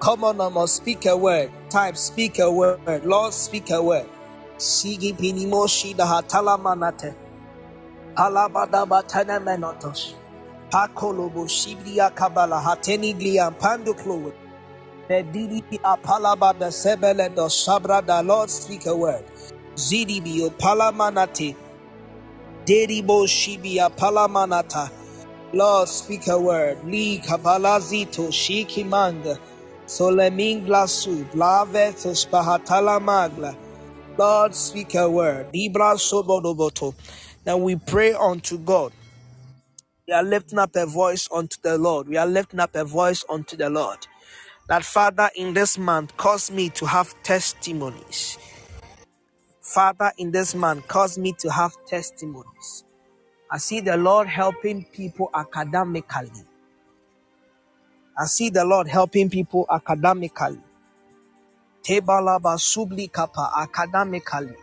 Come 0.00 0.24
on, 0.24 0.40
Amo, 0.40 0.66
speak 0.66 1.06
a 1.06 1.16
word. 1.16 1.50
Type, 1.70 1.96
speak 1.96 2.38
a 2.38 2.50
word. 2.50 3.04
Lord, 3.04 3.34
speak 3.34 3.70
a 3.70 3.82
word. 3.82 4.06
Sigi 4.58 5.12
pinimo 5.14 5.66
shida 5.66 6.06
hatala 6.06 6.58
manate. 6.58 7.14
Halabada 8.14 8.86
batana 8.86 9.40
menotos. 9.40 10.14
Pakolobo 10.70 11.46
shibria 11.48 12.10
kabala 12.14 12.62
hateni 12.62 13.14
gliam 13.14 13.54
pandu 13.58 13.94
klowe. 13.94 14.32
Medidi 15.08 15.62
apalabada 15.80 16.70
sebele 16.70 17.34
do 17.34 17.48
sabra 17.48 18.02
da 18.02 18.20
Lord 18.20 18.50
speak 18.50 18.86
a 18.86 18.96
word. 18.96 19.24
Zidibi 19.74 20.48
opalamanate. 20.48 21.56
Shibia 22.70 23.90
Palamanata. 23.90 24.90
Lord, 25.52 25.88
speak 25.88 26.28
a 26.28 26.38
word. 26.38 26.84
Li 26.84 27.18
Kabalazito 27.18 28.28
Shikimanga. 28.30 29.38
Solemingla 29.86 30.88
Sud. 30.88 31.32
Lavetos 31.32 32.28
Pahatala 32.28 33.00
Magla. 33.00 33.56
Lord, 34.16 34.54
speak 34.54 34.94
a 34.94 35.10
word. 35.10 35.48
Libra 35.52 35.94
Sobodoboto. 35.96 36.94
Now 37.44 37.56
we 37.56 37.74
pray 37.74 38.12
unto 38.12 38.56
God. 38.58 38.92
We 40.06 40.14
are 40.14 40.22
lifting 40.22 40.60
up 40.60 40.76
a 40.76 40.86
voice 40.86 41.28
unto 41.32 41.56
the 41.62 41.76
Lord. 41.76 42.08
We 42.08 42.18
are 42.18 42.26
lifting 42.26 42.60
up 42.60 42.76
a 42.76 42.84
voice 42.84 43.24
unto 43.28 43.56
the 43.56 43.68
Lord. 43.68 43.98
That 44.68 44.84
Father, 44.84 45.28
in 45.34 45.54
this 45.54 45.76
month, 45.76 46.16
cause 46.16 46.52
me 46.52 46.68
to 46.70 46.86
have 46.86 47.20
testimonies. 47.24 48.38
Father, 49.74 50.10
in 50.18 50.32
this 50.32 50.54
month, 50.54 50.88
cause 50.88 51.16
me 51.16 51.32
to 51.38 51.48
have 51.50 51.72
testimonies. 51.86 52.82
I 53.48 53.58
see 53.58 53.80
the 53.80 53.96
Lord 53.96 54.26
helping 54.26 54.84
people 54.84 55.30
academically. 55.32 56.42
I 58.18 58.24
see 58.26 58.50
the 58.50 58.64
Lord 58.64 58.88
helping 58.88 59.30
people 59.30 59.66
academically. 59.70 60.60
Tebalaba 61.82 62.58
subli 62.58 63.10
kapa 63.12 63.52
academically. 63.56 64.56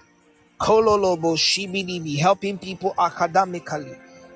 Kololobo 0.60 1.38
shibidibi 1.38 2.18
helping 2.18 2.58
people 2.58 2.94
academically. 3.00 3.96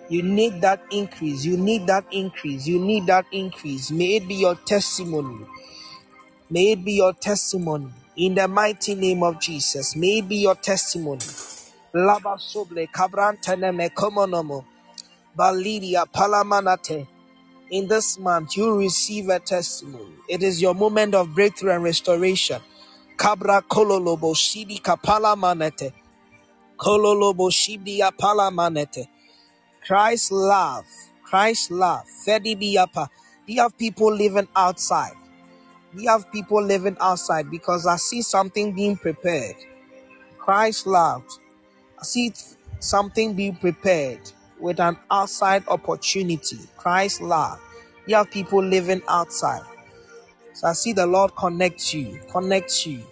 You 0.10 0.24
need 0.24 0.62
that 0.62 0.82
increase. 0.92 1.46
You 1.46 1.58
need 1.58 1.88
that 1.88 2.06
increase. 2.12 2.66
You 2.66 2.80
need 2.80 3.08
that 3.08 3.26
increase. 3.32 3.92
May 3.92 4.16
it 4.16 4.28
be 4.28 4.36
your 4.36 4.56
testimony. 4.56 5.46
May 6.50 6.72
it 6.74 6.86
be 6.86 6.94
your 6.94 7.14
testimony. 7.14 7.92
In 8.22 8.36
the 8.36 8.48
mighty 8.48 8.94
name 8.94 9.24
of 9.24 9.40
Jesus. 9.42 9.96
May 9.96 10.22
be 10.22 10.38
your 10.44 10.54
testimony. 10.54 11.26
Laba 11.96 12.38
suble 12.40 12.88
kabranteneme 12.88 13.90
komonomo. 13.96 14.64
Balidia 15.36 16.06
Palamanate. 16.06 17.08
In 17.72 17.88
this 17.88 18.20
month, 18.20 18.58
you 18.58 18.78
receive 18.78 19.30
a 19.30 19.40
testimony. 19.40 20.14
It 20.30 20.44
is 20.44 20.62
your 20.62 20.76
moment 20.76 21.16
of 21.16 21.34
breakthrough 21.34 21.72
and 21.72 21.84
restoration. 21.84 22.62
Kabra 23.18 23.64
kololobo 23.64 24.36
shidi 24.36 24.80
kapala 24.80 25.36
manete. 25.36 25.92
Kololobo 26.78 27.50
shidi 27.52 28.02
apala 28.02 28.52
manete. 28.54 29.08
Christ 29.88 30.32
love. 30.32 30.86
Christ 31.24 31.72
love. 31.72 32.06
Fedi 32.28 32.56
biyapa. 32.56 33.10
Do 33.48 33.54
you 33.54 33.62
have 33.64 33.76
people 33.80 34.14
living 34.14 34.48
outside? 34.56 35.14
We 35.94 36.06
have 36.06 36.32
people 36.32 36.64
living 36.64 36.98
outside 37.00 37.52
because 37.52 37.86
I 37.86 37.98
see 37.98 38.22
something 38.22 38.74
being 38.74 38.98
prepared. 38.98 39.56
Christ 40.38 40.88
loved. 40.88 41.40
I 42.00 42.04
see 42.04 42.34
something 42.80 43.34
being 43.34 43.56
prepared 43.56 44.20
with 44.60 44.80
an 44.80 44.98
outside 45.10 45.68
opportunity. 45.68 46.60
Christ 46.78 47.22
love. 47.22 47.60
You 48.06 48.16
have 48.16 48.32
people 48.32 48.64
living 48.64 49.02
outside. 49.08 49.64
So 50.54 50.68
I 50.68 50.74
see 50.74 50.94
the 50.94 51.06
Lord 51.06 51.36
connect 51.36 51.94
you, 51.94 52.20
connect 52.32 52.86
you, 52.86 53.04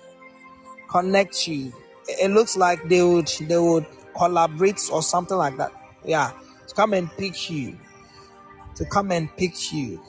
connect 0.89 1.47
you. 1.47 1.73
It 2.07 2.31
looks 2.31 2.57
like 2.57 2.87
they 2.89 3.03
would 3.03 3.27
they 3.41 3.57
would 3.57 3.85
collaborate 4.17 4.81
or 4.91 5.01
something 5.03 5.37
like 5.37 5.57
that. 5.57 5.71
Yeah, 6.03 6.31
to 6.67 6.75
come 6.75 6.93
and 6.93 7.09
pick 7.17 7.49
you, 7.49 7.77
to 8.75 8.85
come 8.85 9.11
and 9.11 9.35
pick 9.37 9.71
you. 9.71 10.01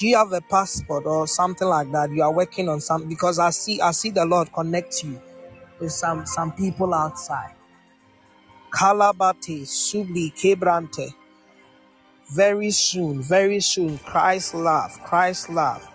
Do 0.00 0.08
you 0.08 0.16
have 0.16 0.32
a 0.32 0.40
passport 0.40 1.04
or 1.04 1.26
something 1.26 1.68
like 1.68 1.92
that? 1.92 2.10
You 2.10 2.22
are 2.22 2.32
working 2.32 2.70
on 2.70 2.80
some 2.80 3.06
because 3.06 3.38
I 3.38 3.50
see 3.50 3.82
I 3.82 3.90
see 3.90 4.08
the 4.08 4.24
Lord 4.24 4.50
connect 4.50 5.04
you 5.04 5.20
with 5.78 5.92
some 5.92 6.24
some 6.24 6.52
people 6.52 6.94
outside. 6.94 7.52
Kalabate, 8.70 9.60
Subli, 9.66 10.32
Kebrante. 10.32 11.12
Very 12.32 12.70
soon, 12.70 13.20
very 13.20 13.60
soon, 13.60 13.98
Christ 13.98 14.54
love, 14.54 14.98
Christ 15.04 15.50
love. 15.50 15.86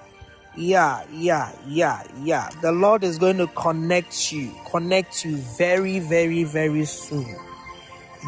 Yeah, 0.56 1.04
yeah, 1.12 1.52
yeah, 1.68 2.04
yeah. 2.22 2.50
The 2.62 2.72
Lord 2.72 3.04
is 3.04 3.18
going 3.18 3.38
to 3.38 3.48
connect 3.48 4.32
you, 4.32 4.54
connect 4.70 5.26
you 5.26 5.38
very, 5.58 5.98
very, 5.98 6.44
very 6.44 6.86
soon. 6.86 7.26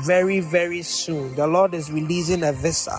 Very, 0.05 0.39
very 0.39 0.81
soon. 0.81 1.35
The 1.35 1.45
Lord 1.45 1.75
is 1.75 1.91
releasing 1.91 2.41
a 2.41 2.51
visa. 2.51 2.97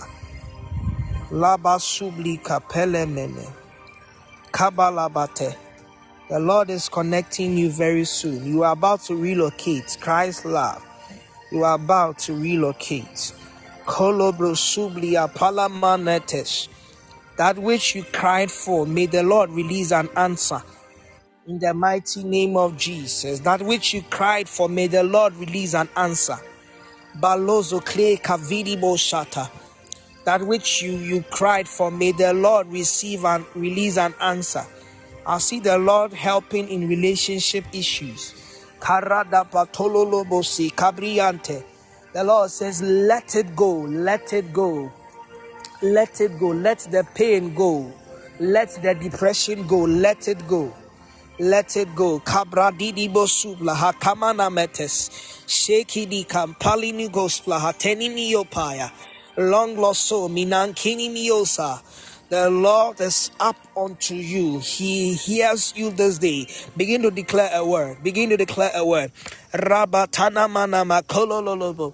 Laba 1.31 1.79
subli 1.79 2.39
kapele 2.41 3.05
mene. 3.07 3.47
The 6.27 6.39
Lord 6.39 6.71
is 6.71 6.89
connecting 6.89 7.55
you 7.55 7.69
very 7.69 8.03
soon. 8.05 8.47
You 8.47 8.63
are 8.63 8.73
about 8.73 9.01
to 9.01 9.15
relocate. 9.15 9.97
Christ 10.01 10.45
love. 10.45 10.83
You 11.51 11.63
are 11.65 11.75
about 11.75 12.17
to 12.19 12.33
relocate. 12.33 13.33
Kolobro 13.85 14.55
sublia 14.55 15.31
palamanetes. 15.31 16.67
That 17.37 17.59
which 17.59 17.93
you 17.93 18.03
cried 18.05 18.49
for, 18.49 18.87
may 18.87 19.05
the 19.05 19.21
Lord 19.21 19.51
release 19.51 19.91
an 19.91 20.09
answer. 20.15 20.63
In 21.47 21.59
the 21.59 21.75
mighty 21.75 22.23
name 22.23 22.57
of 22.57 22.75
Jesus. 22.75 23.39
That 23.41 23.61
which 23.61 23.93
you 23.93 24.01
cried 24.09 24.49
for, 24.49 24.67
may 24.67 24.87
the 24.87 25.03
Lord 25.03 25.35
release 25.35 25.75
an 25.75 25.89
answer. 25.95 26.39
Balozo 27.19 27.85
clay 27.85 28.17
kavidi. 28.17 28.79
That 30.29 30.45
which 30.45 30.83
you, 30.83 30.91
you 30.91 31.23
cried 31.31 31.67
for, 31.67 31.89
may 31.89 32.11
the 32.11 32.35
Lord 32.35 32.67
receive 32.67 33.25
and 33.25 33.43
release 33.55 33.97
an 33.97 34.13
answer. 34.21 34.63
I 35.25 35.39
see 35.39 35.59
the 35.59 35.79
Lord 35.79 36.13
helping 36.13 36.69
in 36.69 36.87
relationship 36.87 37.65
issues. 37.73 38.35
The 38.79 39.65
Lord 42.23 42.51
says, 42.51 42.81
Let 42.83 43.35
it 43.35 43.55
go, 43.55 43.79
let 43.79 44.33
it 44.33 44.53
go, 44.53 44.91
let 45.81 46.21
it 46.21 46.39
go, 46.39 46.49
let 46.49 46.79
the 46.91 47.07
pain 47.15 47.55
go, 47.55 47.91
let 48.39 48.69
the 48.83 48.93
depression 48.93 49.65
go, 49.65 49.79
let 49.79 50.27
it 50.27 50.47
go. 50.47 50.71
Let 51.41 51.77
it 51.77 51.95
go. 51.95 52.19
Kabra 52.19 52.77
didi 52.77 53.07
bosubla 53.07 53.73
hakamana 53.73 54.51
metes. 54.51 55.09
Sheki 55.47 56.09
di 56.09 56.25
kampalini 56.25 57.09
gospla 57.09 57.59
hateni 57.59 58.09
miopaya. 58.09 58.91
Long 59.39 59.77
lost 59.77 60.07
soul 60.07 60.27
minankini 60.27 61.09
miosa. 61.09 61.81
The 62.27 62.49
Lord 62.49 62.99
is 62.99 63.31
up 63.39 63.55
unto 63.73 64.13
you. 64.13 64.59
He 64.59 65.13
hears 65.13 65.73
you 65.77 65.91
this 65.91 66.17
day. 66.17 66.45
Begin 66.75 67.03
to 67.03 67.09
declare 67.09 67.49
a 67.53 67.65
word. 67.65 68.03
Begin 68.03 68.31
to 68.31 68.37
declare 68.37 68.71
a 68.75 68.85
word. 68.85 69.13
Rabatana 69.53 70.49
manama 70.49 71.01
kolololobo. 71.03 71.93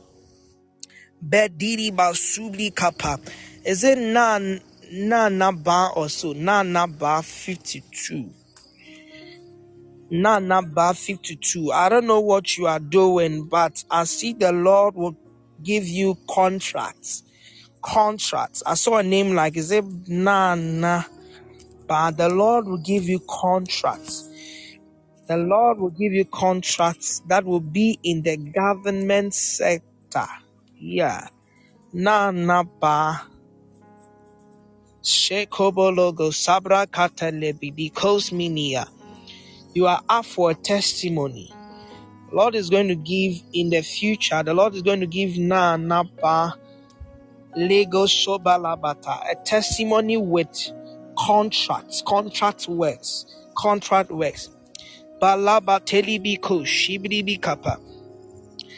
Bediri 1.24 1.92
basubli 1.92 2.74
kapa. 2.74 3.20
Is 3.64 3.84
it 3.84 4.00
nan 4.00 4.60
ba 5.64 5.92
or 5.96 6.10
so? 6.10 6.34
ba 6.34 7.22
52. 7.22 8.30
ba 10.10 10.94
52. 10.96 11.72
I 11.72 11.90
don't 11.90 12.08
know 12.08 12.22
what 12.22 12.58
you 12.58 12.66
are 12.66 12.80
doing, 12.80 13.46
but 13.46 13.84
I 13.92 14.06
see 14.06 14.34
the 14.34 14.52
Lord 14.52 14.96
will 14.96 15.16
give 15.62 15.88
you 15.88 16.18
contracts. 16.28 17.22
Contracts. 17.86 18.64
I 18.66 18.74
saw 18.74 18.98
a 18.98 19.04
name 19.04 19.36
like 19.36 19.58
is 19.58 19.72
it 19.72 19.86
Nana? 20.08 21.06
But 21.88 22.18
the 22.18 22.30
Lord 22.30 22.66
will 22.66 22.80
give 22.80 23.04
you 23.04 23.20
contracts. 23.30 24.28
The 25.28 25.38
Lord 25.38 25.80
will 25.80 25.92
give 25.92 26.12
you 26.12 26.26
contracts 26.26 27.22
that 27.28 27.46
will 27.46 27.60
be 27.60 28.00
in 28.04 28.24
the 28.24 28.38
government 28.38 29.36
sector. 29.36 30.26
Yeah. 30.80 31.28
Nana 31.94 32.32
na 32.32 32.64
ba. 32.64 33.28
Shekobologo 35.04 36.34
sabra 36.34 36.88
katalebidikos 36.88 38.34
minia. 38.34 38.88
You 39.76 39.86
are 39.88 40.02
up 40.10 40.26
for 40.26 40.52
a 40.52 40.56
testimony. 40.56 41.52
Lord 42.32 42.56
is 42.56 42.70
going 42.70 42.88
to 42.88 42.96
give 42.96 43.42
in 43.54 43.70
the 43.70 43.82
future. 43.82 44.42
The 44.42 44.54
Lord 44.56 44.74
is 44.74 44.82
going 44.82 45.02
to 45.02 45.08
give 45.08 45.38
na 45.38 45.78
ba. 45.78 46.56
Lego 47.56 48.06
sobalabata. 48.06 49.32
A 49.32 49.36
testimony 49.44 50.18
with 50.18 50.72
contracts, 51.18 52.02
contract 52.06 52.68
works, 52.68 53.26
contract 53.58 54.12
works. 54.12 54.50
Balaba 55.22 55.80
telibiko 55.80 56.66
shibidi 56.66 57.42
kapa. 57.42 57.80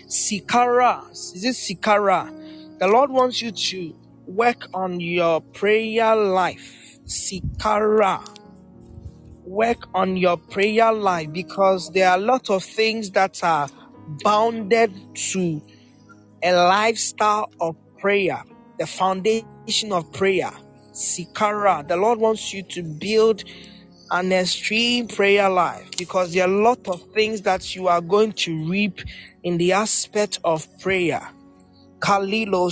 Sikara. 0.08 1.10
Is 1.12 1.44
it 1.44 1.56
Sikara? 1.56 2.80
The 2.80 2.88
Lord 2.88 3.12
wants 3.12 3.42
you 3.42 3.52
to 3.52 3.96
work 4.28 4.68
on 4.74 5.00
your 5.00 5.42
prayer 5.42 6.16
life. 6.16 7.00
Sikara. 7.06 8.26
Work 9.46 9.88
on 9.96 10.18
your 10.18 10.38
prayer 10.38 10.92
life 10.94 11.32
because 11.32 11.92
there 11.92 12.10
are 12.10 12.18
a 12.18 12.22
lot 12.22 12.50
of 12.50 12.64
things 12.64 13.12
that 13.12 13.44
are 13.44 13.70
bounded 14.24 14.94
to 15.32 15.62
a 16.44 16.52
lifestyle 16.52 17.50
of 17.60 17.76
prayer, 17.98 18.44
the 18.80 18.88
foundation 18.88 19.92
of 19.92 20.12
prayer. 20.14 20.52
Sikara. 20.94 21.88
The 21.88 21.96
Lord 21.96 22.20
wants 22.20 22.54
you 22.54 22.64
to 22.64 22.84
build 22.84 23.44
an 24.10 24.32
extreme 24.32 25.08
prayer 25.08 25.50
life 25.50 25.90
because 25.98 26.34
there 26.34 26.48
are 26.48 26.52
a 26.52 26.62
lot 26.62 26.88
of 26.88 27.02
things 27.14 27.42
that 27.42 27.76
you 27.76 27.88
are 27.88 28.02
going 28.02 28.32
to 28.32 28.68
reap 28.68 29.02
in 29.44 29.58
the 29.58 29.74
aspect 29.74 30.40
of 30.44 30.68
prayer. 30.80 31.22
Kalilo 32.00 32.70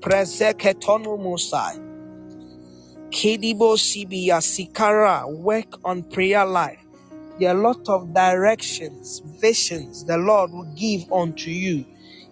Prezeketonu 0.00 1.18
Musai. 1.18 1.80
Kedibo 3.10 3.76
Sibia 3.76 4.40
Sikara 4.40 5.30
work 5.30 5.78
on 5.84 6.02
prayer 6.02 6.44
life. 6.44 6.80
There 7.38 7.54
are 7.54 7.58
a 7.58 7.60
lot 7.60 7.88
of 7.88 8.14
directions, 8.14 9.20
visions 9.40 10.04
the 10.04 10.16
Lord 10.16 10.50
will 10.52 10.72
give 10.74 11.12
unto 11.12 11.50
you 11.50 11.84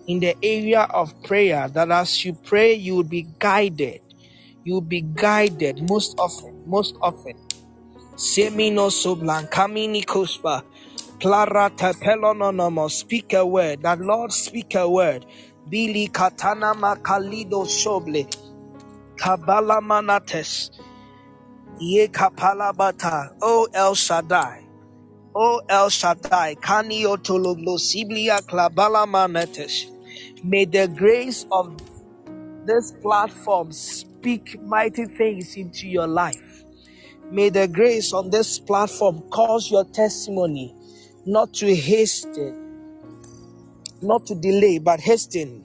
in 0.07 0.21
the 0.21 0.37
area 0.43 0.83
of 0.95 1.13
prayer 1.25 1.69
that 1.75 1.91
as 1.91 2.25
you 2.25 2.35
pray, 2.35 2.75
you 2.75 2.97
will 2.97 3.05
be 3.05 3.29
guided. 3.39 4.01
You 4.65 4.75
will 4.75 4.83
be 4.83 5.03
guided 5.03 5.81
most 5.91 6.15
often, 6.19 6.53
most 6.67 6.97
often 7.03 7.35
Semino 8.17 8.91
sublankamini 8.91 10.05
kuspa. 10.07 10.63
Clara 11.21 11.71
tepelononomo. 11.71 12.91
Speak 12.91 13.35
a 13.35 13.47
word. 13.47 13.83
That 13.83 14.01
Lord 14.01 14.33
speak 14.33 14.75
a 14.77 14.89
word. 14.89 15.27
Bili 15.69 16.09
katana 16.13 16.75
makalido 16.75 17.67
shoble. 17.67 18.29
Kabala 19.21 19.83
manates. 19.83 20.71
Ye 21.79 22.09
kapalabata. 22.09 23.31
O 23.43 23.69
El 23.75 23.95
Shaddai. 23.95 24.69
O 25.37 25.61
El 25.69 25.91
Shaddai. 25.91 26.57
Kani 26.57 27.05
otologlo 27.05 27.79
siblia 27.79 28.43
klabala 28.43 29.07
manates. 29.09 29.92
May 30.45 30.65
the 30.65 30.89
grace 30.89 31.47
of 31.53 31.77
this 32.67 32.93
platform 33.01 33.71
speak 33.71 34.61
mighty 34.63 35.05
things 35.07 35.57
into 35.57 35.87
your 35.87 36.09
life. 36.09 36.65
May 37.31 37.49
the 37.49 37.69
grace 37.69 38.13
on 38.13 38.31
this 38.31 38.59
platform 38.59 39.23
cause 39.31 39.71
your 39.71 39.85
testimony 39.85 40.75
not 41.25 41.55
to 41.55 41.73
hasten, 41.75 42.75
not 44.03 44.27
to 44.27 44.35
delay, 44.35 44.79
but 44.79 45.01
hasten 45.01 45.65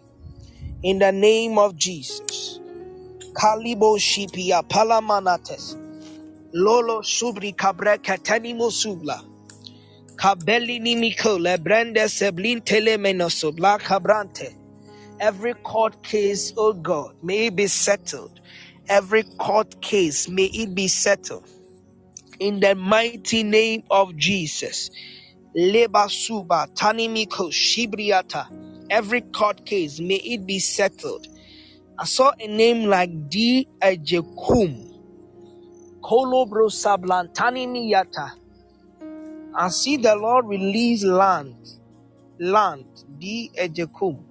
in 0.83 0.99
the 0.99 1.11
name 1.11 1.57
of 1.57 1.75
Jesus. 1.75 2.59
Kalibo 3.33 3.97
shipia 3.97 4.61
palamanates. 4.67 5.75
Lolo 6.53 7.01
subri 7.01 7.55
subla. 7.55 9.23
Seblin. 12.09 12.61
Every 15.19 15.55
court 15.55 16.03
case, 16.03 16.53
oh 16.57 16.73
God, 16.73 17.15
may 17.23 17.47
it 17.47 17.55
be 17.57 17.67
settled 17.67 18.31
Every 18.89 19.23
court 19.23 19.81
case, 19.81 20.29
may 20.29 20.45
it 20.45 20.75
be 20.75 20.87
settled 20.89 21.45
in 22.39 22.59
the 22.61 22.75
mighty 22.75 23.43
name 23.43 23.83
of 23.91 24.15
Jesus. 24.17 24.89
Leba 25.57 26.09
suba 26.09 26.67
tanimiko 26.73 27.51
shibriata. 27.51 28.47
Every 28.89 29.21
court 29.21 29.65
case, 29.65 29.99
may 29.99 30.17
it 30.17 30.45
be 30.47 30.59
settled. 30.59 31.27
I 31.99 32.05
saw 32.05 32.31
a 32.39 32.47
name 32.47 32.89
like 32.89 33.29
D. 33.29 33.67
Ejekum. 33.81 35.03
Kolobro 36.03 36.69
sablantani 36.71 37.67
miyata. 37.67 38.31
I 39.55 39.69
see 39.69 39.97
the 39.97 40.15
Lord 40.15 40.47
release 40.47 41.03
land. 41.05 41.55
Land. 42.39 42.85
D. 43.19 43.51
Ejekum. 43.59 44.25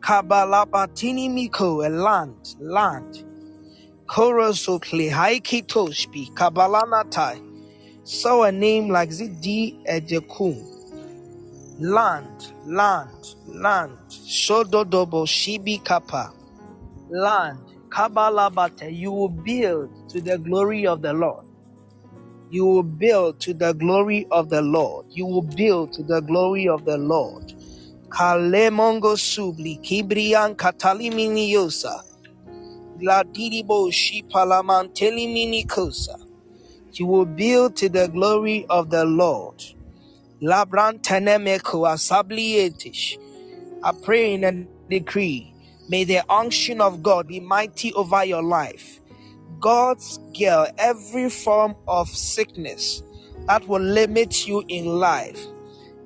Kabalabatini 0.00 1.30
miko. 1.30 1.82
A 1.84 1.90
land. 1.90 2.38
Land. 2.60 3.24
Korosokle 4.08 5.10
haikitoshpi. 5.10 6.32
Kabalanatai. 6.34 7.42
Saw 8.04 8.44
a 8.44 8.52
name 8.52 8.88
like 8.90 9.10
D. 9.40 9.78
Ejekum. 9.88 10.66
Land. 11.78 12.54
Land. 12.64 13.36
Land. 13.46 13.98
Shododobo 14.28 15.26
shibi 15.26 15.80
kapa. 15.84 16.32
Land. 17.10 17.64
Kabalabate. 17.90 18.90
You 18.94 19.12
will 19.12 19.30
build 19.30 19.90
to 20.10 20.20
the 20.22 20.38
glory 20.38 20.86
of 20.86 21.02
the 21.02 21.12
Lord. 21.14 21.44
You 22.48 22.66
will 22.66 22.84
build 22.84 23.40
to 23.42 23.54
the 23.54 23.74
glory 23.74 24.26
of 24.30 24.50
the 24.50 24.62
Lord. 24.62 25.06
You 25.10 25.26
will 25.26 25.42
build 25.42 25.92
to 25.94 26.04
the 26.04 26.20
glory 26.22 26.68
of 26.68 26.84
the 26.84 26.98
Lord. 26.98 27.44
Kalemongo 28.10 29.16
subli 29.16 29.78
kibrian 29.78 30.56
kataliminiosa. 30.56 32.02
Gladidibo 32.98 33.90
shipalamantelimini 33.90 35.64
You 36.94 37.06
will 37.06 37.24
build 37.24 37.76
to 37.76 37.88
the 37.88 38.08
glory 38.08 38.66
of 38.68 38.90
the 38.90 39.04
Lord. 39.04 39.62
Labran 40.42 41.00
tenemeko 41.00 41.86
asablietish. 41.86 43.16
I 43.82 43.92
pray 44.02 44.34
in 44.34 44.44
a 44.44 44.66
decree. 44.90 45.54
May 45.88 46.02
the 46.02 46.22
unction 46.28 46.80
of 46.80 47.04
God 47.04 47.28
be 47.28 47.38
mighty 47.38 47.92
over 47.94 48.24
your 48.24 48.42
life. 48.42 49.00
God's 49.60 50.18
girl, 50.36 50.66
every 50.78 51.30
form 51.30 51.76
of 51.86 52.08
sickness 52.08 53.04
that 53.46 53.68
will 53.68 53.82
limit 53.82 54.48
you 54.48 54.64
in 54.68 54.86
life 54.86 55.46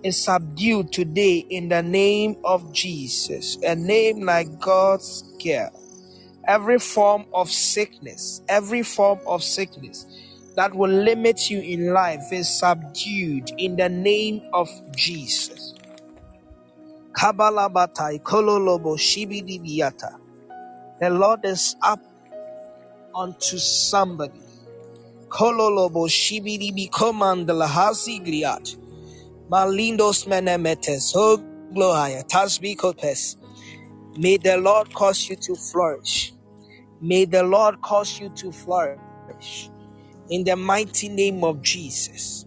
is 0.05 0.23
subdued 0.23 0.93
today 0.93 1.39
in 1.49 1.71
the 1.71 1.83
name 1.83 2.37
of 2.45 2.73
Jesus. 2.73 3.57
A 3.63 3.75
name 3.75 4.21
like 4.21 4.61
God's 4.61 5.25
care. 5.41 5.71
Every 6.47 6.79
form 6.79 7.25
of 7.33 7.51
sickness, 7.51 8.43
every 8.47 8.83
form 8.83 9.19
of 9.27 9.43
sickness 9.43 10.05
that 10.57 10.75
will 10.75 10.91
limit 10.91 11.51
you 11.51 11.61
in 11.61 11.95
life 11.95 12.33
is 12.33 12.49
subdued 12.49 13.51
in 13.57 13.77
the 13.77 13.89
name 13.89 14.43
of 14.53 14.69
Jesus. 14.95 15.75
Kabalabatai 17.13 18.21
kololobo 18.23 18.99
shibidibiyata. 18.99 20.19
The 21.01 21.09
Lord 21.11 21.45
is 21.45 21.77
up 21.83 22.01
unto 23.15 23.57
somebody. 23.57 24.41
Kololobo 25.29 26.09
shibidi 26.09 26.91
komandala 26.91 27.67
hasi 27.67 28.21
griat. 28.21 28.84
Malindos 29.51 30.27
menemetes 30.27 31.13
ho 31.15 31.39
gloria 31.75 32.25
tasbikopes. 32.25 33.37
May 34.19 34.39
the 34.39 34.57
Lord 34.59 34.93
cause 34.95 35.29
you 35.29 35.37
to 35.37 35.55
flourish. 35.57 36.33
May 37.01 37.27
the 37.27 37.43
Lord 37.43 37.83
cause 37.83 38.21
you 38.21 38.31
to 38.31 38.53
flourish. 38.53 39.71
In 40.31 40.45
the 40.45 40.57
mighty 40.57 41.09
name 41.09 41.45
of 41.45 41.63
Jesus. 41.63 42.47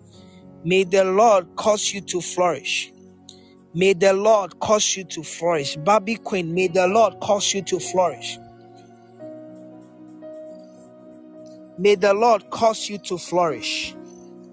May 0.63 0.83
the 0.85 1.03
Lord 1.05 1.55
cause 1.55 1.93
you 1.93 2.01
to 2.01 2.21
flourish. 2.21 2.91
May 3.73 3.93
the 3.93 4.13
Lord 4.13 4.59
cause 4.59 4.97
you 4.97 5.05
to 5.05 5.23
flourish. 5.23 5.77
Baby 5.77 6.15
Queen, 6.17 6.53
may 6.53 6.67
the 6.67 6.87
Lord 6.87 7.19
cause 7.21 7.53
you 7.53 7.61
to 7.63 7.79
flourish. 7.79 8.37
May 11.77 11.95
the 11.95 12.13
Lord 12.13 12.49
cause 12.51 12.89
you 12.89 12.97
to 12.99 13.17
flourish. 13.17 13.95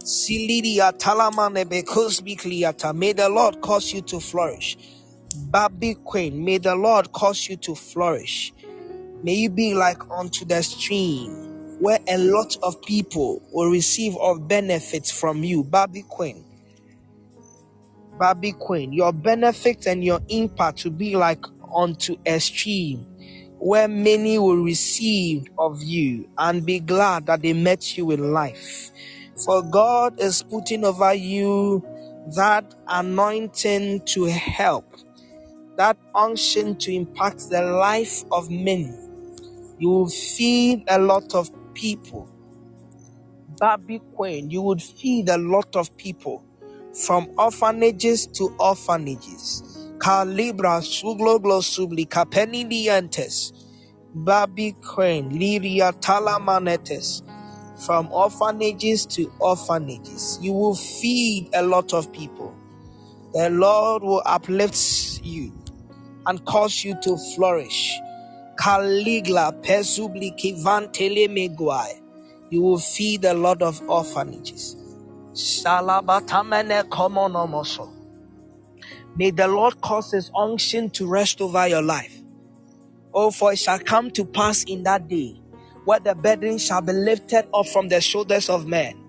Silidia 0.05 0.93
May 2.95 3.13
the 3.15 3.29
Lord 3.31 3.61
cause 3.63 3.93
you 3.95 4.03
to 4.03 4.21
flourish. 4.21 4.77
Baby 5.51 5.95
Queen, 6.05 6.45
may 6.45 6.59
the 6.59 6.75
Lord 6.77 7.11
cause 7.13 7.49
you 7.49 7.57
to 7.57 7.75
flourish. 7.75 8.53
May 9.23 9.35
you 9.35 9.51
be 9.51 9.75
like 9.75 10.03
unto 10.11 10.45
the 10.45 10.63
stream 10.63 11.79
where 11.81 11.99
a 12.07 12.19
lot 12.19 12.55
of 12.63 12.83
people 12.83 13.43
will 13.51 13.71
receive 13.71 14.15
of 14.19 14.47
benefits 14.47 15.11
from 15.11 15.43
you. 15.43 15.65
Baby 15.65 16.03
Queen. 16.03 16.45
Baby 18.21 18.53
Queen, 18.53 18.93
your 18.93 19.13
benefits 19.13 19.87
and 19.87 20.05
your 20.05 20.21
impact 20.29 20.85
will 20.85 20.93
be 20.93 21.17
like 21.17 21.45
unto 21.75 22.17
a 22.27 22.39
stream 22.41 23.07
where 23.59 23.89
many 23.89 24.39
will 24.39 24.63
receive 24.63 25.47
of 25.59 25.83
you 25.83 26.29
and 26.37 26.67
be 26.67 26.79
glad 26.81 27.25
that 27.27 27.41
they 27.41 27.55
met 27.55 27.97
you 27.97 28.11
in 28.11 28.33
life. 28.35 28.91
For 29.43 29.63
God 29.63 30.21
is 30.21 30.43
putting 30.43 30.85
over 30.85 31.15
you 31.15 31.85
that 32.37 32.75
anointing 32.89 34.03
to 34.07 34.25
help, 34.27 34.87
that 35.77 35.99
unction 36.15 36.77
to 36.77 36.93
impact 36.95 37.51
the 37.51 37.63
life 37.63 38.25
of 38.33 38.51
many. 38.51 38.93
You 39.79 39.91
will 39.91 40.09
feed 40.09 40.85
a 40.89 40.99
lot 40.99 41.35
of 41.35 41.51
people. 41.75 42.31
Baby 43.61 44.01
Queen, 44.17 44.51
you 44.51 44.63
would 44.63 44.83
feed 44.83 45.29
a 45.31 45.39
lot 45.39 45.77
of 45.77 45.97
people 45.97 46.45
from 47.07 47.29
orphanages 47.39 48.27
to 48.29 48.55
orphanages. 48.61 49.63
Calibra 49.99 50.83
sugloglo 50.83 51.63
subli 51.63 52.07
capenidientes. 52.09 53.53
Baby 54.15 54.75
Queen, 54.83 55.31
Liria 55.33 55.93
Talamanetes. 56.01 57.24
From 57.87 58.11
orphanages 58.13 59.07
to 59.07 59.31
orphanages. 59.41 60.39
You 60.43 60.53
will 60.53 60.75
feed 60.75 61.51
a 61.55 61.63
lot 61.63 61.93
of 61.93 62.13
people. 62.13 62.55
The 63.35 63.51
Lord 63.51 64.03
will 64.03 64.23
uplift 64.25 65.21
you 65.25 65.53
and 66.27 66.45
cause 66.47 66.85
you 66.85 66.95
to 67.03 67.17
flourish. 67.35 67.99
Caligla 68.57 69.53
pesubli 69.63 70.33
kivantele 70.39 71.29
meguai. 71.29 72.01
You 72.51 72.63
will 72.63 72.79
feed 72.79 73.25
a 73.25 73.35
lot 73.35 73.63
of 73.63 73.83
orphanages. 73.89 74.77
Shalabatamene 75.33 76.85
komonomoso. 76.85 77.91
May 79.17 79.31
the 79.31 79.49
Lord 79.49 79.81
cause 79.83 80.13
his 80.13 80.31
unction 80.35 80.91
to 80.91 81.07
rest 81.07 81.41
over 81.41 81.69
your 81.69 81.83
life. 81.83 82.23
Oh, 83.15 83.31
for 83.31 83.53
it 83.53 83.59
shall 83.59 83.79
come 83.81 84.11
to 84.13 84.25
pass 84.25 84.65
in 84.65 84.85
that 84.85 85.09
day 85.09 85.41
where 85.85 86.01
the 86.01 86.15
burden 86.15 86.59
shall 86.59 86.83
be 86.83 86.93
lifted 86.93 87.47
up 87.55 87.67
from 87.69 87.89
the 87.89 88.01
shoulders 88.01 88.49
of 88.49 88.67
men. 88.67 89.01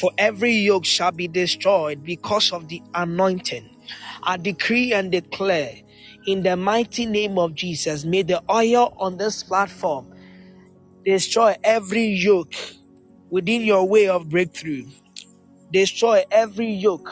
For 0.00 0.10
every 0.18 0.52
yoke 0.52 0.84
shall 0.84 1.12
be 1.12 1.28
destroyed 1.28 2.04
because 2.04 2.52
of 2.52 2.68
the 2.68 2.82
anointing. 2.94 3.68
I 4.22 4.36
decree 4.36 4.92
and 4.92 5.10
declare 5.10 5.74
in 6.26 6.42
the 6.42 6.56
mighty 6.56 7.06
name 7.06 7.38
of 7.38 7.54
Jesus, 7.54 8.04
may 8.04 8.22
the 8.22 8.42
oil 8.50 8.94
on 8.98 9.16
this 9.16 9.42
platform 9.42 10.12
destroy 11.04 11.56
every 11.64 12.06
yoke 12.06 12.54
within 13.30 13.62
your 13.62 13.88
way 13.88 14.08
of 14.08 14.28
breakthrough. 14.28 14.84
Destroy 15.72 16.24
every 16.30 16.70
yoke 16.72 17.10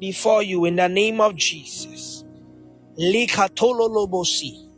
before 0.00 0.42
you 0.42 0.64
in 0.66 0.76
the 0.76 0.88
name 0.88 1.20
of 1.20 1.36
Jesus. 1.36 2.24
Likatololobosi. 2.98 4.69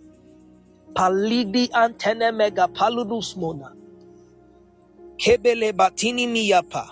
Palidi 0.94 1.70
antene 1.70 2.34
mega 2.34 2.68
paludus 2.68 3.36
mona. 3.36 3.72
Kebele 5.18 5.72
batini 5.72 6.26
miyapa. 6.26 6.90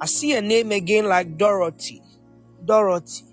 I 0.00 0.06
see 0.06 0.34
a 0.34 0.42
name 0.42 0.72
again 0.72 1.06
like 1.06 1.36
Dorothy. 1.36 2.02
Dorothy. 2.64 3.24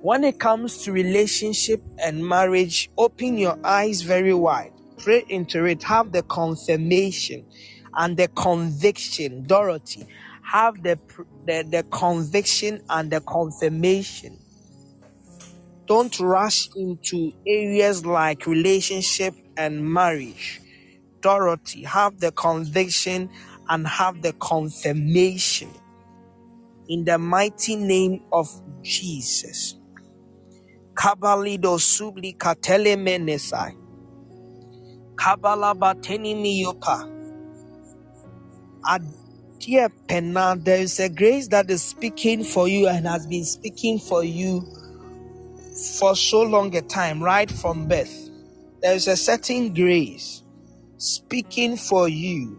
When 0.00 0.24
it 0.24 0.40
comes 0.40 0.84
to 0.84 0.92
relationship 0.92 1.82
and 2.02 2.26
marriage, 2.26 2.90
open 2.98 3.38
your 3.38 3.58
eyes 3.64 4.02
very 4.02 4.34
wide. 4.34 4.72
Pray 4.98 5.24
into 5.28 5.64
it. 5.64 5.82
Have 5.84 6.12
the 6.12 6.22
confirmation 6.22 7.46
and 7.94 8.16
the 8.16 8.28
conviction. 8.28 9.44
Dorothy, 9.44 10.06
have 10.42 10.82
the, 10.82 10.98
the, 11.46 11.64
the 11.68 11.84
conviction 11.90 12.82
and 12.90 13.10
the 13.10 13.20
confirmation 13.20 14.41
don't 15.92 16.20
rush 16.20 16.70
into 16.76 17.32
areas 17.46 18.06
like 18.06 18.46
relationship 18.46 19.34
and 19.58 19.84
marriage. 19.84 20.62
Dorothy, 21.20 21.84
have 21.84 22.20
the 22.20 22.32
conviction 22.32 23.30
and 23.68 23.86
have 23.86 24.22
the 24.22 24.32
confirmation 24.34 25.70
in 26.88 27.04
the 27.04 27.18
mighty 27.18 27.76
name 27.76 28.22
of 28.32 28.48
Jesus. 28.82 29.76
Kabalido 30.94 31.78
subli 31.78 32.36
katele 32.36 32.96
menesai. 32.96 33.74
Miyopa. 36.44 37.08
Dear 39.60 39.90
Penna, 40.08 40.56
there 40.58 40.80
is 40.80 41.00
a 41.00 41.08
grace 41.08 41.48
that 41.48 41.70
is 41.70 41.82
speaking 41.84 42.44
for 42.44 42.68
you 42.68 42.88
and 42.88 43.06
has 43.06 43.26
been 43.26 43.44
speaking 43.44 43.98
for 43.98 44.24
you 44.24 44.66
for 45.98 46.14
so 46.14 46.42
long 46.42 46.74
a 46.76 46.82
time, 46.82 47.22
right 47.22 47.50
from 47.50 47.88
birth. 47.88 48.30
There 48.82 48.94
is 48.94 49.08
a 49.08 49.16
certain 49.16 49.72
grace 49.72 50.42
speaking 50.96 51.76
for 51.76 52.08
you. 52.08 52.58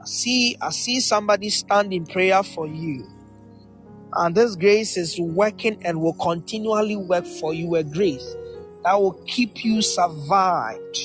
I 0.00 0.04
see, 0.04 0.56
I 0.60 0.70
see 0.70 1.00
somebody 1.00 1.50
stand 1.50 1.92
in 1.92 2.06
prayer 2.06 2.42
for 2.42 2.66
you. 2.66 3.06
And 4.12 4.34
this 4.34 4.56
grace 4.56 4.96
is 4.96 5.20
working 5.20 5.80
and 5.84 6.00
will 6.00 6.14
continually 6.14 6.96
work 6.96 7.26
for 7.26 7.54
you. 7.54 7.76
A 7.76 7.84
grace 7.84 8.34
that 8.82 9.00
will 9.00 9.12
keep 9.26 9.64
you 9.64 9.82
survived. 9.82 10.98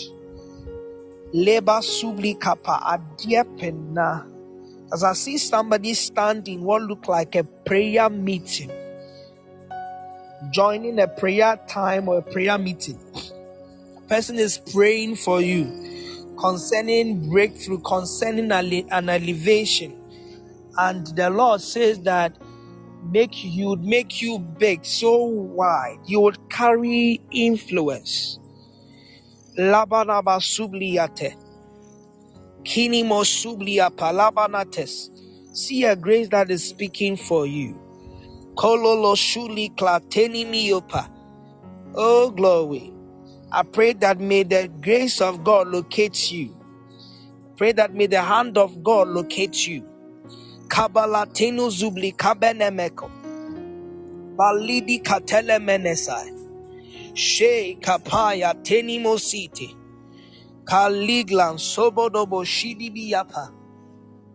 Leba 1.34 1.82
subli 1.84 2.40
kapa 2.40 2.80
adiepena. 2.82 4.26
As 4.94 5.04
I 5.04 5.14
see 5.14 5.38
somebody 5.38 5.94
standing, 5.94 6.64
what 6.64 6.84
look 6.84 7.08
like 7.08 7.36
a 7.36 7.44
prayer 7.44 8.10
meeting, 8.10 8.72
joining 10.52 11.00
a 11.00 11.08
prayer 11.08 11.60
time 11.68 12.08
or 12.10 12.20
a 12.20 12.22
prayer 12.22 12.58
meeting. 12.58 13.00
Person 14.08 14.38
is 14.38 14.58
praying 14.58 15.16
for 15.16 15.42
you 15.42 15.66
concerning 16.40 17.30
breakthrough, 17.30 17.80
concerning 17.80 18.52
an 18.52 19.10
elevation, 19.10 19.96
and 20.78 21.08
the 21.16 21.30
Lord 21.30 21.62
says 21.62 22.00
that 22.02 22.38
make 23.12 23.44
you 23.44 23.70
would 23.70 23.84
make 23.84 24.22
you 24.22 24.40
big, 24.40 24.86
so 24.86 25.24
wide, 25.24 26.00
you 26.06 26.20
would 26.20 26.50
carry 26.50 27.22
influence. 27.32 28.40
Labanaba 29.58 30.40
subliate. 30.42 31.36
Kinimo 32.64 33.24
sublia 33.24 33.90
palabanates. 33.90 35.10
See 35.56 35.86
a 35.86 35.96
grace 35.96 36.28
that 36.30 36.52
is 36.52 36.68
speaking 36.68 37.16
for 37.16 37.46
you. 37.46 37.80
Kololo 38.56 39.16
shuli 39.16 39.70
klateni 39.76 40.46
miopa. 40.46 41.10
Oh 41.96 42.32
glory. 42.32 42.94
I 43.52 43.64
pray 43.64 43.94
that 43.94 44.20
may 44.20 44.44
the 44.44 44.70
grace 44.82 45.22
of 45.22 45.44
God 45.44 45.70
locate 45.70 46.32
you. 46.32 46.56
Pray 47.58 47.74
that 47.74 47.94
may 47.94 48.08
the 48.08 48.22
hand 48.22 48.58
of 48.58 48.84
God 48.84 49.10
locate 49.10 49.68
you. 49.68 49.84
Kabalatenu 50.68 51.70
zubli 51.72 52.14
kabenemeko. 52.16 53.12
Balidi 54.38 55.02
katele 55.04 55.60
menesai. 55.60 56.32
She 57.16 57.78
kapaya 57.82 58.56
tenimositi. 58.64 59.76
Kaliglan 60.66 61.58
sobodobo 61.60 62.46
shidibiyapa. 62.46 63.55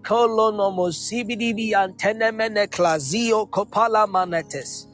Kolonomo 0.02 0.92
sibidibi 0.92 1.74
antenemene 1.74 2.66
klazio 2.68 3.46
kopala 3.46 4.06
manetes. 4.06 4.86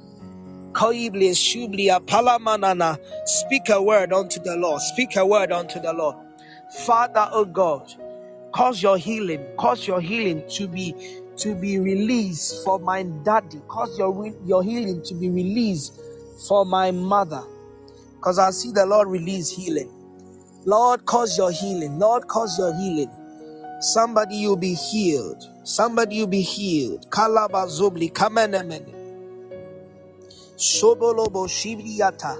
Koible 0.72 1.34
shublia 1.34 2.00
palamanana. 2.00 2.98
Speak 3.26 3.68
a 3.70 3.82
word 3.82 4.12
unto 4.12 4.40
the 4.42 4.56
Lord. 4.56 4.80
Speak 4.82 5.16
a 5.16 5.26
word 5.26 5.52
unto 5.52 5.80
the 5.80 5.92
Lord. 5.92 6.16
Father, 6.86 7.28
O 7.32 7.44
God, 7.44 7.92
cause 8.54 8.82
your 8.82 8.98
healing, 8.98 9.44
cause 9.58 9.86
your 9.86 10.00
healing 10.00 10.42
to 10.50 10.68
be 10.68 10.94
to 11.38 11.54
be 11.54 11.78
released 11.78 12.64
for 12.64 12.78
my 12.78 13.04
daddy. 13.24 13.60
Cause 13.68 13.98
your 13.98 14.32
your 14.44 14.62
healing 14.62 15.02
to 15.04 15.14
be 15.14 15.30
released 15.30 15.98
for 16.48 16.66
my 16.66 16.90
mother. 16.90 17.44
Because 18.16 18.38
I 18.38 18.50
see 18.50 18.72
the 18.72 18.86
Lord 18.86 19.08
release 19.08 19.50
healing. 19.50 19.90
Lord, 20.66 21.06
cause 21.06 21.38
your 21.38 21.52
healing. 21.52 21.98
Lord, 21.98 22.26
cause 22.28 22.58
your 22.58 22.74
healing. 22.74 23.10
Somebody 23.80 24.36
you'll 24.36 24.56
be 24.56 24.74
healed. 24.74 25.44
Somebody 25.64 26.16
you'll 26.16 26.26
be 26.28 26.40
healed. 26.40 27.10
Kalabazobli 27.10 28.10
kamenemene. 28.10 28.94
Sobolobo 30.56 31.46
shibriyata. 31.46 32.38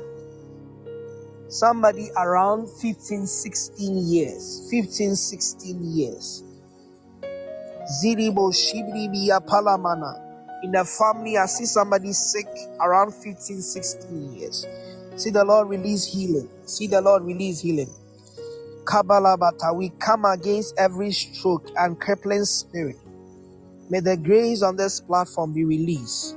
Somebody 1.49 2.11
around 2.17 2.69
15, 2.81 3.27
16 3.27 3.99
years. 3.99 4.69
15, 4.71 5.15
16 5.15 5.85
years. 5.97 6.43
Ziribo 8.01 8.51
shibribiya 8.53 9.41
palamana. 9.41 10.23
In 10.65 10.73
the 10.73 10.85
family, 10.85 11.37
I 11.37 11.47
see 11.47 11.67
somebody 11.67 12.13
sick 12.13 12.49
around 12.81 13.13
15, 13.13 13.61
16 13.61 14.33
years. 14.35 14.67
See 15.17 15.31
the 15.31 15.45
Lord 15.45 15.69
release 15.69 16.07
healing. 16.07 16.49
See 16.65 16.87
the 16.87 17.01
Lord 17.01 17.25
release 17.25 17.61
healing. 17.61 17.91
Kabbalabata, 18.87 19.77
we 19.77 19.93
come 20.01 20.25
against 20.27 20.75
every 20.79 21.13
stroke 21.13 21.71
and 21.77 22.01
crippling 22.01 22.45
spirit. 22.47 22.97
May 23.91 24.01
the 24.01 24.17
grace 24.17 24.63
on 24.63 24.77
this 24.77 25.01
platform 25.01 25.55
be 25.55 25.65
released. 25.65 26.37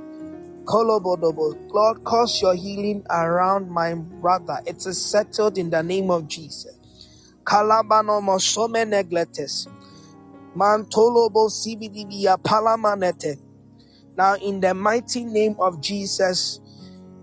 Kolobodobo, 0.66 1.54
Lord, 1.72 2.04
cause 2.04 2.40
your 2.42 2.54
healing 2.54 3.04
around 3.10 3.70
my 3.70 3.94
brother. 3.94 4.58
It 4.66 4.78
is 4.86 5.10
settled 5.10 5.58
in 5.58 5.70
the 5.70 5.82
name 5.82 6.10
of 6.10 6.28
Jesus. 6.28 6.78
Kalabano 7.46 8.22
mosome 8.22 8.84
negletes. 8.86 9.68
Mantolobo 10.56 11.50
sibidibia 11.50 12.38
palamanete. 12.42 13.36
Now, 14.16 14.36
in 14.36 14.60
the 14.60 14.74
mighty 14.74 15.24
name 15.24 15.56
of 15.60 15.80
Jesus, 15.82 16.60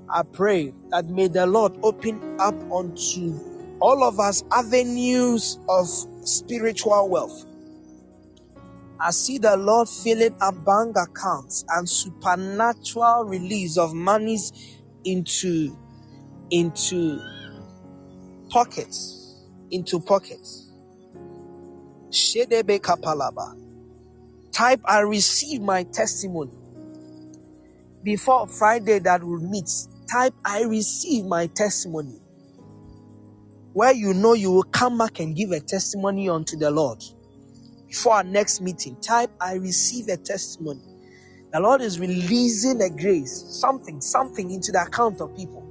I 0.10 0.24
pray 0.24 0.74
that 0.92 1.06
may 1.08 1.28
the 1.28 1.48
Lord 1.48 1.74
open 1.84 2.22
up 2.40 2.64
unto 2.72 3.42
all 3.80 4.04
of 4.04 4.20
us 4.20 4.44
avenues 4.52 5.60
of 5.70 5.88
spiritual 6.28 7.10
wealth. 7.10 7.46
I 9.00 9.12
see 9.12 9.38
the 9.38 9.56
Lord 9.56 9.88
filling 9.88 10.36
up 10.42 10.66
bank 10.66 10.96
accounts 10.98 11.64
and 11.70 11.88
supernatural 11.88 13.26
release 13.26 13.78
of 13.78 13.94
monies 13.94 14.52
into 15.04 15.78
into 16.50 17.22
pockets 18.50 19.18
into 19.72 20.00
pockets. 20.00 20.72
Shedebe 22.10 22.80
kapalaba. 22.80 23.56
Type 24.52 24.82
I 24.86 25.00
receive 25.02 25.62
my 25.62 25.84
testimony. 25.84 26.58
Before 28.04 28.48
Friday 28.48 29.00
that 29.00 29.24
will 29.24 29.42
meet, 29.42 29.70
type 30.10 30.34
I 30.46 30.64
receive 30.64 31.26
my 31.26 31.48
testimony 31.48 32.20
where 33.78 33.94
you 33.94 34.12
know 34.12 34.34
you 34.34 34.52
will 34.52 34.64
come 34.64 34.98
back 34.98 35.20
and 35.20 35.36
give 35.36 35.52
a 35.52 35.60
testimony 35.60 36.28
unto 36.28 36.58
the 36.58 36.72
Lord. 36.72 36.98
Before 37.88 38.16
our 38.16 38.24
next 38.24 38.60
meeting, 38.60 38.98
type, 39.04 39.30
I 39.40 39.54
receive 39.54 40.08
a 40.08 40.18
testimony. 40.18 40.82
The 41.54 41.60
Lord 41.60 41.82
is 41.82 42.00
releasing 42.00 42.82
a 42.82 42.90
grace, 42.90 43.46
something, 43.62 44.02
something 44.02 44.50
into 44.50 44.72
the 44.72 44.82
account 44.82 45.22
of 45.22 45.36
people. 45.36 45.64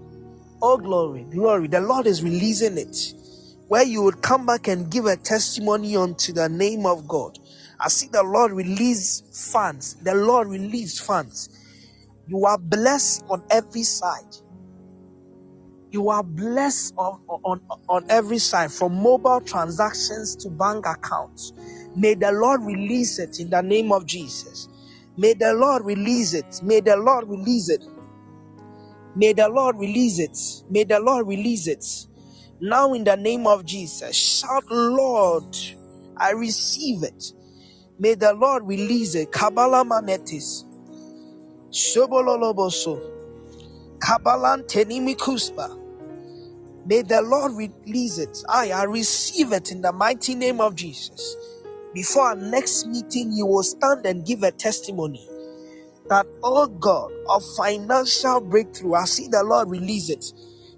Oh, 0.62 0.78
glory, 0.78 1.26
glory. 1.32 1.66
The 1.66 1.80
Lord 1.80 2.06
is 2.06 2.22
releasing 2.22 2.78
it. 2.78 2.96
Where 3.66 3.82
you 3.82 4.04
would 4.04 4.22
come 4.22 4.46
back 4.46 4.68
and 4.68 4.88
give 4.88 5.06
a 5.06 5.16
testimony 5.16 5.96
unto 5.96 6.32
the 6.32 6.48
name 6.48 6.86
of 6.86 7.08
God. 7.08 7.32
I 7.80 7.88
see 7.88 8.06
the 8.12 8.22
Lord 8.22 8.52
release 8.52 9.24
funds. 9.52 9.96
The 10.04 10.14
Lord 10.14 10.46
release 10.46 11.00
funds. 11.00 11.48
You 12.28 12.46
are 12.46 12.58
blessed 12.58 13.24
on 13.28 13.42
every 13.50 13.82
side. 13.82 14.32
You 15.90 16.10
are 16.10 16.22
blessed 16.22 16.94
on, 16.98 17.20
on, 17.44 17.60
on 17.88 18.06
every 18.10 18.38
side, 18.38 18.72
from 18.72 18.94
mobile 18.94 19.40
transactions 19.40 20.36
to 20.36 20.50
bank 20.50 20.86
accounts. 20.86 21.52
May 21.96 22.14
the 22.14 22.32
Lord 22.32 22.62
release 22.62 23.18
it 23.18 23.40
in 23.40 23.50
the 23.50 23.62
name 23.62 23.92
of 23.92 24.06
Jesus. 24.06 24.68
May 25.16 25.34
the 25.34 25.54
Lord 25.54 25.84
release 25.84 26.34
it. 26.34 26.60
May 26.62 26.80
the 26.80 26.96
Lord 26.96 27.28
release 27.28 27.70
it. 27.70 27.84
May 29.14 29.32
the 29.32 29.48
Lord 29.48 29.76
release 29.78 30.18
it. 30.18 30.38
May 30.70 30.84
the 30.84 31.00
Lord 31.00 31.26
release 31.26 31.66
it. 31.68 31.84
Now, 32.60 32.92
in 32.94 33.04
the 33.04 33.16
name 33.16 33.46
of 33.46 33.64
Jesus, 33.64 34.16
shout, 34.16 34.64
Lord, 34.70 35.56
I 36.16 36.32
receive 36.32 37.02
it. 37.02 37.32
May 37.98 38.14
the 38.14 38.34
Lord 38.34 38.64
release 38.66 39.14
it. 39.14 39.32
Kabbalah 39.32 39.84
manetis. 39.84 40.64
Sobololoboso. 41.70 43.15
Kabbalan 43.98 44.64
tenimikuspa. 44.66 45.70
May 46.84 47.02
the 47.02 47.22
Lord 47.22 47.52
release 47.54 48.18
it. 48.18 48.38
I, 48.48 48.70
I 48.72 48.84
receive 48.84 49.52
it 49.52 49.72
in 49.72 49.82
the 49.82 49.92
mighty 49.92 50.34
name 50.34 50.60
of 50.60 50.74
Jesus. 50.76 51.36
Before 51.94 52.24
our 52.28 52.36
next 52.36 52.86
meeting, 52.86 53.32
you 53.32 53.46
will 53.46 53.62
stand 53.64 54.06
and 54.06 54.24
give 54.26 54.42
a 54.42 54.52
testimony 54.52 55.28
that, 56.08 56.26
oh 56.42 56.66
God, 56.68 57.12
of 57.28 57.42
financial 57.56 58.40
breakthrough. 58.40 58.94
I 58.94 59.04
see 59.06 59.28
the 59.28 59.44
Lord 59.44 59.70
release 59.70 60.10
it. 60.10 60.24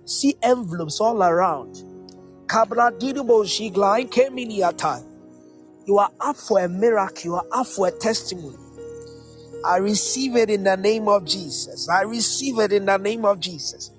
See 0.07 0.37
envelopes 0.43 1.01
all 1.01 1.23
around. 1.23 1.77
You 5.87 5.99
are 5.99 6.11
up 6.21 6.37
for 6.37 6.61
a 6.61 6.69
miracle. 6.69 7.23
You 7.25 7.35
are 7.37 7.45
up 7.53 7.67
for 7.67 7.89
a 7.89 7.93
testimony. 7.93 8.68
I 9.65 9.79
receive 9.79 10.37
it 10.37 10.51
in 10.51 10.65
the 10.65 10.77
name 10.77 11.09
of 11.09 11.25
Jesus. 11.25 11.89
I 11.89 12.03
receive 12.03 12.59
it 12.59 12.73
in 12.73 12.87
the 12.87 12.97
name 12.97 13.25
of 13.25 13.41
Jesus. 13.41 13.91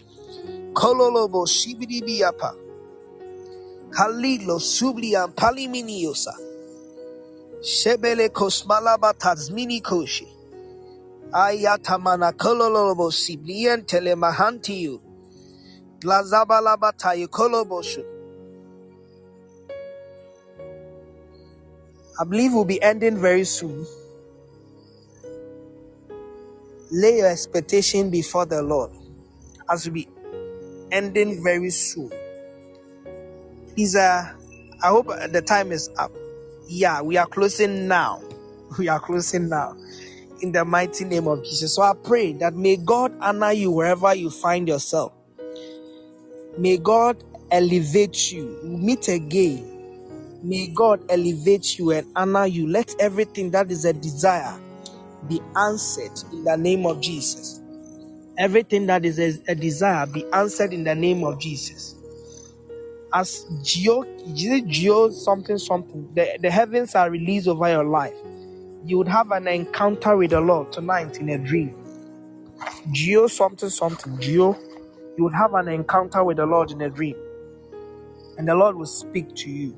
Kololobo 0.74 1.46
shibidibiapa. 1.46 2.56
Kalilo 3.90 4.60
sublian 4.60 5.34
paliminiosa. 5.34 6.34
Shebele 7.62 8.30
kosmalaba 8.30 9.14
tazmini 9.14 9.82
koshi. 9.82 10.28
Ayatamana 11.32 12.32
kololobo 12.32 13.12
siblien 13.12 13.86
telemahantiyu. 13.86 15.02
Glazabalaba 16.00 16.94
tayu 16.94 17.28
koloboshu. 17.28 18.04
I 22.20 22.24
believe 22.26 22.54
we'll 22.54 22.66
be 22.66 22.82
ending 22.82 23.18
very 23.18 23.46
soon. 23.46 23.86
Lay 26.92 27.18
your 27.18 27.28
expectation 27.28 28.10
before 28.10 28.46
the 28.46 28.62
Lord 28.64 28.92
as 29.70 29.86
we 29.86 30.06
be 30.06 30.08
ending 30.92 31.44
very 31.44 31.70
soon. 31.70 32.12
Is 33.78 33.96
uh, 33.96 34.34
I 34.82 34.88
hope 34.88 35.08
the 35.08 35.44
time 35.46 35.72
is 35.72 35.90
up. 35.98 36.12
Yeah, 36.68 37.02
we 37.02 37.18
are 37.18 37.28
closing 37.28 37.88
now. 37.88 38.22
We 38.78 38.88
are 38.88 39.00
closing 39.00 39.50
now. 39.50 39.76
In 40.42 40.52
the 40.52 40.64
mighty 40.64 41.04
name 41.06 41.28
of 41.28 41.44
Jesus. 41.44 41.76
So 41.76 41.82
I 41.82 41.94
pray 42.04 42.34
that 42.34 42.54
may 42.56 42.78
God 42.78 43.14
honor 43.20 43.52
you 43.52 43.72
wherever 43.72 44.14
you 44.14 44.30
find 44.30 44.68
yourself. 44.68 45.12
May 46.58 46.78
God 46.78 47.24
elevate 47.52 48.32
you. 48.32 48.60
Meet 48.64 49.08
again. 49.10 49.70
May 50.44 50.68
God 50.68 51.02
elevate 51.10 51.78
you 51.78 51.92
and 51.92 52.08
honor 52.16 52.46
you. 52.46 52.68
Let 52.68 52.96
everything 53.00 53.52
that 53.52 53.72
is 53.72 53.86
a 53.86 53.94
desire 53.94 54.60
be 55.30 55.42
answered 55.56 56.12
in 56.34 56.44
the 56.44 56.58
name 56.58 56.86
of 56.86 57.02
Jesus. 57.02 57.62
Everything 58.38 58.88
that 58.88 59.06
is 59.06 59.20
a, 59.20 59.52
a 59.52 59.56
desire 59.56 60.08
be 60.08 60.26
answered 60.34 60.74
in 60.74 60.84
the 60.84 60.96
name 60.96 61.24
of 61.24 61.40
Jesus. 61.40 61.96
As 63.14 63.46
Geo, 63.64 64.06
Geo 64.34 65.12
something 65.12 65.58
something, 65.58 66.10
the, 66.14 66.38
the 66.42 66.52
heavens 66.52 66.96
are 66.96 67.10
released 67.10 67.48
over 67.48 67.70
your 67.70 67.86
life. 67.86 68.16
You 68.86 68.98
would 69.00 69.08
have 69.08 69.32
an 69.32 69.48
encounter 69.48 70.18
with 70.18 70.32
the 70.32 70.42
Lord 70.42 70.72
tonight 70.72 71.18
in 71.20 71.30
a 71.30 71.38
dream. 71.38 71.76
Geo 72.92 73.28
something 73.28 73.70
something, 73.70 74.20
Geo, 74.20 74.58
you 75.18 75.26
would 75.26 75.34
have 75.34 75.54
an 75.56 75.68
encounter 75.70 76.24
with 76.24 76.38
the 76.38 76.46
Lord 76.46 76.72
in 76.72 76.82
a 76.82 76.90
dream. 76.90 77.18
And 78.38 78.48
the 78.48 78.56
Lord 78.56 78.78
will 78.78 78.86
speak 78.86 79.36
to 79.36 79.50
you. 79.52 79.78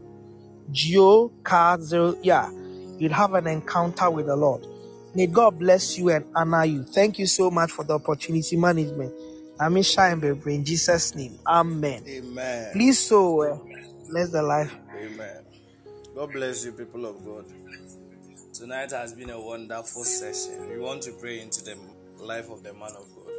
Geo 0.72 1.30
Kazel, 1.44 2.18
yeah, 2.22 2.52
you'd 2.98 3.12
have 3.12 3.34
an 3.34 3.48
encounter 3.48 4.10
with 4.12 4.28
the 4.28 4.36
Lord. 4.36 4.68
May 5.14 5.28
God 5.28 5.60
bless 5.60 5.98
you 5.98 6.10
and 6.10 6.26
honor 6.36 6.66
you. 6.66 6.84
Thank 6.84 7.20
you 7.20 7.28
so 7.28 7.52
much 7.52 7.72
for 7.72 7.84
the 7.84 7.96
opportunity 7.96 8.56
management. 8.56 9.14
I'm 9.60 9.76
in 9.78 9.84
Shine 9.84 10.24
in 10.24 10.66
Jesus' 10.66 11.16
name. 11.16 11.38
Amen. 11.46 12.04
Amen. 12.08 12.70
Please 12.72 13.00
so 13.00 13.42
uh, 13.44 13.60
bless 14.10 14.30
the 14.30 14.42
life. 14.42 14.74
Amen. 14.96 15.44
God 16.16 16.32
bless 16.32 16.66
you, 16.66 16.72
people 16.72 17.06
of 17.06 17.24
God. 17.26 17.46
Tonight 18.54 18.92
has 18.92 19.14
been 19.14 19.30
a 19.30 19.40
wonderful 19.40 20.04
session. 20.04 20.70
We 20.70 20.80
want 20.80 21.02
to 21.04 21.12
pray 21.14 21.42
into 21.42 21.64
the 21.64 21.78
life 22.18 22.50
of 22.50 22.64
the 22.64 22.74
man 22.74 22.92
of 22.92 23.08
God. 23.16 23.34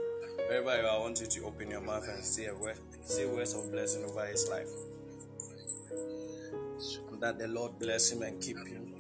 Wherever 0.48 0.80
you 0.80 0.86
are, 0.86 0.96
I 0.96 0.98
want 0.98 1.20
you 1.20 1.26
to 1.26 1.44
open 1.44 1.70
your 1.70 1.80
mouth 1.80 2.06
and 2.08 2.24
say 2.24 2.46
a 2.46 2.54
word, 2.54 2.78
say 3.04 3.26
words 3.26 3.54
of 3.54 3.70
blessing 3.72 4.04
over 4.04 4.26
his 4.26 4.48
life. 4.48 4.68
That 7.20 7.38
the 7.38 7.48
Lord 7.48 7.78
bless 7.78 8.10
him 8.10 8.22
and 8.22 8.42
keep 8.42 8.58
him. 8.66 8.91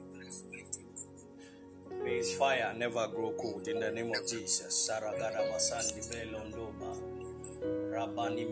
May 2.04 2.16
his 2.16 2.34
fire 2.34 2.74
never 2.76 3.06
grow 3.08 3.32
cold 3.40 3.68
in 3.68 3.78
the 3.78 3.90
name 3.92 4.10
of 4.10 4.26
Jesus. 4.26 4.90
Basandi 4.90 6.02
belondoba. 6.10 6.98
Rabani. 7.92 8.50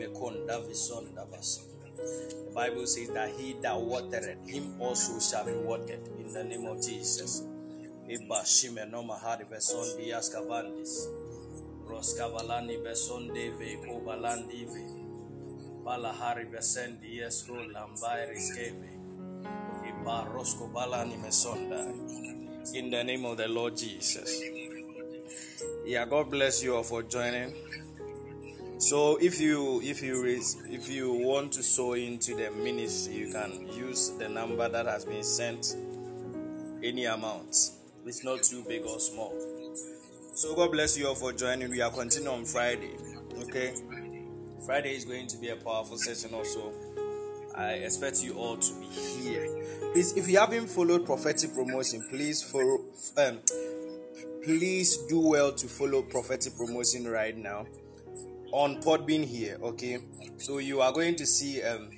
The 1.97 2.53
Bible 2.55 2.87
says 2.87 3.09
that 3.11 3.31
he 3.31 3.55
that 3.63 3.81
watered 3.81 4.39
him 4.47 4.81
also 4.81 5.19
shall 5.19 5.45
be 5.45 5.53
watered 5.53 6.07
in 6.19 6.33
the 6.33 6.45
name 6.45 6.67
of 6.67 6.81
Jesus. 6.81 7.43
Iba 8.09 8.45
shime 8.47 8.89
no 8.91 9.03
mahari 9.03 9.45
beson 9.51 9.97
dias 9.99 10.31
beson 12.85 13.35
deve. 13.35 13.79
Balahari 15.85 16.47
rolambai 17.49 18.29
riskeve. 18.31 18.91
Iba 19.89 20.27
rosko 20.33 20.71
balani 20.73 21.17
mesonda 21.19 22.50
in 22.75 22.91
the 22.91 23.03
name 23.03 23.25
of 23.25 23.37
the 23.37 23.49
Lord 23.49 23.77
Jesus. 23.77 24.43
Yeah, 25.85 26.07
God 26.07 26.31
bless 26.31 26.63
you 26.63 26.77
all 26.77 26.83
for 26.83 27.03
joining. 27.03 27.55
So 28.79 29.19
if 29.21 29.41
you 29.41 29.81
if 29.83 30.03
you 30.03 30.25
if 30.71 30.89
you 30.89 31.13
want 31.13 31.53
to 31.53 31.63
sow 31.63 31.93
into 31.93 32.35
the 32.35 32.51
ministry, 32.51 33.15
you 33.15 33.33
can 33.33 33.69
use 33.73 34.11
the 34.19 34.29
number 34.29 34.69
that 34.69 34.87
has 34.87 35.05
been 35.05 35.23
sent. 35.23 35.77
Any 36.83 37.05
amount. 37.05 37.55
It's 38.07 38.25
not 38.25 38.43
too 38.43 38.65
big 38.67 38.85
or 38.87 38.99
small. 38.99 39.35
So 40.35 40.55
God 40.55 40.73
bless 40.73 40.97
you 40.97 41.09
all 41.09 41.15
for 41.15 41.33
joining. 41.33 41.71
We 41.71 41.83
are 41.83 41.91
continuing 41.91 42.39
on 42.39 42.45
Friday. 42.47 42.97
Okay. 43.43 43.75
Friday 44.65 44.97
is 44.97 45.05
going 45.05 45.27
to 45.27 45.37
be 45.37 45.51
a 45.51 45.57
powerful 45.57 45.99
session 45.99 46.35
also. 46.35 46.73
I 47.55 47.73
expect 47.73 48.23
you 48.23 48.35
all 48.35 48.57
to 48.57 48.75
be 48.81 48.87
here. 48.87 49.47
Please, 49.93 50.17
if 50.17 50.29
you 50.29 50.39
haven't 50.39 50.69
followed 50.69 51.05
prophetic 51.05 51.55
promotion, 51.55 52.07
please 52.09 52.43
follow. 52.43 52.81
Um, 53.17 53.39
please 54.45 54.97
do 55.09 55.21
well 55.21 55.53
to 55.53 55.67
follow 55.67 56.03
prophetic 56.03 56.57
promotion 56.57 57.07
right 57.07 57.37
now 57.37 57.67
on 58.53 58.81
Podbean 58.83 59.25
here. 59.25 59.59
Okay, 59.63 59.99
so 60.39 60.59
you 60.59 60.81
are 60.81 60.93
going 60.93 61.17
to 61.17 61.27
see 61.27 61.63
um, 61.63 61.91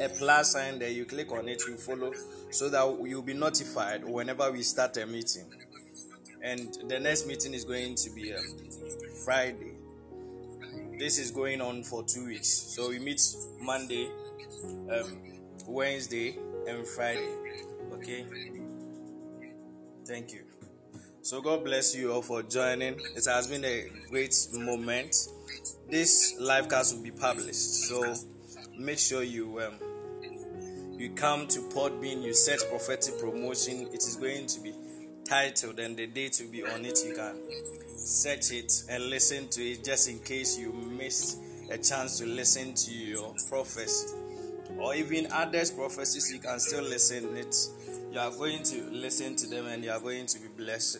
a 0.00 0.08
plus 0.08 0.52
sign 0.52 0.78
there. 0.78 0.90
You 0.90 1.04
click 1.04 1.30
on 1.32 1.48
it, 1.48 1.62
you 1.66 1.76
follow, 1.76 2.12
so 2.50 2.68
that 2.68 2.98
you'll 3.06 3.22
be 3.22 3.34
notified 3.34 4.04
whenever 4.04 4.50
we 4.50 4.62
start 4.62 4.96
a 4.96 5.06
meeting. 5.06 5.52
And 6.42 6.76
the 6.88 6.98
next 6.98 7.26
meeting 7.26 7.54
is 7.54 7.64
going 7.64 7.96
to 7.96 8.10
be 8.10 8.32
um, 8.32 8.42
Friday. 9.24 9.74
This 10.98 11.18
is 11.18 11.30
going 11.30 11.60
on 11.60 11.82
for 11.82 12.02
two 12.04 12.26
weeks. 12.26 12.48
So 12.48 12.90
we 12.90 12.98
meet 12.98 13.20
Monday, 13.60 14.08
um, 14.64 15.18
Wednesday 15.66 16.38
and 16.66 16.86
Friday. 16.86 17.28
Okay. 17.92 18.24
Thank 20.06 20.32
you. 20.32 20.42
So 21.22 21.40
God 21.40 21.64
bless 21.64 21.94
you 21.94 22.12
all 22.12 22.22
for 22.22 22.42
joining. 22.42 22.98
It 23.14 23.24
has 23.26 23.46
been 23.46 23.64
a 23.64 23.88
great 24.08 24.34
moment. 24.54 25.14
This 25.90 26.34
live 26.38 26.68
cast 26.68 26.96
will 26.96 27.02
be 27.02 27.10
published, 27.10 27.88
so 27.88 28.14
make 28.78 28.98
sure 28.98 29.22
you 29.22 29.60
um, 29.60 29.74
you 30.98 31.10
come 31.10 31.46
to 31.48 31.60
Podbean. 31.74 32.22
You 32.22 32.32
search 32.32 32.60
prophetic 32.70 33.18
promotion. 33.20 33.88
It 33.92 33.98
is 33.98 34.16
going 34.16 34.46
to 34.46 34.60
be 34.60 34.72
titled, 35.24 35.78
and 35.78 35.96
the 35.96 36.06
date 36.06 36.40
will 36.42 36.50
be 36.50 36.64
on 36.64 36.84
it. 36.84 36.98
You 37.04 37.14
can 37.14 37.36
search 37.96 38.52
it 38.52 38.84
and 38.88 39.10
listen 39.10 39.48
to 39.48 39.62
it, 39.62 39.84
just 39.84 40.08
in 40.08 40.20
case 40.20 40.58
you 40.58 40.72
missed 40.72 41.38
a 41.70 41.76
chance 41.76 42.18
to 42.18 42.26
listen 42.26 42.74
to 42.74 42.92
your 42.92 43.34
prophecy 43.48 44.16
or 44.80 44.94
even 44.94 45.28
others' 45.32 45.70
prophecies, 45.70 46.32
you 46.32 46.40
can 46.40 46.58
still 46.58 46.84
listen 46.84 47.36
it. 47.36 47.54
You 48.12 48.18
are 48.18 48.30
going 48.30 48.62
to 48.64 48.82
listen 48.90 49.36
to 49.36 49.46
them 49.46 49.66
and 49.66 49.84
you 49.84 49.90
are 49.90 50.00
going 50.00 50.26
to 50.26 50.40
be 50.40 50.48
blessed 50.48 50.98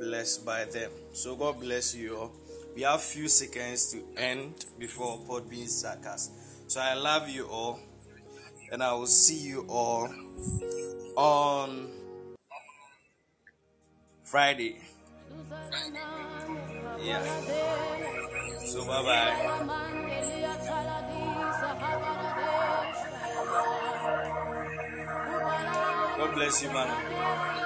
blessed 0.00 0.44
by 0.44 0.64
them. 0.64 0.90
So 1.12 1.36
God 1.36 1.60
bless 1.60 1.94
you 1.94 2.16
all. 2.16 2.32
We 2.74 2.82
have 2.82 3.00
few 3.00 3.28
seconds 3.28 3.92
to 3.92 4.02
end 4.20 4.66
before 4.78 5.18
Podbean 5.26 5.66
Sakas. 5.66 6.30
So 6.66 6.80
I 6.80 6.94
love 6.94 7.28
you 7.28 7.46
all 7.46 7.80
and 8.70 8.82
I 8.82 8.92
will 8.92 9.06
see 9.06 9.48
you 9.48 9.64
all 9.68 10.08
on 11.16 11.88
Friday. 14.24 14.76
Yeah. 17.02 17.22
So 18.66 18.84
bye 18.84 19.02
bye. 19.02 19.66
God 26.18 26.34
bless 26.34 26.62
you, 26.62 26.70
man. 26.72 27.65